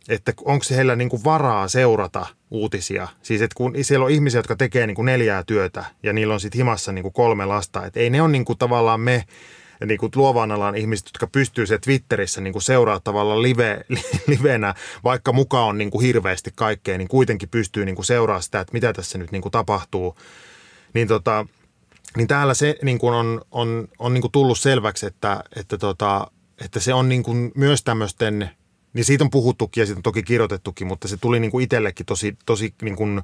että 0.10 0.34
onko 0.46 0.66
heillä 0.76 0.96
niin 0.96 1.10
kuin 1.10 1.24
varaa 1.24 1.68
seurata 1.68 2.26
uutisia. 2.52 3.08
Siis 3.22 3.42
että 3.42 3.56
kun 3.56 3.74
siellä 3.82 4.06
on 4.06 4.12
ihmisiä, 4.12 4.40
jotka 4.40 4.56
tekee 4.56 4.88
niin 4.88 4.96
kuin 4.96 5.06
neljää 5.06 5.44
työtä 5.44 5.86
ja 6.04 6.14
niillä 6.14 6.34
on 6.34 6.40
sitten 6.40 6.58
himassa 6.58 6.92
niin 6.92 7.04
kuin 7.04 7.14
kolme 7.14 7.46
lasta, 7.46 7.86
että 7.86 8.00
ei 8.00 8.10
ne 8.10 8.22
ole 8.22 8.32
niin 8.32 8.46
kuin 8.46 8.58
tavallaan 8.58 9.00
me 9.00 9.24
niin 9.86 9.98
kuin 9.98 10.12
luovan 10.16 10.52
alan 10.52 10.76
ihmiset, 10.76 11.06
jotka 11.06 11.28
pystyy 11.28 11.66
se 11.66 11.78
Twitterissä 11.78 12.42
niin 12.42 12.54
kuin 12.54 12.64
seuraa 12.64 13.00
tavallaan 13.00 13.42
live, 13.42 13.82
livenä, 14.28 14.74
vaikka 15.04 15.34
mukaan 15.34 15.68
on 15.68 15.78
niin 15.78 15.92
kuin 15.92 16.06
hirveästi 16.06 16.52
kaikkea, 16.56 16.98
niin 16.98 17.08
kuitenkin 17.08 17.50
pystyy 17.50 17.86
niin 17.86 17.96
kuin 17.96 18.06
seuraa 18.06 18.42
sitä, 18.42 18.60
että 18.60 18.74
mitä 18.74 18.94
tässä 18.94 19.18
nyt 19.18 19.32
niin 19.32 19.42
kuin 19.42 19.52
tapahtuu. 19.52 20.18
Niin, 20.94 21.08
tota, 21.08 21.46
niin 22.18 22.28
täällä 22.28 22.54
se 22.54 22.76
niin 22.82 23.00
kuin 23.00 23.14
on, 23.14 23.42
on, 23.52 23.88
on 24.00 24.14
niin 24.14 24.22
kuin 24.22 24.32
tullut 24.32 24.60
selväksi, 24.60 25.06
että, 25.06 25.44
että, 25.56 25.78
tota, 25.78 26.32
että 26.66 26.80
se 26.80 26.94
on 26.94 27.10
niin 27.10 27.24
kuin 27.24 27.52
myös 27.56 27.84
tämmöisten, 27.84 28.50
niin 28.94 29.06
siitä 29.06 29.24
on 29.24 29.30
puhuttukin 29.30 29.82
ja 29.82 29.86
siitä 29.86 30.00
on 30.00 30.04
toki 30.04 30.24
kirjoitettukin, 30.24 30.88
mutta 30.88 31.08
se 31.08 31.18
tuli 31.18 31.40
niin 31.40 31.52
kuin 31.52 31.64
itsellekin 31.64 32.06
tosi, 32.06 32.38
tosi 32.46 32.74
niin 32.82 32.96
kuin 32.96 33.22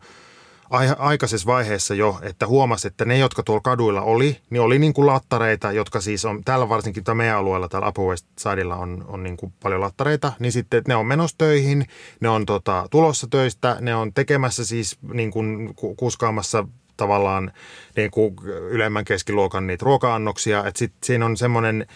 aikaisessa 0.98 1.46
vaiheessa 1.46 1.94
jo, 1.94 2.20
että 2.22 2.48
huomasi, 2.48 2.88
että 2.88 3.06
ne, 3.06 3.18
jotka 3.18 3.44
tuolla 3.44 3.62
kaduilla 3.62 4.02
oli, 4.02 4.38
niin 4.50 4.62
oli 4.62 4.80
niin 4.80 4.94
kuin 4.94 5.08
lattareita, 5.08 5.72
jotka 5.72 6.02
siis 6.02 6.26
on, 6.26 6.44
täällä 6.44 6.70
varsinkin 6.70 7.04
tämä 7.04 7.16
meidän 7.16 7.38
alueella, 7.38 7.70
täällä 7.70 7.88
Upper 7.88 8.06
West 8.06 8.26
Sidella 8.40 8.76
on, 8.76 9.06
on 9.08 9.24
niin 9.24 9.38
kuin 9.38 9.54
paljon 9.64 9.82
lattareita, 9.82 10.34
niin 10.40 10.52
sitten 10.52 10.84
ne 10.88 10.96
on 10.96 11.06
menossa 11.06 11.38
töihin, 11.38 11.86
ne 12.20 12.30
on 12.30 12.46
tota, 12.46 12.88
tulossa 12.92 13.28
töistä, 13.28 13.78
ne 13.82 13.96
on 13.96 14.14
tekemässä 14.14 14.66
siis 14.66 14.98
niin 15.14 15.32
kuin 15.32 15.76
kuskaamassa 15.98 16.68
tavallaan 16.98 17.52
niin 17.96 18.12
kuin 18.12 18.36
ylemmän 18.70 19.06
keskiluokan 19.06 19.68
niitä 19.68 19.86
ruoka-annoksia, 19.86 20.66
että 20.66 20.80
sit 20.80 20.94
siinä 21.04 21.26
on 21.26 21.38
semmoinen, 21.38 21.88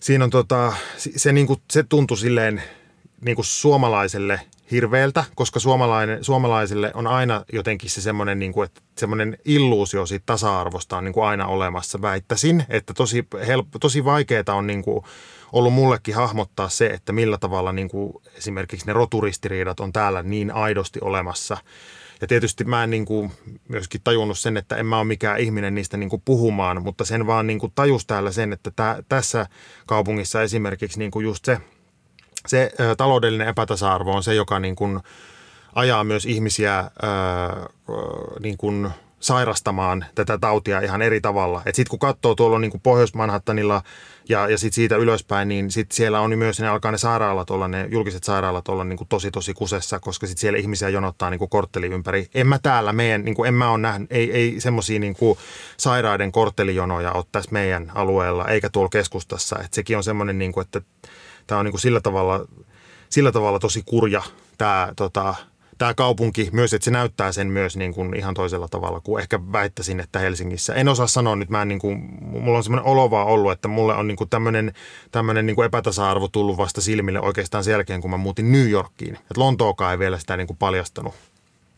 siinä 0.00 0.24
on 0.24 0.30
tota, 0.30 0.72
se, 0.96 1.32
niin 1.32 1.46
kuin, 1.46 1.60
se 1.70 1.82
tuntui 1.82 2.16
silleen 2.16 2.62
niin 3.20 3.36
kuin 3.36 3.46
suomalaiselle 3.46 4.40
hirveältä, 4.70 5.24
koska 5.34 5.60
suomalainen, 5.60 6.24
suomalaisille 6.24 6.90
on 6.94 7.06
aina 7.06 7.44
jotenkin 7.52 7.90
se 7.90 8.00
semmoinen, 8.00 8.38
niin 8.38 8.52
kuin, 8.52 8.64
että 8.64 8.80
semmoinen 8.98 9.38
illuusio 9.44 10.06
siitä 10.06 10.22
tasa-arvosta 10.26 10.96
on 10.96 11.04
niin 11.04 11.12
kuin 11.12 11.26
aina 11.26 11.46
olemassa. 11.46 12.02
Väittäisin, 12.02 12.64
että 12.68 12.94
tosi, 12.94 13.26
help, 13.46 13.66
tosi 13.80 14.04
vaikeaa 14.04 14.54
on 14.54 14.66
niin 14.66 14.82
kuin 14.82 15.04
ollut 15.52 15.72
mullekin 15.72 16.14
hahmottaa 16.14 16.68
se, 16.68 16.86
että 16.86 17.12
millä 17.12 17.38
tavalla 17.38 17.72
niin 17.72 17.88
kuin 17.88 18.12
esimerkiksi 18.36 18.86
ne 18.86 18.92
roturistiriidat 18.92 19.80
on 19.80 19.92
täällä 19.92 20.22
niin 20.22 20.54
aidosti 20.54 20.98
olemassa. 21.02 21.56
Ja 22.20 22.26
tietysti 22.26 22.64
mä 22.64 22.84
en 22.84 22.90
niin 22.90 23.04
kuin 23.04 23.32
myöskin 23.68 24.00
tajunnut 24.04 24.38
sen, 24.38 24.56
että 24.56 24.76
en 24.76 24.86
mä 24.86 24.98
ole 24.98 25.04
mikään 25.04 25.38
ihminen 25.40 25.74
niistä 25.74 25.96
niin 25.96 26.10
kuin 26.10 26.22
puhumaan, 26.24 26.82
mutta 26.82 27.04
sen 27.04 27.26
vaan 27.26 27.46
niin 27.46 27.58
kuin 27.58 27.72
tajus 27.74 28.06
täällä 28.06 28.32
sen, 28.32 28.52
että 28.52 28.70
tä, 28.70 29.02
tässä 29.08 29.46
kaupungissa 29.86 30.42
esimerkiksi 30.42 30.98
niin 30.98 31.10
kuin 31.10 31.24
just 31.24 31.44
se– 31.44 31.58
se 32.46 32.70
ö, 32.80 32.94
taloudellinen 32.96 33.48
epätasa-arvo 33.48 34.12
on 34.12 34.22
se, 34.22 34.34
joka 34.34 34.60
niin 34.60 34.76
kuin 34.76 35.00
ajaa 35.74 36.04
myös 36.04 36.26
ihmisiä 36.26 36.78
ö, 36.78 36.88
niin 38.40 38.56
kuin 38.56 38.90
sairastamaan 39.20 40.04
tätä 40.14 40.38
tautia 40.38 40.80
ihan 40.80 41.02
eri 41.02 41.20
tavalla. 41.20 41.62
Sitten 41.64 41.90
kun 41.90 41.98
katsoo 41.98 42.34
tuolla 42.34 42.58
niin 42.58 42.70
kuin 42.70 42.80
Pohjois-Manhattanilla 42.80 43.82
ja, 44.28 44.48
ja 44.48 44.58
sit 44.58 44.72
siitä 44.72 44.96
ylöspäin, 44.96 45.48
niin 45.48 45.70
sit 45.70 45.92
siellä 45.92 46.20
on 46.20 46.38
myös, 46.38 46.60
ne 46.60 46.68
alkaa 46.68 46.92
ne 46.92 46.98
sairaalat 46.98 47.50
olla, 47.50 47.68
ne 47.68 47.88
julkiset 47.90 48.24
sairaalat 48.24 48.68
olla 48.68 48.84
niin 48.84 48.96
kuin 48.96 49.08
tosi 49.08 49.30
tosi 49.30 49.54
kusessa, 49.54 50.00
koska 50.00 50.26
sit 50.26 50.38
siellä 50.38 50.58
ihmisiä 50.58 50.88
jonottaa 50.88 51.30
niin 51.30 51.38
kuin 51.38 51.48
kortteli 51.48 51.86
ympäri. 51.86 52.28
En 52.34 52.46
mä 52.46 52.58
täällä 52.58 52.92
meidän, 52.92 53.24
niin 53.24 53.34
kuin 53.34 53.48
en 53.48 53.54
mä 53.54 53.70
ole 53.70 53.78
nähnyt, 53.78 54.12
ei, 54.12 54.32
ei 54.32 54.60
semmoisia 54.60 55.00
niin 55.00 55.16
kuin 55.16 55.38
sairaiden 55.76 56.32
korttelijonoja 56.32 57.12
ole 57.12 57.24
tässä 57.32 57.50
meidän 57.52 57.92
alueella, 57.94 58.48
eikä 58.48 58.70
tuolla 58.70 58.88
keskustassa. 58.88 59.58
Et 59.64 59.74
sekin 59.74 59.96
on 59.96 60.04
semmoinen, 60.04 60.38
niin 60.38 60.52
kuin, 60.52 60.64
että 60.64 60.80
tämä 61.46 61.58
on 61.58 61.64
niin 61.64 61.72
kuin 61.72 61.80
sillä, 61.80 62.00
tavalla, 62.00 62.46
sillä 63.08 63.32
tavalla 63.32 63.58
tosi 63.58 63.82
kurja 63.86 64.22
tämä, 64.58 64.92
tota, 64.96 65.34
tämä 65.78 65.94
kaupunki 65.94 66.48
myös, 66.52 66.74
että 66.74 66.84
se 66.84 66.90
näyttää 66.90 67.32
sen 67.32 67.46
myös 67.46 67.76
niin 67.76 67.94
kuin 67.94 68.16
ihan 68.16 68.34
toisella 68.34 68.68
tavalla 68.68 69.00
kuin 69.00 69.22
ehkä 69.22 69.40
väittäisin, 69.52 70.00
että 70.00 70.18
Helsingissä. 70.18 70.74
En 70.74 70.88
osaa 70.88 71.06
sanoa 71.06 71.36
nyt, 71.36 71.50
mä 71.50 71.62
en 71.62 71.68
niin 71.68 71.78
kuin, 71.78 71.98
mulla 72.20 72.58
on 72.58 72.64
semmoinen 72.64 72.90
olo 72.90 73.10
vaan 73.10 73.26
ollut, 73.26 73.52
että 73.52 73.68
mulle 73.68 73.94
on 73.94 74.08
niin 74.08 74.16
kuin 74.16 74.30
tämmöinen, 74.30 74.72
tämmöinen 75.10 75.46
niin 75.46 75.56
kuin 75.56 75.66
epätasa-arvo 75.66 76.28
tullut 76.28 76.56
vasta 76.56 76.80
silmille 76.80 77.20
oikeastaan 77.20 77.64
sen 77.64 77.72
jälkeen, 77.72 78.00
kun 78.00 78.10
mä 78.10 78.16
muutin 78.16 78.52
New 78.52 78.70
Yorkiin. 78.70 79.14
Että 79.14 79.34
Lontookaan 79.36 79.92
ei 79.92 79.98
vielä 79.98 80.18
sitä 80.18 80.36
niin 80.36 80.46
kuin 80.46 80.56
paljastanut. 80.56 81.14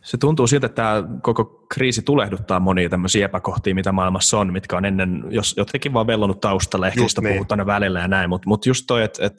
Se 0.09 0.17
tuntuu 0.17 0.47
siltä, 0.47 0.67
että 0.67 0.83
tämä 0.83 1.05
koko 1.23 1.45
kriisi 1.75 2.03
tulehduttaa 2.03 2.61
monia 2.61 2.89
tämmöisiä 2.89 3.25
epäkohtia, 3.25 3.75
mitä 3.75 3.93
maailmassa 3.93 4.39
on, 4.39 4.53
mitkä 4.53 4.77
on 4.77 4.85
ennen, 4.85 5.25
jos 5.31 5.55
jotenkin 5.57 5.93
vaan 5.93 6.07
vellonut 6.07 6.41
taustalle, 6.41 6.89
ehkä 6.89 7.01
just 7.01 7.19
niin. 7.19 7.35
puhutaan 7.35 7.67
välillä 7.67 8.01
ja 8.01 8.09
näin, 8.09 8.31
mutta 8.31 8.49
mut 8.49 8.67
just 8.67 8.85
toi, 8.87 9.03
että 9.03 9.27
et, 9.27 9.35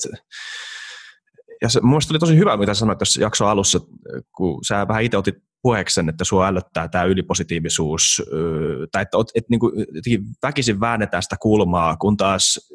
ja 1.61 1.69
se, 1.69 1.81
mun 1.81 1.89
mielestä 1.89 2.13
oli 2.13 2.19
tosi 2.19 2.37
hyvä, 2.37 2.57
mitä 2.57 2.73
sanoit 2.73 2.99
tässä 2.99 3.21
jakso 3.21 3.47
alussa, 3.47 3.79
kun 4.35 4.59
sä 4.67 4.87
vähän 4.87 5.03
itse 5.03 5.17
otit 5.17 5.35
puheeksi 5.61 5.93
sen, 5.93 6.09
että 6.09 6.23
sua 6.23 6.47
ällöttää 6.47 6.87
tämä 6.87 7.03
ylipositiivisuus, 7.03 8.23
tai 8.91 9.01
että 9.01 9.17
et, 9.21 9.27
et, 9.35 9.49
niin 9.49 9.59
kuin, 9.59 9.73
väkisin 10.43 10.79
väännetään 10.79 11.23
sitä 11.23 11.35
kulmaa, 11.41 11.97
kun 11.97 12.17
taas 12.17 12.71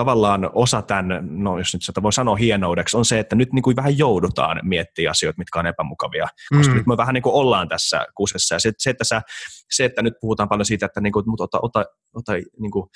tavallaan 0.00 0.50
osa 0.54 0.82
tämän, 0.82 1.28
no 1.30 1.58
jos 1.58 1.72
nyt 1.74 1.82
sitä 1.82 2.02
voi 2.02 2.12
sanoa 2.12 2.36
hienoudeksi, 2.36 2.96
on 2.96 3.04
se, 3.04 3.18
että 3.18 3.36
nyt 3.36 3.52
niin 3.52 3.62
kuin 3.62 3.76
vähän 3.76 3.98
joudutaan 3.98 4.60
miettimään 4.62 5.10
asioita, 5.10 5.38
mitkä 5.38 5.58
on 5.58 5.66
epämukavia, 5.66 6.28
koska 6.56 6.72
mm. 6.72 6.78
nyt 6.78 6.86
me 6.86 6.96
vähän 6.96 7.14
niin 7.14 7.22
kuin 7.22 7.34
ollaan 7.34 7.68
tässä 7.68 8.06
kusessa. 8.14 8.54
Ja 8.54 8.58
se, 8.58 8.72
se, 8.78 8.90
että 8.90 9.04
sä, 9.04 9.22
se, 9.70 9.84
että 9.84 10.02
nyt 10.02 10.14
puhutaan 10.20 10.48
paljon 10.48 10.66
siitä, 10.66 10.86
että 10.86 11.00
niin 11.00 11.12
kuin, 11.12 11.24
mutta 11.26 11.44
ota, 11.44 11.58
ota, 11.62 11.84
ota 12.14 12.32
niin 12.32 12.70
kuin, 12.70 12.86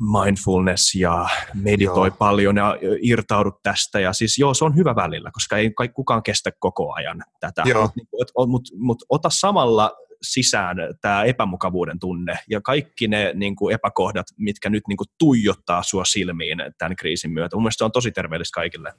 mindfulness 0.00 0.94
ja 0.94 1.28
meditoi 1.54 2.08
joo. 2.08 2.16
paljon 2.18 2.56
ja 2.56 2.76
irtaudu 3.02 3.52
tästä. 3.62 4.00
Ja 4.00 4.12
siis 4.12 4.38
joo, 4.38 4.54
se 4.54 4.64
on 4.64 4.76
hyvä 4.76 4.96
välillä, 4.96 5.30
koska 5.32 5.58
ei 5.58 5.70
kukaan 5.94 6.22
kestä 6.22 6.50
koko 6.58 6.92
ajan 6.92 7.22
tätä. 7.40 7.62
Mutta 7.74 8.32
mut, 8.36 8.48
mut, 8.48 8.62
mut 8.78 9.04
ota 9.08 9.28
samalla 9.30 9.92
sisään 10.24 10.76
tämä 11.00 11.24
epämukavuuden 11.24 11.98
tunne 11.98 12.38
ja 12.50 12.60
kaikki 12.60 13.08
ne 13.08 13.32
niin 13.34 13.56
kuin 13.56 13.74
epäkohdat, 13.74 14.26
mitkä 14.36 14.70
nyt 14.70 14.82
niin 14.88 14.96
kuin 14.96 15.08
tuijottaa 15.18 15.82
sua 15.82 16.04
silmiin 16.04 16.58
tämän 16.78 16.96
kriisin 16.96 17.32
myötä. 17.32 17.56
Mun 17.56 17.72
se 17.72 17.84
on 17.84 17.92
tosi 17.92 18.12
terveellistä 18.12 18.54
kaikille. 18.54 18.92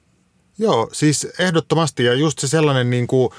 Joo, 0.58 0.88
siis 0.92 1.24
ehdottomasti 1.38 2.04
ja 2.04 2.14
just 2.14 2.38
se 2.38 2.48
sellainen 2.48 2.90
niin 2.90 3.06
kuin, 3.06 3.30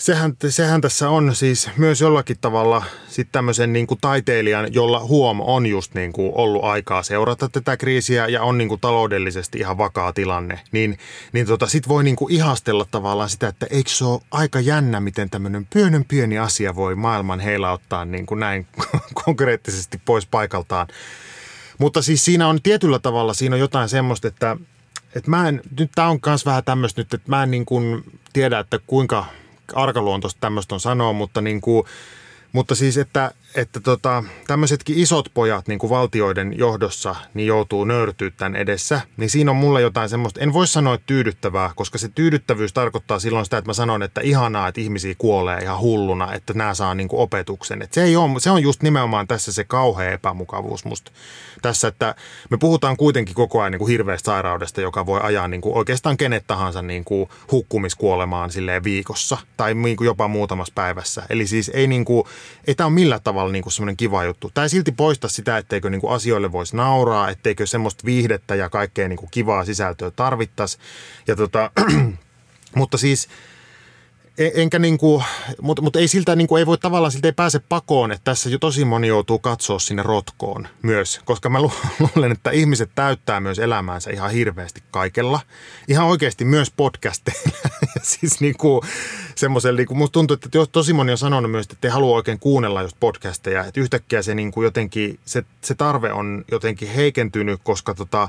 sehän, 0.00 0.36
sehän 0.48 0.80
tässä 0.80 1.10
on 1.10 1.34
siis 1.34 1.70
myös 1.76 2.00
jollakin 2.00 2.36
tavalla 2.40 2.84
sitten 3.08 3.32
tämmöisen 3.32 3.72
niin 3.72 3.86
kuin 3.86 4.00
taiteilijan, 4.00 4.74
jolla 4.74 5.00
huom 5.00 5.40
on 5.40 5.66
just 5.66 5.94
niin 5.94 6.12
kuin 6.12 6.32
ollut 6.34 6.64
aikaa 6.64 7.02
seurata 7.02 7.48
tätä 7.48 7.76
kriisiä 7.76 8.26
ja 8.26 8.42
on 8.42 8.58
niin 8.58 8.68
kuin 8.68 8.80
taloudellisesti 8.80 9.58
ihan 9.58 9.78
vakaa 9.78 10.12
tilanne, 10.12 10.60
niin, 10.72 10.98
niin 11.32 11.46
tota, 11.46 11.66
sit 11.66 11.88
voi 11.88 12.04
niin 12.04 12.16
kuin 12.16 12.32
ihastella 12.32 12.86
tavallaan 12.90 13.30
sitä, 13.30 13.48
että 13.48 13.66
eikö 13.70 13.90
se 13.90 14.04
ole 14.04 14.20
aika 14.30 14.60
jännä, 14.60 15.00
miten 15.00 15.30
tämmöinen 15.30 15.66
pienen 15.74 16.04
pieni 16.04 16.38
asia 16.38 16.76
voi 16.76 16.94
maailman 16.94 17.40
heilauttaa 17.40 18.04
niin 18.04 18.26
kuin 18.26 18.40
näin 18.40 18.66
konkreettisesti 19.24 20.00
pois 20.04 20.26
paikaltaan. 20.26 20.86
Mutta 21.78 22.02
siis 22.02 22.24
siinä 22.24 22.48
on 22.48 22.62
tietyllä 22.62 22.98
tavalla, 22.98 23.34
siinä 23.34 23.56
on 23.56 23.60
jotain 23.60 23.88
semmoista, 23.88 24.28
että, 24.28 24.56
että 25.14 25.30
mä 25.30 25.48
en, 25.48 25.62
nyt 25.78 25.90
tämä 25.94 26.08
on 26.08 26.18
myös 26.26 26.46
vähän 26.46 26.64
tämmöistä 26.64 27.00
nyt, 27.00 27.14
että 27.14 27.30
mä 27.30 27.42
en 27.42 27.50
niin 27.50 27.64
kuin 27.64 28.04
tiedä, 28.32 28.58
että 28.58 28.78
kuinka– 28.86 29.24
arkaluontoista 29.74 30.40
tämmöistä 30.40 30.74
on 30.74 30.80
sanoa, 30.80 31.12
mutta, 31.12 31.40
niin 31.40 31.60
kuin, 31.60 31.86
mutta 32.52 32.74
siis, 32.74 32.98
että, 32.98 33.32
että 33.54 33.80
tota, 33.80 34.24
tämmöisetkin 34.46 34.98
isot 34.98 35.28
pojat 35.34 35.68
niin 35.68 35.78
kuin 35.78 35.90
valtioiden 35.90 36.58
johdossa 36.58 37.16
niin 37.34 37.46
joutuu 37.46 37.84
nöyrtyä 37.84 38.30
tämän 38.30 38.56
edessä, 38.56 39.00
niin 39.16 39.30
siinä 39.30 39.50
on 39.50 39.56
mulle 39.56 39.80
jotain 39.80 40.08
semmoista, 40.08 40.40
en 40.40 40.52
voi 40.52 40.66
sanoa, 40.66 40.98
tyydyttävää, 40.98 41.70
koska 41.76 41.98
se 41.98 42.08
tyydyttävyys 42.08 42.72
tarkoittaa 42.72 43.18
silloin 43.18 43.44
sitä, 43.44 43.58
että 43.58 43.68
mä 43.68 43.74
sanon, 43.74 44.02
että 44.02 44.20
ihanaa, 44.20 44.68
että 44.68 44.80
ihmisiä 44.80 45.14
kuolee 45.18 45.58
ihan 45.58 45.80
hulluna, 45.80 46.32
että 46.32 46.52
nämä 46.54 46.74
saa 46.74 46.94
niin 46.94 47.08
kuin 47.08 47.20
opetuksen. 47.20 47.82
Että 47.82 47.94
se, 47.94 48.02
ei 48.02 48.16
ole, 48.16 48.40
se 48.40 48.50
on 48.50 48.62
just 48.62 48.82
nimenomaan 48.82 49.26
tässä 49.26 49.52
se 49.52 49.64
kauhea 49.64 50.12
epämukavuus 50.12 50.84
musta 50.84 51.12
tässä, 51.62 51.88
että 51.88 52.14
me 52.50 52.56
puhutaan 52.56 52.96
kuitenkin 52.96 53.34
koko 53.34 53.60
ajan 53.60 53.72
niin 53.72 53.78
kuin 53.78 53.90
hirveästä 53.90 54.26
sairaudesta, 54.26 54.80
joka 54.80 55.06
voi 55.06 55.20
ajaa 55.22 55.48
niin 55.48 55.60
kuin 55.60 55.76
oikeastaan 55.76 56.16
kenet 56.16 56.44
tahansa 56.46 56.82
niin 56.82 57.04
kuin 57.04 57.28
hukkumiskuolemaan 57.52 58.50
silleen 58.50 58.84
viikossa 58.84 59.38
tai 59.56 59.74
niin 59.74 59.96
kuin 59.96 60.06
jopa 60.06 60.28
muutamassa 60.28 60.72
päivässä. 60.74 61.22
Eli 61.30 61.46
siis 61.46 61.70
ei, 61.74 61.86
niin 61.86 62.04
kuin, 62.04 62.24
ei 62.66 62.74
tämä 62.74 62.86
ole 62.86 62.94
millään 62.94 63.22
tavalla 63.24 63.39
niin 63.48 63.62
kuin 63.62 63.72
semmoinen 63.72 63.96
kiva 63.96 64.24
juttu. 64.24 64.50
Tämä 64.54 64.62
ei 64.62 64.68
silti 64.68 64.92
poista 64.92 65.28
sitä, 65.28 65.58
etteikö 65.58 65.90
niin 65.90 66.00
kuin 66.00 66.12
asioille 66.12 66.52
voisi 66.52 66.76
nauraa, 66.76 67.30
etteikö 67.30 67.66
semmoista 67.66 68.04
viihdettä 68.04 68.54
ja 68.54 68.70
kaikkea 68.70 69.08
niin 69.08 69.16
kuin 69.16 69.30
kivaa 69.30 69.64
sisältöä 69.64 70.10
tarvittaisi. 70.10 70.78
Ja 71.26 71.36
tota, 71.36 71.70
mutta 72.74 72.98
siis– 72.98 73.28
E, 74.40 74.50
enkä 74.54 74.78
niinku, 74.78 75.22
mutta 75.62 75.82
mut 75.82 75.96
ei 75.96 76.08
siltä 76.08 76.36
niinku, 76.36 76.56
ei 76.56 76.66
voi 76.66 76.78
tavallaan 76.78 77.12
siltä 77.12 77.28
ei 77.28 77.32
pääse 77.32 77.58
pakoon, 77.58 78.12
että 78.12 78.24
tässä 78.24 78.50
jo 78.50 78.58
tosi 78.58 78.84
moni 78.84 79.08
joutuu 79.08 79.38
katsoa 79.38 79.78
sinne 79.78 80.02
rotkoon 80.02 80.68
myös, 80.82 81.20
koska 81.24 81.48
mä 81.48 81.58
luulen, 82.00 82.32
että 82.32 82.50
ihmiset 82.50 82.90
täyttää 82.94 83.40
myös 83.40 83.58
elämäänsä 83.58 84.10
ihan 84.10 84.30
hirveästi 84.30 84.82
kaikella. 84.90 85.40
Ihan 85.88 86.06
oikeasti 86.06 86.44
myös 86.44 86.72
podcasteilla. 86.76 87.58
siis 88.18 88.40
niinku 88.40 88.84
semmoisella, 89.34 89.76
niinku, 89.76 89.94
musta 89.94 90.12
tuntuu, 90.12 90.34
että 90.34 90.48
tosi 90.72 90.92
moni 90.92 91.12
on 91.12 91.18
sanonut 91.18 91.50
myös, 91.50 91.66
että 91.72 91.88
ei 91.88 91.92
halua 91.92 92.16
oikein 92.16 92.38
kuunnella 92.38 92.82
just 92.82 92.96
podcasteja, 93.00 93.64
että 93.64 93.80
yhtäkkiä 93.80 94.22
se 94.22 94.34
niinku 94.34 94.62
jotenkin, 94.62 95.18
se, 95.24 95.44
se 95.60 95.74
tarve 95.74 96.12
on 96.12 96.44
jotenkin 96.50 96.88
heikentynyt, 96.88 97.60
koska 97.64 97.94
tota, 97.94 98.28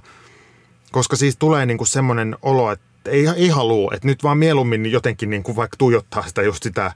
koska 0.92 1.16
siis 1.16 1.38
tulee 1.38 1.66
niinku 1.66 1.86
semmoinen 1.86 2.36
olo, 2.42 2.72
että 2.72 2.92
ei, 3.06 3.28
ei 3.36 3.50
halua, 3.50 3.92
että 3.94 4.08
nyt 4.08 4.24
vaan 4.24 4.38
mieluummin 4.38 4.92
jotenkin 4.92 5.30
niin 5.30 5.44
kuin 5.44 5.56
vaikka 5.56 5.78
tuijottaa 5.78 6.28
sitä 6.28 6.42
just 6.42 6.64
sitä 6.64 6.92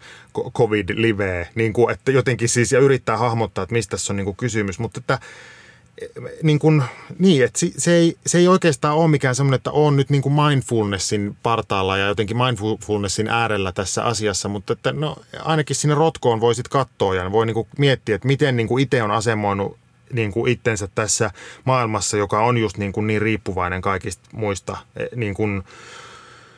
covid-liveä, 0.58 1.48
niin 1.56 1.74
kuin, 1.74 1.94
että 1.94 2.12
jotenkin 2.12 2.50
siis 2.50 2.72
ja 2.72 2.80
yrittää 2.80 3.18
hahmottaa, 3.18 3.64
että 3.64 3.74
mistä 3.74 3.92
tässä 3.92 4.14
on 4.14 4.18
niin 4.18 4.26
kuin 4.26 4.38
kysymys, 4.38 4.80
mutta 4.80 5.00
että 5.00 5.20
niin, 6.44 6.60
kuin, 6.60 6.84
niin 7.20 7.46
että 7.46 7.60
se, 7.78 7.94
ei, 7.94 8.18
se 8.26 8.38
ei 8.38 8.48
oikeastaan 8.48 8.98
ole 8.98 9.08
mikään 9.08 9.36
semmoinen, 9.36 9.56
että 9.56 9.72
on 9.72 9.96
nyt 9.96 10.10
niin 10.10 10.22
kuin 10.22 10.34
mindfulnessin 10.34 11.38
partaalla 11.44 11.98
ja 11.98 12.08
jotenkin 12.08 12.38
mindfulnessin 12.38 13.28
äärellä 13.28 13.72
tässä 13.72 14.04
asiassa, 14.04 14.50
mutta 14.50 14.74
että 14.74 14.92
no, 14.92 15.16
ainakin 15.40 15.76
sinne 15.76 15.96
rotkoon 15.96 16.42
voi 16.42 16.56
sitten 16.56 16.70
katsoa 16.70 17.16
ja 17.16 17.32
voi 17.32 17.46
niin 17.46 17.54
kuin 17.54 17.68
miettiä, 17.78 18.16
että 18.16 18.28
miten 18.28 18.58
niin 18.58 18.68
kuin 18.68 18.84
itse 18.84 19.04
on 19.04 19.12
asemoinut 19.12 19.78
niin 20.14 20.32
kuin 20.32 20.52
itsensä 20.52 20.88
tässä 20.96 21.32
maailmassa, 21.66 22.18
joka 22.18 22.44
on 22.44 22.58
just 22.58 22.78
niin, 22.78 22.92
kuin 22.92 23.08
niin 23.08 23.22
riippuvainen 23.22 23.82
kaikista 23.82 24.30
muista 24.34 24.78
e, 24.96 25.06
niin 25.16 25.34
kuin 25.34 25.64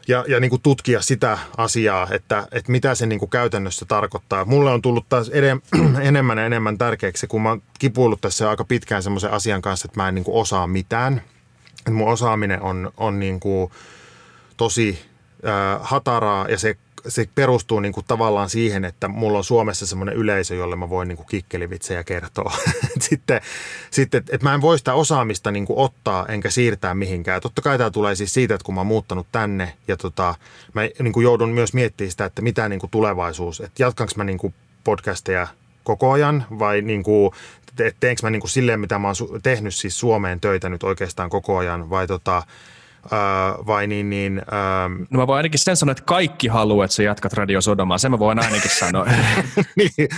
ja, 0.08 0.26
ja 0.28 0.40
niin 0.40 0.50
kuin 0.50 0.62
tutkia 0.62 1.02
sitä 1.02 1.38
asiaa, 1.58 2.08
että, 2.12 2.48
että 2.52 2.72
mitä 2.72 2.96
se 2.96 3.06
niin 3.06 3.20
kuin 3.20 3.30
käytännössä 3.30 3.86
tarkoittaa. 3.86 4.46
Mulle 4.46 4.72
on 4.72 4.82
tullut 4.82 5.10
taas 5.10 5.30
edem, 5.30 5.62
enemmän 6.02 6.38
ja 6.38 6.46
enemmän 6.46 6.78
tärkeäksi, 6.78 7.28
kun 7.28 7.42
mä 7.42 7.50
oon 7.50 7.62
kipuillut 7.80 8.22
tässä 8.22 8.50
aika 8.50 8.64
pitkään 8.64 9.04
semmoisen 9.04 9.32
asian 9.32 9.62
kanssa, 9.62 9.86
että 9.86 10.00
mä 10.00 10.08
en 10.08 10.16
niin 10.16 10.26
kuin 10.26 10.42
osaa 10.42 10.68
mitään. 10.68 11.22
Että 11.80 11.92
mun 11.92 12.12
osaaminen 12.12 12.62
on, 12.62 12.92
on 12.98 13.20
niin 13.20 13.40
kuin 13.40 13.72
tosi 14.58 15.00
äh, 15.46 15.80
hataraa 15.82 16.48
ja 16.48 16.58
se 16.58 16.78
se 17.08 17.30
perustuu 17.36 17.80
niin 17.80 17.94
kuin 17.94 18.06
tavallaan 18.08 18.50
siihen, 18.50 18.86
että 18.86 19.08
mulla 19.08 19.38
on 19.38 19.44
Suomessa 19.44 19.88
semmoinen 19.88 20.16
yleisö, 20.16 20.56
jolle 20.56 20.76
mä 20.76 20.90
voin 20.90 21.08
niin 21.08 21.26
kikkelivitsejä 21.30 22.04
kertoa. 22.04 22.54
sitten, 23.10 23.42
sitten 23.92 24.24
että 24.32 24.46
mä 24.46 24.54
en 24.54 24.62
voi 24.62 24.78
sitä 24.78 24.94
osaamista 24.94 25.52
niin 25.52 25.66
kuin 25.66 25.80
ottaa 25.80 26.26
enkä 26.26 26.50
siirtää 26.50 26.96
mihinkään. 26.96 27.42
Totta 27.42 27.62
kai 27.62 27.78
tämä 27.78 27.92
tulee 27.92 28.16
siis 28.16 28.34
siitä, 28.34 28.56
että 28.56 28.66
kun 28.66 28.76
mä 28.76 28.80
oon 28.80 28.88
muuttanut 28.88 29.28
tänne 29.32 29.74
ja 29.88 29.98
tota, 29.98 30.36
mä 30.74 30.82
niin 31.00 31.14
kuin 31.14 31.24
joudun 31.24 31.50
myös 31.50 31.74
miettimään 31.74 32.12
sitä, 32.12 32.26
että 32.26 32.42
mitä 32.42 32.70
niin 32.70 32.80
kuin 32.80 32.90
tulevaisuus, 32.90 33.62
että 33.62 33.84
jatkanko 33.84 34.14
mä 34.16 34.24
niin 34.24 34.38
kuin 34.38 34.54
podcasteja 34.84 35.48
koko 35.84 36.12
ajan 36.12 36.46
vai 36.60 36.82
niin 36.82 37.04
kuin, 37.04 37.32
teenkö 38.00 38.20
mä 38.24 38.30
niin 38.30 38.40
kuin 38.40 38.50
silleen, 38.50 38.80
mitä 38.80 39.00
mä 39.00 39.08
oon 39.08 39.42
tehnyt 39.44 39.76
siis 39.76 40.00
Suomeen 40.00 40.40
töitä 40.40 40.70
nyt 40.70 40.84
oikeastaan 40.84 41.30
koko 41.30 41.58
ajan 41.58 41.90
vai 41.90 42.08
tota, 42.08 42.44
Uh, 43.12 43.68
vai 43.68 43.88
niin, 43.88 44.10
niin 44.10 44.42
uh, 44.42 45.08
No 45.10 45.20
mä 45.20 45.28
voin 45.28 45.38
ainakin 45.38 45.60
sen 45.60 45.78
sanoa, 45.78 45.92
että 45.92 46.04
kaikki 46.06 46.48
haluaa, 46.48 46.86
että 46.86 46.96
sä 46.96 47.04
jatkat 47.04 47.34
Radio 47.34 47.62
Sodomaa. 47.62 47.98
Sen 47.98 48.12
mä 48.12 48.20
voin 48.20 48.40
ainakin 48.40 48.72
sanoa. 48.72 49.06
niin, 49.76 50.10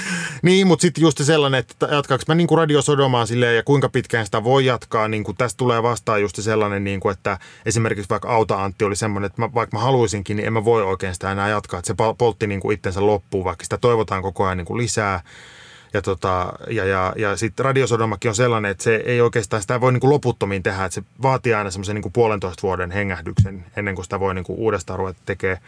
niin, 0.42 0.68
mutta 0.68 0.82
sitten 0.82 1.02
just 1.02 1.18
sellainen, 1.24 1.60
että 1.60 1.88
jatkaanko 1.92 2.24
mä 2.28 2.36
niin 2.36 2.48
kuin 2.48 2.58
Radio 2.58 2.82
Sodomaa 2.82 3.26
silleen 3.26 3.56
ja 3.56 3.64
kuinka 3.64 3.90
pitkään 3.90 4.26
sitä 4.26 4.44
voi 4.44 4.66
jatkaa. 4.66 5.08
Niin 5.08 5.24
kuin 5.24 5.38
tästä 5.38 5.58
tulee 5.58 5.84
vastaan 5.84 6.22
just 6.22 6.36
sellainen, 6.42 6.84
niin 6.84 7.00
kuin, 7.00 7.14
että 7.14 7.40
esimerkiksi 7.66 8.10
vaikka 8.10 8.30
Auta 8.30 8.64
Antti 8.64 8.86
oli 8.86 8.96
semmoinen, 8.96 9.26
että 9.26 9.42
mä, 9.42 9.54
vaikka 9.54 9.78
mä 9.78 9.84
haluaisinkin, 9.84 10.38
niin 10.38 10.48
en 10.48 10.54
mä 10.54 10.66
voi 10.66 10.84
oikein 10.84 11.14
sitä 11.14 11.32
enää 11.32 11.50
jatkaa. 11.50 11.80
Että 11.80 11.88
se 11.88 11.96
poltti 12.18 12.48
niin 12.48 12.60
kuin 12.60 12.74
itsensä 12.74 13.06
loppuun, 13.06 13.46
vaikka 13.46 13.64
sitä 13.64 13.78
toivotaan 13.78 14.22
koko 14.22 14.46
ajan 14.46 14.58
niin 14.58 14.66
kuin 14.66 14.78
lisää. 14.78 15.22
Ja, 15.94 16.02
tota, 16.02 16.54
ja, 16.70 16.86
ja, 16.86 17.14
ja 17.18 17.38
sitten 17.38 17.66
radiosodomakin 17.66 18.30
on 18.30 18.36
sellainen, 18.36 18.72
että 18.72 18.84
se 18.84 18.96
ei 18.96 19.22
oikeastaan, 19.22 19.62
sitä 19.62 19.82
voi 19.82 19.92
niin 19.92 20.00
kuin 20.00 20.10
loputtomiin 20.10 20.64
tehdä, 20.64 20.86
että 20.86 20.96
se 20.96 21.04
vaatii 21.22 21.54
aina 21.54 21.72
semmoisen 21.72 21.96
niin 21.96 22.02
kuin 22.04 22.14
puolentoista 22.14 22.62
vuoden 22.62 22.92
hengähdyksen 22.92 23.66
ennen 23.76 23.96
kuin 23.96 24.06
sitä 24.06 24.20
voi 24.20 24.36
niin 24.36 24.46
kuin 24.46 24.60
uudestaan 24.60 25.00
ruveta 25.00 25.20
tekemään. 25.26 25.62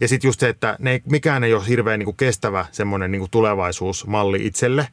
Ja 0.00 0.08
sitten 0.08 0.28
just 0.28 0.40
se, 0.40 0.48
että 0.48 0.76
ne, 0.78 1.02
mikään 1.10 1.44
ei 1.44 1.54
ole 1.54 1.68
hirveän 1.68 1.98
niin 1.98 2.04
kuin 2.04 2.16
kestävä 2.16 2.66
semmoinen 2.72 3.10
niin 3.10 3.20
kuin 3.20 3.30
tulevaisuusmalli 3.30 4.46
itselle. 4.46 4.88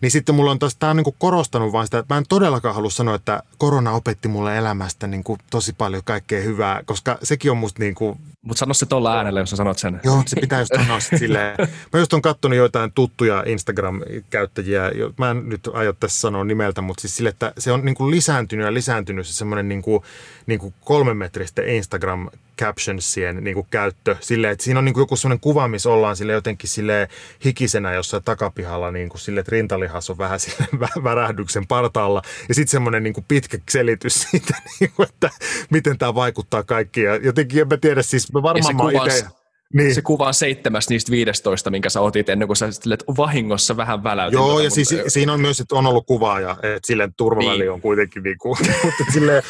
Niin 0.00 0.10
sitten 0.10 0.34
mulla 0.34 0.50
on 0.50 0.58
taas, 0.58 0.76
tämä 0.76 0.90
on 0.90 0.96
niin 0.96 1.14
korostanut 1.18 1.72
vaan 1.72 1.86
sitä, 1.86 1.98
että 1.98 2.14
mä 2.14 2.18
en 2.18 2.24
todellakaan 2.28 2.74
halua 2.74 2.90
sanoa, 2.90 3.14
että 3.14 3.42
korona 3.58 3.92
opetti 3.92 4.28
mulle 4.28 4.58
elämästä 4.58 5.06
niin 5.06 5.24
kuin 5.24 5.38
tosi 5.50 5.72
paljon 5.72 6.02
kaikkea 6.04 6.40
hyvää, 6.40 6.82
koska 6.84 7.18
sekin 7.22 7.50
on 7.50 7.56
musta 7.56 7.82
niin 7.82 7.94
kuin... 7.94 8.18
Mutta 8.42 8.58
sano 8.58 8.74
se 8.74 8.86
tuolla 8.86 9.16
äänellä, 9.16 9.40
jos 9.40 9.50
sä 9.50 9.56
sanot 9.56 9.78
sen. 9.78 10.00
Joo, 10.04 10.22
se 10.26 10.40
pitää 10.40 10.60
just 10.60 10.72
sanoa 10.76 11.00
sitten 11.00 11.18
silleen. 11.18 11.56
Mä 11.92 11.98
just 11.98 12.12
on 12.12 12.22
kattonut 12.22 12.56
joitain 12.56 12.92
tuttuja 12.92 13.44
Instagram-käyttäjiä, 13.46 14.82
mä 15.18 15.30
en 15.30 15.48
nyt 15.48 15.68
aio 15.72 15.92
tässä 15.92 16.20
sanoa 16.20 16.44
nimeltä, 16.44 16.80
mutta 16.82 17.00
siis 17.00 17.16
sille, 17.16 17.28
että 17.28 17.52
se 17.58 17.72
on 17.72 17.84
niin 17.84 17.94
kuin 17.94 18.10
lisääntynyt 18.10 18.66
ja 18.66 18.74
lisääntynyt 18.74 19.26
se 19.26 19.32
semmoinen 19.32 19.68
niin 19.68 19.82
kuin, 19.82 20.02
niin 20.46 20.60
kuin 20.60 20.74
kolmenmetristen 20.84 21.68
Instagram 21.68 22.28
captionsien 22.58 23.44
niin 23.44 23.54
kuin 23.54 23.66
käyttö 23.70 24.16
silleen, 24.20 24.52
että 24.52 24.64
siinä 24.64 24.78
on 24.78 24.84
niin 24.84 24.92
kuin 24.92 25.02
joku 25.02 25.16
sellainen 25.16 25.40
kuva, 25.40 25.68
missä 25.68 25.90
ollaan 25.90 26.16
sille 26.16 26.32
jotenkin 26.32 26.70
sille 26.70 27.08
hikisenä 27.44 27.92
jossain 27.92 28.24
takapihalla, 28.24 28.90
niin 28.90 29.08
kuin 29.08 29.20
sille, 29.20 29.40
että 29.40 29.52
rintalihas 29.52 30.10
on 30.10 30.18
vähän 30.18 30.40
sille 30.44 30.66
värähdyksen 31.04 31.66
partaalla. 31.66 32.22
Ja 32.48 32.54
sitten 32.54 32.70
semmoinen 32.70 33.02
niin 33.02 33.14
kuin 33.14 33.24
pitkä 33.28 33.58
selitys 33.70 34.22
siitä, 34.22 34.54
niin 34.80 34.92
kuin, 34.96 35.08
että 35.08 35.30
miten 35.70 35.98
tämä 35.98 36.14
vaikuttaa 36.14 36.62
kaikkiin. 36.62 37.06
Ja 37.06 37.16
jotenkin 37.16 37.60
en 37.60 37.68
mä 37.68 37.76
tiedä, 37.76 38.02
siis 38.02 38.32
mä 38.32 38.42
varmaan 38.42 38.76
mä 38.76 39.04
itse 39.04 39.26
niin. 39.74 39.94
Se 39.94 40.02
kuva 40.02 40.26
on 40.26 40.34
seitsemäs 40.34 40.88
niistä 40.88 41.10
15, 41.10 41.70
minkä 41.70 41.90
sä 41.90 42.00
otit 42.00 42.28
ennen 42.28 42.48
kuin 42.48 42.56
sä 42.56 42.72
silleen, 42.72 42.98
vahingossa 43.16 43.76
vähän 43.76 44.04
väläytin. 44.04 44.36
Joo, 44.36 44.60
ja 44.60 44.70
siis, 44.70 44.94
siinä 45.08 45.32
on 45.32 45.40
myös, 45.40 45.60
että 45.60 45.74
on 45.74 45.86
ollut 45.86 46.06
kuvaaja, 46.06 46.56
että 46.62 46.86
silleen 46.86 47.14
turvaväli 47.16 47.58
niin. 47.58 47.70
on 47.70 47.80
kuitenkin 47.80 48.22
niin 48.22 48.38
kuin, 48.38 48.56
mutta, 48.84 49.12
silleen, 49.12 49.42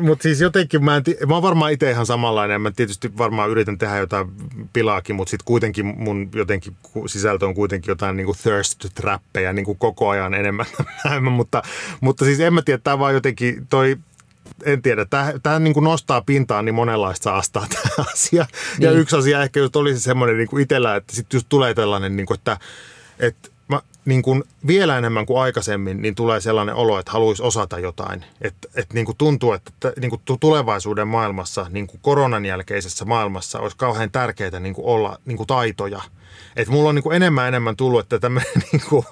mutta 0.00 0.22
siis 0.22 0.40
jotenkin 0.40 0.84
mä, 0.84 0.96
en, 0.96 1.02
mä 1.28 1.34
oon 1.34 1.42
varmaan 1.42 1.72
itse 1.72 1.90
ihan 1.90 2.06
samanlainen, 2.06 2.60
mä 2.60 2.70
tietysti 2.70 3.18
varmaan 3.18 3.50
yritän 3.50 3.78
tehdä 3.78 3.96
jotain 3.96 4.28
pilaakin, 4.72 5.16
mutta 5.16 5.30
sitten 5.30 5.44
kuitenkin 5.44 5.86
mun 5.86 6.28
jotenkin 6.34 6.76
sisältö 7.06 7.46
on 7.46 7.54
kuitenkin 7.54 7.92
jotain 7.92 8.16
niin 8.16 8.26
kuin 8.26 8.38
thirst 8.42 8.86
trappeja 8.94 9.52
niin 9.52 9.64
kuin 9.64 9.78
koko 9.78 10.08
ajan 10.08 10.34
enemmän, 10.34 10.66
mutta, 11.30 11.62
mutta 12.00 12.24
siis 12.24 12.40
en 12.40 12.54
mä 12.54 12.62
tiedä, 12.62 12.80
tämä 12.84 12.98
vaan 12.98 13.14
jotenkin 13.14 13.66
toi 13.70 13.96
en 14.64 14.82
tiedä, 14.82 15.04
tämä, 15.04 15.32
tämä 15.42 15.58
niin 15.58 15.74
kuin 15.74 15.84
nostaa 15.84 16.22
pintaan 16.22 16.64
niin 16.64 16.74
monenlaista 16.74 17.24
saastaa 17.24 17.66
tämä 17.74 18.06
asia. 18.12 18.46
Niin. 18.78 18.84
Ja 18.86 18.90
yksi 18.90 19.16
asia 19.16 19.42
ehkä 19.42 19.60
just 19.60 19.76
olisi 19.76 20.00
semmoinen 20.00 20.36
niin 20.36 20.48
kuin 20.48 20.62
itsellä, 20.62 20.96
että 20.96 21.16
sitten 21.16 21.36
just 21.38 21.46
tulee 21.48 21.74
tällainen, 21.74 22.16
niin 22.16 22.26
kuin, 22.26 22.38
että, 22.38 22.58
että 23.18 23.48
mä, 23.68 23.80
niin 24.04 24.22
kuin 24.22 24.44
vielä 24.66 24.98
enemmän 24.98 25.26
kuin 25.26 25.40
aikaisemmin, 25.42 26.02
niin 26.02 26.14
tulee 26.14 26.40
sellainen 26.40 26.74
olo, 26.74 26.98
että 26.98 27.12
haluaisi 27.12 27.42
osata 27.42 27.78
jotain. 27.78 28.24
Että, 28.40 28.68
että 28.74 28.94
niin 28.94 29.06
kuin 29.06 29.18
tuntuu, 29.18 29.52
että 29.52 29.92
niin 30.00 30.10
kuin 30.10 30.22
tulevaisuuden 30.40 31.08
maailmassa, 31.08 31.66
niin 31.70 31.86
kuin 31.86 32.00
koronan 32.02 32.44
jälkeisessä 32.44 33.04
maailmassa 33.04 33.60
olisi 33.60 33.76
kauhean 33.76 34.10
tärkeää 34.10 34.60
niin 34.60 34.74
kuin 34.74 34.86
olla 34.86 35.18
niin 35.24 35.36
kuin 35.36 35.46
taitoja. 35.46 36.00
Että 36.56 36.72
mulla 36.72 36.88
on 36.88 36.94
niin 36.94 37.02
kuin 37.02 37.16
enemmän 37.16 37.48
enemmän 37.48 37.76
tullut, 37.76 38.00
että 38.00 38.18
tämmöinen 38.18 38.52
niin 38.72 38.82
kuin, 38.88 39.04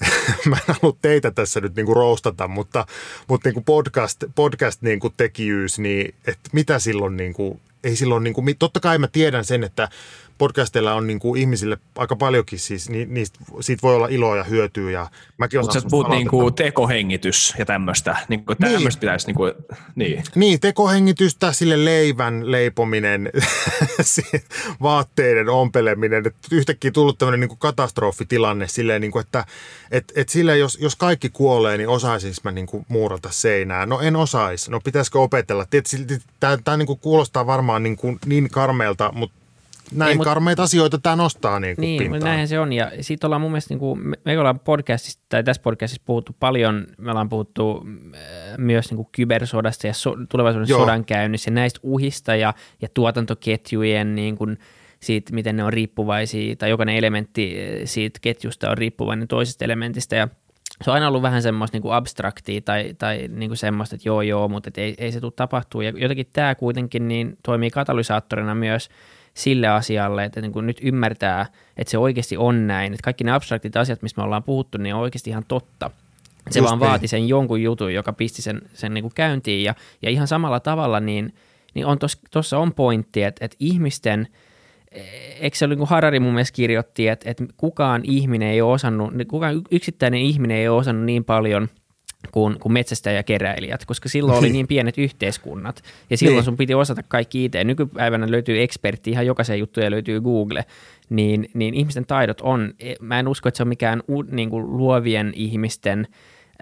mä 0.50 0.56
en 0.56 0.74
halua 0.80 0.96
teitä 1.02 1.30
tässä 1.30 1.60
nyt 1.60 1.76
niin 1.76 1.86
kuin 1.86 1.96
roustata, 1.96 2.48
mutta, 2.48 2.86
mutta 3.28 3.48
niin 3.48 3.54
kuin 3.54 3.64
podcast, 3.64 4.24
podcast 4.34 4.82
niin 4.82 5.00
kuin 5.00 5.14
tekijyys, 5.16 5.78
niin 5.78 6.14
että 6.26 6.50
mitä 6.52 6.78
silloin, 6.78 7.16
niin 7.16 7.34
kuin, 7.34 7.60
ei 7.84 7.96
silloin, 7.96 8.24
niin 8.24 8.34
kuin, 8.34 8.56
totta 8.58 8.80
kai 8.80 8.98
mä 8.98 9.08
tiedän 9.08 9.44
sen, 9.44 9.64
että 9.64 9.88
podcasteilla 10.38 10.94
on 10.94 11.06
niin 11.06 11.18
kuin 11.18 11.40
ihmisille 11.40 11.78
aika 11.96 12.16
paljonkin 12.16 12.58
siis, 12.58 12.90
niin 12.90 13.14
niistä, 13.14 13.38
siitä 13.60 13.82
voi 13.82 13.94
olla 13.94 14.08
iloa 14.08 14.36
ja 14.36 14.44
hyötyä. 14.44 14.90
Ja 14.90 15.10
mäkin 15.38 15.60
Mutta 15.60 15.80
sä 15.80 15.86
puhut 15.90 16.08
niin 16.08 16.28
kuin 16.28 16.54
tekohengitys 16.54 17.54
ja 17.58 17.64
tämmöistä, 17.64 18.16
niin 18.28 18.44
kuin 18.44 18.56
niin. 18.60 18.90
pitäisi, 19.00 19.26
niin, 19.26 19.34
kuin, 19.34 19.52
niin. 19.94 20.22
Niin, 20.34 20.60
tekohengitystä, 20.60 21.52
sille 21.52 21.84
leivän 21.84 22.50
leipominen, 22.52 23.30
vaatteiden 24.82 25.48
ompeleminen, 25.48 26.26
että 26.26 26.48
yhtäkkiä 26.52 26.90
tullut 26.90 27.18
tämmöinen 27.18 27.40
niin 27.40 27.48
kuin 27.48 27.58
katastrofitilanne 27.58 28.68
silleen, 28.68 29.00
niin 29.00 29.12
kuin, 29.12 29.20
että 29.20 29.44
et, 29.90 30.12
et 30.16 30.28
silleen, 30.28 30.60
jos, 30.60 30.78
jos 30.80 30.96
kaikki 30.96 31.28
kuolee, 31.28 31.76
niin 31.76 31.88
osaisinko 31.88 32.36
mä 32.42 32.50
niin 32.50 32.66
kuin 32.66 32.86
muurata 32.88 33.28
seinää? 33.32 33.86
No 33.86 34.00
en 34.00 34.16
osaisi. 34.16 34.70
No 34.70 34.80
pitäisikö 34.80 35.20
opetella? 35.20 35.66
Tämä 36.40 36.76
niin 36.76 36.98
kuulostaa 37.00 37.46
varmaan 37.46 37.82
niin, 37.82 37.96
kuin 37.96 38.18
niin 38.26 38.50
karmeelta, 38.50 39.12
mutta 39.14 39.43
näin 39.94 40.18
Ei, 40.18 40.24
karmeita 40.24 40.62
asioita 40.62 40.98
tämä 40.98 41.16
nostaa 41.16 41.60
niin, 41.60 41.74
niin 41.78 42.02
pintaan. 42.02 42.22
näinhän 42.22 42.48
se 42.48 42.58
on. 42.58 42.72
Ja 42.72 42.92
siitä 43.00 43.26
ollaan 43.26 43.40
mun 43.40 43.50
mielestä, 43.50 43.74
niin 43.74 43.78
kuin, 43.78 44.00
me 44.24 44.38
ollaan 44.38 44.60
podcastissa, 44.60 45.20
tai 45.28 45.44
tässä 45.44 45.62
podcastissa 45.62 46.02
puhuttu 46.06 46.36
paljon, 46.40 46.86
me 46.98 47.10
ollaan 47.10 47.28
puhuttu 47.28 47.86
äh, 48.14 48.20
myös 48.58 48.90
niin 48.90 48.96
kuin 48.96 49.08
kybersodasta 49.12 49.86
ja 49.86 49.94
so, 49.94 50.16
tulevaisuuden 50.28 50.68
Joo. 50.68 50.80
sodan 50.80 51.04
käynnissä 51.04 51.50
ja 51.50 51.54
näistä 51.54 51.80
uhista 51.82 52.36
ja, 52.36 52.54
ja 52.82 52.88
tuotantoketjujen 52.94 54.14
niin 54.14 54.36
kuin, 54.36 54.58
siitä, 55.00 55.34
miten 55.34 55.56
ne 55.56 55.64
on 55.64 55.72
riippuvaisia, 55.72 56.56
tai 56.56 56.70
jokainen 56.70 56.96
elementti 56.96 57.56
äh, 57.58 57.80
siitä 57.84 58.18
ketjusta 58.22 58.70
on 58.70 58.78
riippuvainen 58.78 59.28
toisesta 59.28 59.64
elementistä, 59.64 60.16
ja 60.16 60.28
se 60.82 60.90
on 60.90 60.94
aina 60.94 61.08
ollut 61.08 61.22
vähän 61.22 61.42
semmoista 61.42 61.74
niin 61.74 61.82
kuin 61.82 61.94
abstraktia 61.94 62.60
tai, 62.60 62.94
tai 62.98 63.28
niin 63.28 63.50
kuin 63.50 63.58
semmoista, 63.58 63.94
että 63.96 64.08
joo 64.08 64.22
joo, 64.22 64.48
mutta 64.48 64.70
ei, 64.76 64.94
ei 64.98 65.12
se 65.12 65.20
tule 65.20 65.32
tapahtuu. 65.36 65.80
Ja 65.80 65.92
jotenkin 65.96 66.26
tämä 66.32 66.54
kuitenkin 66.54 67.08
niin 67.08 67.38
toimii 67.42 67.70
katalysaattorina 67.70 68.54
myös 68.54 68.88
sille 69.34 69.68
asialle, 69.68 70.24
että 70.24 70.40
niin 70.40 70.52
kuin 70.52 70.66
nyt 70.66 70.78
ymmärtää, 70.82 71.46
että 71.76 71.90
se 71.90 71.98
oikeasti 71.98 72.36
on 72.36 72.66
näin, 72.66 72.92
että 72.92 73.04
kaikki 73.04 73.24
ne 73.24 73.32
abstraktit 73.32 73.76
asiat, 73.76 74.02
mistä 74.02 74.20
me 74.20 74.24
ollaan 74.24 74.42
puhuttu, 74.42 74.78
niin 74.78 74.94
on 74.94 75.00
oikeasti 75.00 75.30
ihan 75.30 75.44
totta. 75.48 75.90
Se 76.50 76.58
Just 76.58 76.70
vaan 76.70 76.78
niin. 76.78 76.88
vaati 76.88 77.08
sen 77.08 77.28
jonkun 77.28 77.62
jutun, 77.62 77.94
joka 77.94 78.12
pisti 78.12 78.42
sen, 78.42 78.62
sen 78.74 78.94
niin 78.94 79.02
kuin 79.02 79.14
käyntiin 79.14 79.64
ja, 79.64 79.74
ja 80.02 80.10
ihan 80.10 80.26
samalla 80.26 80.60
tavalla 80.60 81.00
niin, 81.00 81.34
niin 81.74 81.86
on 81.86 81.98
tuossa 82.30 82.58
on 82.58 82.74
pointti, 82.74 83.22
että, 83.22 83.44
että 83.44 83.56
ihmisten– 83.60 84.28
eikö 85.40 85.56
se 85.56 85.64
ole 85.64 85.70
niin 85.70 85.78
kuin 85.78 85.88
Harari 85.88 86.20
mun 86.20 86.32
mielestä 86.34 86.56
kirjoitti, 86.56 87.08
että, 87.08 87.30
että 87.30 87.44
kukaan 87.56 88.02
ihminen 88.04 88.48
ei 88.48 88.62
ole 88.62 88.72
osannut, 88.72 89.12
kukaan 89.28 89.62
yksittäinen 89.70 90.20
ihminen 90.20 90.56
ei 90.56 90.68
ole 90.68 90.78
osannut 90.78 91.04
niin 91.04 91.24
paljon– 91.24 91.68
kuin, 92.32 92.58
kuin 92.60 92.72
metsästäjäkeräilijät, 92.72 93.84
koska 93.84 94.08
silloin 94.08 94.38
oli 94.38 94.50
niin 94.52 94.66
pienet 94.66 94.98
yhteiskunnat 94.98 95.82
ja 96.10 96.16
silloin 96.16 96.36
niin. 96.36 96.44
sun 96.44 96.56
piti 96.56 96.74
osata 96.74 97.02
kaikki 97.02 97.44
itse. 97.44 97.64
Nykypäivänä 97.64 98.30
löytyy 98.30 98.62
ekspertti, 98.62 99.10
ihan 99.10 99.26
jokaisen 99.26 99.58
juttuja 99.58 99.90
löytyy 99.90 100.20
Google, 100.20 100.64
niin, 101.10 101.48
niin 101.54 101.74
ihmisten 101.74 102.06
taidot 102.06 102.40
on, 102.40 102.74
e, 102.78 102.94
mä 103.00 103.18
en 103.18 103.28
usko, 103.28 103.48
että 103.48 103.56
se 103.56 103.62
on 103.62 103.68
mikään 103.68 104.02
u, 104.08 104.22
niin 104.22 104.50
kuin 104.50 104.76
luovien 104.76 105.32
ihmisten 105.36 106.08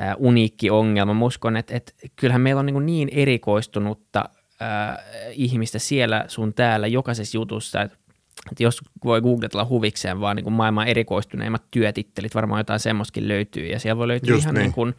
äh, 0.01 0.15
uniikki 0.19 0.71
ongelma. 0.71 1.15
Mä 1.15 1.25
uskon, 1.25 1.57
että, 1.57 1.77
että 1.77 1.93
kyllähän 2.17 2.41
meillä 2.41 2.59
on 2.59 2.67
niin, 2.67 2.87
niin 2.87 3.09
erikoistunutta 3.13 4.29
äh, 4.63 4.99
ihmistä 5.33 5.79
siellä 5.79 6.25
sun 6.29 6.55
täällä 6.55 6.87
jokaisessa 6.87 7.39
jutussa, 7.39 7.83
että 7.83 8.03
että 8.51 8.63
jos 8.63 8.81
voi 9.05 9.21
googletella 9.21 9.65
huvikseen 9.65 10.21
vaan 10.21 10.37
niin 10.37 10.45
kuin 10.45 10.55
maailman 10.55 10.89
erikoistuneimmat 10.89 11.63
työtittelit, 11.71 12.35
varmaan 12.35 12.61
jotain 12.61 12.81
semmoiskin 12.81 13.29
löytyy 13.29 13.67
ja 13.67 13.79
siellä 13.79 13.99
voi 13.99 14.09
löytyä 14.09 14.35
Just 14.35 14.43
ihan 14.43 14.55
niin. 14.55 14.63
niin 14.63 14.73
kuin, 14.73 14.95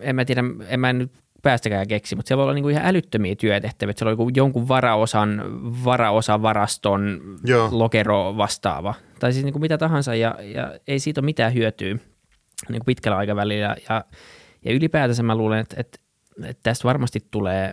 en 0.00 0.16
mä 0.16 0.24
tiedä, 0.24 0.42
en 0.68 0.80
mä 0.80 0.92
nyt 0.92 1.12
päästäkään 1.42 1.88
keksi, 1.88 2.16
mutta 2.16 2.28
siellä 2.28 2.38
voi 2.38 2.44
olla 2.44 2.54
niin 2.54 2.62
kuin 2.62 2.72
ihan 2.72 2.86
älyttömiä 2.86 3.34
työtehtäviä. 3.34 3.94
Siellä 3.96 4.22
on 4.22 4.30
jonkun 4.36 4.68
varaosan, 4.68 5.42
varaosa 5.84 6.42
varaston 6.42 7.20
Joo. 7.44 7.68
lokero 7.72 8.36
vastaava. 8.36 8.94
Tai 9.20 9.32
siis 9.32 9.44
niin 9.44 9.52
kuin 9.52 9.60
mitä 9.60 9.78
tahansa 9.78 10.14
ja, 10.14 10.38
ja 10.42 10.78
ei 10.86 10.98
siitä 10.98 11.20
ole 11.20 11.24
mitään 11.24 11.54
hyötyä 11.54 11.88
niin 11.88 12.00
kuin 12.68 12.84
pitkällä 12.86 13.18
aikavälillä. 13.18 13.76
Ja, 13.88 14.04
ja 14.64 14.72
ylipäätänsä 14.72 15.22
mä 15.22 15.34
luulen, 15.34 15.58
että, 15.58 15.76
että, 15.78 15.98
että 16.44 16.60
tästä 16.62 16.88
varmasti 16.88 17.26
tulee 17.30 17.72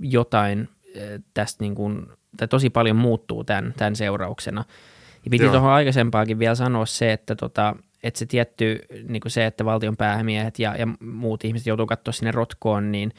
jotain 0.00 0.68
tästä 1.34 1.64
niin 1.64 1.74
kuin, 1.74 2.06
tai 2.36 2.48
tosi 2.48 2.70
paljon 2.70 2.96
muuttuu 2.96 3.44
tämän, 3.44 3.74
tämän 3.76 3.96
seurauksena. 3.96 4.64
Ja 5.24 5.30
piti 5.30 5.48
tuohon 5.48 5.70
aikaisempaakin 5.70 6.38
vielä 6.38 6.54
sanoa 6.54 6.86
se, 6.86 7.12
että 7.12 7.36
tota, 7.36 7.76
että 8.02 8.18
se 8.18 8.26
tietty 8.26 8.78
niin 9.08 9.20
kuin 9.20 9.32
se, 9.32 9.46
että 9.46 9.64
valtion 9.64 9.96
päämiehet 9.96 10.58
ja, 10.58 10.76
ja 10.76 10.86
muut 11.00 11.44
ihmiset 11.44 11.66
joutuu 11.66 11.86
katsoa 11.86 12.12
sinne 12.12 12.30
rotkoon, 12.30 12.92
niin, 12.92 13.12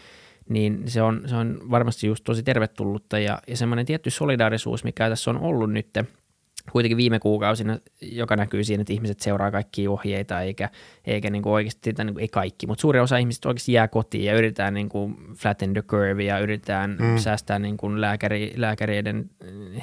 niin 0.49 0.83
se, 0.85 1.01
on, 1.01 1.21
se 1.25 1.35
on 1.35 1.59
varmasti 1.71 2.07
just 2.07 2.23
tosi 2.23 2.43
tervetullutta 2.43 3.19
ja, 3.19 3.39
ja 3.47 3.57
semmoinen 3.57 3.85
tietty 3.85 4.09
solidaarisuus, 4.09 4.83
mikä 4.83 5.09
tässä 5.09 5.31
on 5.31 5.39
ollut 5.39 5.71
nyt 5.71 5.87
kuitenkin 6.71 6.97
viime 6.97 7.19
kuukausina, 7.19 7.79
joka 8.01 8.35
näkyy 8.35 8.63
siinä, 8.63 8.81
että 8.81 8.93
ihmiset 8.93 9.19
seuraa 9.19 9.51
kaikkia 9.51 9.91
ohjeita, 9.91 10.41
eikä, 10.41 10.69
eikä 11.05 11.29
niin 11.29 11.43
kuin 11.43 11.53
oikeasti, 11.53 11.93
tai 11.93 12.05
niin 12.05 12.13
kuin, 12.13 12.21
ei 12.21 12.27
kaikki, 12.27 12.67
mutta 12.67 12.81
suuri 12.81 12.99
osa 12.99 13.17
ihmisistä 13.17 13.49
oikeasti 13.49 13.73
jää 13.73 13.87
kotiin 13.87 14.23
ja 14.23 14.37
yritetään 14.37 14.73
niin 14.73 14.89
kuin 14.89 15.17
flatten 15.35 15.73
the 15.73 15.81
curve 15.81 16.23
ja 16.23 16.39
yritetään 16.39 16.97
mm. 16.99 17.17
säästää 17.17 17.59
niin 17.59 17.77
kuin 17.77 18.01
lääkäri, 18.01 18.53
lääkäreiden 18.55 19.29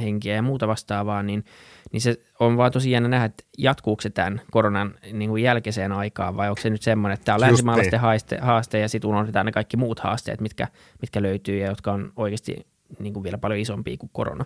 henkiä 0.00 0.34
ja 0.34 0.42
muuta 0.42 0.68
vastaavaa, 0.68 1.22
niin, 1.22 1.44
niin 1.92 2.00
se 2.00 2.20
on 2.40 2.56
vaan 2.56 2.72
tosi 2.72 2.90
jännä 2.90 3.08
nähdä, 3.08 3.24
että 3.24 3.44
jatkuuko 3.58 4.02
se 4.02 4.10
tämän 4.10 4.40
koronan 4.50 4.94
niin 5.12 5.30
kuin 5.30 5.42
jälkeiseen 5.42 5.92
aikaan 5.92 6.36
vai 6.36 6.48
onko 6.48 6.60
se 6.60 6.70
nyt 6.70 6.82
semmoinen, 6.82 7.14
että 7.14 7.24
tämä 7.24 7.34
on 7.34 7.40
länsimaalaisten 7.40 7.96
niin. 7.96 8.02
haaste, 8.02 8.38
haaste 8.40 8.78
ja 8.78 8.88
sitten 8.88 9.10
unohdetaan 9.10 9.46
ne 9.46 9.52
kaikki 9.52 9.76
muut 9.76 10.00
haasteet, 10.00 10.40
mitkä, 10.40 10.68
mitkä 11.00 11.22
löytyy 11.22 11.58
ja 11.58 11.66
jotka 11.66 11.92
on 11.92 12.12
oikeasti 12.16 12.66
niin 12.98 13.14
kuin 13.14 13.24
vielä 13.24 13.38
paljon 13.38 13.60
isompia 13.60 13.96
kuin 13.96 14.10
korona. 14.12 14.44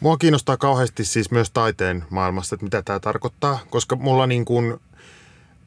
Mua 0.00 0.16
kiinnostaa 0.16 0.56
kauheasti 0.56 1.04
siis 1.04 1.30
myös 1.30 1.50
taiteen 1.50 2.04
maailmasta, 2.10 2.54
että 2.54 2.64
mitä 2.64 2.82
tämä 2.82 3.00
tarkoittaa, 3.00 3.58
koska 3.70 3.96
mulla, 3.96 4.26
niin 4.26 4.44
kuin, 4.44 4.80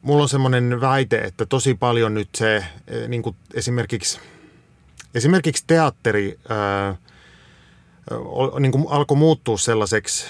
mulla 0.02 0.22
on 0.22 0.28
semmoinen 0.28 0.80
väite, 0.80 1.18
että 1.18 1.46
tosi 1.46 1.74
paljon 1.74 2.14
nyt 2.14 2.28
se 2.34 2.56
e, 2.86 3.08
niin 3.08 3.22
kuin 3.22 3.36
esimerkiksi, 3.54 4.20
esimerkiksi 5.14 5.64
teatteri 5.66 6.38
ää, 6.48 6.96
niin 8.58 8.72
kuin 8.72 8.84
alkoi 8.88 9.16
muuttua 9.16 9.58
sellaiseksi 9.58 10.26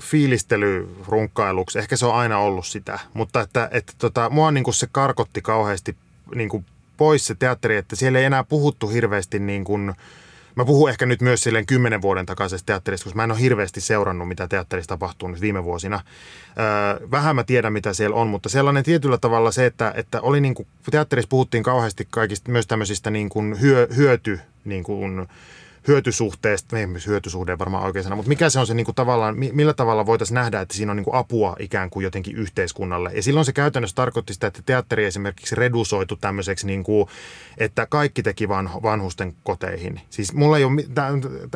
fiilistelyrunkailuksi. 0.00 1.78
Ehkä 1.78 1.96
se 1.96 2.06
on 2.06 2.14
aina 2.14 2.38
ollut 2.38 2.66
sitä, 2.66 2.98
mutta 3.14 3.40
että, 3.40 3.68
että 3.72 3.92
tota, 3.98 4.30
mua 4.30 4.50
niin 4.50 4.64
kuin 4.64 4.74
se 4.74 4.88
karkotti 4.92 5.42
kauheasti 5.42 5.96
niin 6.34 6.48
kuin 6.48 6.64
pois 6.96 7.26
se 7.26 7.34
teatteri, 7.34 7.76
että 7.76 7.96
siellä 7.96 8.18
ei 8.18 8.24
enää 8.24 8.44
puhuttu 8.44 8.88
hirveästi 8.88 9.38
niin 9.38 9.64
kuin– 9.64 9.94
Mä 10.60 10.64
puhun 10.64 10.90
ehkä 10.90 11.06
nyt 11.06 11.20
myös 11.20 11.42
silleen 11.42 11.66
kymmenen 11.66 12.02
vuoden 12.02 12.26
takaisesta 12.26 12.66
teatterista, 12.66 13.04
koska 13.04 13.16
mä 13.16 13.24
en 13.24 13.30
ole 13.30 13.40
hirveästi 13.40 13.80
seurannut, 13.80 14.28
mitä 14.28 14.48
teatterissa 14.48 14.88
tapahtuu 14.88 15.28
nyt 15.28 15.40
viime 15.40 15.64
vuosina. 15.64 16.00
Öö, 16.58 17.08
vähän 17.10 17.36
mä 17.36 17.44
tiedän, 17.44 17.72
mitä 17.72 17.92
siellä 17.92 18.16
on, 18.16 18.28
mutta 18.28 18.48
sellainen 18.48 18.84
tietyllä 18.84 19.18
tavalla 19.18 19.50
se, 19.50 19.66
että, 19.66 19.92
että 19.96 20.20
oli 20.20 20.40
niin 20.40 20.54
kuin, 20.54 20.68
teatterissa 20.90 21.28
puhuttiin 21.28 21.62
kauheasti 21.62 22.06
kaikista 22.10 22.50
myös 22.50 22.66
tämmöisistä 22.66 23.10
niin 23.10 23.28
kuin 23.28 23.60
hyö, 23.60 23.88
hyöty, 23.96 24.40
niin 24.64 24.84
kuin, 24.84 25.28
hyötysuhteesta, 25.88 26.78
ei 26.78 26.86
hyötysuhde 27.06 27.58
varmaan 27.58 27.84
oikein 27.84 28.02
sana, 28.02 28.16
mutta 28.16 28.28
mikä 28.28 28.50
se 28.50 28.60
on 28.60 28.66
se 28.66 28.74
niin 28.74 28.84
kuin 28.84 28.94
tavallaan, 28.94 29.36
millä 29.52 29.74
tavalla 29.74 30.06
voitaisiin 30.06 30.34
nähdä, 30.34 30.60
että 30.60 30.74
siinä 30.74 30.92
on 30.92 30.96
niin 30.96 31.04
kuin 31.04 31.14
apua 31.14 31.56
ikään 31.58 31.90
kuin 31.90 32.04
jotenkin 32.04 32.36
yhteiskunnalle. 32.36 33.10
Ja 33.14 33.22
silloin 33.22 33.46
se 33.46 33.52
käytännössä 33.52 33.94
tarkoitti 33.94 34.34
sitä, 34.34 34.46
että 34.46 34.62
teatteri 34.66 35.04
esimerkiksi 35.04 35.54
redusoitu 35.54 36.16
tämmöiseksi, 36.16 36.66
niin 36.66 36.84
kuin, 36.84 37.08
että 37.58 37.86
kaikki 37.86 38.22
teki 38.22 38.48
van, 38.48 38.70
vanhusten 38.82 39.34
koteihin. 39.44 40.00
Siis 40.10 40.32
mulla 40.34 40.58
ei 40.58 40.64
ole, 40.64 40.82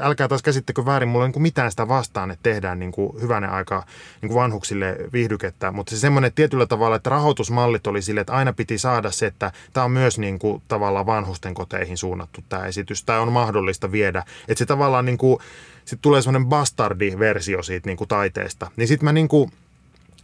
älkää 0.00 0.28
taas 0.28 0.42
käsittekö 0.42 0.84
väärin, 0.84 1.08
mulla 1.08 1.24
ei 1.24 1.26
ole 1.26 1.32
niin 1.34 1.42
mitään 1.42 1.70
sitä 1.70 1.88
vastaan, 1.88 2.30
että 2.30 2.42
tehdään 2.42 2.78
niin 2.78 2.92
kuin 2.92 3.22
hyvänä 3.22 3.48
aika 3.48 3.86
niin 4.22 4.28
kuin 4.28 4.40
vanhuksille 4.40 4.96
viihdykettä, 5.12 5.70
mutta 5.70 5.90
se 5.90 5.96
semmoinen 5.96 6.32
tietyllä 6.32 6.66
tavalla, 6.66 6.96
että 6.96 7.10
rahoitusmallit 7.10 7.86
oli 7.86 8.02
sille, 8.02 8.20
että 8.20 8.32
aina 8.32 8.52
piti 8.52 8.78
saada 8.78 9.10
se, 9.10 9.26
että 9.26 9.52
tämä 9.72 9.84
on 9.84 9.90
myös 9.90 10.18
niin 10.18 10.38
kuin 10.38 10.62
tavallaan 10.68 11.06
vanhusten 11.06 11.54
koteihin 11.54 11.96
suunnattu 11.96 12.40
tämä 12.48 12.66
esitys. 12.66 13.04
Tämä 13.04 13.20
on 13.20 13.32
mahdollista 13.32 13.92
viedä 13.92 14.13
tehdä. 14.22 14.26
Että 14.48 14.58
se 14.58 14.66
tavallaan 14.66 15.04
niin 15.04 15.18
kuin, 15.18 15.38
sit 15.84 15.98
tulee 16.02 16.22
semmoinen 16.22 16.48
bastardi-versio 16.48 17.62
siitä 17.62 17.88
niin 17.88 17.96
kuin 17.96 18.08
taiteesta. 18.08 18.70
Niin 18.76 18.88
sitten 18.88 19.04
mä 19.04 19.12
niin 19.12 19.28
kuin, 19.28 19.52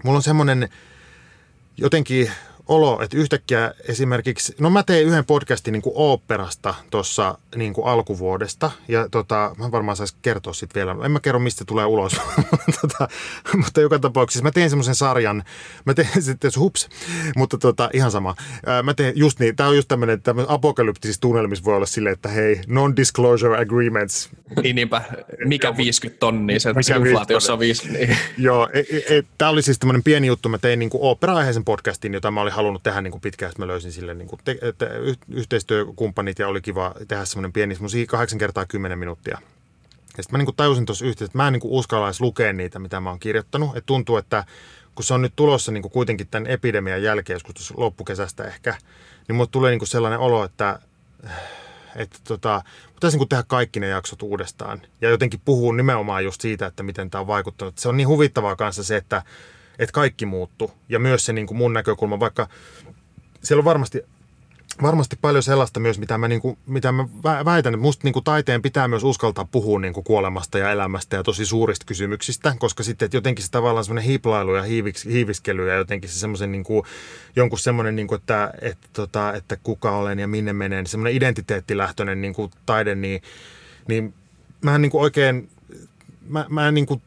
mulla 0.04 0.16
on 0.16 0.22
semmoinen 0.22 0.68
jotenkin 1.76 2.30
olo, 2.70 3.02
että 3.02 3.16
yhtäkkiä 3.16 3.74
esimerkiksi, 3.88 4.54
no 4.58 4.70
mä 4.70 4.82
tein 4.82 5.06
yhden 5.06 5.24
podcastin 5.24 5.72
niin 5.72 5.82
kuin 5.82 5.92
oopperasta 5.96 6.74
tuossa 6.90 7.38
niin 7.56 7.72
kuin 7.72 7.86
alkuvuodesta, 7.86 8.70
ja 8.88 9.08
tota, 9.08 9.54
mä 9.58 9.70
varmaan 9.70 9.96
saisi 9.96 10.14
kertoa 10.22 10.52
sitten 10.52 10.80
vielä, 10.80 11.04
en 11.04 11.10
mä 11.10 11.20
kerro 11.20 11.38
mistä 11.38 11.64
tulee 11.64 11.84
ulos, 11.84 12.12
tota, 12.80 13.08
mutta 13.56 13.80
joka 13.80 13.98
tapauksessa 13.98 14.42
mä 14.42 14.50
tein 14.50 14.70
semmoisen 14.70 14.94
sarjan, 14.94 15.44
mä 15.84 15.94
tein 15.94 16.08
sitten, 16.22 16.50
hups, 16.58 16.88
mutta 17.36 17.58
tota, 17.58 17.90
ihan 17.92 18.10
sama, 18.10 18.34
mä 18.82 18.94
tein 18.94 19.12
just 19.16 19.40
niin, 19.40 19.56
tää 19.56 19.68
on 19.68 19.76
just 19.76 19.88
tämmöinen, 19.88 20.22
tämmöinen 20.22 20.50
apokalyptisissa 20.50 21.20
tunnelmissa 21.20 21.64
voi 21.64 21.76
olla 21.76 21.86
silleen, 21.86 22.12
että 22.12 22.28
hei, 22.28 22.60
non-disclosure 22.66 23.58
agreements. 23.58 24.30
Niin 24.62 24.76
niinpä, 24.76 25.02
mikä 25.44 25.76
50 25.76 26.20
tonnia, 26.20 26.60
se 26.60 26.70
inflaatiossa 26.96 27.52
on 27.52 27.58
50. 27.58 28.06
Niin. 28.06 28.18
Joo, 28.38 28.68
e, 28.72 28.78
e, 28.78 29.18
e, 29.18 29.22
tämä 29.38 29.50
oli 29.50 29.62
siis 29.62 29.78
tämmöinen 29.78 30.02
pieni 30.02 30.26
juttu, 30.26 30.48
mä 30.48 30.58
tein 30.58 30.78
niin 30.78 30.90
kuin 30.90 31.02
opera-aiheisen 31.02 31.64
podcastin, 31.64 32.14
jota 32.14 32.30
mä 32.30 32.40
olin 32.40 32.52
halunnut 32.60 32.82
tehdä 32.82 33.00
niin 33.00 33.10
kuin 33.10 33.20
pitkään, 33.20 33.50
että 33.50 33.62
mä 33.62 33.66
löysin 33.66 33.92
sille 33.92 34.14
niin 34.14 34.28
kuin 34.28 34.40
te, 34.44 34.58
te, 34.78 34.90
yhteistyökumppanit 35.28 36.38
ja 36.38 36.48
oli 36.48 36.60
kiva 36.60 36.94
tehdä 37.08 37.24
semmoinen 37.24 37.52
pieni, 37.52 37.74
semmoisia 37.74 38.06
kahdeksan 38.06 38.38
kertaa 38.38 38.66
kymmenen 38.66 38.98
minuuttia. 38.98 39.38
Ja 40.16 40.22
sitten 40.22 40.32
mä 40.32 40.38
niin 40.38 40.46
kuin 40.46 40.56
tajusin 40.56 40.86
tuossa 40.86 41.04
yhteydessä, 41.04 41.24
että 41.30 41.38
mä 41.38 41.46
en 41.46 41.52
niin 41.52 41.60
kuin 41.60 41.72
uskalla 41.72 42.10
lukea 42.20 42.52
niitä, 42.52 42.78
mitä 42.78 43.00
mä 43.00 43.10
oon 43.10 43.18
kirjoittanut. 43.18 43.76
Että 43.76 43.86
tuntuu, 43.86 44.16
että 44.16 44.44
kun 44.94 45.04
se 45.04 45.14
on 45.14 45.22
nyt 45.22 45.32
tulossa 45.36 45.72
niin 45.72 45.82
kuin 45.82 45.92
kuitenkin 45.92 46.28
tämän 46.28 46.50
epidemian 46.50 47.02
jälkeen, 47.02 47.34
joskus 47.34 47.72
loppukesästä 47.76 48.44
ehkä, 48.44 48.74
niin 49.28 49.36
mulle 49.36 49.48
tulee 49.52 49.70
niin 49.70 49.78
kuin 49.78 49.88
sellainen 49.88 50.18
olo, 50.18 50.44
että, 50.44 50.78
että 51.96 52.18
tota, 52.24 52.62
pitäisi 52.94 53.18
niin 53.18 53.28
tehdä 53.28 53.44
kaikki 53.46 53.80
ne 53.80 53.88
jaksot 53.88 54.22
uudestaan. 54.22 54.82
Ja 55.00 55.10
jotenkin 55.10 55.40
puhuu 55.44 55.72
nimenomaan 55.72 56.24
just 56.24 56.40
siitä, 56.40 56.66
että 56.66 56.82
miten 56.82 57.10
tämä 57.10 57.20
on 57.20 57.26
vaikuttanut. 57.26 57.78
Se 57.78 57.88
on 57.88 57.96
niin 57.96 58.08
huvittavaa 58.08 58.56
kanssa 58.56 58.84
se, 58.84 58.96
että 58.96 59.22
että 59.80 59.92
kaikki 59.92 60.26
muuttu. 60.26 60.70
Ja 60.88 60.98
myös 60.98 61.26
se 61.26 61.32
niin 61.32 61.46
kuin 61.46 61.58
mun 61.58 61.72
näkökulma, 61.72 62.20
vaikka 62.20 62.48
siellä 63.42 63.60
on 63.60 63.64
varmasti 63.64 64.02
varmasti 64.82 65.16
paljon 65.20 65.42
sellaista 65.42 65.80
myös, 65.80 65.98
mitä 65.98 66.18
mä, 66.18 66.28
niin 66.28 66.40
kuin, 66.40 66.58
mitä 66.66 66.92
mä 66.92 67.08
väitän, 67.44 67.74
että 67.74 67.82
musta 67.82 68.04
niin 68.04 68.12
kuin 68.12 68.24
taiteen 68.24 68.62
pitää 68.62 68.88
myös 68.88 69.04
uskaltaa 69.04 69.44
puhua 69.44 69.80
niin 69.80 69.92
kuin 69.94 70.04
kuolemasta 70.04 70.58
ja 70.58 70.70
elämästä 70.70 71.16
ja 71.16 71.22
tosi 71.22 71.46
suurista 71.46 71.86
kysymyksistä, 71.86 72.54
koska 72.58 72.82
sitten 72.82 73.06
että 73.06 73.16
jotenkin 73.16 73.44
se 73.44 73.50
tavallaan 73.50 73.84
semmoinen 73.84 74.04
hiiplailu 74.04 74.54
ja 74.54 74.62
hiiviks, 74.62 75.04
hiiviskely 75.04 75.68
ja 75.68 75.74
jotenkin 75.74 76.10
se 76.10 76.18
semmoisen 76.18 76.52
niin 76.52 76.64
kuin, 76.64 76.82
jonkun 77.36 77.58
semmoinen, 77.58 77.96
niin 77.96 78.06
kuin, 78.06 78.20
että, 78.20 78.54
että, 78.60 78.88
tota, 78.92 79.34
että 79.34 79.56
kuka 79.62 79.96
olen 79.96 80.18
ja 80.18 80.28
minne 80.28 80.52
menen, 80.52 80.86
semmoinen 80.86 81.16
identiteettilähtöinen 81.16 82.20
niin 82.20 82.34
kuin 82.34 82.50
taide, 82.66 82.94
niin, 82.94 83.22
niin 83.88 84.14
mä 84.60 84.74
en 84.74 84.82
niin 84.82 84.90
kuin 84.90 85.02
oikein, 85.02 85.48
mä, 86.28 86.46
mä 86.48 86.68
en 86.68 86.74
niin 86.74 86.86
kuin 86.86 87.02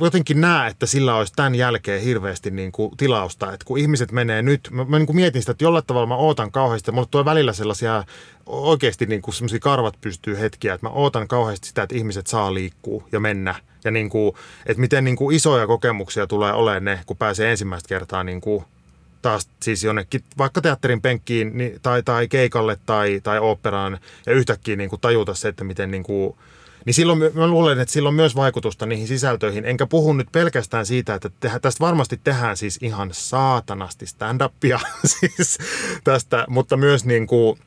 jotenkin 0.00 0.40
näe, 0.40 0.70
että 0.70 0.86
sillä 0.86 1.16
olisi 1.16 1.32
tämän 1.36 1.54
jälkeen 1.54 2.02
hirveästi 2.02 2.50
niin 2.50 2.72
kuin 2.72 2.96
tilausta. 2.96 3.52
Että 3.52 3.64
kun 3.64 3.78
ihmiset 3.78 4.12
menee 4.12 4.42
nyt, 4.42 4.68
mä, 4.70 4.84
mä 4.84 4.98
niin 4.98 5.06
kuin 5.06 5.16
mietin 5.16 5.42
sitä, 5.42 5.52
että 5.52 5.64
jollain 5.64 5.86
tavalla 5.86 6.06
mä 6.06 6.16
ootan 6.16 6.52
kauheasti. 6.52 6.92
Mulle 6.92 7.08
tuo 7.10 7.24
välillä 7.24 7.52
sellaisia 7.52 8.04
oikeasti 8.46 9.06
niin 9.06 9.22
kuin 9.22 9.34
sellaisia 9.34 9.60
karvat 9.60 10.00
pystyy 10.00 10.38
hetkiä, 10.38 10.74
että 10.74 10.86
mä 10.86 10.92
ootan 10.92 11.28
kauheasti 11.28 11.68
sitä, 11.68 11.82
että 11.82 11.96
ihmiset 11.96 12.26
saa 12.26 12.54
liikkua 12.54 13.08
ja 13.12 13.20
mennä. 13.20 13.54
Ja 13.84 13.90
niin 13.90 14.10
kuin, 14.10 14.34
että 14.66 14.80
miten 14.80 15.04
niin 15.04 15.16
kuin 15.16 15.36
isoja 15.36 15.66
kokemuksia 15.66 16.26
tulee 16.26 16.52
olemaan 16.52 16.84
ne, 16.84 17.00
kun 17.06 17.16
pääsee 17.16 17.50
ensimmäistä 17.50 17.88
kertaa 17.88 18.24
niin 18.24 18.40
kuin 18.40 18.64
taas 19.24 19.48
siis 19.62 19.84
jonnekin 19.84 20.24
vaikka 20.38 20.60
teatterin 20.60 21.00
penkkiin 21.00 21.58
niin, 21.58 21.78
tai, 21.82 22.02
tai 22.02 22.28
keikalle 22.28 22.78
tai, 22.86 23.20
tai 23.22 23.38
oopperaan 23.38 23.98
ja 24.26 24.32
yhtäkkiä 24.32 24.76
niin 24.76 24.90
kuin 24.90 25.00
tajuta 25.00 25.34
se, 25.34 25.48
että 25.48 25.64
miten 25.64 25.90
niin 25.90 26.02
kuin, 26.02 26.36
niin 26.84 26.94
silloin 26.94 27.18
mä 27.34 27.46
luulen, 27.46 27.78
että 27.78 27.92
sillä 27.92 28.08
on 28.08 28.14
myös 28.14 28.36
vaikutusta 28.36 28.86
niihin 28.86 29.08
sisältöihin. 29.08 29.64
Enkä 29.64 29.86
puhu 29.86 30.12
nyt 30.12 30.28
pelkästään 30.32 30.86
siitä, 30.86 31.14
että 31.14 31.30
tästä 31.62 31.80
varmasti 31.80 32.20
tehdään 32.24 32.56
siis 32.56 32.78
ihan 32.82 33.10
saatanasti 33.12 34.06
stand-upia 34.06 34.80
siis 35.20 35.58
tästä, 36.04 36.44
mutta 36.48 36.76
myös 36.76 37.04
niin 37.04 37.26
kuin, 37.26 37.58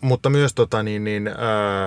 mutta 0.00 0.30
myös 0.30 0.54
tota, 0.54 0.82
niin, 0.82 1.04
niin, 1.04 1.28
äh, 1.28 1.34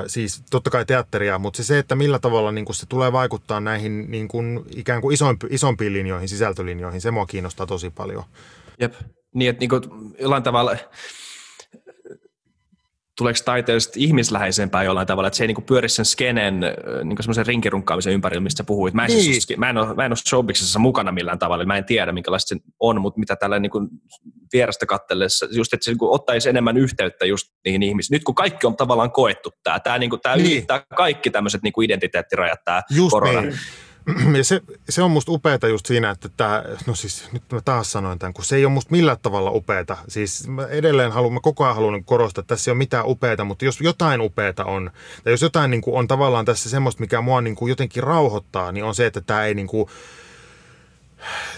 siis 0.08 0.44
totta 0.52 0.70
kai 0.70 0.86
teatteria, 0.86 1.40
mutta 1.40 1.58
se, 1.58 1.64
se 1.64 1.80
että 1.80 1.96
millä 1.96 2.20
tavalla 2.20 2.52
niin 2.52 2.74
se 2.74 2.86
tulee 2.86 3.12
vaikuttaa 3.12 3.60
näihin 3.60 4.12
niin 4.12 4.28
kuin, 4.28 4.66
ikään 4.76 5.02
kuin 5.02 5.14
isompi, 5.14 5.48
isompiin 5.50 5.94
linjoihin, 5.94 6.30
sisältölinjoihin, 6.30 7.02
se 7.02 7.12
mua 7.12 7.26
kiinnostaa 7.26 7.66
tosi 7.66 7.90
paljon. 7.90 8.24
Jep, 8.80 8.94
niin 9.34 9.50
että 9.50 9.60
niin 9.60 9.70
kuin, 9.70 9.82
jollain 10.20 10.44
tavalla 10.44 10.78
tuleeko 13.20 13.40
taiteesta 13.46 13.94
ihmisläheisempää 13.96 14.84
jollain 14.84 15.08
tavalla, 15.08 15.28
että 15.28 15.38
se 15.38 15.44
ei 15.44 15.48
niin 15.48 15.64
pyöri 15.64 15.90
sen 15.90 16.06
skenen 16.06 16.60
niin 17.04 17.18
semmoisen 17.20 17.46
rinkirunkkaamisen 17.46 18.14
ympärillä, 18.14 18.42
mistä 18.42 18.64
puhuit. 18.64 18.94
Mä 18.94 19.06
en, 19.06 19.12
siis 19.12 19.26
niin. 19.26 19.42
siis, 19.42 19.58
mä 19.58 19.70
en, 19.70 19.78
ole, 19.78 19.94
mä 19.96 20.06
en 20.06 20.12
ole 20.12 20.18
showbiksessa 20.30 20.80
mukana 20.80 21.12
millään 21.12 21.40
tavalla, 21.40 21.66
mä 21.66 21.78
en 21.78 21.86
tiedä 21.86 22.12
minkälaista 22.12 22.56
se 22.56 22.62
on, 22.80 23.02
mutta 23.02 23.20
mitä 23.20 23.36
tällä 23.36 23.60
niin 23.60 23.70
kuin 23.70 23.88
vierestä 24.54 24.86
katsellessa, 24.86 25.48
just 25.52 25.74
että 25.74 25.86
se 25.86 25.92
niin 25.92 25.98
ottaisi 26.02 26.50
enemmän 26.50 26.78
yhteyttä 26.78 27.26
just 27.26 27.48
niihin 27.66 27.84
ihmisiin. 27.84 28.16
Nyt 28.16 28.24
kun 28.24 28.36
kaikki 28.36 28.68
on 28.68 28.76
tavallaan 28.76 29.12
koettu 29.12 29.52
tämä, 29.64 29.80
tämä, 29.80 29.98
niin 29.98 30.10
kuin, 30.10 30.22
tämä 30.22 30.36
niin. 30.36 30.52
ylittää 30.52 30.84
kaikki 30.96 31.30
tämmöiset 31.30 31.62
niin 31.64 31.74
kuin 31.74 31.86
identiteettirajat, 31.86 32.60
tämä 32.66 32.82
just 32.96 33.12
korona. 33.12 33.42
Niin. 33.42 33.54
Ja 34.38 34.44
se, 34.44 34.62
se 34.90 35.04
on 35.04 35.12
musta 35.12 35.32
upeeta 35.32 35.68
just 35.68 35.86
siinä, 35.86 36.10
että 36.10 36.30
tämä, 36.38 36.64
no 36.88 36.96
siis 36.96 37.32
nyt 37.32 37.44
mä 37.52 37.62
taas 37.62 37.92
sanoin 37.92 38.20
tämän, 38.20 38.34
kun 38.34 38.46
se 38.46 38.56
ei 38.56 38.66
ole 38.66 38.74
musta 38.74 38.92
millään 38.92 39.18
tavalla 39.22 39.52
upeeta. 39.52 39.98
Siis 40.08 40.48
mä 40.48 40.66
edelleen 40.66 41.12
haluan, 41.12 41.34
mä 41.34 41.40
koko 41.40 41.64
ajan 41.64 41.76
haluan 41.76 42.04
korostaa, 42.04 42.42
että 42.42 42.56
tässä 42.56 42.72
ei 42.72 42.74
ole 42.74 42.78
mitään 42.78 43.08
upeeta, 43.08 43.44
mutta 43.44 43.66
jos 43.66 43.82
jotain 43.82 44.22
upeeta 44.22 44.66
on, 44.66 44.92
tai 45.24 45.34
jos 45.34 45.42
jotain 45.42 45.72
niin 45.72 45.82
kuin 45.82 45.96
on 45.96 46.08
tavallaan 46.08 46.46
tässä 46.46 46.70
semmoista, 46.70 47.02
mikä 47.02 47.22
mua 47.22 47.42
niin 47.42 47.56
kuin 47.56 47.70
jotenkin 47.70 48.04
rauhoittaa, 48.04 48.72
niin 48.72 48.84
on 48.84 48.96
se, 48.96 49.06
että 49.06 49.22
tämä 49.22 49.46
ei 49.46 49.54
niin 49.54 49.68
kuin, 49.68 49.90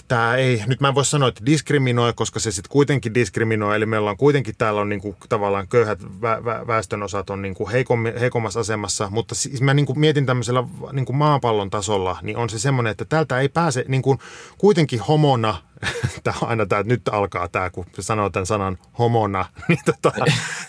tämä 0.07 0.35
ei, 0.35 0.63
nyt 0.67 0.81
mä 0.81 0.87
en 0.87 0.95
voi 0.95 1.05
sanoa, 1.05 1.29
että 1.29 1.45
diskriminoi, 1.45 2.13
koska 2.13 2.39
se 2.39 2.51
sitten 2.51 2.71
kuitenkin 2.71 3.13
diskriminoi, 3.13 3.75
eli 3.75 3.85
meillä 3.85 4.09
on 4.09 4.17
kuitenkin 4.17 4.55
täällä 4.57 4.81
on 4.81 4.89
niinku 4.89 5.15
tavallaan 5.29 5.67
köyhät 5.67 6.01
vä- 6.01 6.41
vä- 6.43 6.67
väestönosat 6.67 7.29
on 7.29 7.41
niinku 7.41 7.69
heikom, 7.69 8.03
heikommassa 8.19 8.59
asemassa, 8.59 9.09
mutta 9.09 9.35
siis 9.35 9.61
mä 9.61 9.73
niinku 9.73 9.95
mietin 9.95 10.25
tämmöisellä 10.25 10.63
niinku 10.91 11.13
maapallon 11.13 11.69
tasolla, 11.69 12.17
niin 12.21 12.37
on 12.37 12.49
se 12.49 12.59
semmoinen, 12.59 12.91
että 12.91 13.05
täältä 13.05 13.39
ei 13.39 13.49
pääse 13.49 13.85
niinku, 13.87 14.17
kuitenkin 14.57 14.99
homona 14.99 15.55
tämä 16.23 16.37
aina 16.41 16.65
tämä, 16.65 16.83
nyt 16.83 17.01
alkaa 17.07 17.47
tämä, 17.47 17.69
kun 17.69 17.85
sanoo 17.99 18.29
tämän 18.29 18.45
sanan 18.45 18.77
homona, 18.99 19.45
niin 19.67 19.79
tota, 19.85 20.11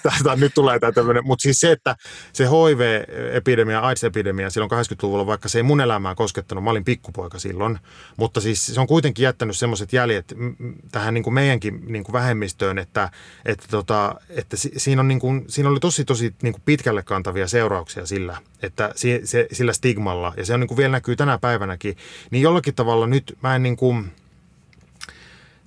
tästä 0.03 0.37
nyt 0.37 0.55
tulee 0.55 0.79
tämä 0.79 0.93
tämmöinen, 0.93 1.27
mutta 1.27 1.43
siis 1.43 1.61
se, 1.61 1.73
että 1.73 1.97
se 2.33 2.45
HIV-epidemia, 2.45 3.81
AIDS-epidemia 3.81 4.51
silloin 4.51 4.71
80-luvulla, 4.71 5.27
vaikka 5.27 5.49
se 5.49 5.59
ei 5.59 5.63
mun 5.63 5.81
elämää 5.81 6.15
koskettanut, 6.15 6.65
mä 6.65 6.71
olin 6.71 6.85
pikkupoika 6.85 7.39
silloin, 7.39 7.79
mutta 8.17 8.41
siis 8.41 8.67
se 8.67 8.81
on 8.81 8.87
kuitenkin 8.87 9.23
jättänyt 9.23 9.57
semmoiset 9.57 9.93
jäljet 9.93 10.35
tähän 10.93 11.15
niin 11.15 11.25
kuin 11.25 11.35
meidänkin 11.35 11.81
niin 11.87 12.05
kuin 12.05 12.13
vähemmistöön, 12.13 12.79
että, 12.79 13.11
että, 13.45 13.67
tota, 13.71 14.15
että 14.29 14.57
siinä, 14.57 15.01
on 15.01 15.09
niin 15.09 15.21
kuin, 15.21 15.45
siinä 15.49 15.69
oli 15.69 15.81
tosi 15.81 16.05
tosi 16.05 16.35
niin 16.43 16.53
kuin 16.53 16.63
pitkälle 16.65 17.03
kantavia 17.03 17.49
seurauksia 17.49 18.07
sillä, 18.07 18.37
että 18.63 18.93
se, 18.97 19.21
se, 19.25 19.47
sillä 19.53 19.73
stigmalla, 19.73 20.35
ja 20.37 20.45
se 20.45 20.55
on 20.55 20.61
niin 20.61 20.69
kuin 20.69 20.79
vielä 20.79 20.93
näkyy 20.93 21.17
tänä 21.17 21.39
päivänäkin, 21.39 21.97
niin 22.31 22.43
jollakin 22.43 22.75
tavalla 22.75 23.07
nyt 23.07 23.39
mä 23.43 23.57
en 23.57 23.63
niin 23.63 23.77
kuin, 23.77 24.13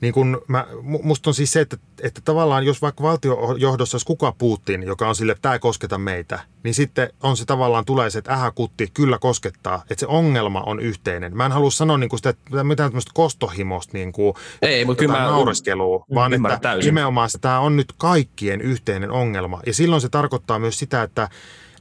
niin 0.02 0.14
kun 0.14 0.42
mä, 0.48 0.68
musta 0.82 1.30
on 1.30 1.34
siis 1.34 1.52
se, 1.52 1.62
että, 1.62 1.78
että 2.02 2.22
tavallaan 2.26 2.66
jos 2.66 2.82
vaikka 2.82 3.04
valtiojohdossa 3.04 3.96
olisi 3.96 4.06
kuka 4.06 4.32
Putin, 4.32 4.84
joka 4.84 5.08
on 5.08 5.16
sille, 5.16 5.32
että 5.32 5.42
tämä 5.42 5.54
ei 5.54 5.60
kosketa 5.60 5.98
meitä, 5.98 6.40
niin 6.64 6.74
sitten 6.74 7.10
on 7.24 7.38
se 7.38 7.46
tavallaan 7.46 7.86
tulee 7.86 8.10
se, 8.10 8.20
että 8.20 8.34
ähä 8.34 8.52
kutti, 8.52 8.92
kyllä 8.94 9.18
koskettaa, 9.18 9.84
että 9.90 10.00
se 10.00 10.08
ongelma 10.08 10.62
on 10.62 10.80
yhteinen. 10.80 11.38
Mä 11.38 11.46
en 11.46 11.52
halua 11.52 11.72
sanoa 11.72 11.98
niin 11.98 12.10
kuin 12.10 12.20
sitä, 12.20 12.30
että 12.30 12.64
mitään 12.64 12.90
tämmöistä 12.90 13.12
kostohimosta 13.14 13.98
niin 13.98 14.12
kuin, 14.12 14.34
ei, 14.62 14.86
mutta 14.86 15.00
kyllä 15.00 15.18
mä 15.18 15.24
naureskelua, 15.24 16.06
vaan 16.14 16.34
että 16.34 16.60
täysin. 16.62 16.88
nimenomaan 16.88 17.30
tämä 17.42 17.60
on 17.60 17.76
nyt 17.76 17.94
kaikkien 17.98 18.62
yhteinen 18.62 19.12
ongelma. 19.12 19.62
Ja 19.66 19.74
silloin 19.74 20.02
se 20.02 20.10
tarkoittaa 20.10 20.60
myös 20.60 20.80
sitä, 20.80 21.04
että, 21.04 21.30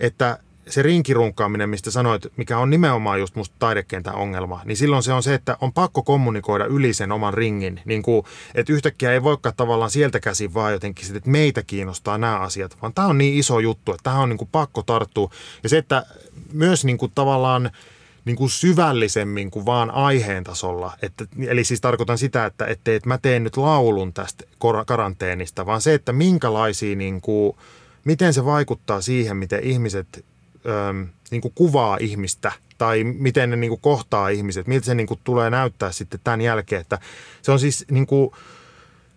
että 0.01 0.39
se 0.69 0.83
rinkirunkkaaminen, 0.83 1.71
mistä 1.71 1.91
sanoit, 1.91 2.27
mikä 2.37 2.59
on 2.59 2.71
nimenomaan 2.71 3.21
just 3.21 3.35
musta 3.35 3.57
taidekentän 3.59 4.15
ongelma, 4.15 4.61
niin 4.65 4.77
silloin 4.77 5.03
se 5.03 5.13
on 5.13 5.23
se, 5.23 5.35
että 5.35 5.57
on 5.61 5.73
pakko 5.73 6.03
kommunikoida 6.03 6.67
yli 6.67 6.95
sen 6.95 7.13
oman 7.13 7.35
ringin. 7.35 7.81
Niin 7.85 8.03
kuin, 8.03 8.27
että 8.55 8.73
yhtäkkiä 8.73 9.13
ei 9.13 9.23
voikaan 9.23 9.55
tavallaan 9.57 9.91
sieltä 9.91 10.21
käsin 10.21 10.55
vaan 10.55 10.73
jotenkin, 10.73 11.17
että 11.17 11.31
meitä 11.31 11.63
kiinnostaa 11.63 12.19
nämä 12.19 12.39
asiat, 12.39 12.77
vaan 12.83 12.95
tämä 12.95 13.09
on 13.09 13.19
niin 13.19 13.39
iso 13.39 13.59
juttu, 13.59 13.93
että 13.93 14.05
tähän 14.05 14.23
on 14.23 14.29
niin 14.29 14.39
kuin 14.39 14.49
pakko 14.53 14.83
tarttua. 14.83 15.31
Ja 15.63 15.69
se, 15.69 15.79
että 15.79 16.07
myös 16.53 16.85
niin 16.85 16.99
kuin 16.99 17.13
tavallaan 17.15 17.71
niin 18.25 18.37
kuin 18.37 18.51
syvällisemmin 18.51 19.51
kuin 19.51 19.67
vaan 19.67 19.91
aiheen 19.91 20.45
tasolla. 20.45 20.93
Että, 21.03 21.25
eli 21.47 21.65
siis 21.65 21.81
tarkoitan 21.81 22.19
sitä, 22.19 22.47
että, 22.47 22.67
että, 22.67 22.95
että 22.95 23.09
mä 23.09 23.19
teen 23.19 23.45
nyt 23.45 23.57
laulun 23.57 24.13
tästä 24.13 24.45
karanteenista, 24.87 25.67
vaan 25.67 25.81
se, 25.81 25.95
että 25.95 26.13
minkälaisia, 26.13 26.97
niin 26.97 27.21
kuin, 27.21 27.57
miten 28.05 28.35
se 28.35 28.45
vaikuttaa 28.45 29.01
siihen, 29.01 29.37
miten 29.37 29.63
ihmiset 29.63 30.25
äm, 30.67 31.09
niin 31.31 31.41
kuin 31.41 31.53
kuvaa 31.55 31.97
ihmistä 32.01 32.53
tai 32.79 33.05
miten 33.05 33.51
ne 33.51 33.57
niin 33.57 33.69
kuin 33.69 33.81
kohtaa 33.81 34.29
ihmiset, 34.29 34.67
miltä 34.67 34.87
se 34.87 34.95
niin 34.95 35.07
kuin 35.07 35.21
tulee 35.25 35.51
näyttää 35.51 35.93
sitten 35.93 36.21
tämän 36.25 36.41
jälkeen. 36.41 36.81
Että 36.81 36.99
se 37.43 37.53
on 37.53 37.61
siis 37.61 37.85
niin 37.91 38.07
kuin, 38.07 38.31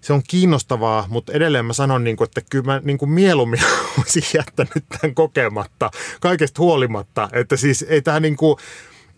se 0.02 0.14
on 0.14 0.22
kiinnostavaa, 0.28 1.06
mutta 1.10 1.34
edelleen 1.34 1.66
mä 1.66 1.74
sanon, 1.74 2.04
niin 2.04 2.18
kuin, 2.18 2.26
että 2.26 2.42
kyllä 2.50 2.66
mä 2.66 2.82
niin 2.84 2.98
kuin 2.98 3.12
mieluummin 3.12 3.60
olisin 4.00 4.24
jättänyt 4.34 4.86
tämän 4.90 5.16
kokematta 5.16 5.92
kaikesta 6.22 6.62
huolimatta. 6.62 7.30
Että 7.34 7.58
siis 7.58 7.86
ei 7.90 8.02
tämä 8.02 8.20
niin 8.20 8.38
kuin, 8.38 8.58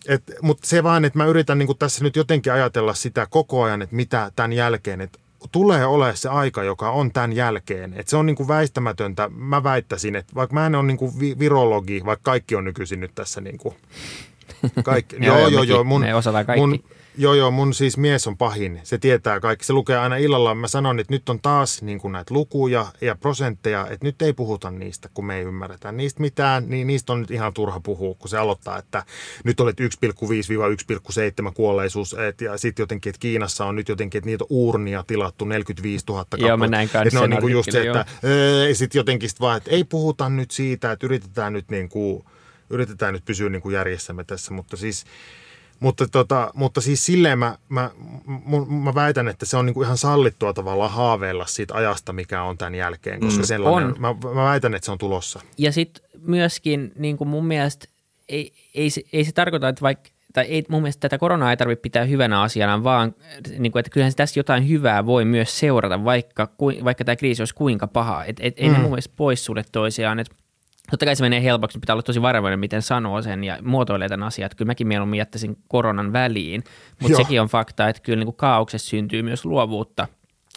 et, 0.08 0.22
mutta 0.42 0.66
se 0.66 0.82
vaan, 0.82 1.04
että 1.04 1.18
mä 1.18 1.26
yritän 1.26 1.58
niin 1.58 1.66
kuin 1.66 1.78
tässä 1.78 2.04
nyt 2.04 2.16
jotenkin 2.16 2.52
ajatella 2.52 2.94
sitä 2.94 3.26
koko 3.30 3.62
ajan, 3.62 3.82
että 3.82 3.96
mitä 3.96 4.32
tämän 4.36 4.52
jälkeen, 4.52 5.00
että 5.00 5.18
tulee 5.52 5.86
olemaan 5.86 6.16
se 6.16 6.28
aika, 6.28 6.62
joka 6.62 6.90
on 6.90 7.12
tämän 7.12 7.32
jälkeen. 7.32 7.94
Että 7.96 8.10
se 8.10 8.16
on 8.16 8.26
niin 8.26 8.36
kuin 8.36 8.48
väistämätöntä. 8.48 9.30
Mä 9.34 9.62
väittäisin, 9.62 10.16
että 10.16 10.34
vaikka 10.34 10.54
mä 10.54 10.66
en 10.66 10.74
ole 10.74 10.86
niin 10.86 10.96
kuin 10.96 11.12
virologi, 11.38 12.02
vaikka 12.04 12.30
kaikki 12.30 12.56
on 12.56 12.64
nykyisin 12.64 13.00
nyt 13.00 13.14
tässä 13.14 13.40
niin 13.40 13.58
kuin 13.58 13.74
kaikki. 14.82 15.16
joo, 15.20 15.48
joo, 15.48 15.62
joo. 15.62 15.84
Mun, 15.84 16.04
osataan 16.14 16.46
kaikki. 16.46 16.66
Mun, 16.66 16.84
Joo, 17.20 17.34
joo, 17.34 17.50
mun 17.50 17.74
siis 17.74 17.96
mies 17.96 18.26
on 18.26 18.36
pahin. 18.36 18.80
Se 18.82 18.98
tietää 18.98 19.40
kaikki. 19.40 19.64
Se 19.64 19.72
lukee 19.72 19.98
aina 19.98 20.16
illalla. 20.16 20.54
Mä 20.54 20.68
sanon, 20.68 21.00
että 21.00 21.12
nyt 21.12 21.28
on 21.28 21.40
taas 21.40 21.82
niin 21.82 21.98
kuin 21.98 22.12
näitä 22.12 22.34
lukuja 22.34 22.86
ja 23.00 23.14
prosentteja, 23.14 23.86
että 23.90 24.06
nyt 24.06 24.22
ei 24.22 24.32
puhuta 24.32 24.70
niistä, 24.70 25.08
kun 25.14 25.24
me 25.24 25.36
ei 25.36 25.42
ymmärretä 25.42 25.92
niistä 25.92 26.20
mitään. 26.20 26.64
Niin 26.68 26.86
niistä 26.86 27.12
on 27.12 27.20
nyt 27.20 27.30
ihan 27.30 27.54
turha 27.54 27.80
puhua, 27.80 28.14
kun 28.14 28.28
se 28.28 28.38
aloittaa, 28.38 28.78
että 28.78 29.04
nyt 29.44 29.60
olet 29.60 29.80
1,5-1,7 29.80 31.52
kuolleisuus. 31.54 32.14
Et, 32.14 32.40
ja 32.40 32.58
sitten 32.58 32.82
jotenkin, 32.82 33.10
että 33.10 33.20
Kiinassa 33.20 33.64
on 33.64 33.76
nyt 33.76 33.88
jotenkin, 33.88 34.18
että 34.18 34.30
niitä 34.30 34.44
uurnia 34.48 35.04
tilattu 35.06 35.44
45 35.44 36.04
000 36.08 36.18
kappaletta. 36.24 36.48
Joo, 36.48 36.56
mä 36.56 36.66
näin 36.66 36.88
kanssa 36.88 37.18
ne 37.18 37.24
on 37.24 37.30
niin 37.30 37.40
kuin 37.40 37.52
just 37.52 37.72
se, 37.72 37.80
että 37.80 38.06
sitten 38.72 38.98
jotenkin 38.98 39.28
sit 39.28 39.40
vaan, 39.40 39.56
että 39.56 39.70
ei 39.70 39.84
puhuta 39.84 40.28
nyt 40.28 40.50
siitä, 40.50 40.92
että 40.92 41.06
yritetään 41.06 41.52
nyt 41.52 41.70
niin 41.70 41.88
kuin, 41.88 42.24
yritetään 42.70 43.14
nyt 43.14 43.24
pysyä 43.24 43.48
niin 43.48 43.62
kuin 43.62 43.74
järjessämme 43.74 44.24
tässä, 44.24 44.52
mutta 44.52 44.76
siis 44.76 45.04
mutta, 45.80 46.08
tota, 46.08 46.50
mutta 46.54 46.80
siis 46.80 47.06
silleen 47.06 47.38
mä, 47.38 47.56
mä, 47.68 47.90
mä 48.82 48.94
väitän, 48.94 49.28
että 49.28 49.46
se 49.46 49.56
on 49.56 49.66
niinku 49.66 49.82
ihan 49.82 49.98
sallittua 49.98 50.52
tavallaan 50.52 50.90
haaveilla 50.90 51.46
siitä 51.46 51.74
ajasta, 51.74 52.12
mikä 52.12 52.42
on 52.42 52.58
tämän 52.58 52.74
jälkeen, 52.74 53.20
koska 53.20 53.42
mm, 53.42 53.46
sellainen, 53.46 53.88
on. 53.88 54.00
Mä, 54.00 54.14
mä 54.34 54.44
väitän, 54.44 54.74
että 54.74 54.84
se 54.84 54.92
on 54.92 54.98
tulossa. 54.98 55.40
Ja 55.58 55.72
sitten 55.72 56.04
myöskin 56.22 56.92
niin 56.96 57.16
kuin 57.16 57.28
mun 57.28 57.46
mielestä 57.46 57.86
ei, 58.28 58.52
ei, 58.74 58.90
se, 58.90 59.02
ei 59.12 59.24
se 59.24 59.32
tarkoita, 59.32 59.68
että 59.68 59.82
vaikka 59.82 60.10
tai 60.32 60.44
ei, 60.44 60.64
mun 60.68 60.82
mielestä 60.82 61.00
tätä 61.00 61.18
koronaa 61.18 61.50
ei 61.50 61.56
tarvitse 61.56 61.80
pitää 61.80 62.04
hyvänä 62.04 62.42
asiana, 62.42 62.84
vaan 62.84 63.14
niin 63.58 63.72
kuin, 63.72 63.80
että 63.80 63.90
kyllähän 63.90 64.14
tässä 64.16 64.40
jotain 64.40 64.68
hyvää 64.68 65.06
voi 65.06 65.24
myös 65.24 65.58
seurata, 65.58 66.04
vaikka, 66.04 66.48
vaikka 66.84 67.04
tämä 67.04 67.16
kriisi 67.16 67.42
olisi 67.42 67.54
kuinka 67.54 67.86
paha. 67.86 68.24
Et, 68.24 68.36
et, 68.40 68.56
mm. 68.56 68.62
Ei 68.62 68.68
ne 68.68 68.74
mm. 68.74 68.80
mun 68.80 68.90
mielestä 68.90 69.14
poissulje 69.16 69.64
toisiaan. 69.72 70.20
Et 70.20 70.30
Totta 70.90 71.06
kai 71.06 71.16
se 71.16 71.24
menee 71.24 71.42
helpoksi, 71.42 71.78
pitää 71.78 71.94
olla 71.94 72.02
tosi 72.02 72.22
varovainen, 72.22 72.60
miten 72.60 72.82
sanoo 72.82 73.22
sen 73.22 73.44
ja 73.44 73.58
muotoilee 73.62 74.08
tämän 74.08 74.26
asian. 74.26 74.46
Että 74.46 74.56
kyllä 74.56 74.68
mäkin 74.68 74.86
mieluummin 74.86 75.18
jättäisin 75.18 75.56
koronan 75.68 76.12
väliin, 76.12 76.64
mutta 77.00 77.16
sekin 77.16 77.40
on 77.40 77.48
fakta, 77.48 77.88
että 77.88 78.02
kyllä 78.02 78.16
niin 78.16 78.26
kuin 78.26 78.36
kaauksessa 78.36 78.88
syntyy 78.88 79.22
myös 79.22 79.44
luovuutta 79.44 80.08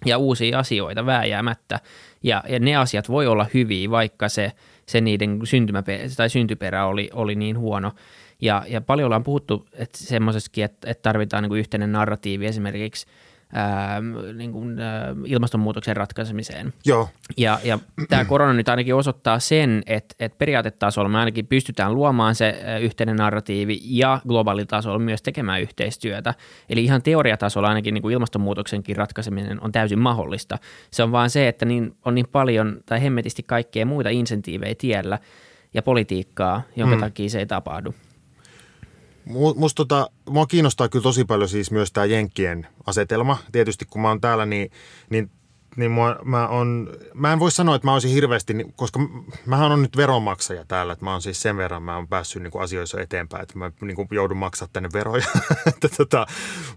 ja 0.06 0.18
uusia 0.18 0.60
asioita 0.60 1.06
vääjäämättä. 1.06 1.80
Ja, 2.24 2.44
ja 2.50 2.60
ne 2.60 2.76
asiat 2.76 3.10
voi 3.10 3.28
olla 3.28 3.46
hyviä, 3.54 3.90
vaikka 3.90 4.30
se, 4.30 4.52
se 4.86 5.02
niiden 5.02 5.40
syntymäperä, 5.44 6.04
tai 6.18 6.30
syntyperä 6.30 6.86
oli, 6.86 7.10
oli 7.14 7.36
niin 7.36 7.60
huono. 7.60 7.92
Ja, 8.42 8.64
ja 8.68 8.82
paljon 8.82 9.06
ollaan 9.06 9.24
puhuttu 9.24 9.68
että 9.74 9.98
semmoisessakin, 9.98 10.64
että, 10.64 10.92
että 10.92 11.02
tarvitaan 11.02 11.44
niin 11.44 11.50
kuin 11.50 11.60
yhteinen 11.60 11.92
narratiivi 11.92 12.46
esimerkiksi– 12.46 13.06
ää, 13.54 14.02
niin 14.34 14.52
kuin, 14.52 14.80
ää, 14.80 15.16
ilmastonmuutoksen 15.26 15.98
ratkaisemiseen. 15.98 16.74
Joo. 16.86 17.10
Ja, 17.38 17.60
ja 17.64 17.80
tämä 18.10 18.26
korona 18.34 18.54
nyt 18.54 18.70
ainakin 18.70 18.96
osoittaa 18.96 19.40
sen, 19.40 19.84
että, 19.88 20.16
että 20.20 20.38
periaatetasolla 20.38 21.10
me 21.10 21.20
ainakin 21.20 21.48
pystytään 21.48 21.96
luomaan 21.96 22.36
se 22.36 22.64
yhteinen 22.82 23.16
narratiivi 23.16 23.80
ja 23.84 24.20
globaalitasolla 24.28 25.00
myös 25.00 25.22
tekemään 25.22 25.62
yhteistyötä. 25.62 26.34
Eli 26.70 26.84
ihan 26.84 27.02
teoriatasolla 27.02 27.68
ainakin 27.68 27.94
niin 27.94 28.02
kuin 28.02 28.14
ilmastonmuutoksenkin 28.14 28.96
ratkaiseminen 28.96 29.64
on 29.64 29.72
täysin 29.72 30.00
mahdollista. 30.00 30.58
Se 30.92 31.04
on 31.04 31.12
vaan 31.12 31.30
se, 31.30 31.48
että 31.48 31.66
niin, 31.66 31.96
on 32.06 32.16
niin 32.16 32.28
paljon 32.32 32.80
tai 32.86 33.04
hemmetisti 33.04 33.44
kaikkea 33.44 33.86
muita 33.86 34.10
insentiivejä 34.10 34.76
tiellä 34.78 35.20
ja 35.74 35.82
politiikkaa, 35.82 36.62
jonka 36.76 36.96
mm. 36.96 37.02
takia 37.02 37.30
se 37.30 37.40
ei 37.40 37.46
tapahdu. 37.46 37.94
Musta 39.56 39.76
tota, 39.76 40.10
mua 40.30 40.46
kiinnostaa 40.46 40.90
kyllä 40.90 41.04
tosi 41.04 41.26
paljon 41.26 41.50
siis 41.50 41.72
myös 41.72 41.92
tämä 41.92 42.06
Jenkkien 42.06 42.68
asetelma. 42.86 43.38
Tietysti 43.52 43.86
kun 43.86 44.02
mä 44.02 44.08
oon 44.08 44.22
täällä, 44.22 44.46
niin, 44.46 44.72
niin 45.10 45.32
niin 45.76 45.92
mua, 45.92 46.16
mä, 46.24 46.48
on, 46.48 46.90
mä 47.14 47.34
en 47.34 47.40
voi 47.40 47.52
sanoa, 47.52 47.76
että 47.76 47.88
mä 47.88 47.94
olisin 47.94 48.12
hirveästi, 48.12 48.54
koska 48.76 49.00
mähän 49.46 49.72
on 49.72 49.82
nyt 49.82 49.98
veronmaksaja 49.98 50.66
täällä, 50.68 50.94
että 50.94 51.06
mä 51.06 51.12
oon 51.12 51.22
siis 51.22 51.42
sen 51.42 51.58
verran, 51.58 51.84
mä 51.84 51.96
oon 51.96 52.08
päässyt 52.08 52.44
niin 52.44 52.52
kuin 52.52 52.62
asioissa 52.62 53.02
eteenpäin, 53.02 53.44
että 53.44 53.60
mä 53.60 53.72
niin 53.82 53.96
kuin 53.96 54.08
joudun 54.12 54.38
maksaa 54.38 54.68
tänne 54.74 54.90
veroja. 54.94 55.26
että 55.68 55.90
tota, 55.98 56.26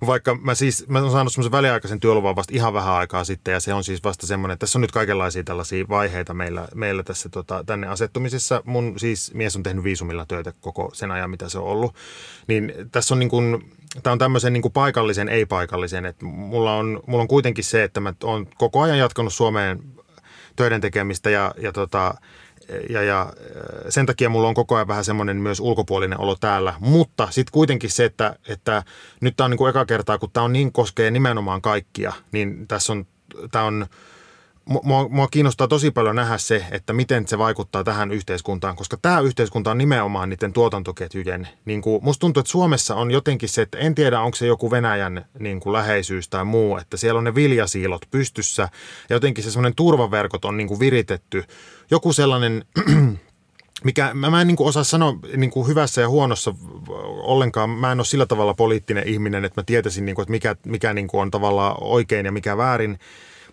vaikka 0.06 0.34
mä 0.34 0.54
siis, 0.54 0.88
mä 0.88 0.98
oon 0.98 1.10
saanut 1.10 1.32
semmoisen 1.32 1.52
väliaikaisen 1.52 2.00
työluvan 2.00 2.36
vasta 2.36 2.52
ihan 2.54 2.74
vähän 2.74 2.94
aikaa 2.94 3.24
sitten 3.24 3.52
ja 3.52 3.60
se 3.60 3.74
on 3.74 3.84
siis 3.84 4.04
vasta 4.04 4.26
semmoinen, 4.26 4.52
että 4.52 4.60
tässä 4.60 4.78
on 4.78 4.80
nyt 4.80 4.92
kaikenlaisia 4.92 5.44
tällaisia 5.44 5.84
vaiheita 5.88 6.34
meillä, 6.34 6.68
meillä 6.74 7.02
tässä 7.02 7.28
tota, 7.28 7.64
tänne 7.66 7.86
asettumisessa. 7.86 8.62
Mun 8.64 8.94
siis 8.98 9.34
mies 9.34 9.56
on 9.56 9.62
tehnyt 9.62 9.84
viisumilla 9.84 10.26
töitä 10.26 10.52
koko 10.60 10.90
sen 10.92 11.10
ajan, 11.10 11.30
mitä 11.30 11.48
se 11.48 11.58
on 11.58 11.64
ollut. 11.64 11.94
Niin 12.46 12.72
tässä 12.92 13.14
on 13.14 13.18
niin 13.18 13.28
kuin, 13.28 13.72
tämä 14.02 14.12
on 14.12 14.18
tämmöisen 14.18 14.52
niin 14.52 14.62
kuin 14.62 14.72
paikallisen, 14.72 15.28
ei-paikallisen, 15.28 16.06
että 16.06 16.24
mulla 16.24 16.74
on, 16.74 17.00
mulla 17.06 17.22
on 17.22 17.28
kuitenkin 17.28 17.64
se, 17.64 17.82
että 17.82 18.00
mä 18.00 18.14
oon 18.24 18.48
koko 18.58 18.85
ajan 18.86 18.98
jatkanut 18.98 19.32
Suomeen 19.32 19.82
töiden 20.56 20.80
tekemistä 20.80 21.30
ja, 21.30 21.54
ja 21.58 21.72
tota, 21.72 22.14
ja, 22.90 23.02
ja 23.02 23.32
sen 23.88 24.06
takia 24.06 24.28
mulla 24.28 24.48
on 24.48 24.54
koko 24.54 24.76
ajan 24.76 24.88
vähän 24.88 25.04
semmoinen 25.04 25.36
myös 25.36 25.60
ulkopuolinen 25.60 26.20
olo 26.20 26.36
täällä. 26.40 26.74
Mutta 26.78 27.28
sitten 27.30 27.52
kuitenkin 27.52 27.90
se, 27.90 28.04
että, 28.04 28.36
että 28.48 28.82
nyt 29.20 29.36
tämä 29.36 29.44
on 29.44 29.50
niin 29.50 29.58
kuin 29.58 29.70
eka 29.70 29.84
kertaa, 29.84 30.18
kun 30.18 30.30
tämä 30.32 30.44
on 30.44 30.52
niin 30.52 30.72
koskee 30.72 31.10
nimenomaan 31.10 31.62
kaikkia, 31.62 32.12
niin 32.32 32.68
tässä 32.68 32.92
on, 32.92 33.06
tämä 33.50 33.64
on– 33.64 33.86
mua, 34.66 35.08
mua 35.08 35.28
kiinnostaa 35.28 35.68
tosi 35.68 35.90
paljon 35.90 36.16
nähdä 36.16 36.38
se, 36.38 36.64
että 36.70 36.92
miten 36.92 37.28
se 37.28 37.38
vaikuttaa 37.38 37.84
tähän 37.84 38.12
yhteiskuntaan, 38.12 38.76
koska 38.76 38.96
tämä 39.02 39.20
yhteiskunta 39.20 39.70
on 39.70 39.78
nimenomaan 39.78 40.28
niiden 40.28 40.52
tuotantoketjujen. 40.52 41.48
Niin 41.64 41.82
kuin, 41.82 42.04
musta 42.04 42.20
tuntuu, 42.20 42.40
että 42.40 42.50
Suomessa 42.50 42.94
on 42.94 43.10
jotenkin 43.10 43.48
se, 43.48 43.62
että 43.62 43.78
en 43.78 43.94
tiedä, 43.94 44.20
onko 44.20 44.36
se 44.36 44.46
joku 44.46 44.70
Venäjän 44.70 45.24
niin 45.38 45.60
kuin 45.60 45.72
läheisyys 45.72 46.28
tai 46.28 46.44
muu, 46.44 46.76
että 46.76 46.96
siellä 46.96 47.18
on 47.18 47.24
ne 47.24 47.34
viljasiilot 47.34 48.02
pystyssä 48.10 48.68
ja 49.08 49.16
jotenkin 49.16 49.44
se 49.44 49.50
semmoinen 49.50 49.76
turvaverkot 49.76 50.44
on 50.44 50.56
niin 50.56 50.68
kuin 50.68 50.80
viritetty. 50.80 51.44
Joku 51.90 52.12
sellainen 52.12 52.64
mikä 53.84 54.14
mä, 54.14 54.40
en 54.40 54.46
niin 54.46 54.56
kuin 54.56 54.68
osaa 54.68 54.84
sanoa 54.84 55.14
niin 55.36 55.50
kuin 55.50 55.68
hyvässä 55.68 56.00
ja 56.00 56.08
huonossa 56.08 56.54
ollenkaan. 57.22 57.70
Mä 57.70 57.92
en 57.92 58.00
ole 58.00 58.04
sillä 58.04 58.26
tavalla 58.26 58.54
poliittinen 58.54 59.08
ihminen, 59.08 59.44
että 59.44 59.60
mä 59.60 59.64
tietäisin, 59.64 60.04
niin 60.04 60.14
kuin, 60.14 60.22
että 60.22 60.30
mikä, 60.30 60.56
mikä 60.66 60.94
niin 60.94 61.08
kuin 61.08 61.20
on 61.20 61.30
tavallaan 61.30 61.76
oikein 61.80 62.26
ja 62.26 62.32
mikä 62.32 62.56
väärin. 62.56 62.98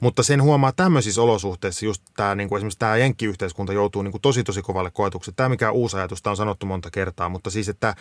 Mutta 0.04 0.24
sen 0.24 0.44
huomaa 0.44 0.72
tämmöisissä 0.72 1.22
olosuhteissa 1.22 1.86
just 1.86 2.04
tämä, 2.16 2.36
niin 2.36 2.50
kuin 2.50 2.58
esimerkiksi 2.58 2.80
tämä 2.80 2.98
jenkkiyhteiskunta 2.98 3.74
joutuu 3.74 4.02
niin 4.02 4.12
kuin 4.12 4.22
tosi 4.22 4.44
tosi 4.44 4.62
kovalle 4.62 4.92
koetukselle. 4.92 5.36
Tämä 5.36 5.50
mikä 5.50 5.72
uusi 5.72 5.98
ajatus, 5.98 6.22
tämä 6.22 6.32
on 6.32 6.38
sanottu 6.38 6.66
monta 6.66 6.92
kertaa, 6.92 7.30
mutta 7.30 7.50
siis, 7.50 7.70
että 7.70 7.96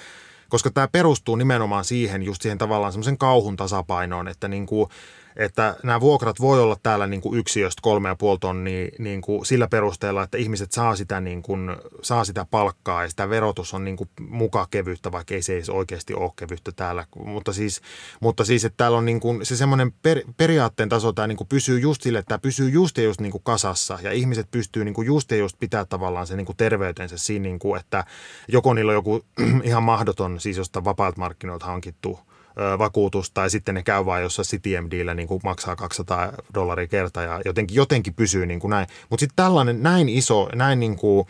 koska 0.49 0.71
tämä 0.71 0.89
perustuu 0.89 1.37
nimenomaan 1.37 1.85
siihen, 1.85 2.23
just 2.23 2.43
siihen 2.43 2.59
tavallaan 2.59 2.93
semmoisen 2.93 3.19
kauhun 3.19 3.57
tasapainoon, 3.57 4.29
että 4.29 4.49
niin 4.49 4.67
kuin– 4.67 4.89
että 5.37 5.77
nämä 5.83 6.01
vuokrat 6.01 6.41
voi 6.41 6.63
olla 6.63 6.77
täällä 6.83 7.07
niin 7.07 7.21
kuin 7.21 7.39
yksiöstä 7.39 7.83
kolme 7.83 8.09
ja 8.09 8.17
puoli 8.17 8.39
tonnia 8.39 8.89
niin 8.99 9.21
kuin 9.21 9.47
sillä 9.47 9.69
perusteella, 9.69 10.23
että 10.23 10.39
ihmiset 10.39 10.73
saa 10.73 10.97
sitä, 10.97 11.21
niin 11.21 11.43
kuin, 11.43 11.77
saa 12.03 12.25
sitä 12.25 12.47
palkkaa 12.51 13.03
ja 13.03 13.09
sitä 13.09 13.31
verotus 13.31 13.75
on 13.75 13.85
niin 13.85 13.97
kuin 13.97 14.11
muka 14.21 14.67
kevyttä, 14.71 15.13
vaikka 15.13 15.35
ei 15.35 15.43
se 15.43 15.55
edes 15.55 15.71
oikeasti 15.71 16.15
ole 16.15 16.33
kevyttä 16.37 16.73
täällä. 16.73 17.07
Mutta 17.25 17.53
siis, 17.53 17.81
mutta 18.21 18.45
siis 18.45 18.65
että 18.65 18.77
täällä 18.77 18.99
on 18.99 19.05
niin 19.05 19.21
kuin 19.21 19.47
se 19.47 19.57
semmoinen 19.57 19.93
per, 20.03 20.21
periaatteen 20.37 20.89
taso, 20.89 21.13
tämä 21.13 21.27
niin 21.27 21.37
kuin 21.37 21.49
pysyy 21.49 21.79
just 21.79 22.03
sille, 22.03 22.19
että 22.19 22.29
tämä 22.29 22.39
pysyy 22.39 22.69
just 22.69 22.99
ja 22.99 23.05
just 23.05 23.21
niin 23.21 23.33
kuin 23.33 23.43
kasassa 23.45 23.99
ja 24.03 24.13
ihmiset 24.13 24.51
pystyy 24.51 24.85
niin 24.85 24.95
kuin 24.95 25.07
just 25.07 25.31
ja 25.31 25.37
just 25.37 25.57
pitää 25.61 25.85
tavallaan 25.85 26.27
se 26.27 26.37
niin 26.37 26.47
kuin 26.47 26.57
terveytensä 26.57 27.19
siinä, 27.19 27.43
niin 27.43 27.59
kuin, 27.59 27.81
että 27.81 28.05
joko 28.49 28.75
niillä 28.75 28.91
on 28.91 28.95
joku 28.95 29.25
ihan 29.65 29.83
mahdoton, 29.83 30.41
siis 30.41 30.57
josta 30.57 30.85
vapaat 30.85 31.17
markkinoilta 31.17 31.67
hankittu– 31.67 32.19
vakuutus 32.79 33.31
tai 33.31 33.51
sitten 33.51 33.75
ne 33.75 33.83
käy 33.83 34.07
vaan 34.07 34.23
jossain 34.23 34.47
CityMDllä 34.47 35.15
niin 35.15 35.29
kuin 35.29 35.41
maksaa 35.45 35.77
200 35.77 36.33
dollaria 36.55 36.87
kerta 36.87 37.23
ja 37.23 37.41
jotenkin, 37.45 37.75
jotenkin 37.75 38.15
pysyy 38.15 38.47
niin 38.47 38.61
kuin 38.61 38.71
näin. 38.71 38.87
Mutta 39.11 39.21
sitten 39.21 39.37
tällainen 39.37 39.83
näin 39.83 40.09
iso, 40.09 40.49
näin 40.55 40.81
niin 40.81 40.97
kuin, 40.97 41.27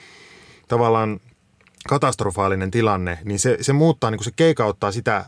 tavallaan 0.68 1.20
katastrofaalinen 1.88 2.70
tilanne, 2.70 3.18
niin 3.24 3.38
se, 3.38 3.58
se 3.60 3.72
muuttaa, 3.72 4.10
niin 4.10 4.18
kuin 4.18 4.24
se 4.24 4.32
keikauttaa 4.36 4.92
sitä 4.92 5.24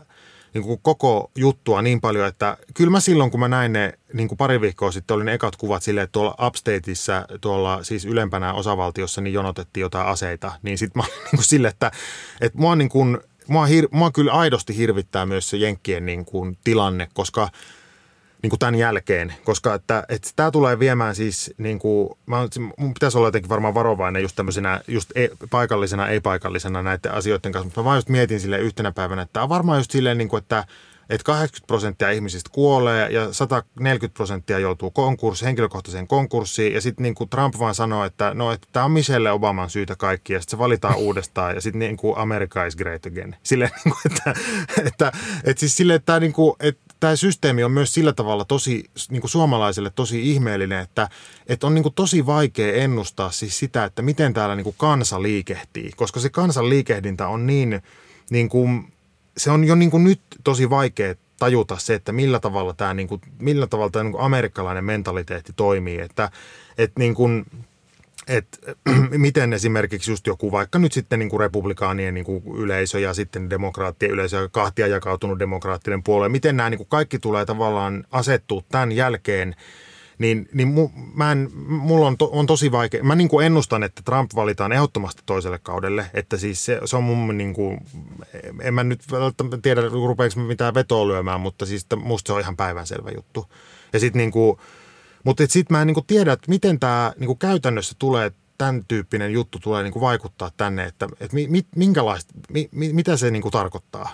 niin 0.53 0.63
kuin 0.63 0.79
koko 0.81 1.31
juttua 1.35 1.81
niin 1.81 2.01
paljon, 2.01 2.27
että 2.27 2.57
kyllä 2.73 2.91
mä 2.91 2.99
silloin, 2.99 3.31
kun 3.31 3.39
mä 3.39 3.47
näin 3.47 3.73
ne 3.73 3.93
niin 4.13 4.27
kuin 4.27 4.37
pari 4.37 4.61
viikkoa 4.61 4.91
sitten, 4.91 5.15
oli 5.15 5.23
ne 5.23 5.33
ekat 5.33 5.55
kuvat 5.55 5.83
silleen, 5.83 6.03
että 6.03 6.11
tuolla 6.11 6.35
Upstateissa, 6.47 7.25
tuolla 7.41 7.83
siis 7.83 8.05
ylempänä 8.05 8.53
osavaltiossa, 8.53 9.21
niin 9.21 9.33
jonotettiin 9.33 9.81
jotain 9.81 10.07
aseita, 10.07 10.51
niin 10.61 10.77
sitten 10.77 11.03
mä 11.03 11.07
niin 11.23 11.35
kuin 11.35 11.43
sille, 11.43 11.67
että, 11.67 11.91
että 12.41 12.57
mua 12.59 12.75
niin 12.75 12.89
kuin– 12.89 13.17
mua, 13.47 13.65
hir, 13.65 13.87
mua 13.91 14.11
kyllä 14.11 14.31
aidosti 14.31 14.77
hirvittää 14.77 15.25
myös 15.25 15.49
se 15.49 15.57
Jenkkien 15.57 16.05
niin 16.05 16.25
kuin, 16.25 16.57
tilanne, 16.63 17.07
koska 17.13 17.49
niin 18.41 18.49
kuin 18.49 18.59
tämän 18.59 18.75
jälkeen, 18.75 19.33
koska 19.43 19.73
että, 19.73 20.03
että 20.09 20.29
tämä 20.35 20.51
tulee 20.51 20.79
viemään 20.79 21.15
siis, 21.15 21.53
niin 21.57 21.79
kuin, 21.79 22.09
mä, 22.25 22.37
mun 22.77 22.93
pitäisi 22.93 23.17
olla 23.17 23.27
jotenkin 23.27 23.49
varmaan 23.49 23.73
varovainen 23.73 24.21
just 24.21 24.35
tämmöisenä, 24.35 24.81
just 24.87 25.11
e, 25.15 25.27
paikallisena, 25.49 26.07
ei-paikallisena 26.07 26.83
näiden 26.83 27.13
asioiden 27.13 27.51
kanssa, 27.51 27.65
mutta 27.65 27.81
mä 27.81 27.85
vaan 27.85 27.97
just 27.97 28.09
mietin 28.09 28.39
sille 28.39 28.59
yhtenä 28.59 28.91
päivänä, 28.91 29.21
että 29.21 29.43
on 29.43 29.49
varmaan 29.49 29.79
just 29.79 29.91
silleen, 29.91 30.17
niin 30.17 30.29
kuin, 30.29 30.41
että– 30.41 30.63
että 31.09 31.25
80 31.25 31.67
prosenttia 31.67 32.11
ihmisistä 32.11 32.49
kuolee 32.53 33.09
ja 33.09 33.33
140 33.33 34.17
prosenttia 34.17 34.59
joutuu 34.59 34.91
konkurssi, 34.91 35.45
henkilökohtaiseen 35.45 36.07
konkurssiin. 36.07 36.73
Ja 36.73 36.81
sitten 36.81 37.03
niin 37.03 37.15
kuin 37.15 37.29
Trump 37.29 37.59
vaan 37.59 37.75
sanoo, 37.75 38.03
että 38.03 38.33
no, 38.33 38.51
että 38.51 38.67
tämä 38.71 38.85
on 38.85 38.91
Michelle 38.91 39.31
Obaman 39.31 39.69
syytä 39.69 39.95
kaikki 39.95 40.33
ja 40.33 40.41
sitten 40.41 40.57
se 40.57 40.61
valitaan 40.61 40.95
uudestaan 41.05 41.55
ja 41.55 41.61
sitten 41.61 41.79
niin 41.79 41.97
kuin 41.97 42.17
America 42.17 42.65
is 42.65 42.75
great 42.75 43.05
again. 43.05 43.35
Silleen, 43.43 43.71
niin 43.85 43.95
kuin, 44.01 44.13
että, 44.13 44.33
että, 44.85 45.11
että, 45.43 45.59
siis 45.59 45.77
silleen, 45.77 45.95
että 45.95 46.05
tämä, 46.05 46.19
niin 46.19 46.33
kuin, 46.33 46.55
että 46.59 46.85
tämä 46.99 47.15
systeemi 47.15 47.63
on 47.63 47.71
myös 47.71 47.93
sillä 47.93 48.13
tavalla 48.13 48.45
tosi 48.45 48.83
niin 49.09 49.21
kuin 49.21 49.31
suomalaisille 49.31 49.89
tosi 49.89 50.31
ihmeellinen, 50.31 50.79
että, 50.79 51.09
että 51.47 51.67
on 51.67 51.75
niin 51.75 51.83
kuin 51.83 51.95
tosi 51.95 52.25
vaikea 52.25 52.73
ennustaa 52.73 53.31
siis 53.31 53.59
sitä, 53.59 53.85
että 53.85 54.01
miten 54.01 54.33
täällä 54.33 54.55
niin 54.55 54.63
kuin 54.63 54.75
kansa 54.79 55.21
liikehtii, 55.21 55.91
koska 55.95 56.19
se 56.19 56.29
kansan 56.29 56.69
liikehdintä 56.69 57.27
on 57.27 57.47
niin, 57.47 57.81
niin 58.29 58.49
kuin, 58.49 58.93
se 59.37 59.51
on 59.51 59.63
jo 59.63 59.75
niin 59.75 59.91
kuin 59.91 60.03
nyt 60.03 60.21
tosi 60.43 60.69
vaikea 60.69 61.15
tajuta 61.39 61.77
se, 61.77 61.93
että 61.93 62.11
millä 62.11 62.39
tavalla 62.39 62.73
tämä, 62.73 62.93
niin 62.93 63.07
kuin, 63.07 63.21
millä 63.39 63.67
tavalla 63.67 63.91
tämä 63.91 64.03
niin 64.03 64.11
kuin 64.11 64.23
amerikkalainen 64.23 64.85
mentaliteetti 64.85 65.53
toimii, 65.55 65.99
että, 65.99 66.29
että 66.77 66.99
niin 66.99 67.15
kuin, 67.15 67.45
että 68.27 68.57
miten 69.17 69.53
esimerkiksi 69.53 70.11
just 70.11 70.27
joku 70.27 70.51
vaikka 70.51 70.79
nyt 70.79 70.91
sitten 70.91 71.19
niin 71.19 71.29
kuin 71.29 71.39
republikaanien 71.39 72.13
niin 72.13 72.25
kuin 72.25 72.43
yleisö 72.57 72.99
ja 72.99 73.13
sitten 73.13 73.49
demokraattien 73.49 74.11
yleisö, 74.11 74.49
kahtia 74.51 74.87
jakautunut 74.87 75.39
demokraattinen 75.39 76.03
puolue, 76.03 76.29
miten 76.29 76.57
nämä 76.57 76.69
niin 76.69 76.77
kuin 76.77 76.89
kaikki 76.89 77.19
tulee 77.19 77.45
tavallaan 77.45 78.05
asettua 78.11 78.63
tämän 78.69 78.91
jälkeen– 78.91 79.55
niin, 80.17 80.49
niin 80.53 80.67
mu, 80.67 80.89
mä 81.13 81.31
en, 81.31 81.49
mulla 81.67 82.07
on, 82.07 82.17
to, 82.17 82.29
on 82.31 82.45
tosi 82.45 82.71
vaikea. 82.71 83.03
Mä 83.03 83.15
niin 83.15 83.29
kuin 83.29 83.45
ennustan, 83.45 83.83
että 83.83 84.01
Trump 84.05 84.31
valitaan 84.35 84.71
ehdottomasti 84.71 85.23
toiselle 85.25 85.59
kaudelle, 85.59 86.05
että 86.13 86.37
siis 86.37 86.65
se, 86.65 86.79
se 86.85 86.97
on 86.97 87.03
mun 87.03 87.37
niin 87.37 87.53
kuin, 87.53 87.77
en 88.61 88.73
mä 88.73 88.83
nyt 88.83 89.11
välttämättä 89.11 89.57
tiedä, 89.57 89.81
rupeeko 89.81 90.39
mitään 90.39 90.73
vetoa 90.73 91.07
lyömään, 91.07 91.41
mutta 91.41 91.65
siis 91.65 91.87
musta 91.95 92.27
se 92.29 92.33
on 92.33 92.41
ihan 92.41 92.57
päivänselvä 92.57 93.11
juttu. 93.15 93.45
Ja 93.93 93.99
sit 93.99 94.15
niin 94.15 94.31
kuin, 94.31 94.57
mutta 95.23 95.43
sitten 95.47 95.75
mä 95.77 95.81
en 95.81 95.87
niin 95.87 95.95
kuin 95.95 96.07
tiedä, 96.07 96.33
että 96.33 96.49
miten 96.49 96.79
tämä 96.79 97.13
niin 97.19 97.37
käytännössä 97.37 97.95
tulee, 97.99 98.31
tämän 98.57 98.85
tyyppinen 98.87 99.33
juttu 99.33 99.59
tulee 99.59 99.83
niin 99.83 99.93
kuin 99.93 100.01
vaikuttaa 100.01 100.51
tänne, 100.57 100.83
että, 100.83 101.07
että 101.19 101.35
mi, 101.35 101.47
minkälaista, 101.75 102.33
mi, 102.49 102.69
mi, 102.71 102.93
mitä 102.93 103.17
se 103.17 103.31
niin 103.31 103.41
kuin 103.41 103.51
tarkoittaa. 103.51 104.09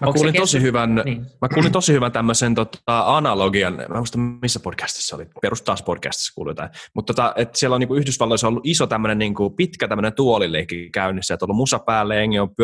Mä 0.00 0.12
kuulin, 0.12 0.34
tosi 0.34 0.60
hyvän, 0.60 0.94
niin. 1.04 1.26
mä 1.40 1.48
kuulin 1.54 1.72
tosi 1.72 1.92
hyvän 1.92 2.12
tämmöisen 2.12 2.54
tota, 2.54 3.16
analogian, 3.16 3.74
mä 3.88 3.96
muista 3.96 4.18
missä 4.18 4.60
podcastissa 4.60 5.16
oli, 5.16 5.26
perustaas 5.42 5.82
podcastissa 5.82 6.34
kuului 6.34 6.50
jotain, 6.50 6.70
mutta 6.94 7.14
tota, 7.14 7.32
että 7.36 7.58
siellä 7.58 7.74
on 7.74 7.80
niin 7.80 7.88
kuin 7.88 8.00
Yhdysvalloissa 8.00 8.48
ollut 8.48 8.66
iso 8.66 8.86
tämmöinen 8.86 9.18
niin 9.18 9.34
kuin 9.34 9.54
pitkä 9.54 9.88
tämmöinen 9.88 10.12
tuolileikki 10.12 10.90
käynnissä, 10.90 11.34
että 11.34 11.44
on 11.44 11.50
ollut 11.50 11.56
musa 11.56 11.78
päälle, 11.78 12.22
engi 12.22 12.38
on 12.38 12.54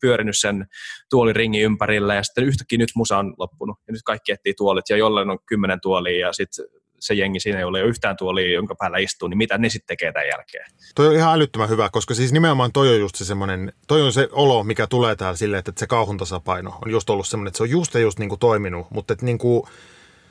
pyörinyt 0.00 0.38
sen 0.38 0.66
tuoliringin 1.10 1.62
ympärillä 1.62 2.14
ja 2.14 2.22
sitten 2.22 2.44
yhtäkkiä 2.44 2.78
nyt 2.78 2.90
musa 2.94 3.18
on 3.18 3.34
loppunut. 3.38 3.76
Ja 3.88 3.92
nyt 3.92 4.02
kaikki 4.02 4.32
etsii 4.32 4.54
tuolit 4.54 4.84
ja 4.90 4.96
jollain 4.96 5.30
on 5.30 5.38
kymmenen 5.46 5.80
tuolia 5.80 6.26
ja 6.26 6.32
sitten 6.32 6.64
se 7.00 7.14
jengi 7.14 7.40
siinä, 7.40 7.58
ei 7.58 7.64
ole 7.64 7.82
yhtään 7.82 8.16
tuolia, 8.16 8.52
jonka 8.52 8.74
päällä 8.74 8.98
istuu, 8.98 9.28
niin 9.28 9.38
mitä 9.38 9.58
ne 9.58 9.68
sitten 9.68 9.86
tekee 9.86 10.12
tämän 10.12 10.28
jälkeen? 10.28 10.66
Toi 10.94 11.08
on 11.08 11.14
ihan 11.14 11.34
älyttömän 11.34 11.68
hyvä, 11.68 11.88
koska 11.92 12.14
siis 12.14 12.32
nimenomaan 12.32 12.72
toi 12.72 12.88
on 12.88 13.00
just 13.00 13.14
se 13.14 13.24
semmoinen, 13.24 13.72
toi 13.86 14.02
on 14.02 14.12
se 14.12 14.28
olo, 14.32 14.64
mikä 14.64 14.86
tulee 14.86 15.16
täällä 15.16 15.36
silleen, 15.36 15.58
että 15.58 15.72
se 15.76 15.86
kauhun 15.86 16.16
tasapaino 16.16 16.78
on 16.84 16.90
just 16.90 17.10
ollut 17.10 17.26
semmoinen, 17.26 17.48
että 17.48 17.56
se 17.56 17.62
on 17.62 17.70
just 17.70 17.94
ja 17.94 18.00
just 18.00 18.18
niin 18.18 18.28
kuin 18.28 18.38
toiminut, 18.38 18.90
mutta 18.90 19.12
että 19.12 19.26
niin 19.26 19.38
kuin, 19.38 19.62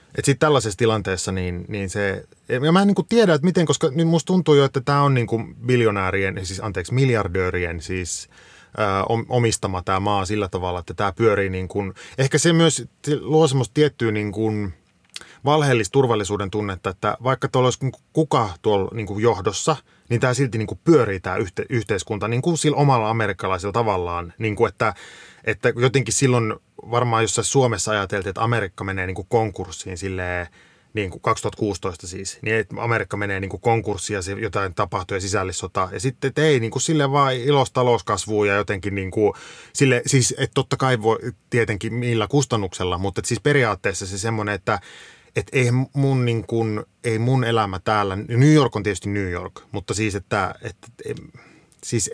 että 0.07 0.25
sitten 0.25 0.39
tällaisessa 0.39 0.77
tilanteessa 0.77 1.31
niin, 1.31 1.65
niin 1.67 1.89
se, 1.89 2.23
ja 2.49 2.71
mä 2.71 2.81
en 2.81 2.87
niin 2.87 3.07
tiedä, 3.09 3.33
että 3.33 3.45
miten, 3.45 3.65
koska 3.65 3.89
nyt 3.91 4.07
musta 4.07 4.27
tuntuu 4.27 4.55
jo, 4.55 4.65
että 4.65 4.81
tämä 4.81 5.01
on 5.01 5.13
niin 5.13 5.27
kuin 5.27 5.55
biljonäärien, 5.55 6.45
siis 6.45 6.59
anteeksi, 6.63 6.93
miljardöörien 6.93 7.81
siis 7.81 8.29
omistama 9.29 9.81
tämä 9.81 9.99
maa 9.99 10.25
sillä 10.25 10.47
tavalla, 10.47 10.79
että 10.79 10.93
tämä 10.93 11.11
pyörii 11.11 11.49
niin 11.49 11.67
kuin, 11.67 11.93
ehkä 12.17 12.37
se 12.37 12.53
myös 12.53 12.85
luo 13.21 13.47
semmoista 13.47 13.73
tiettyä 13.73 14.11
niin 14.11 14.31
kuin, 14.31 14.73
valheellista 15.45 15.91
turvallisuuden 15.91 16.51
tunnetta, 16.51 16.89
että 16.89 17.17
vaikka 17.23 17.47
tuolla 17.47 17.67
olisi 17.67 17.91
kuka 18.13 18.49
tuolla 18.61 18.89
niin 18.93 19.07
kuin 19.07 19.23
johdossa, 19.23 19.75
niin 20.09 20.19
tämä 20.19 20.33
silti 20.33 20.57
niin 20.57 20.67
kuin 20.67 20.79
pyörii 20.83 21.19
tämä 21.19 21.35
yhte, 21.35 21.65
yhteiskunta 21.69 22.27
niin 22.27 22.41
kuin 22.41 22.57
sillä 22.57 22.77
omalla 22.77 23.09
amerikkalaisella 23.09 23.73
tavallaan, 23.73 24.33
niin 24.37 24.55
kuin 24.55 24.69
että, 24.69 24.93
että 25.43 25.73
jotenkin 25.75 26.13
silloin 26.13 26.55
varmaan 26.91 27.23
jossain 27.23 27.45
Suomessa 27.45 27.91
ajateltiin, 27.91 28.29
että 28.29 28.43
Amerikka 28.43 28.83
menee 28.83 29.07
niin 29.07 29.15
kuin 29.15 29.27
konkurssiin 29.29 29.97
silleen, 29.97 30.47
niin 30.93 31.09
kuin 31.09 31.21
2016 31.21 32.07
siis, 32.07 32.39
niin 32.41 32.55
että 32.55 32.75
Amerikka 32.79 33.17
menee 33.17 33.39
niin 33.39 33.61
konkurssiin 33.61 34.19
ja 34.27 34.39
jotain 34.41 34.75
tapahtuu 34.75 35.17
ja 35.17 35.21
sisällissota. 35.21 35.89
Ja 35.91 35.99
sitten 35.99 36.27
että 36.27 36.41
ei 36.41 36.59
niin 36.59 36.71
kuin 36.71 36.81
sille 36.81 37.11
vaan 37.11 37.35
ilosta 37.35 37.73
talouskasvua 37.73 38.47
ja 38.47 38.55
jotenkin 38.55 38.95
niin 38.95 39.11
kuin 39.11 39.33
sille, 39.73 40.01
siis 40.05 40.35
että 40.37 40.53
totta 40.53 40.77
kai 40.77 41.01
voi 41.01 41.17
tietenkin 41.49 41.93
millä 41.93 42.27
kustannuksella, 42.27 42.97
mutta 42.97 43.21
siis 43.25 43.39
periaatteessa 43.39 44.07
se 44.07 44.17
semmoinen, 44.17 44.55
että 44.55 44.79
että 45.35 45.57
ei 45.57 45.69
mun, 45.93 46.25
niin 46.25 46.47
kun, 46.47 46.85
ei 47.03 47.19
mun 47.19 47.43
elämä 47.43 47.79
täällä, 47.79 48.15
New 48.15 48.53
York 48.53 48.75
on 48.75 48.83
tietysti 48.83 49.09
New 49.09 49.29
York, 49.29 49.61
mutta 49.71 49.93
siis, 49.93 50.15
että, 50.15 50.55
että 50.61 50.87
siis 51.83 52.11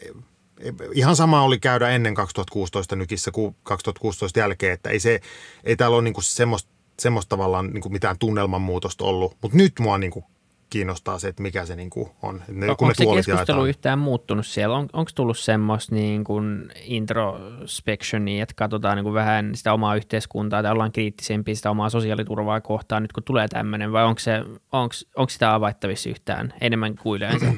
ihan 0.94 1.16
sama 1.16 1.44
oli 1.44 1.60
käydä 1.60 1.90
ennen 1.90 2.16
2016 2.16 2.96
nykissä 2.96 3.32
kuin 3.32 3.56
2016 3.64 4.40
jälkeen, 4.40 4.74
että 4.74 4.90
ei, 4.90 5.00
se, 5.00 5.22
ei 5.64 5.76
täällä 5.76 5.98
ole 5.98 6.04
niin 6.04 6.14
semmoista 6.20 6.76
semmoista 7.00 7.30
tavallaan 7.30 7.74
niin 7.74 7.92
mitään 7.92 8.18
tunnelmanmuutosta 8.20 9.06
ollut. 9.06 9.38
Mutta 9.42 9.58
nyt 9.58 9.74
mua 9.80 9.98
niin 9.98 10.12
kuin 10.12 10.26
kiinnostaa 10.70 11.20
se, 11.20 11.28
että 11.28 11.42
mikä 11.42 11.66
se 11.66 11.76
niin 11.76 11.90
kuin 11.90 12.10
on. 12.22 12.42
Ne, 12.48 12.66
no, 12.66 12.72
onko 12.72 12.94
se 12.94 13.06
keskustelu 13.06 13.38
jaetaan. 13.38 13.70
yhtään 13.70 14.00
muuttunut 14.00 14.46
siellä? 14.46 14.76
On, 14.76 14.90
onko 14.94 15.12
tullut 15.16 15.38
semmoista 15.38 15.96
niin 15.96 16.24
kuin 16.24 16.72
introspectionia, 16.84 18.44
että 18.44 18.56
katsotaan 18.56 18.96
niin 18.96 19.04
kuin 19.04 19.14
vähän 19.14 19.56
sitä 19.56 19.74
omaa 19.74 19.96
yhteiskuntaa 19.96 20.64
tai 20.64 20.72
ollaan 20.72 20.92
kriittisempiä 20.92 21.56
sitä 21.56 21.72
omaa 21.72 21.90
sosiaaliturvaa 21.90 22.62
kohtaan 22.62 23.02
nyt 23.02 23.14
kun 23.14 23.24
tulee 23.24 23.48
tämmöinen 23.48 23.92
vai 23.92 24.06
onko, 24.06 24.20
se, 24.20 24.44
onko, 24.72 24.96
onko 25.16 25.30
sitä 25.30 25.54
avaittavissa 25.54 26.10
yhtään 26.10 26.54
enemmän 26.62 26.96
kuin 26.96 27.18
yleensä? 27.18 27.54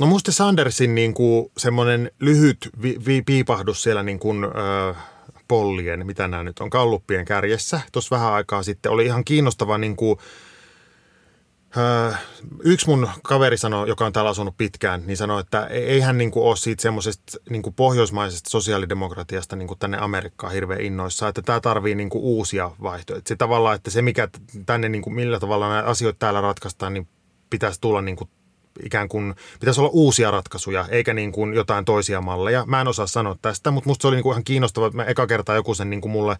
No 0.00 0.06
musta 0.06 0.32
Sandersin 0.32 0.94
niin 0.94 1.14
kuin 1.14 1.52
semmoinen 1.58 2.10
lyhyt 2.20 2.70
vi, 2.82 2.96
vi, 3.06 3.22
piipahdus 3.22 3.82
siellä 3.82 4.02
niin 4.02 4.18
kuin, 4.18 4.44
äh, 4.44 4.96
pollien, 5.48 6.06
mitä 6.06 6.28
nämä 6.28 6.42
nyt 6.42 6.58
on, 6.58 6.70
kalluppien 6.70 7.24
kärjessä 7.24 7.80
tuossa 7.92 8.16
vähän 8.16 8.32
aikaa 8.32 8.62
sitten, 8.62 8.92
oli 8.92 9.06
ihan 9.06 9.24
kiinnostava 9.24 9.78
niin 9.78 9.96
kuin, 9.96 10.18
yksi 12.64 12.86
mun 12.86 13.08
kaveri 13.22 13.58
sanoi, 13.58 13.88
joka 13.88 14.06
on 14.06 14.12
täällä 14.12 14.30
asunut 14.30 14.56
pitkään, 14.56 15.02
niin 15.06 15.16
sanoi, 15.16 15.40
että 15.40 15.66
ei 15.66 16.00
hän 16.00 16.18
niin 16.18 16.32
ole 16.34 16.56
siitä 16.56 16.82
semmoisesta 16.82 17.38
niin 17.50 17.62
pohjoismaisesta 17.76 18.50
sosiaalidemokratiasta 18.50 19.56
niin 19.56 19.68
tänne 19.78 19.98
Amerikkaan 19.98 20.52
hirveän 20.52 20.80
innoissaan, 20.80 21.28
että 21.28 21.42
tämä 21.42 21.60
tarvii 21.60 21.94
niin 21.94 22.10
uusia 22.12 22.70
vaihtoehtoja. 22.82 23.28
Se 23.28 23.36
tavallaan, 23.36 23.74
että 23.74 23.90
se 23.90 24.02
mikä 24.02 24.28
tänne, 24.66 24.88
niin 24.88 25.02
kuin, 25.02 25.14
millä 25.14 25.40
tavalla 25.40 25.68
nämä 25.68 25.82
asioita 25.82 26.18
täällä 26.18 26.40
ratkaistaan, 26.40 26.94
niin 26.94 27.08
pitäisi 27.50 27.80
tulla 27.80 28.02
niin 28.02 28.16
kuin 28.16 28.30
ikään 28.82 29.08
kuin 29.08 29.34
pitäisi 29.60 29.80
olla 29.80 29.90
uusia 29.92 30.30
ratkaisuja, 30.30 30.86
eikä 30.88 31.14
niin 31.14 31.32
kuin 31.32 31.54
jotain 31.54 31.84
toisia 31.84 32.20
malleja. 32.20 32.66
Mä 32.66 32.80
en 32.80 32.88
osaa 32.88 33.06
sanoa 33.06 33.36
tästä, 33.42 33.70
mutta 33.70 33.90
musta 33.90 34.02
se 34.02 34.08
oli 34.08 34.16
niin 34.16 34.22
kuin 34.22 34.32
ihan 34.32 34.44
kiinnostavaa, 34.44 34.86
että 34.86 34.96
mä 34.96 35.04
eka 35.04 35.26
kertaa 35.26 35.56
joku 35.56 35.74
sen 35.74 35.90
niin 35.90 36.00
kuin 36.00 36.12
mulle 36.12 36.36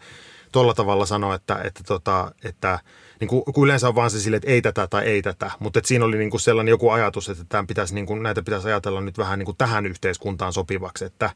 tuolla 0.56 0.74
tavalla 0.74 1.06
sanoi, 1.06 1.34
että, 1.34 1.60
että, 1.64 1.84
tota, 1.86 2.32
että 2.44 2.78
niin 3.20 3.28
kuin, 3.28 3.44
kun 3.44 3.64
yleensä 3.64 3.88
on 3.88 3.94
vaan 3.94 4.10
se 4.10 4.20
sille, 4.20 4.36
että 4.36 4.50
ei 4.50 4.62
tätä 4.62 4.86
tai 4.86 5.04
ei 5.04 5.22
tätä, 5.22 5.50
mutta 5.58 5.78
että 5.78 5.88
siinä 5.88 6.04
oli 6.04 6.18
niin 6.18 6.30
kuin 6.30 6.40
sellainen 6.40 6.70
joku 6.70 6.90
ajatus, 6.90 7.28
että 7.28 7.44
tämän 7.48 7.66
pitäisi, 7.66 7.94
niin 7.94 8.06
kuin, 8.06 8.22
näitä 8.22 8.42
pitäisi 8.42 8.68
ajatella 8.68 9.00
nyt 9.00 9.18
vähän 9.18 9.38
niin 9.38 9.46
kuin 9.46 9.56
tähän 9.56 9.86
yhteiskuntaan 9.86 10.52
sopivaksi. 10.52 11.04
Että, 11.04 11.30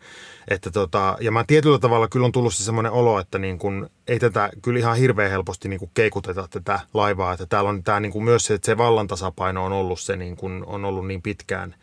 että 0.48 0.70
tota, 0.70 1.16
ja 1.20 1.32
mä 1.32 1.44
tietyllä 1.46 1.78
tavalla 1.78 2.08
kyllä 2.08 2.26
on 2.26 2.32
tullut 2.32 2.54
se 2.54 2.64
semmoinen 2.64 2.92
olo, 2.92 3.20
että 3.20 3.38
niin 3.38 3.58
kuin, 3.58 3.86
ei 4.08 4.18
tätä 4.18 4.50
kyllä 4.62 4.78
ihan 4.78 4.96
hirveän 4.96 5.30
helposti 5.30 5.68
niin 5.68 5.80
kuin 5.80 5.90
keikuteta 5.94 6.48
tätä 6.50 6.80
laivaa, 6.94 7.32
että 7.32 7.46
täällä 7.46 7.70
on 7.70 7.82
tämä 7.82 8.00
niin 8.00 8.12
kuin 8.12 8.24
myös 8.24 8.46
se, 8.46 8.54
että 8.54 8.66
se 8.66 8.78
vallan 8.78 9.06
tasapaino 9.06 9.64
on 9.64 9.72
ollut 9.72 10.00
se 10.00 10.16
niin 10.16 10.36
kuin, 10.36 10.64
on 10.66 10.84
ollut 10.84 11.06
niin 11.06 11.22
pitkään 11.22 11.74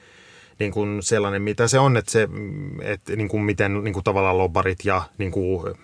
niin 0.60 0.72
kuin 0.72 1.04
sellainen, 1.04 1.42
mitä 1.42 1.68
se 1.68 1.80
on, 1.80 1.98
että, 1.98 2.12
se, 2.12 2.28
että 2.82 3.16
niin 3.16 3.30
kuin 3.30 3.44
miten 3.44 3.84
niin 3.84 3.94
kuin 3.94 4.04
tavallaan 4.04 4.38
lobbarit 4.38 4.80
ja 4.86 5.02
niin 5.18 5.32
kuin 5.32 5.76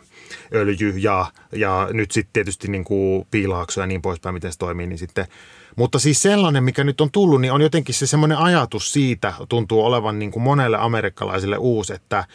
öljy 0.54 0.94
ja, 0.98 1.26
ja 1.52 1.88
nyt 1.92 2.12
sitten 2.12 2.34
tietysti 2.34 2.68
niin 2.68 2.84
kuin 2.84 3.28
piilaakso 3.32 3.82
ja 3.82 3.88
niin 3.88 4.02
poispäin, 4.02 4.34
miten 4.34 4.52
se 4.52 4.60
toimii, 4.60 4.88
niin 4.88 5.00
sitten 5.00 5.28
mutta 5.76 6.00
siis 6.00 6.22
sellainen, 6.22 6.64
mikä 6.64 6.84
nyt 6.84 7.02
on 7.02 7.12
tullut, 7.12 7.42
niin 7.42 7.52
on 7.52 7.62
jotenkin 7.62 7.96
se 7.96 8.08
semmoinen 8.08 8.38
ajatus 8.38 8.94
siitä, 8.94 9.34
tuntuu 9.50 9.86
olevan 9.86 10.20
niin 10.20 10.32
kuin 10.32 10.44
monelle 10.44 10.78
amerikkalaisille 10.80 11.58
uusi, 11.58 11.94
että, 11.94 12.26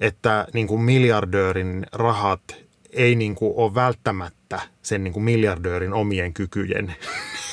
että 0.00 0.46
niin 0.52 0.66
kuin 0.66 0.80
miljardöörin 0.80 1.86
rahat 1.92 2.56
ei 2.90 3.14
niin 3.14 3.34
kuin 3.34 3.52
ole 3.56 3.74
välttämättä 3.74 4.37
sen 4.82 5.04
niin 5.04 5.12
kuin 5.12 5.24
miljardöörin 5.24 5.94
omien 5.94 6.34
kykyjen 6.34 6.94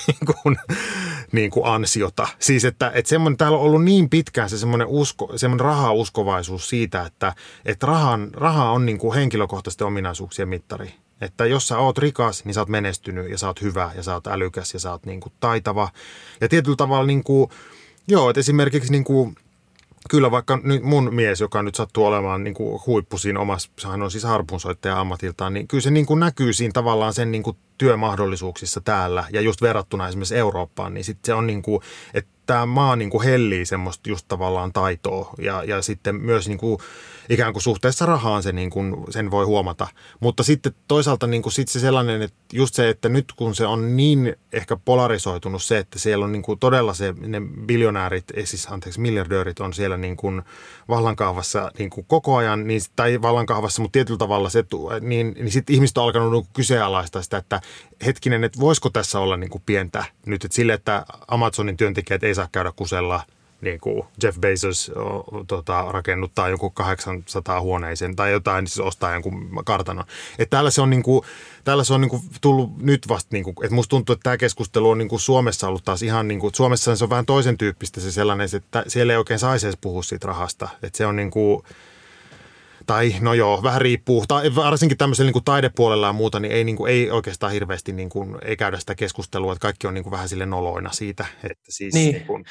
niin 0.08 0.36
kuin, 0.44 0.58
niin 1.32 1.52
kuin 1.52 1.66
ansiota. 1.66 2.28
Siis 2.40 2.66
että, 2.66 2.92
että 2.96 3.10
semmoinen, 3.10 3.38
täällä 3.38 3.58
on 3.58 3.64
ollut 3.64 3.84
niin 3.84 4.10
pitkään 4.10 4.50
se 4.50 4.58
semmoinen, 4.58 4.88
usko, 4.88 5.32
semmoinen 5.36 5.66
rahauskovaisuus 5.66 6.70
siitä, 6.70 7.02
että, 7.02 7.34
että 7.66 7.88
rahan, 7.88 8.30
raha 8.34 8.72
on 8.72 8.86
niin 8.86 8.98
kuin 8.98 9.16
henkilökohtaisten 9.16 9.88
ominaisuuksien 9.88 10.50
mittari. 10.50 10.94
Että 11.22 11.46
jos 11.46 11.68
sä 11.68 11.78
oot 11.78 11.98
rikas, 11.98 12.46
niin 12.46 12.54
sä 12.54 12.62
oot 12.62 12.70
menestynyt 12.70 13.30
ja 13.30 13.38
sä 13.38 13.48
oot 13.48 13.62
hyvä 13.62 13.92
ja 13.96 14.04
sä 14.04 14.14
oot 14.14 14.28
älykäs 14.28 14.74
ja 14.74 14.80
sä 14.80 14.92
oot 14.92 15.06
niin 15.06 15.22
kuin 15.22 15.34
taitava. 15.40 15.90
Ja 16.42 16.50
tietyllä 16.50 16.76
tavalla 16.76 17.06
niin 17.06 17.24
kuin, 17.24 17.50
joo, 18.08 18.30
että 18.30 18.40
esimerkiksi 18.40 18.92
niin 18.92 19.04
kuin, 19.04 19.36
kyllä 20.10 20.32
vaikka 20.32 20.60
nyt 20.64 20.84
mun 20.84 21.16
mies, 21.16 21.42
joka 21.42 21.64
nyt 21.64 21.76
sattuu 21.76 22.06
olemaan 22.06 22.44
niin 22.44 22.54
kuin 22.54 22.82
huippu 22.86 23.18
siinä 23.18 23.40
omassa, 23.40 23.70
hän 23.88 24.02
on 24.02 24.12
siis 24.12 24.24
harpunsoittaja 24.24 25.00
ammatiltaan, 25.00 25.54
niin 25.54 25.68
kyllä 25.68 25.82
se 25.82 25.92
niin 25.92 26.06
kuin 26.06 26.20
näkyy 26.20 26.54
siinä 26.54 26.72
tavallaan 26.72 27.14
sen 27.14 27.32
niin 27.32 27.44
kuin 27.44 27.58
työmahdollisuuksissa 27.78 28.82
täällä 28.82 29.24
ja 29.32 29.42
just 29.42 29.62
verrattuna 29.62 30.08
esimerkiksi 30.08 30.38
Eurooppaan, 30.38 30.94
niin 30.94 31.04
sitten 31.04 31.26
se 31.26 31.34
on 31.34 31.48
niin 31.48 31.62
kuin, 31.62 31.82
että 32.14 32.32
tämä 32.46 32.66
maa 32.66 32.96
niin 32.96 33.10
kuin 33.10 33.24
hellii 33.24 33.66
semmoista 33.66 34.10
just 34.10 34.26
tavallaan 34.28 34.74
taitoa 34.74 35.34
ja, 35.38 35.64
ja 35.64 35.82
sitten 35.82 36.16
myös 36.16 36.48
niin 36.48 36.58
kuin, 36.58 36.80
ikään 37.30 37.54
kuin 37.54 37.64
suhteessa 37.64 38.06
rahaan 38.06 38.44
se 38.44 38.52
niin 38.52 38.70
kuin, 38.70 38.96
sen 39.10 39.32
voi 39.32 39.46
huomata. 39.46 39.88
Mutta 40.20 40.44
sitten 40.44 40.76
toisaalta 40.88 41.28
niin 41.28 41.42
kuin 41.42 41.54
sit 41.54 41.68
se 41.68 41.80
sellainen, 41.80 42.22
että 42.22 42.38
just 42.54 42.76
se, 42.76 42.90
että 42.90 43.10
nyt 43.10 43.32
kun 43.36 43.56
se 43.56 43.66
on 43.66 43.98
niin 43.98 44.36
ehkä 44.54 44.78
polarisoitunut 44.86 45.64
se, 45.64 45.78
että 45.78 46.00
siellä 46.00 46.26
on 46.26 46.32
niin 46.32 46.42
kuin 46.42 46.60
todella 46.60 46.94
se, 46.94 47.14
ne 47.18 47.42
biljonäärit, 47.66 48.26
siis 48.44 48.68
anteeksi 48.72 49.00
miljardöörit 49.00 49.60
on 49.60 49.74
siellä 49.74 49.98
niin 49.98 50.18
kuin 50.18 50.42
vallankahvassa 50.90 51.72
niin 51.80 51.90
kuin 51.90 52.06
koko 52.06 52.36
ajan, 52.36 52.68
niin, 52.68 52.82
tai 52.96 53.22
vallankahvassa, 53.22 53.82
mutta 53.82 53.94
tietyllä 53.94 54.18
tavalla 54.18 54.50
se, 54.50 54.66
niin, 55.02 55.36
niin 55.36 55.52
sitten 55.52 55.76
ihmiset 55.76 55.98
on 55.98 56.04
alkanut 56.04 56.32
niin 56.32 56.48
kyseenalaistaa 56.54 57.22
sitä, 57.22 57.38
että 57.38 57.62
hetkinen, 58.06 58.44
että 58.44 58.60
voisiko 58.60 58.90
tässä 58.90 59.20
olla 59.20 59.38
niin 59.38 59.50
kuin 59.50 59.64
pientä 59.66 60.06
nyt, 60.26 60.46
että 60.46 60.56
sille, 60.56 60.74
että 60.74 61.06
Amazonin 61.28 61.78
työntekijät 61.78 62.24
ei 62.24 62.36
saa 62.36 62.50
käydä 62.52 62.72
kusella– 62.76 63.22
niin 63.62 63.80
kuin 63.80 64.04
Jeff 64.24 64.40
Bezos 64.40 64.92
tota, 65.48 65.86
rakennuttaa 65.90 66.50
jonkun 66.50 66.72
800 66.72 67.62
huoneisen 67.62 68.16
tai 68.16 68.32
jotain, 68.32 68.68
siis 68.68 68.80
ostaa 68.80 69.14
jonkun 69.14 69.50
kartanon. 69.66 70.06
Että 70.40 70.50
täällä 70.50 70.72
se 70.72 70.82
on, 70.82 70.90
niin 70.90 71.04
kuin, 71.04 71.22
täällä 71.64 71.84
se 71.84 71.94
on 71.94 72.02
niin 72.02 72.10
kuin 72.10 72.22
tullut 72.42 72.78
nyt 72.78 73.08
vasta, 73.08 73.30
niin 73.32 73.44
kuin, 73.44 73.56
että 73.64 73.76
musta 73.76 73.90
tuntuu, 73.90 74.14
että 74.14 74.24
tämä 74.24 74.38
keskustelu 74.38 74.90
on 74.90 74.98
niin 74.98 75.10
kuin 75.10 75.20
Suomessa 75.20 75.68
ollut 75.68 75.86
taas 75.86 76.02
ihan, 76.02 76.28
niin 76.28 76.40
kuin, 76.40 76.56
Suomessa 76.56 76.96
se 76.96 77.04
on 77.04 77.10
vähän 77.10 77.26
toisen 77.26 77.58
tyyppistä 77.58 78.02
se 78.02 78.12
sellainen, 78.12 78.50
että 78.56 78.84
siellä 78.88 79.14
ei 79.14 79.18
oikein 79.18 79.40
saisi 79.40 79.68
edes 79.68 79.78
puhua 79.82 80.04
siitä 80.04 80.28
rahasta. 80.28 80.70
Että 80.84 80.98
se 80.98 81.06
on 81.06 81.16
niin 81.16 81.32
kuin, 81.32 81.64
tai 82.86 83.16
no 83.20 83.34
joo, 83.34 83.64
vähän 83.64 83.82
riippuu, 83.82 84.26
tai 84.28 84.56
varsinkin 84.56 84.98
tämmöisellä 84.98 85.28
niin 85.28 85.34
kuin 85.34 85.46
taidepuolella 85.46 86.08
ja 86.08 86.14
muuta, 86.14 86.40
niin 86.40 86.52
ei, 86.52 86.64
niin 86.64 86.76
kuin, 86.76 86.92
ei 86.92 87.12
oikeastaan 87.12 87.52
hirveästi 87.52 87.94
niin 87.94 88.10
kuin, 88.10 88.38
ei 88.42 88.58
käydä 88.58 88.80
sitä 88.80 88.96
keskustelua, 88.96 89.52
että 89.52 89.62
kaikki 89.62 89.88
on 89.88 89.94
niin 89.94 90.04
kuin 90.04 90.12
vähän 90.12 90.30
sille 90.30 90.46
noloina 90.46 90.92
siitä. 90.92 91.26
Että 91.44 91.72
siis, 91.72 91.94
niin. 91.94 92.14
niin 92.14 92.26
kuin, 92.26 92.46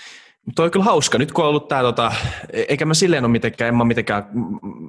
Toi 0.55 0.65
on 0.65 0.71
kyllä 0.71 0.85
hauska. 0.85 1.19
Nyt 1.19 1.33
kun 1.33 1.45
on 1.45 1.49
ollut 1.49 1.69
tämä, 1.69 1.83
tota, 1.83 2.13
eikä 2.53 2.85
mä 2.85 2.95
silleen 2.95 3.25
ole 3.25 3.33
mitenkään, 3.33 3.69
en 3.69 3.77
mä 3.77 3.85
mitenkään, 3.85 4.25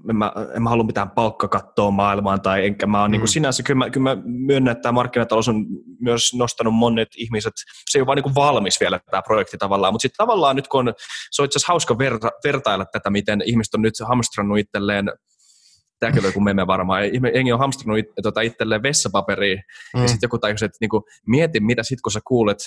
en 0.09 0.15
mä, 0.15 0.31
en 0.55 0.63
mä 0.63 0.69
halua 0.69 0.85
mitään 0.85 1.09
palkkakattoa 1.09 1.91
maailmaan, 1.91 2.41
tai 2.41 2.65
enkä 2.65 2.87
mä 2.87 3.01
ole 3.01 3.09
niinku 3.09 3.21
mm. 3.21 3.25
niin 3.25 3.33
sinänsä, 3.33 3.63
kyllä 3.63 3.77
mä, 3.77 3.89
kyllä 3.89 4.15
mä 4.15 4.21
myönnän, 4.25 4.71
että 4.71 4.81
tämä 4.81 4.91
markkinatalous 4.91 5.49
on 5.49 5.65
myös 5.99 6.33
nostanut 6.33 6.73
monet 6.73 7.07
ihmiset, 7.17 7.53
se 7.89 7.97
ei 7.97 8.01
ole 8.01 8.07
vaan 8.07 8.17
niin 8.17 8.35
valmis 8.35 8.79
vielä 8.79 8.99
tämä 9.11 9.21
projekti 9.21 9.57
tavallaan, 9.57 9.93
mutta 9.93 10.01
sitten 10.01 10.25
tavallaan 10.25 10.55
nyt 10.55 10.67
kun 10.67 10.87
on, 10.87 10.93
se 11.31 11.41
on 11.41 11.45
itse 11.45 11.57
asiassa 11.57 11.73
hauska 11.73 11.97
verta, 11.97 12.31
vertailla 12.43 12.85
tätä, 12.85 13.09
miten 13.09 13.41
ihmiset 13.45 13.73
on 13.73 13.81
nyt 13.81 13.93
hamstrannut 14.07 14.59
itselleen 14.59 15.11
tämäkin 15.99 16.21
on 16.21 16.25
joku 16.25 16.39
meme 16.39 16.67
varmaan. 16.67 17.01
Jengi 17.33 17.51
on 17.51 17.59
hamstrannut 17.59 17.99
it, 17.99 18.05
tota, 18.23 18.41
itselleen 18.41 18.83
vessapaperia, 18.83 19.61
mm. 19.95 20.01
ja 20.01 20.07
sitten 20.07 20.27
joku 20.27 20.37
tajusi, 20.37 20.65
että 20.65 20.77
niinku, 20.81 21.05
mieti, 21.27 21.59
mitä 21.59 21.83
sitten 21.83 22.01
kun 22.01 22.11
sä 22.11 22.19
kuulet 22.27 22.57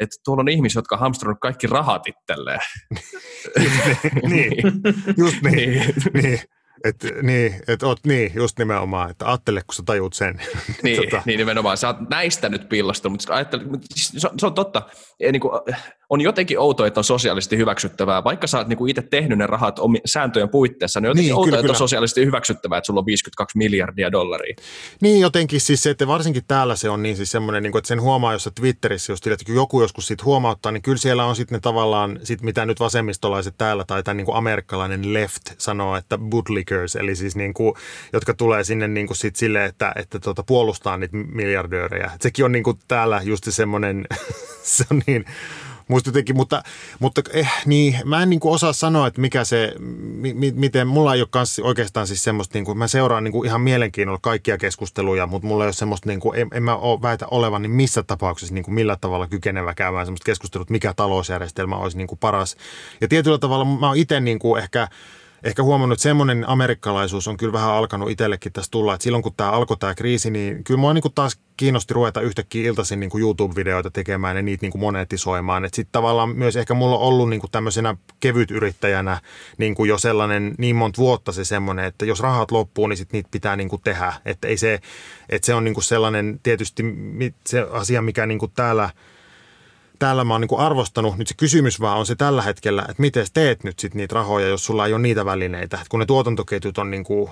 että 0.00 0.16
tuolla 0.24 0.40
on 0.40 0.48
ihmisiä, 0.48 0.78
jotka 0.78 0.94
on 0.94 1.00
hamstrannut 1.00 1.40
kaikki 1.40 1.66
rahat 1.66 2.02
itselleen. 2.06 2.60
niin, 4.30 4.52
just 5.16 5.42
niin. 5.42 5.54
niin. 5.54 5.94
niin. 6.12 6.40
Et, 6.84 6.96
niin, 7.22 7.60
et 7.68 7.82
oot 7.82 7.98
niin, 8.06 8.32
just 8.34 8.58
nimenomaan, 8.58 9.10
että 9.10 9.26
ajattele, 9.26 9.60
kun 9.60 9.74
sä 9.74 9.82
tajut 9.86 10.12
sen. 10.14 10.40
Niin, 10.82 11.02
tota. 11.02 11.22
niin 11.26 11.38
nimenomaan, 11.38 11.76
sä 11.76 11.86
oot 11.86 12.10
näistä 12.10 12.48
nyt 12.48 12.68
pillastunut, 12.68 13.12
mutta 13.12 13.34
ajattele, 13.34 13.64
siis 13.94 14.22
se, 14.22 14.28
se 14.38 14.46
on 14.46 14.54
totta, 14.54 14.82
niin 15.32 15.40
kuin, 15.40 15.52
on 16.10 16.20
jotenkin 16.20 16.58
outoa, 16.58 16.86
että 16.86 17.00
on 17.00 17.04
sosiaalisesti 17.04 17.56
hyväksyttävää, 17.56 18.24
vaikka 18.24 18.46
sä 18.46 18.58
oot 18.58 18.68
niin 18.68 18.76
kuin 18.76 18.90
itse 18.90 19.02
tehnyt 19.02 19.38
ne 19.38 19.46
rahat 19.46 19.78
omi, 19.78 20.00
sääntöjen 20.04 20.48
puitteissa, 20.48 21.00
niin 21.00 21.06
on 21.06 21.10
jotenkin 21.10 21.28
niin, 21.28 21.34
outoa, 21.34 21.44
kyllä, 21.44 21.56
että 21.58 21.62
kyllä. 21.62 21.72
on 21.72 21.78
sosiaalisesti 21.78 22.26
hyväksyttävää, 22.26 22.78
että 22.78 22.86
sulla 22.86 23.00
on 23.00 23.06
52 23.06 23.58
miljardia 23.58 24.12
dollaria. 24.12 24.54
Niin 25.00 25.20
jotenkin 25.20 25.60
siis 25.60 25.82
se, 25.82 25.90
että 25.90 26.06
varsinkin 26.06 26.42
täällä 26.48 26.76
se 26.76 26.90
on 26.90 27.02
niin 27.02 27.16
siis 27.16 27.30
semmoinen, 27.30 27.62
niin 27.62 27.72
kuin, 27.72 27.80
että 27.80 27.88
sen 27.88 28.00
huomaa, 28.00 28.32
jos 28.32 28.50
Twitterissä 28.54 29.12
just, 29.12 29.26
että 29.26 29.52
joku 29.52 29.80
joskus 29.80 30.06
siitä 30.06 30.24
huomauttaa, 30.24 30.72
niin 30.72 30.82
kyllä 30.82 30.98
siellä 30.98 31.24
on 31.24 31.36
sitten 31.36 31.56
ne 31.56 31.60
tavallaan, 31.60 32.20
sit 32.22 32.42
mitä 32.42 32.66
nyt 32.66 32.80
vasemmistolaiset 32.80 33.54
täällä 33.58 33.84
tai 33.84 34.02
tämä 34.02 34.14
niin 34.14 34.26
kuin 34.26 34.36
amerikkalainen 34.36 35.14
left 35.14 35.42
sanoo, 35.58 35.96
että 35.96 36.18
bootlickers, 36.18 36.96
eli 36.96 37.16
siis 37.16 37.36
niin 37.36 37.54
kuin, 37.54 37.74
jotka 38.12 38.34
tulee 38.34 38.64
sinne 38.64 38.88
niin 38.88 39.06
kuin 39.06 39.16
sit 39.16 39.36
sille, 39.36 39.64
että, 39.64 39.92
että 39.96 40.18
tuota, 40.18 40.42
puolustaa 40.42 40.96
niitä 40.96 41.16
miljardöörejä. 41.16 42.10
sekin 42.20 42.44
on 42.44 42.52
niin 42.52 42.64
kuin 42.64 42.78
täällä 42.88 43.20
just 43.24 43.44
semmoinen, 43.50 44.06
se 44.62 44.84
on 44.90 45.02
niin 45.06 45.24
Musta 45.88 46.08
jotenkin, 46.08 46.36
mutta, 46.36 46.62
mutta 46.98 47.22
eh, 47.32 47.52
niin, 47.66 47.98
mä 48.04 48.22
en 48.22 48.30
niin 48.30 48.40
kuin 48.40 48.54
osaa 48.54 48.72
sanoa, 48.72 49.06
että 49.06 49.20
mikä 49.20 49.44
se, 49.44 49.74
mi, 49.78 50.52
miten, 50.54 50.86
mulla 50.86 51.14
ei 51.14 51.20
ole 51.20 51.28
kans 51.30 51.58
oikeastaan 51.58 52.06
siis 52.06 52.24
semmoista, 52.24 52.58
niin 52.58 52.64
kuin, 52.64 52.78
mä 52.78 52.88
seuraan 52.88 53.24
niin 53.24 53.32
kuin 53.32 53.46
ihan 53.46 53.60
mielenkiinnolla 53.60 54.18
kaikkia 54.22 54.58
keskusteluja, 54.58 55.26
mutta 55.26 55.48
mulla 55.48 55.64
ei 55.64 55.66
ole 55.66 55.72
semmoista, 55.72 56.08
niin 56.08 56.20
kuin, 56.20 56.38
en, 56.38 56.48
en 56.54 56.62
mä 56.62 56.76
ole 56.76 57.02
väitä 57.02 57.26
olevan 57.30 57.62
niin 57.62 57.70
missä 57.70 58.02
tapauksessa 58.02 58.54
niin 58.54 58.64
kuin 58.64 58.74
millä 58.74 58.96
tavalla 59.00 59.26
kykenevä 59.26 59.74
käymään 59.74 60.06
semmoista 60.06 60.26
keskustelua, 60.26 60.66
mikä 60.70 60.94
talousjärjestelmä 60.94 61.76
olisi 61.76 61.96
niin 61.96 62.08
kuin 62.08 62.18
paras. 62.18 62.56
Ja 63.00 63.08
tietyllä 63.08 63.38
tavalla 63.38 63.64
mä 63.64 63.86
oon 63.86 63.96
itse 63.96 64.20
niin 64.20 64.38
kuin 64.38 64.62
ehkä 64.62 64.88
ehkä 65.44 65.62
huomannut, 65.62 65.96
että 65.96 66.02
semmoinen 66.02 66.48
amerikkalaisuus 66.48 67.28
on 67.28 67.36
kyllä 67.36 67.52
vähän 67.52 67.70
alkanut 67.70 68.10
itsellekin 68.10 68.52
tässä 68.52 68.70
tulla, 68.70 68.94
että 68.94 69.02
silloin 69.02 69.22
kun 69.22 69.34
tämä 69.36 69.50
alkoi 69.50 69.76
tämä 69.76 69.94
kriisi, 69.94 70.30
niin 70.30 70.64
kyllä 70.64 70.80
mua 70.80 70.94
niin 70.94 71.02
kuin 71.02 71.14
taas 71.14 71.38
kiinnosti 71.56 71.94
ruveta 71.94 72.20
yhtäkkiä 72.20 72.68
iltaisin 72.68 73.00
niin 73.00 73.10
YouTube-videoita 73.18 73.90
tekemään 73.90 74.36
ja 74.36 74.42
niitä 74.42 74.64
niin 74.64 74.72
kuin 74.72 74.80
monetisoimaan. 74.80 75.64
Sitten 75.64 75.92
tavallaan 75.92 76.28
myös 76.28 76.56
ehkä 76.56 76.74
mulla 76.74 76.96
on 76.96 77.02
ollut 77.02 77.28
niin 77.28 77.40
kuin 77.40 77.50
tämmöisenä 77.50 77.96
kevytyrittäjänä 78.20 79.20
niin 79.58 79.74
kuin 79.74 79.88
jo 79.88 79.98
sellainen 79.98 80.54
niin 80.58 80.76
monta 80.76 80.98
vuotta 80.98 81.32
se 81.32 81.44
semmoinen, 81.44 81.84
että 81.84 82.04
jos 82.04 82.20
rahat 82.20 82.50
loppuu, 82.50 82.86
niin 82.86 82.96
sitten 82.96 83.18
niitä 83.18 83.28
pitää 83.30 83.56
niin 83.56 83.68
kuin 83.68 83.82
tehdä. 83.82 84.12
Että 84.24 84.48
ei 84.48 84.56
se, 84.56 84.80
että 85.28 85.46
se 85.46 85.54
on 85.54 85.64
niin 85.64 85.74
kuin 85.74 85.84
sellainen 85.84 86.40
tietysti 86.42 86.84
se 87.46 87.66
asia, 87.70 88.02
mikä 88.02 88.26
niin 88.26 88.38
kuin 88.38 88.52
täällä– 88.54 88.90
täällä 89.98 90.24
mä 90.24 90.34
oon 90.34 90.40
niin 90.40 90.58
arvostanut, 90.58 91.18
nyt 91.18 91.28
se 91.28 91.34
kysymys 91.36 91.80
vaan 91.80 91.98
on 91.98 92.06
se 92.06 92.16
tällä 92.16 92.42
hetkellä, 92.42 92.82
että 92.82 93.00
miten 93.02 93.26
teet 93.34 93.64
nyt 93.64 93.78
sit 93.78 93.94
niitä 93.94 94.14
rahoja, 94.14 94.48
jos 94.48 94.64
sulla 94.64 94.86
ei 94.86 94.92
ole 94.92 95.02
niitä 95.02 95.24
välineitä. 95.24 95.78
Et 95.80 95.88
kun 95.88 96.00
ne 96.00 96.06
tuotantoketjut 96.06 96.78
on 96.78 96.90
niin 96.90 97.04
kuin 97.04 97.30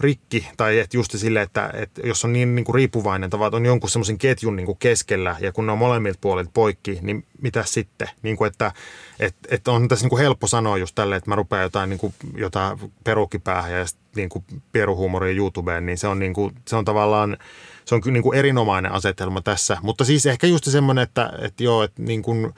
rikki, 0.00 0.48
tai 0.56 0.78
et 0.78 0.94
just 0.94 1.12
sille, 1.16 1.42
että, 1.42 1.70
että 1.74 2.00
jos 2.04 2.24
on 2.24 2.32
niin, 2.32 2.54
niin 2.54 2.64
kuin 2.64 2.74
riippuvainen, 2.74 3.30
tai 3.30 3.50
on 3.52 3.66
jonkun 3.66 3.90
semmoisen 3.90 4.18
ketjun 4.18 4.56
niin 4.56 4.66
kuin 4.66 4.78
keskellä, 4.78 5.36
ja 5.40 5.52
kun 5.52 5.66
ne 5.66 5.72
on 5.72 5.78
molemmilta 5.78 6.18
puolilta 6.20 6.50
poikki, 6.54 6.98
niin 7.02 7.24
mitä 7.42 7.64
sitten? 7.66 8.08
Niin 8.22 8.36
kuin, 8.36 8.48
että 8.48 8.72
et, 9.20 9.34
et 9.48 9.68
on 9.68 9.88
tässä 9.88 10.04
niin 10.04 10.10
kuin 10.10 10.22
helppo 10.22 10.46
sanoa 10.46 10.78
just 10.78 10.94
tälle, 10.94 11.16
että 11.16 11.30
mä 11.30 11.34
rupean 11.34 11.62
jotain, 11.62 11.90
niin 11.90 12.00
kuin, 12.00 12.14
jotain 12.36 12.78
perukkipäähän 13.04 13.72
ja 13.72 13.84
niin 14.16 14.28
kuin 14.28 14.44
pieruhuumoria 14.72 15.36
YouTubeen, 15.36 15.86
niin 15.86 15.98
se 15.98 16.08
on, 16.08 16.18
niin 16.18 16.34
kuin, 16.34 16.54
se 16.68 16.76
on 16.76 16.84
tavallaan 16.84 17.36
se 17.84 17.94
on 17.94 18.00
kyllä 18.00 18.12
niin 18.12 18.22
kuin 18.22 18.38
erinomainen 18.38 18.92
asetelma 18.92 19.40
tässä. 19.40 19.76
Mutta 19.82 20.04
siis 20.04 20.26
ehkä 20.26 20.46
just 20.46 20.64
semmoinen, 20.64 21.02
että, 21.02 21.32
että 21.42 21.64
joo, 21.64 21.82
että 21.82 22.02
niin 22.02 22.22
kuin, 22.22 22.54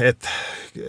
et, 0.00 0.28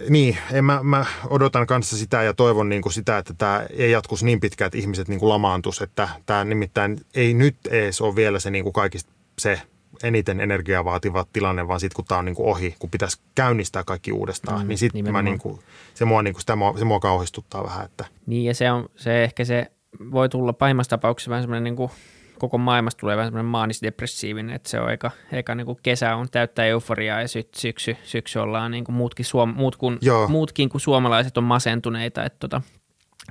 niin, 0.08 0.38
en 0.52 0.64
mä, 0.64 0.80
mä, 0.82 1.06
odotan 1.30 1.66
kanssa 1.66 1.96
sitä 1.96 2.22
ja 2.22 2.34
toivon 2.34 2.68
niin 2.68 2.82
kuin 2.82 2.92
sitä, 2.92 3.18
että 3.18 3.34
tämä 3.34 3.66
ei 3.70 3.90
jatkuisi 3.90 4.24
niin 4.24 4.40
pitkään, 4.40 4.66
että 4.66 4.78
ihmiset 4.78 5.08
niin 5.08 5.20
kuin 5.20 5.28
lamaantus, 5.28 5.82
että 5.82 6.08
tämä 6.26 6.44
nimittäin 6.44 7.00
ei 7.14 7.34
nyt 7.34 7.56
edes 7.70 8.00
ole 8.00 8.16
vielä 8.16 8.38
se 8.38 8.50
niin 8.50 8.64
kuin 8.64 8.72
kaikista 8.72 9.12
se 9.38 9.62
eniten 10.02 10.40
energiaa 10.40 10.84
vaativa 10.84 11.26
tilanne, 11.32 11.68
vaan 11.68 11.80
sitten 11.80 11.96
kun 11.96 12.04
tämä 12.04 12.18
on 12.18 12.24
niin 12.24 12.34
kuin 12.34 12.48
ohi, 12.48 12.76
kun 12.78 12.90
pitäisi 12.90 13.20
käynnistää 13.34 13.84
kaikki 13.84 14.12
uudestaan, 14.12 14.62
mm, 14.62 14.68
niin 14.68 14.78
sitten 14.78 15.12
mä 15.12 15.22
niin 15.22 15.38
kuin, 15.38 15.60
se 15.94 16.04
mua, 16.04 16.22
niin 16.22 16.34
kuin, 16.34 16.40
sitä 16.40 16.56
mua, 16.56 16.78
se 16.78 16.84
mua 16.84 17.00
kauhistuttaa 17.00 17.64
vähän. 17.64 17.84
Että. 17.84 18.04
Niin 18.26 18.44
ja 18.44 18.54
se 18.54 18.70
on 18.70 18.88
se 18.96 19.24
ehkä 19.24 19.44
se 19.44 19.70
voi 20.12 20.28
tulla 20.28 20.52
pahimmassa 20.52 20.90
tapauksessa 20.90 21.30
vähän 21.30 21.42
semmoinen 21.42 21.64
niin 21.64 21.76
kuin 21.76 21.90
koko 22.38 22.58
maailmasta 22.58 23.00
tulee 23.00 23.16
vähän 23.16 23.26
semmoinen 23.26 23.50
maanisdepressiivinen, 23.50 24.56
että 24.56 24.68
se 24.68 24.80
on 24.80 24.92
eka, 24.92 25.10
eka 25.32 25.54
niin 25.54 25.66
kuin 25.66 25.78
kesä 25.82 26.16
on 26.16 26.28
täyttä 26.30 26.64
euforiaa 26.64 27.20
ja 27.20 27.28
sy, 27.28 27.48
syksy, 27.56 27.96
syksy 28.04 28.38
ollaan 28.38 28.70
niin 28.70 28.84
kuin 28.84 28.96
muutkin, 28.96 29.24
suom, 29.24 29.54
muut 29.56 29.76
kuin, 29.76 29.98
muutkin 30.28 30.68
kuin 30.68 30.80
suomalaiset 30.80 31.38
on 31.38 31.44
masentuneita, 31.44 32.24
että 32.24 32.38
tota, 32.40 32.62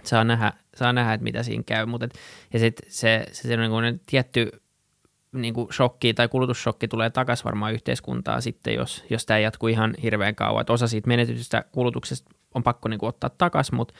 saa 0.04 0.24
nähdä, 0.24 0.54
saa 0.76 0.94
nähdä, 0.94 1.14
että 1.14 1.24
mitä 1.24 1.44
siinä 1.44 1.64
käy, 1.66 1.86
mutta 1.86 2.06
et, 2.06 2.14
ja 2.54 2.60
sitten 2.60 2.92
se, 2.92 3.26
se, 3.32 3.48
se 3.48 3.58
niin 3.58 3.72
kuin 3.72 4.02
tietty 4.06 4.52
niin 5.32 5.54
kuin 5.54 5.74
shokki 5.74 6.14
tai 6.14 6.28
kulutussokki 6.28 6.88
tulee 6.88 7.10
takaisin 7.10 7.46
varmaan 7.46 7.74
yhteiskuntaa 7.74 8.42
sitten, 8.42 8.74
jos, 8.74 9.04
jos 9.10 9.26
tämä 9.26 9.40
jatkuu 9.40 9.70
ihan 9.70 9.94
hirveän 10.04 10.36
kauan. 10.36 10.62
Että 10.62 10.74
osa 10.74 10.88
siitä 10.88 11.08
menetystä 11.08 11.66
kulutuksesta 11.72 12.30
on 12.54 12.64
pakko 12.64 12.90
niin 12.90 13.00
kuin 13.00 13.10
ottaa 13.10 13.30
takaisin, 13.30 13.76
mutta 13.76 13.94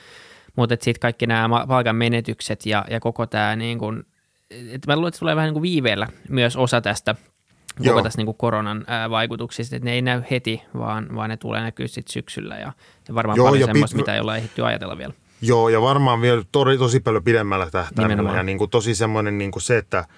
mutta 0.56 0.76
sitten 0.80 1.00
kaikki 1.00 1.26
nämä 1.26 1.66
palkan 1.66 1.96
menetykset 1.96 2.66
ja, 2.66 2.84
ja 2.90 3.00
koko 3.00 3.26
tämä 3.26 3.56
niin 3.56 3.78
kuin 3.78 4.06
että 4.50 4.92
mä 4.92 4.96
luulen, 4.96 5.08
että 5.08 5.18
tulee 5.18 5.36
vähän 5.36 5.46
niin 5.46 5.54
kuin 5.54 5.62
viiveellä 5.62 6.08
myös 6.28 6.56
osa 6.56 6.80
tästä 6.80 7.14
Joo. 7.80 7.94
koko 7.94 8.02
tästä 8.02 8.18
niin 8.18 8.26
kuin 8.26 8.36
koronan 8.36 8.84
ää, 8.86 9.10
vaikutuksista, 9.10 9.76
että 9.76 9.84
ne 9.84 9.92
ei 9.92 10.02
näy 10.02 10.22
heti, 10.30 10.62
vaan, 10.78 11.14
vaan 11.14 11.30
ne 11.30 11.36
tulee 11.36 11.60
näkyä 11.60 11.86
sitten 11.86 12.12
syksyllä 12.12 12.56
ja, 12.56 12.72
ja 13.08 13.14
varmaan 13.14 13.36
Joo, 13.36 13.46
paljon 13.46 13.60
ja 13.60 13.66
semmoista, 13.66 13.96
pit... 13.96 14.02
mitä 14.02 14.14
ei 14.14 14.20
olla 14.20 14.36
ehditty 14.36 14.66
ajatella 14.66 14.98
vielä. 14.98 15.14
Joo, 15.42 15.68
ja 15.68 15.82
varmaan 15.82 16.20
vielä 16.20 16.42
to, 16.52 16.64
tosi 16.78 17.00
paljon 17.00 17.24
pidemmällä 17.24 17.70
tähtäimellä 17.70 18.36
ja 18.36 18.42
niin 18.42 18.58
kuin 18.58 18.70
tosi 18.70 18.94
semmoinen 18.94 19.38
niin 19.38 19.50
kuin 19.50 19.62
se, 19.62 19.78
että– 19.78 20.04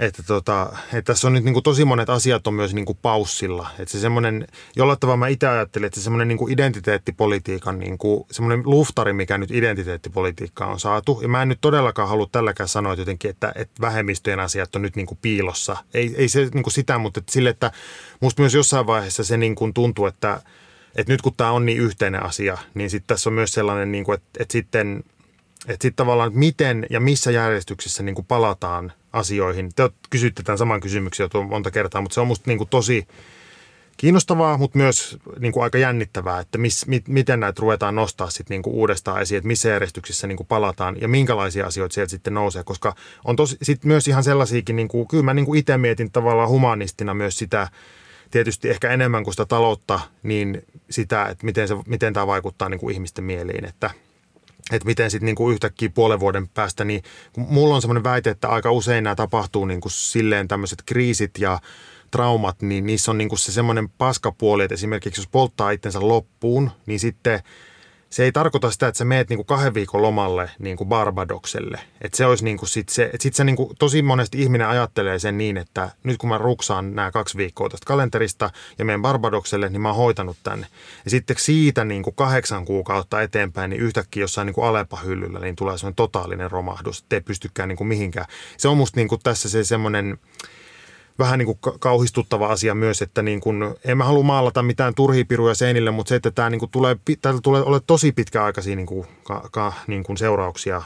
että, 0.00 0.22
tota, 0.22 0.76
että 0.86 1.12
tässä 1.12 1.26
on 1.26 1.32
nyt 1.32 1.44
niin 1.44 1.52
kuin 1.52 1.62
tosi 1.62 1.84
monet 1.84 2.10
asiat 2.10 2.46
on 2.46 2.54
myös 2.54 2.74
niin 2.74 2.84
kuin 2.84 2.98
paussilla. 3.02 3.70
Että 3.78 3.92
se 3.92 4.00
semmoinen, 4.00 4.46
jollain 4.76 4.98
tavalla 4.98 5.16
mä 5.16 5.28
itse 5.28 5.48
ajattelin, 5.48 5.86
että 5.86 6.00
se 6.00 6.04
semmoinen 6.04 6.28
niin 6.28 6.38
kuin 6.38 6.52
identiteettipolitiikan 6.52 7.78
niin 7.78 7.98
kuin, 7.98 8.26
semmoinen 8.30 8.62
luftari, 8.64 9.12
mikä 9.12 9.38
nyt 9.38 9.50
identiteettipolitiikka 9.50 10.66
on 10.66 10.80
saatu. 10.80 11.18
Ja 11.22 11.28
mä 11.28 11.42
en 11.42 11.48
nyt 11.48 11.58
todellakaan 11.60 12.08
halua 12.08 12.28
tälläkään 12.32 12.68
sanoa 12.68 12.92
että 12.92 13.00
jotenkin, 13.00 13.30
että, 13.30 13.52
että 13.54 13.80
vähemmistöjen 13.80 14.40
asiat 14.40 14.76
on 14.76 14.82
nyt 14.82 14.96
niin 14.96 15.06
kuin 15.06 15.18
piilossa. 15.22 15.76
Ei, 15.94 16.14
ei 16.16 16.28
se 16.28 16.48
niin 16.54 16.62
kuin 16.62 16.72
sitä, 16.72 16.98
mutta 16.98 17.20
että 17.20 17.32
sille, 17.32 17.50
että 17.50 17.72
musta 18.20 18.42
myös 18.42 18.54
jossain 18.54 18.86
vaiheessa 18.86 19.24
se 19.24 19.36
niin 19.36 19.54
kuin 19.54 19.74
tuntuu, 19.74 20.06
että, 20.06 20.42
että 20.96 21.12
nyt 21.12 21.22
kun 21.22 21.34
tämä 21.36 21.50
on 21.50 21.66
niin 21.66 21.78
yhteinen 21.78 22.22
asia, 22.22 22.58
niin 22.74 22.90
sitten 22.90 23.06
tässä 23.06 23.30
on 23.30 23.34
myös 23.34 23.52
sellainen, 23.52 23.92
niin 23.92 24.04
kuin, 24.04 24.14
että, 24.14 24.28
että 24.38 24.52
sitten– 24.52 25.04
että 25.60 25.82
sitten 25.82 25.96
tavallaan, 25.96 26.32
miten 26.34 26.86
ja 26.90 27.00
missä 27.00 27.30
järjestyksessä 27.30 28.02
niin 28.02 28.14
kuin 28.14 28.26
palataan 28.26 28.92
asioihin. 29.12 29.70
Te 29.76 29.90
kysytte 30.10 30.42
tämän 30.42 30.58
saman 30.58 30.80
kysymyksen 30.80 31.28
jo 31.34 31.42
monta 31.42 31.70
kertaa, 31.70 32.00
mutta 32.00 32.14
se 32.14 32.20
on 32.20 32.26
musta 32.26 32.50
niin 32.50 32.58
kuin 32.58 32.68
tosi 32.68 33.06
kiinnostavaa, 33.96 34.58
mutta 34.58 34.78
myös 34.78 35.18
niin 35.38 35.52
kuin 35.52 35.64
aika 35.64 35.78
jännittävää, 35.78 36.40
että 36.40 36.58
mis, 36.58 36.86
mit, 36.86 37.08
miten 37.08 37.40
näitä 37.40 37.60
ruvetaan 37.60 37.94
nostaa 37.94 38.30
sit 38.30 38.48
niin 38.48 38.62
kuin 38.62 38.74
uudestaan 38.74 39.22
esiin, 39.22 39.36
että 39.36 39.48
missä 39.48 39.68
järjestyksessä 39.68 40.26
niin 40.26 40.36
kuin 40.36 40.46
palataan 40.46 41.00
ja 41.00 41.08
minkälaisia 41.08 41.66
asioita 41.66 41.94
sieltä 41.94 42.10
sitten 42.10 42.34
nousee, 42.34 42.64
koska 42.64 42.94
on 43.24 43.36
tosi, 43.36 43.56
sit 43.62 43.84
myös 43.84 44.08
ihan 44.08 44.24
sellaisiakin, 44.24 44.76
niin 44.76 44.88
kuin, 44.88 45.08
kyllä 45.08 45.22
mä 45.22 45.34
niin 45.34 45.46
kuin 45.46 45.58
itse 45.58 45.78
mietin 45.78 46.10
tavallaan 46.10 46.48
humanistina 46.48 47.14
myös 47.14 47.38
sitä, 47.38 47.68
tietysti 48.30 48.70
ehkä 48.70 48.90
enemmän 48.90 49.24
kuin 49.24 49.34
sitä 49.34 49.46
taloutta, 49.46 50.00
niin 50.22 50.62
sitä, 50.90 51.26
että 51.26 51.46
miten, 51.46 51.68
se, 51.68 51.74
miten 51.86 52.12
tämä 52.12 52.26
vaikuttaa 52.26 52.68
niin 52.68 52.80
kuin 52.80 52.94
ihmisten 52.94 53.24
mieliin, 53.24 53.64
että– 53.64 53.90
että 54.72 54.86
miten 54.86 55.10
sitten 55.10 55.26
niinku 55.26 55.50
yhtäkkiä 55.50 55.88
puolen 55.88 56.20
vuoden 56.20 56.48
päästä, 56.48 56.84
niin 56.84 57.02
mulla 57.36 57.74
on 57.74 57.82
semmoinen 57.82 58.04
väite, 58.04 58.30
että 58.30 58.48
aika 58.48 58.70
usein 58.70 59.04
nämä 59.04 59.16
tapahtuu 59.16 59.64
niinku 59.64 59.88
silleen 59.88 60.48
tämmöiset 60.48 60.82
kriisit 60.86 61.38
ja 61.38 61.60
traumat, 62.10 62.62
niin 62.62 62.86
niissä 62.86 63.10
on 63.10 63.18
niinku 63.18 63.36
se 63.36 63.52
semmoinen 63.52 63.88
paskapuoli, 63.88 64.64
että 64.64 64.74
esimerkiksi 64.74 65.20
jos 65.20 65.28
polttaa 65.28 65.70
itsensä 65.70 66.08
loppuun, 66.08 66.70
niin 66.86 67.00
sitten– 67.00 67.40
se 68.10 68.24
ei 68.24 68.32
tarkoita 68.32 68.70
sitä, 68.70 68.88
että 68.88 68.98
sä 68.98 69.04
meet 69.04 69.28
niinku 69.28 69.44
kahden 69.44 69.74
viikon 69.74 70.02
lomalle 70.02 70.50
niinku 70.58 70.84
Barbadokselle. 70.84 71.80
Että 72.00 72.16
se 72.16 72.26
olisi 72.26 72.44
niinku 72.44 72.66
sit 72.66 72.88
se, 72.88 73.04
että 73.04 73.22
sit 73.22 73.34
se 73.34 73.44
niinku, 73.44 73.74
tosi 73.78 74.02
monesti 74.02 74.42
ihminen 74.42 74.68
ajattelee 74.68 75.18
sen 75.18 75.38
niin, 75.38 75.56
että 75.56 75.90
nyt 76.02 76.18
kun 76.18 76.28
mä 76.28 76.38
ruksaan 76.38 76.94
nämä 76.94 77.10
kaksi 77.10 77.36
viikkoa 77.36 77.68
tästä 77.68 77.86
kalenterista 77.86 78.50
ja 78.78 78.84
menen 78.84 79.02
Barbadokselle, 79.02 79.68
niin 79.68 79.80
mä 79.80 79.88
oon 79.88 79.96
hoitanut 79.96 80.36
tänne. 80.42 80.66
Ja 81.04 81.10
sitten 81.10 81.36
siitä 81.38 81.84
niinku 81.84 82.12
kahdeksan 82.12 82.64
kuukautta 82.64 83.22
eteenpäin, 83.22 83.70
niin 83.70 83.82
yhtäkkiä 83.82 84.20
jossain 84.20 84.46
niinku 84.46 84.62
Alepa-hyllyllä, 84.62 85.38
niin 85.38 85.56
tulee 85.56 85.78
semmoinen 85.78 85.96
totaalinen 85.96 86.50
romahdus, 86.50 86.98
että 86.98 87.16
ei 87.16 87.20
pystykään 87.20 87.68
niinku 87.68 87.84
mihinkään. 87.84 88.26
Se 88.56 88.68
on 88.68 88.76
musta 88.76 89.00
niinku 89.00 89.18
tässä 89.18 89.48
se 89.48 89.64
semmoinen 89.64 90.18
vähän 91.20 91.38
niin 91.38 91.46
kuin 91.46 91.58
kauhistuttava 91.78 92.46
asia 92.46 92.74
myös, 92.74 93.02
että 93.02 93.22
niin 93.22 93.40
kuin, 93.40 93.74
en 93.84 93.98
mä 93.98 94.04
halua 94.04 94.22
maalata 94.22 94.62
mitään 94.62 94.94
turhia 94.94 95.24
piruja 95.28 95.54
seinille, 95.54 95.90
mutta 95.90 96.08
se, 96.08 96.14
että 96.14 96.30
tämä 96.30 96.50
niin 96.50 96.58
kuin 96.58 96.70
tulee, 96.70 96.96
täällä 97.22 97.40
tulee 97.42 97.62
ole 97.62 97.80
tosi 97.86 98.12
pitkäaikaisia 98.12 98.76
niin 98.76 98.86
kuin, 98.86 99.06
ka, 99.22 99.48
ka, 99.52 99.72
niin 99.86 100.02
kuin 100.02 100.16
seurauksia 100.16 100.82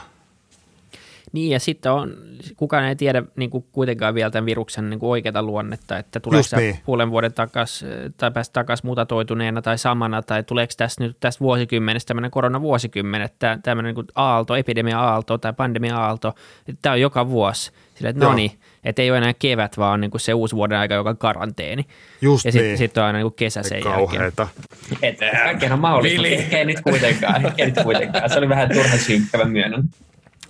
niin 1.35 1.51
ja 1.51 1.59
sitten 1.59 1.91
on, 1.91 2.13
kukaan 2.57 2.83
ei 2.83 2.95
tiedä 2.95 3.23
niin 3.35 3.49
kuin 3.49 3.65
kuitenkaan 3.71 4.15
vielä 4.15 4.31
tämän 4.31 4.45
viruksen 4.45 4.89
niin 4.89 4.99
kuin 4.99 5.09
oikeata 5.09 5.43
luonnetta, 5.43 5.97
että 5.97 6.19
tuleeko 6.19 6.47
se 6.47 6.57
niin. 6.57 6.79
puolen 6.85 7.11
vuoden 7.11 7.33
takas 7.33 7.85
tai 8.17 8.31
päästä 8.31 8.53
takaisin 8.53 8.87
mutatoituneena 8.87 9.61
tai 9.61 9.77
samana 9.77 10.21
tai 10.21 10.43
tuleeko 10.43 10.73
tässä 10.77 11.03
nyt 11.03 11.17
tästä 11.19 11.39
vuosikymmenestä 11.39 12.07
tämmöinen 12.07 12.31
koronavuosikymmen, 12.31 13.21
että 13.21 13.59
tämmöinen 13.63 13.95
niin 13.95 14.05
aalto, 14.15 14.55
epidemia-aalto 14.55 15.37
tai 15.37 15.53
pandemia-aalto, 15.53 16.33
tämä 16.81 16.93
on 16.93 17.01
joka 17.01 17.29
vuosi. 17.29 17.71
Sillä, 17.95 18.09
että 18.09 18.25
no 18.25 18.33
niin, 18.33 18.51
että 18.83 19.01
ei 19.01 19.11
ole 19.11 19.17
enää 19.17 19.33
kevät, 19.33 19.77
vaan 19.77 20.01
niin 20.01 20.11
kuin 20.11 20.21
se 20.21 20.33
uusi 20.33 20.55
vuoden 20.55 20.77
aika, 20.77 20.93
joka 20.93 21.09
on 21.09 21.17
karanteeni. 21.17 21.85
Just 22.21 22.45
ja 22.45 22.51
sitten 22.51 22.67
niin. 22.67 22.77
sit 22.77 22.97
on 22.97 23.03
aina 23.03 23.17
niin 23.17 23.25
kuin 23.25 23.35
kesä 23.35 23.63
sen 23.63 23.83
Kauheeta. 23.83 24.23
jälkeen. 24.23 25.13
Että 25.13 25.39
kaikkeen 25.43 25.73
on 25.73 25.79
mahdollista, 25.79 26.21
mutta 26.21 26.57
ei 26.57 26.65
nyt 26.65 26.81
kuitenkaan, 26.81 27.53
ei 27.57 27.65
nyt 27.65 27.83
kuitenkaan. 27.83 28.29
Se 28.29 28.37
oli 28.37 28.49
vähän 28.49 28.69
turha 28.73 28.97
synkkävä 28.97 29.45
myönnän. 29.45 29.83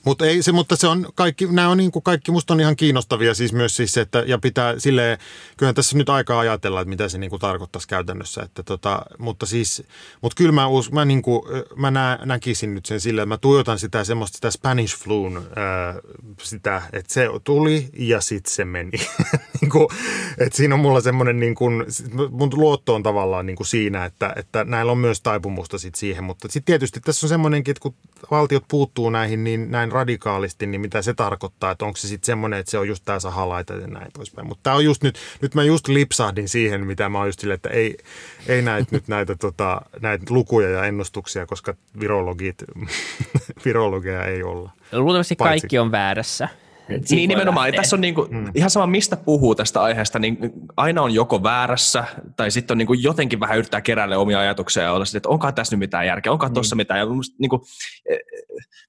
Mutta, 0.06 0.26
ei, 0.26 0.43
se, 0.43 0.51
mutta 0.51 0.76
se 0.76 0.88
on 0.88 1.08
kaikki, 1.16 1.47
nämä 1.51 1.70
on 1.70 1.78
niin 1.78 1.91
kuin 1.91 2.03
kaikki, 2.03 2.32
musta 2.32 2.53
on 2.53 2.60
ihan 2.60 2.76
kiinnostavia 2.76 3.34
siis 3.34 3.53
myös 3.53 3.76
siis, 3.76 3.97
että, 3.97 4.24
ja 4.28 4.38
pitää 4.38 4.80
silleen, 4.80 5.18
kyllä 5.58 5.74
tässä 5.74 5.97
nyt 5.97 6.10
aikaa 6.10 6.39
ajatella, 6.39 6.82
että 6.82 6.89
mitä 6.89 7.10
se 7.10 7.18
niin 7.18 7.30
kuin 7.30 7.39
tarkoittaisi 7.39 7.88
käytännössä, 7.88 8.41
että 8.41 8.64
tota, 8.64 9.01
mutta 9.18 9.45
siis, 9.45 9.84
mutta 10.22 10.36
kyllä 10.36 10.51
mä, 10.51 10.68
us, 10.68 10.91
mä, 10.91 11.06
niin 11.06 11.22
kuin, 11.22 11.41
mä 11.76 11.91
nä, 11.91 12.20
näkisin 12.26 12.76
nyt 12.76 12.86
sen 12.86 13.01
silleen, 13.01 13.24
että 13.24 13.34
mä 13.34 13.38
tuijotan 13.38 13.80
sitä 13.80 14.03
semmoista 14.03 14.36
sitä 14.36 14.51
Spanish 14.51 14.97
fluun, 14.97 15.47
sitä, 16.43 16.82
että 16.93 17.14
se 17.14 17.28
tuli 17.43 17.89
ja 17.97 18.22
sitten 18.22 18.53
se 18.53 18.66
meni. 18.66 18.91
niin 19.62 19.70
kuin, 19.72 19.88
että 20.38 20.58
siinä 20.58 20.76
on 20.76 20.82
mulla 20.82 21.01
semmoinen, 21.01 21.39
niin 21.39 21.56
kuin, 21.56 21.86
mun 22.32 22.49
luotto 22.53 22.95
on 22.95 23.03
tavallaan 23.03 23.45
niin 23.45 23.56
kuin 23.56 23.68
siinä, 23.68 24.06
että, 24.06 24.34
että 24.36 24.64
näillä 24.64 24.91
on 24.91 24.97
myös 24.97 25.22
taipumusta 25.22 25.78
sit 25.78 25.95
siihen, 25.95 26.24
mutta 26.24 26.47
sitten 26.47 26.66
tietysti 26.66 26.99
tässä 26.99 27.26
on 27.26 27.30
semmoinenkin, 27.30 27.72
että 27.72 27.82
kun 27.82 27.95
valtiot 28.32 28.64
puuttuu 28.68 29.10
näihin 29.10 29.43
niin 29.43 29.72
näin 29.72 29.91
radikaalisti, 29.96 30.68
niin 30.68 30.82
mitä 30.82 31.02
se 31.02 31.14
tarkoittaa, 31.14 31.72
että 31.72 31.86
onko 31.86 31.98
se 31.98 32.08
sitten 32.08 32.26
semmoinen, 32.26 32.60
että 32.60 32.72
se 32.72 32.78
on 32.78 32.88
just 32.88 33.06
tämä 33.06 33.20
sahalaita 33.20 33.74
ja 33.74 33.88
näin 33.88 34.12
poispäin. 34.14 34.48
Mutta 34.48 34.64
tämä 34.64 34.76
on 34.76 34.86
just 34.86 35.04
nyt, 35.04 35.20
nyt 35.41 35.56
mä 35.56 35.64
just 35.64 35.88
lipsahdin 35.88 36.50
siihen, 36.50 36.88
mitä 36.88 37.10
mä 37.10 37.18
oon 37.18 37.28
just 37.28 37.39
silleen, 37.39 37.56
että 37.56 37.70
ei, 37.70 37.98
ei 38.48 38.62
näitä 38.62 38.88
nyt 38.91 39.08
näitä, 39.08 39.36
tota, 39.36 39.82
näitä 40.02 40.26
lukuja 40.30 40.70
ja 40.70 40.86
ennustuksia, 40.86 41.46
koska 41.46 41.76
virologit, 42.00 42.64
virologeja 43.66 44.26
ei 44.26 44.43
olla. 44.43 44.72
Luultavasti 44.91 45.36
Paitsi. 45.36 45.62
kaikki 45.62 45.80
on 45.80 45.91
väärässä. 45.91 46.50
Niin 47.10 47.30
nimenomaan. 47.30 47.74
Tässä 47.76 47.96
on 47.96 48.02
niinku, 48.02 48.28
mm. 48.32 48.52
ihan 48.56 48.70
sama, 48.70 48.88
mistä 48.88 49.18
puhuu 49.18 49.56
tästä 49.56 49.82
aiheesta, 49.82 50.20
niin 50.20 50.38
aina 50.78 51.02
on 51.02 51.14
joko 51.14 51.44
väärässä, 51.44 52.04
tai 52.36 52.52
sitten 52.52 52.74
on 52.74 52.78
niinku 52.78 52.94
jotenkin 52.94 53.40
vähän 53.40 53.58
yrittää 53.58 53.82
keräillä 53.82 54.18
omia 54.18 54.40
ajatuksia 54.40 54.84
ja 54.84 54.94
olla 54.94 55.06
sitten, 55.06 55.18
että 55.18 55.30
onko 55.30 55.52
tässä 55.52 55.76
nyt 55.76 55.80
mitään 55.80 56.08
järkeä, 56.08 56.32
onko 56.32 56.48
mm. 56.48 56.54
tuossa 56.54 56.76
mitään. 56.76 57.00
Ja 57.00 57.06
musta, 57.06 57.36
niinku, 57.40 57.66
e, 58.10 58.16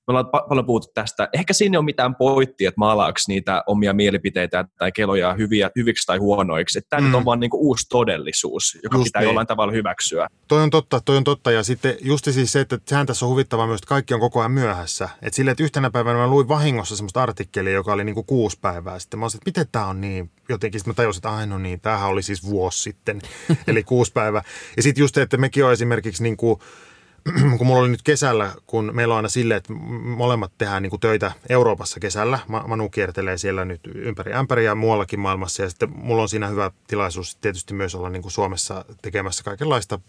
me 0.07 0.13
ollaan 0.13 0.27
paljon 0.49 0.67
puhuttu 0.67 0.89
tästä. 0.95 1.29
Ehkä 1.33 1.53
siinä 1.53 1.75
ei 1.75 1.79
ole 1.79 1.85
mitään 1.85 2.15
poittia, 2.15 2.69
että 2.69 2.79
maalaako 2.79 3.19
niitä 3.29 3.63
omia 3.67 3.93
mielipiteitä 3.93 4.65
tai 4.79 4.93
keloja 4.93 5.35
hyviä, 5.35 5.71
hyviksi 5.77 6.07
tai 6.07 6.19
huonoiksi. 6.19 6.79
Että 6.79 6.91
tämä 6.91 7.01
mm. 7.01 7.07
nyt 7.07 7.15
on 7.15 7.25
vaan 7.25 7.41
niinku 7.41 7.69
uusi 7.69 7.87
todellisuus, 7.89 8.79
joka 8.83 8.97
just 8.97 9.05
pitää 9.05 9.23
niin. 9.23 9.27
jollain 9.27 9.47
tavalla 9.47 9.73
hyväksyä. 9.73 10.29
Toi 10.49 10.63
on 10.63 10.71
totta, 10.71 11.01
toi 11.05 11.17
on 11.17 11.25
totta. 11.25 11.51
Ja 11.51 11.63
sitten 11.63 11.97
just 12.03 12.25
siis 12.31 12.53
se, 12.53 12.61
että 12.61 12.79
sehän 12.87 13.07
tässä 13.07 13.27
on 13.27 13.31
huvittavaa 13.31 13.67
myös, 13.67 13.79
että 13.79 13.89
kaikki 13.89 14.15
on 14.15 14.21
koko 14.21 14.41
ajan 14.41 14.53
myöhässä. 14.53 15.09
Että 15.23 15.37
silleen, 15.37 15.53
että 15.53 15.65
yhtenä 15.65 15.91
päivänä 15.91 16.19
mä 16.19 16.27
luin 16.27 16.49
vahingossa 16.49 16.97
semmoista 16.97 17.23
artikkelia, 17.23 17.73
joka 17.87 17.95
oli 17.95 18.05
niinku 18.05 18.23
kuusi 18.23 18.59
päivää 18.61 18.99
sitten. 18.99 19.21
Mä 19.21 19.25
olisin, 19.25 19.39
että 19.39 19.49
miten 19.49 19.67
tämä 19.73 19.87
on 19.87 20.01
niin 20.01 20.31
jotenkin. 20.49 20.81
Sitten 20.81 20.91
mä 20.91 20.95
tajusin, 20.95 21.19
että 21.19 21.31
aina 21.31 21.55
no 21.55 21.59
niin, 21.59 21.81
tämähän 21.81 22.09
oli 22.09 22.23
siis 22.23 22.45
vuosi 22.47 22.83
sitten, 22.83 23.21
eli 23.69 23.83
kuusi 23.85 24.13
päivää. 24.13 24.43
Ja 24.77 24.83
sitten 24.83 25.03
just 25.03 25.19
että 25.19 25.37
mekin 25.37 25.65
on 25.65 25.73
esimerkiksi 25.73 26.23
niin 26.23 26.37
kuin, 26.37 26.59
kun 27.59 27.67
mulla 27.67 27.81
oli 27.81 27.89
nyt 27.89 28.03
kesällä, 28.03 28.53
kun 28.67 28.91
meillä 28.95 29.15
on 29.15 29.17
aina 29.17 29.29
silleen, 29.29 29.59
että 29.59 29.73
molemmat 30.03 30.53
tehdään 30.59 30.83
niin 30.83 30.91
kuin 30.91 31.01
töitä 31.01 31.33
Euroopassa 31.49 32.01
kesällä. 32.01 32.39
Manu 32.67 32.89
kiertelee 32.89 33.39
siellä 33.39 33.65
nyt 33.65 33.81
ympäri 33.95 34.35
ämpäriä 34.35 34.71
ja 34.71 34.75
muuallakin 34.75 35.21
maailmassa 35.21 35.63
ja 35.63 35.71
sitten 35.71 35.91
mulla 35.97 36.23
on 36.23 36.29
siinä 36.29 36.49
hyvä 36.49 36.71
tilaisuus 36.87 37.37
tietysti 37.37 37.75
myös 37.75 37.95
olla 37.95 38.11
niin 38.11 38.23
kuin 38.23 38.33
Suomessa 38.33 38.85
tekemässä 39.03 39.45
kaikenlaista 39.45 40.01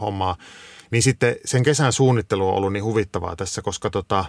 hommaa. 0.00 0.36
Niin 0.90 1.02
sitten 1.02 1.36
sen 1.44 1.62
kesän 1.62 1.92
suunnittelu 1.92 2.48
on 2.48 2.54
ollut 2.54 2.72
niin 2.72 2.84
huvittavaa 2.84 3.36
tässä, 3.36 3.62
koska 3.62 3.90
tota, 3.90 4.24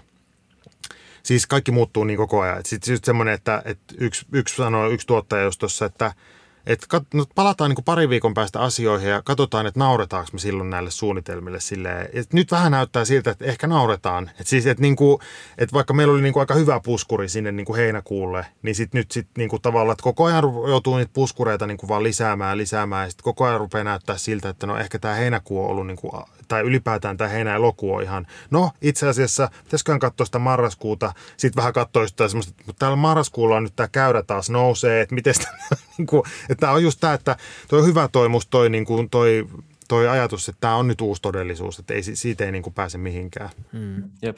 siis 1.29 1.47
kaikki 1.47 1.71
muuttuu 1.71 2.03
niin 2.03 2.17
koko 2.17 2.41
ajan. 2.41 2.61
Sitten 2.65 2.93
just 2.93 3.05
semmoinen, 3.05 3.33
että, 3.33 3.61
että 3.65 3.95
yksi, 3.97 4.25
yksi 4.31 4.55
sanoi, 4.55 4.93
yksi 4.93 5.07
tuottaja 5.07 5.43
just 5.43 5.59
tuossa, 5.59 5.85
että– 5.85 6.13
että 6.65 6.85
kat, 6.89 7.03
no, 7.13 7.25
palataan 7.35 7.69
niin 7.69 7.83
pari 7.83 8.09
viikon 8.09 8.33
päästä 8.33 8.59
asioihin 8.59 9.09
ja 9.09 9.21
katsotaan, 9.21 9.67
että 9.67 9.79
nauretaanko 9.79 10.29
me 10.33 10.39
silloin 10.39 10.69
näille 10.69 10.91
suunnitelmille 10.91 11.59
silleen. 11.59 12.09
Et 12.13 12.33
nyt 12.33 12.51
vähän 12.51 12.71
näyttää 12.71 13.05
siltä, 13.05 13.31
että 13.31 13.45
ehkä 13.45 13.67
nauretaan. 13.67 14.31
Et 14.39 14.47
siis, 14.47 14.65
että, 14.65 14.81
niin 14.81 14.95
kuin, 14.95 15.19
että 15.57 15.73
vaikka 15.73 15.93
meillä 15.93 16.13
oli 16.13 16.21
niin 16.21 16.33
kuin 16.33 16.41
aika 16.41 16.53
hyvä 16.53 16.79
puskuri 16.79 17.29
sinne 17.29 17.51
niin 17.51 17.65
kuin 17.65 17.77
heinäkuulle, 17.77 18.45
niin 18.61 18.75
sit 18.75 18.93
nyt 18.93 19.11
sit 19.11 19.27
niin 19.37 19.49
kuin 19.49 19.61
tavallaan, 19.61 19.93
että 19.93 20.03
koko 20.03 20.25
ajan 20.25 20.43
joutuu 20.67 20.97
niitä 20.97 21.13
puskureita 21.13 21.67
niin 21.67 21.77
kuin 21.77 21.87
vaan 21.87 22.03
lisäämään 22.03 22.57
lisäämään 22.57 23.05
ja 23.05 23.09
sitten 23.09 23.23
koko 23.23 23.45
ajan 23.45 23.59
rupeaa 23.59 23.83
näyttää 23.83 24.17
siltä, 24.17 24.49
että 24.49 24.67
no 24.67 24.77
ehkä 24.77 24.99
tämä 24.99 25.13
heinäkuu 25.13 25.63
on 25.63 25.69
ollut, 25.69 25.87
niin 25.87 25.97
kuin, 25.97 26.23
tai 26.49 26.61
ylipäätään 26.61 27.17
tämä 27.17 27.29
heinä 27.29 27.51
ja 27.51 27.61
loku 27.61 27.93
on 27.95 28.03
ihan, 28.03 28.27
no 28.51 28.71
itse 28.81 29.07
asiassa 29.07 29.49
pitäisiköhän 29.63 29.99
katsoa 29.99 30.25
sitä 30.25 30.39
marraskuuta, 30.39 31.13
sitten 31.37 31.61
vähän 31.61 31.73
katsoa 31.73 32.07
sitä 32.07 32.27
semmoista, 32.27 32.53
mutta 32.65 32.79
täällä 32.79 32.95
marraskuulla 32.95 33.55
on 33.55 33.63
nyt 33.63 33.75
tämä 33.75 33.87
käyrä 33.87 34.23
taas 34.23 34.49
nousee, 34.49 35.01
että 35.01 35.15
miten 35.15 35.33
sitä, 35.33 35.47
niin 35.97 36.07
kuin, 36.07 36.23
että 36.49 36.61
tämä 36.61 36.73
on 36.73 36.83
just 36.83 36.99
tämä, 36.99 37.13
että 37.13 37.35
toi 37.67 37.79
on 37.79 37.85
hyvä 37.85 38.07
toi 38.07 38.29
musta 38.29 38.49
toi, 38.49 38.69
niin 38.69 38.85
kuin 38.85 39.09
toi, 39.09 39.47
toi 39.87 40.07
ajatus, 40.07 40.49
että 40.49 40.61
tämä 40.61 40.75
on 40.75 40.87
nyt 40.87 41.01
uusi 41.01 41.21
todellisuus, 41.21 41.79
että 41.79 41.93
ei, 41.93 42.03
siitä 42.03 42.45
ei 42.45 42.51
niin 42.51 42.63
kuin 42.63 42.73
pääse 42.73 42.97
mihinkään. 42.97 43.49
Mm. 43.71 44.03
Jep. 44.21 44.37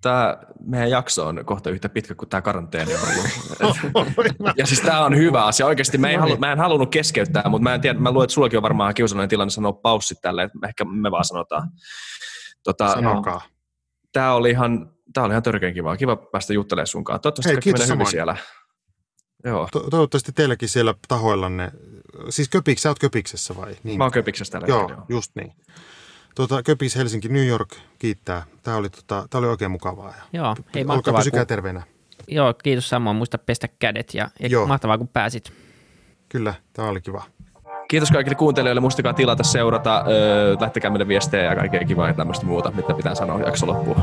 Tämä 0.00 0.38
meidän 0.64 0.90
jakso 0.90 1.26
on 1.26 1.44
kohta 1.44 1.70
yhtä 1.70 1.88
pitkä 1.88 2.14
kuin 2.14 2.28
tämä 2.28 2.42
karanteeni 2.42 2.94
on 2.94 3.00
ollut. 3.00 3.76
ja 4.58 4.66
siis 4.66 4.80
tämä 4.80 5.04
on 5.04 5.16
hyvä 5.16 5.44
asia. 5.44 5.66
Oikeasti 5.66 5.98
mä 5.98 6.10
en, 6.10 6.20
halu, 6.20 6.36
mä 6.36 6.52
en 6.52 6.58
halunnut 6.58 6.90
keskeyttää, 6.90 7.48
mutta 7.48 7.62
mä 7.62 7.74
en 7.74 7.80
tiedä, 7.80 7.98
mä 7.98 8.10
luulen, 8.10 8.24
että 8.24 8.34
sullakin 8.34 8.56
on 8.56 8.62
varmaan 8.62 8.94
kiusallinen 8.94 9.28
tilanne 9.28 9.50
sanoa 9.50 9.72
paussit 9.72 10.20
tälle, 10.20 10.42
että 10.42 10.58
ehkä 10.68 10.84
me 10.84 11.10
vaan 11.10 11.24
sanotaan. 11.24 11.70
Tota, 12.64 12.92
Sanokaa. 12.92 13.40
Tämä 14.12 14.32
oli 14.34 14.50
ihan, 14.50 14.90
tämä 15.12 15.24
oli 15.24 15.32
ihan 15.32 15.42
törkeän 15.42 15.74
kiva. 15.74 15.96
Kiva 15.96 16.16
päästä 16.16 16.52
juttelemaan 16.52 16.86
sunkaan. 16.86 17.20
Toivottavasti 17.20 17.48
Hei, 17.48 17.56
kaikki 17.56 17.72
menee 17.72 17.88
hyvin 17.88 18.06
siellä. 18.06 18.36
Joo. 19.44 19.68
To- 19.72 19.90
toivottavasti 19.90 20.32
teilläkin 20.32 20.68
siellä 20.68 20.94
tahoillanne, 21.08 21.72
siis 22.28 22.48
Köpiksi, 22.48 22.82
sä 22.82 22.88
oot 22.88 22.98
Köpiksessä 22.98 23.56
vai? 23.56 23.76
Niin. 23.82 23.98
Mä 23.98 24.04
oon 24.04 24.12
Köpiksessä 24.12 24.52
tällä 24.52 24.66
joo, 24.68 24.80
hetkellä. 24.80 25.02
just 25.08 25.30
niin. 25.34 25.52
Tuota, 26.34 26.62
Köpiks, 26.62 26.96
Helsinki, 26.96 27.28
New 27.28 27.46
York 27.46 27.76
kiittää. 27.98 28.42
Tämä 28.62 28.76
oli, 28.76 28.90
tota, 28.90 29.26
tämä 29.30 29.38
oli 29.38 29.48
oikein 29.48 29.70
mukavaa. 29.70 30.08
Ja 30.08 30.22
joo, 30.32 30.56
hei 30.74 30.84
mahtavaa. 30.84 31.20
Pysykää 31.20 31.40
kun... 31.40 31.46
terveenä. 31.46 31.82
Joo, 32.28 32.54
kiitos 32.54 32.88
samoin. 32.88 33.16
Muista 33.16 33.38
pestä 33.38 33.68
kädet 33.68 34.14
ja, 34.14 34.30
ja 34.40 34.48
joo. 34.48 34.66
mahtavaa 34.66 34.98
kun 34.98 35.08
pääsit. 35.08 35.52
Kyllä, 36.28 36.54
tämä 36.72 36.88
oli 36.88 37.00
kiva. 37.00 37.22
Kiitos 37.88 38.10
kaikille 38.10 38.34
kuuntelijoille. 38.34 38.80
Muistakaa 38.80 39.12
tilata, 39.12 39.42
seurata, 39.42 40.04
öö, 40.08 40.56
lähtekää 40.60 40.90
meille 40.90 41.08
viestejä 41.08 41.44
ja 41.44 41.56
kaikkea 41.56 41.84
kivaa 41.84 42.08
ja 42.08 42.14
tämmöistä 42.14 42.46
muuta, 42.46 42.70
mitä 42.70 42.94
pitää 42.94 43.14
sanoa 43.14 43.40
jakso 43.40 43.66
loppuun. 43.66 44.02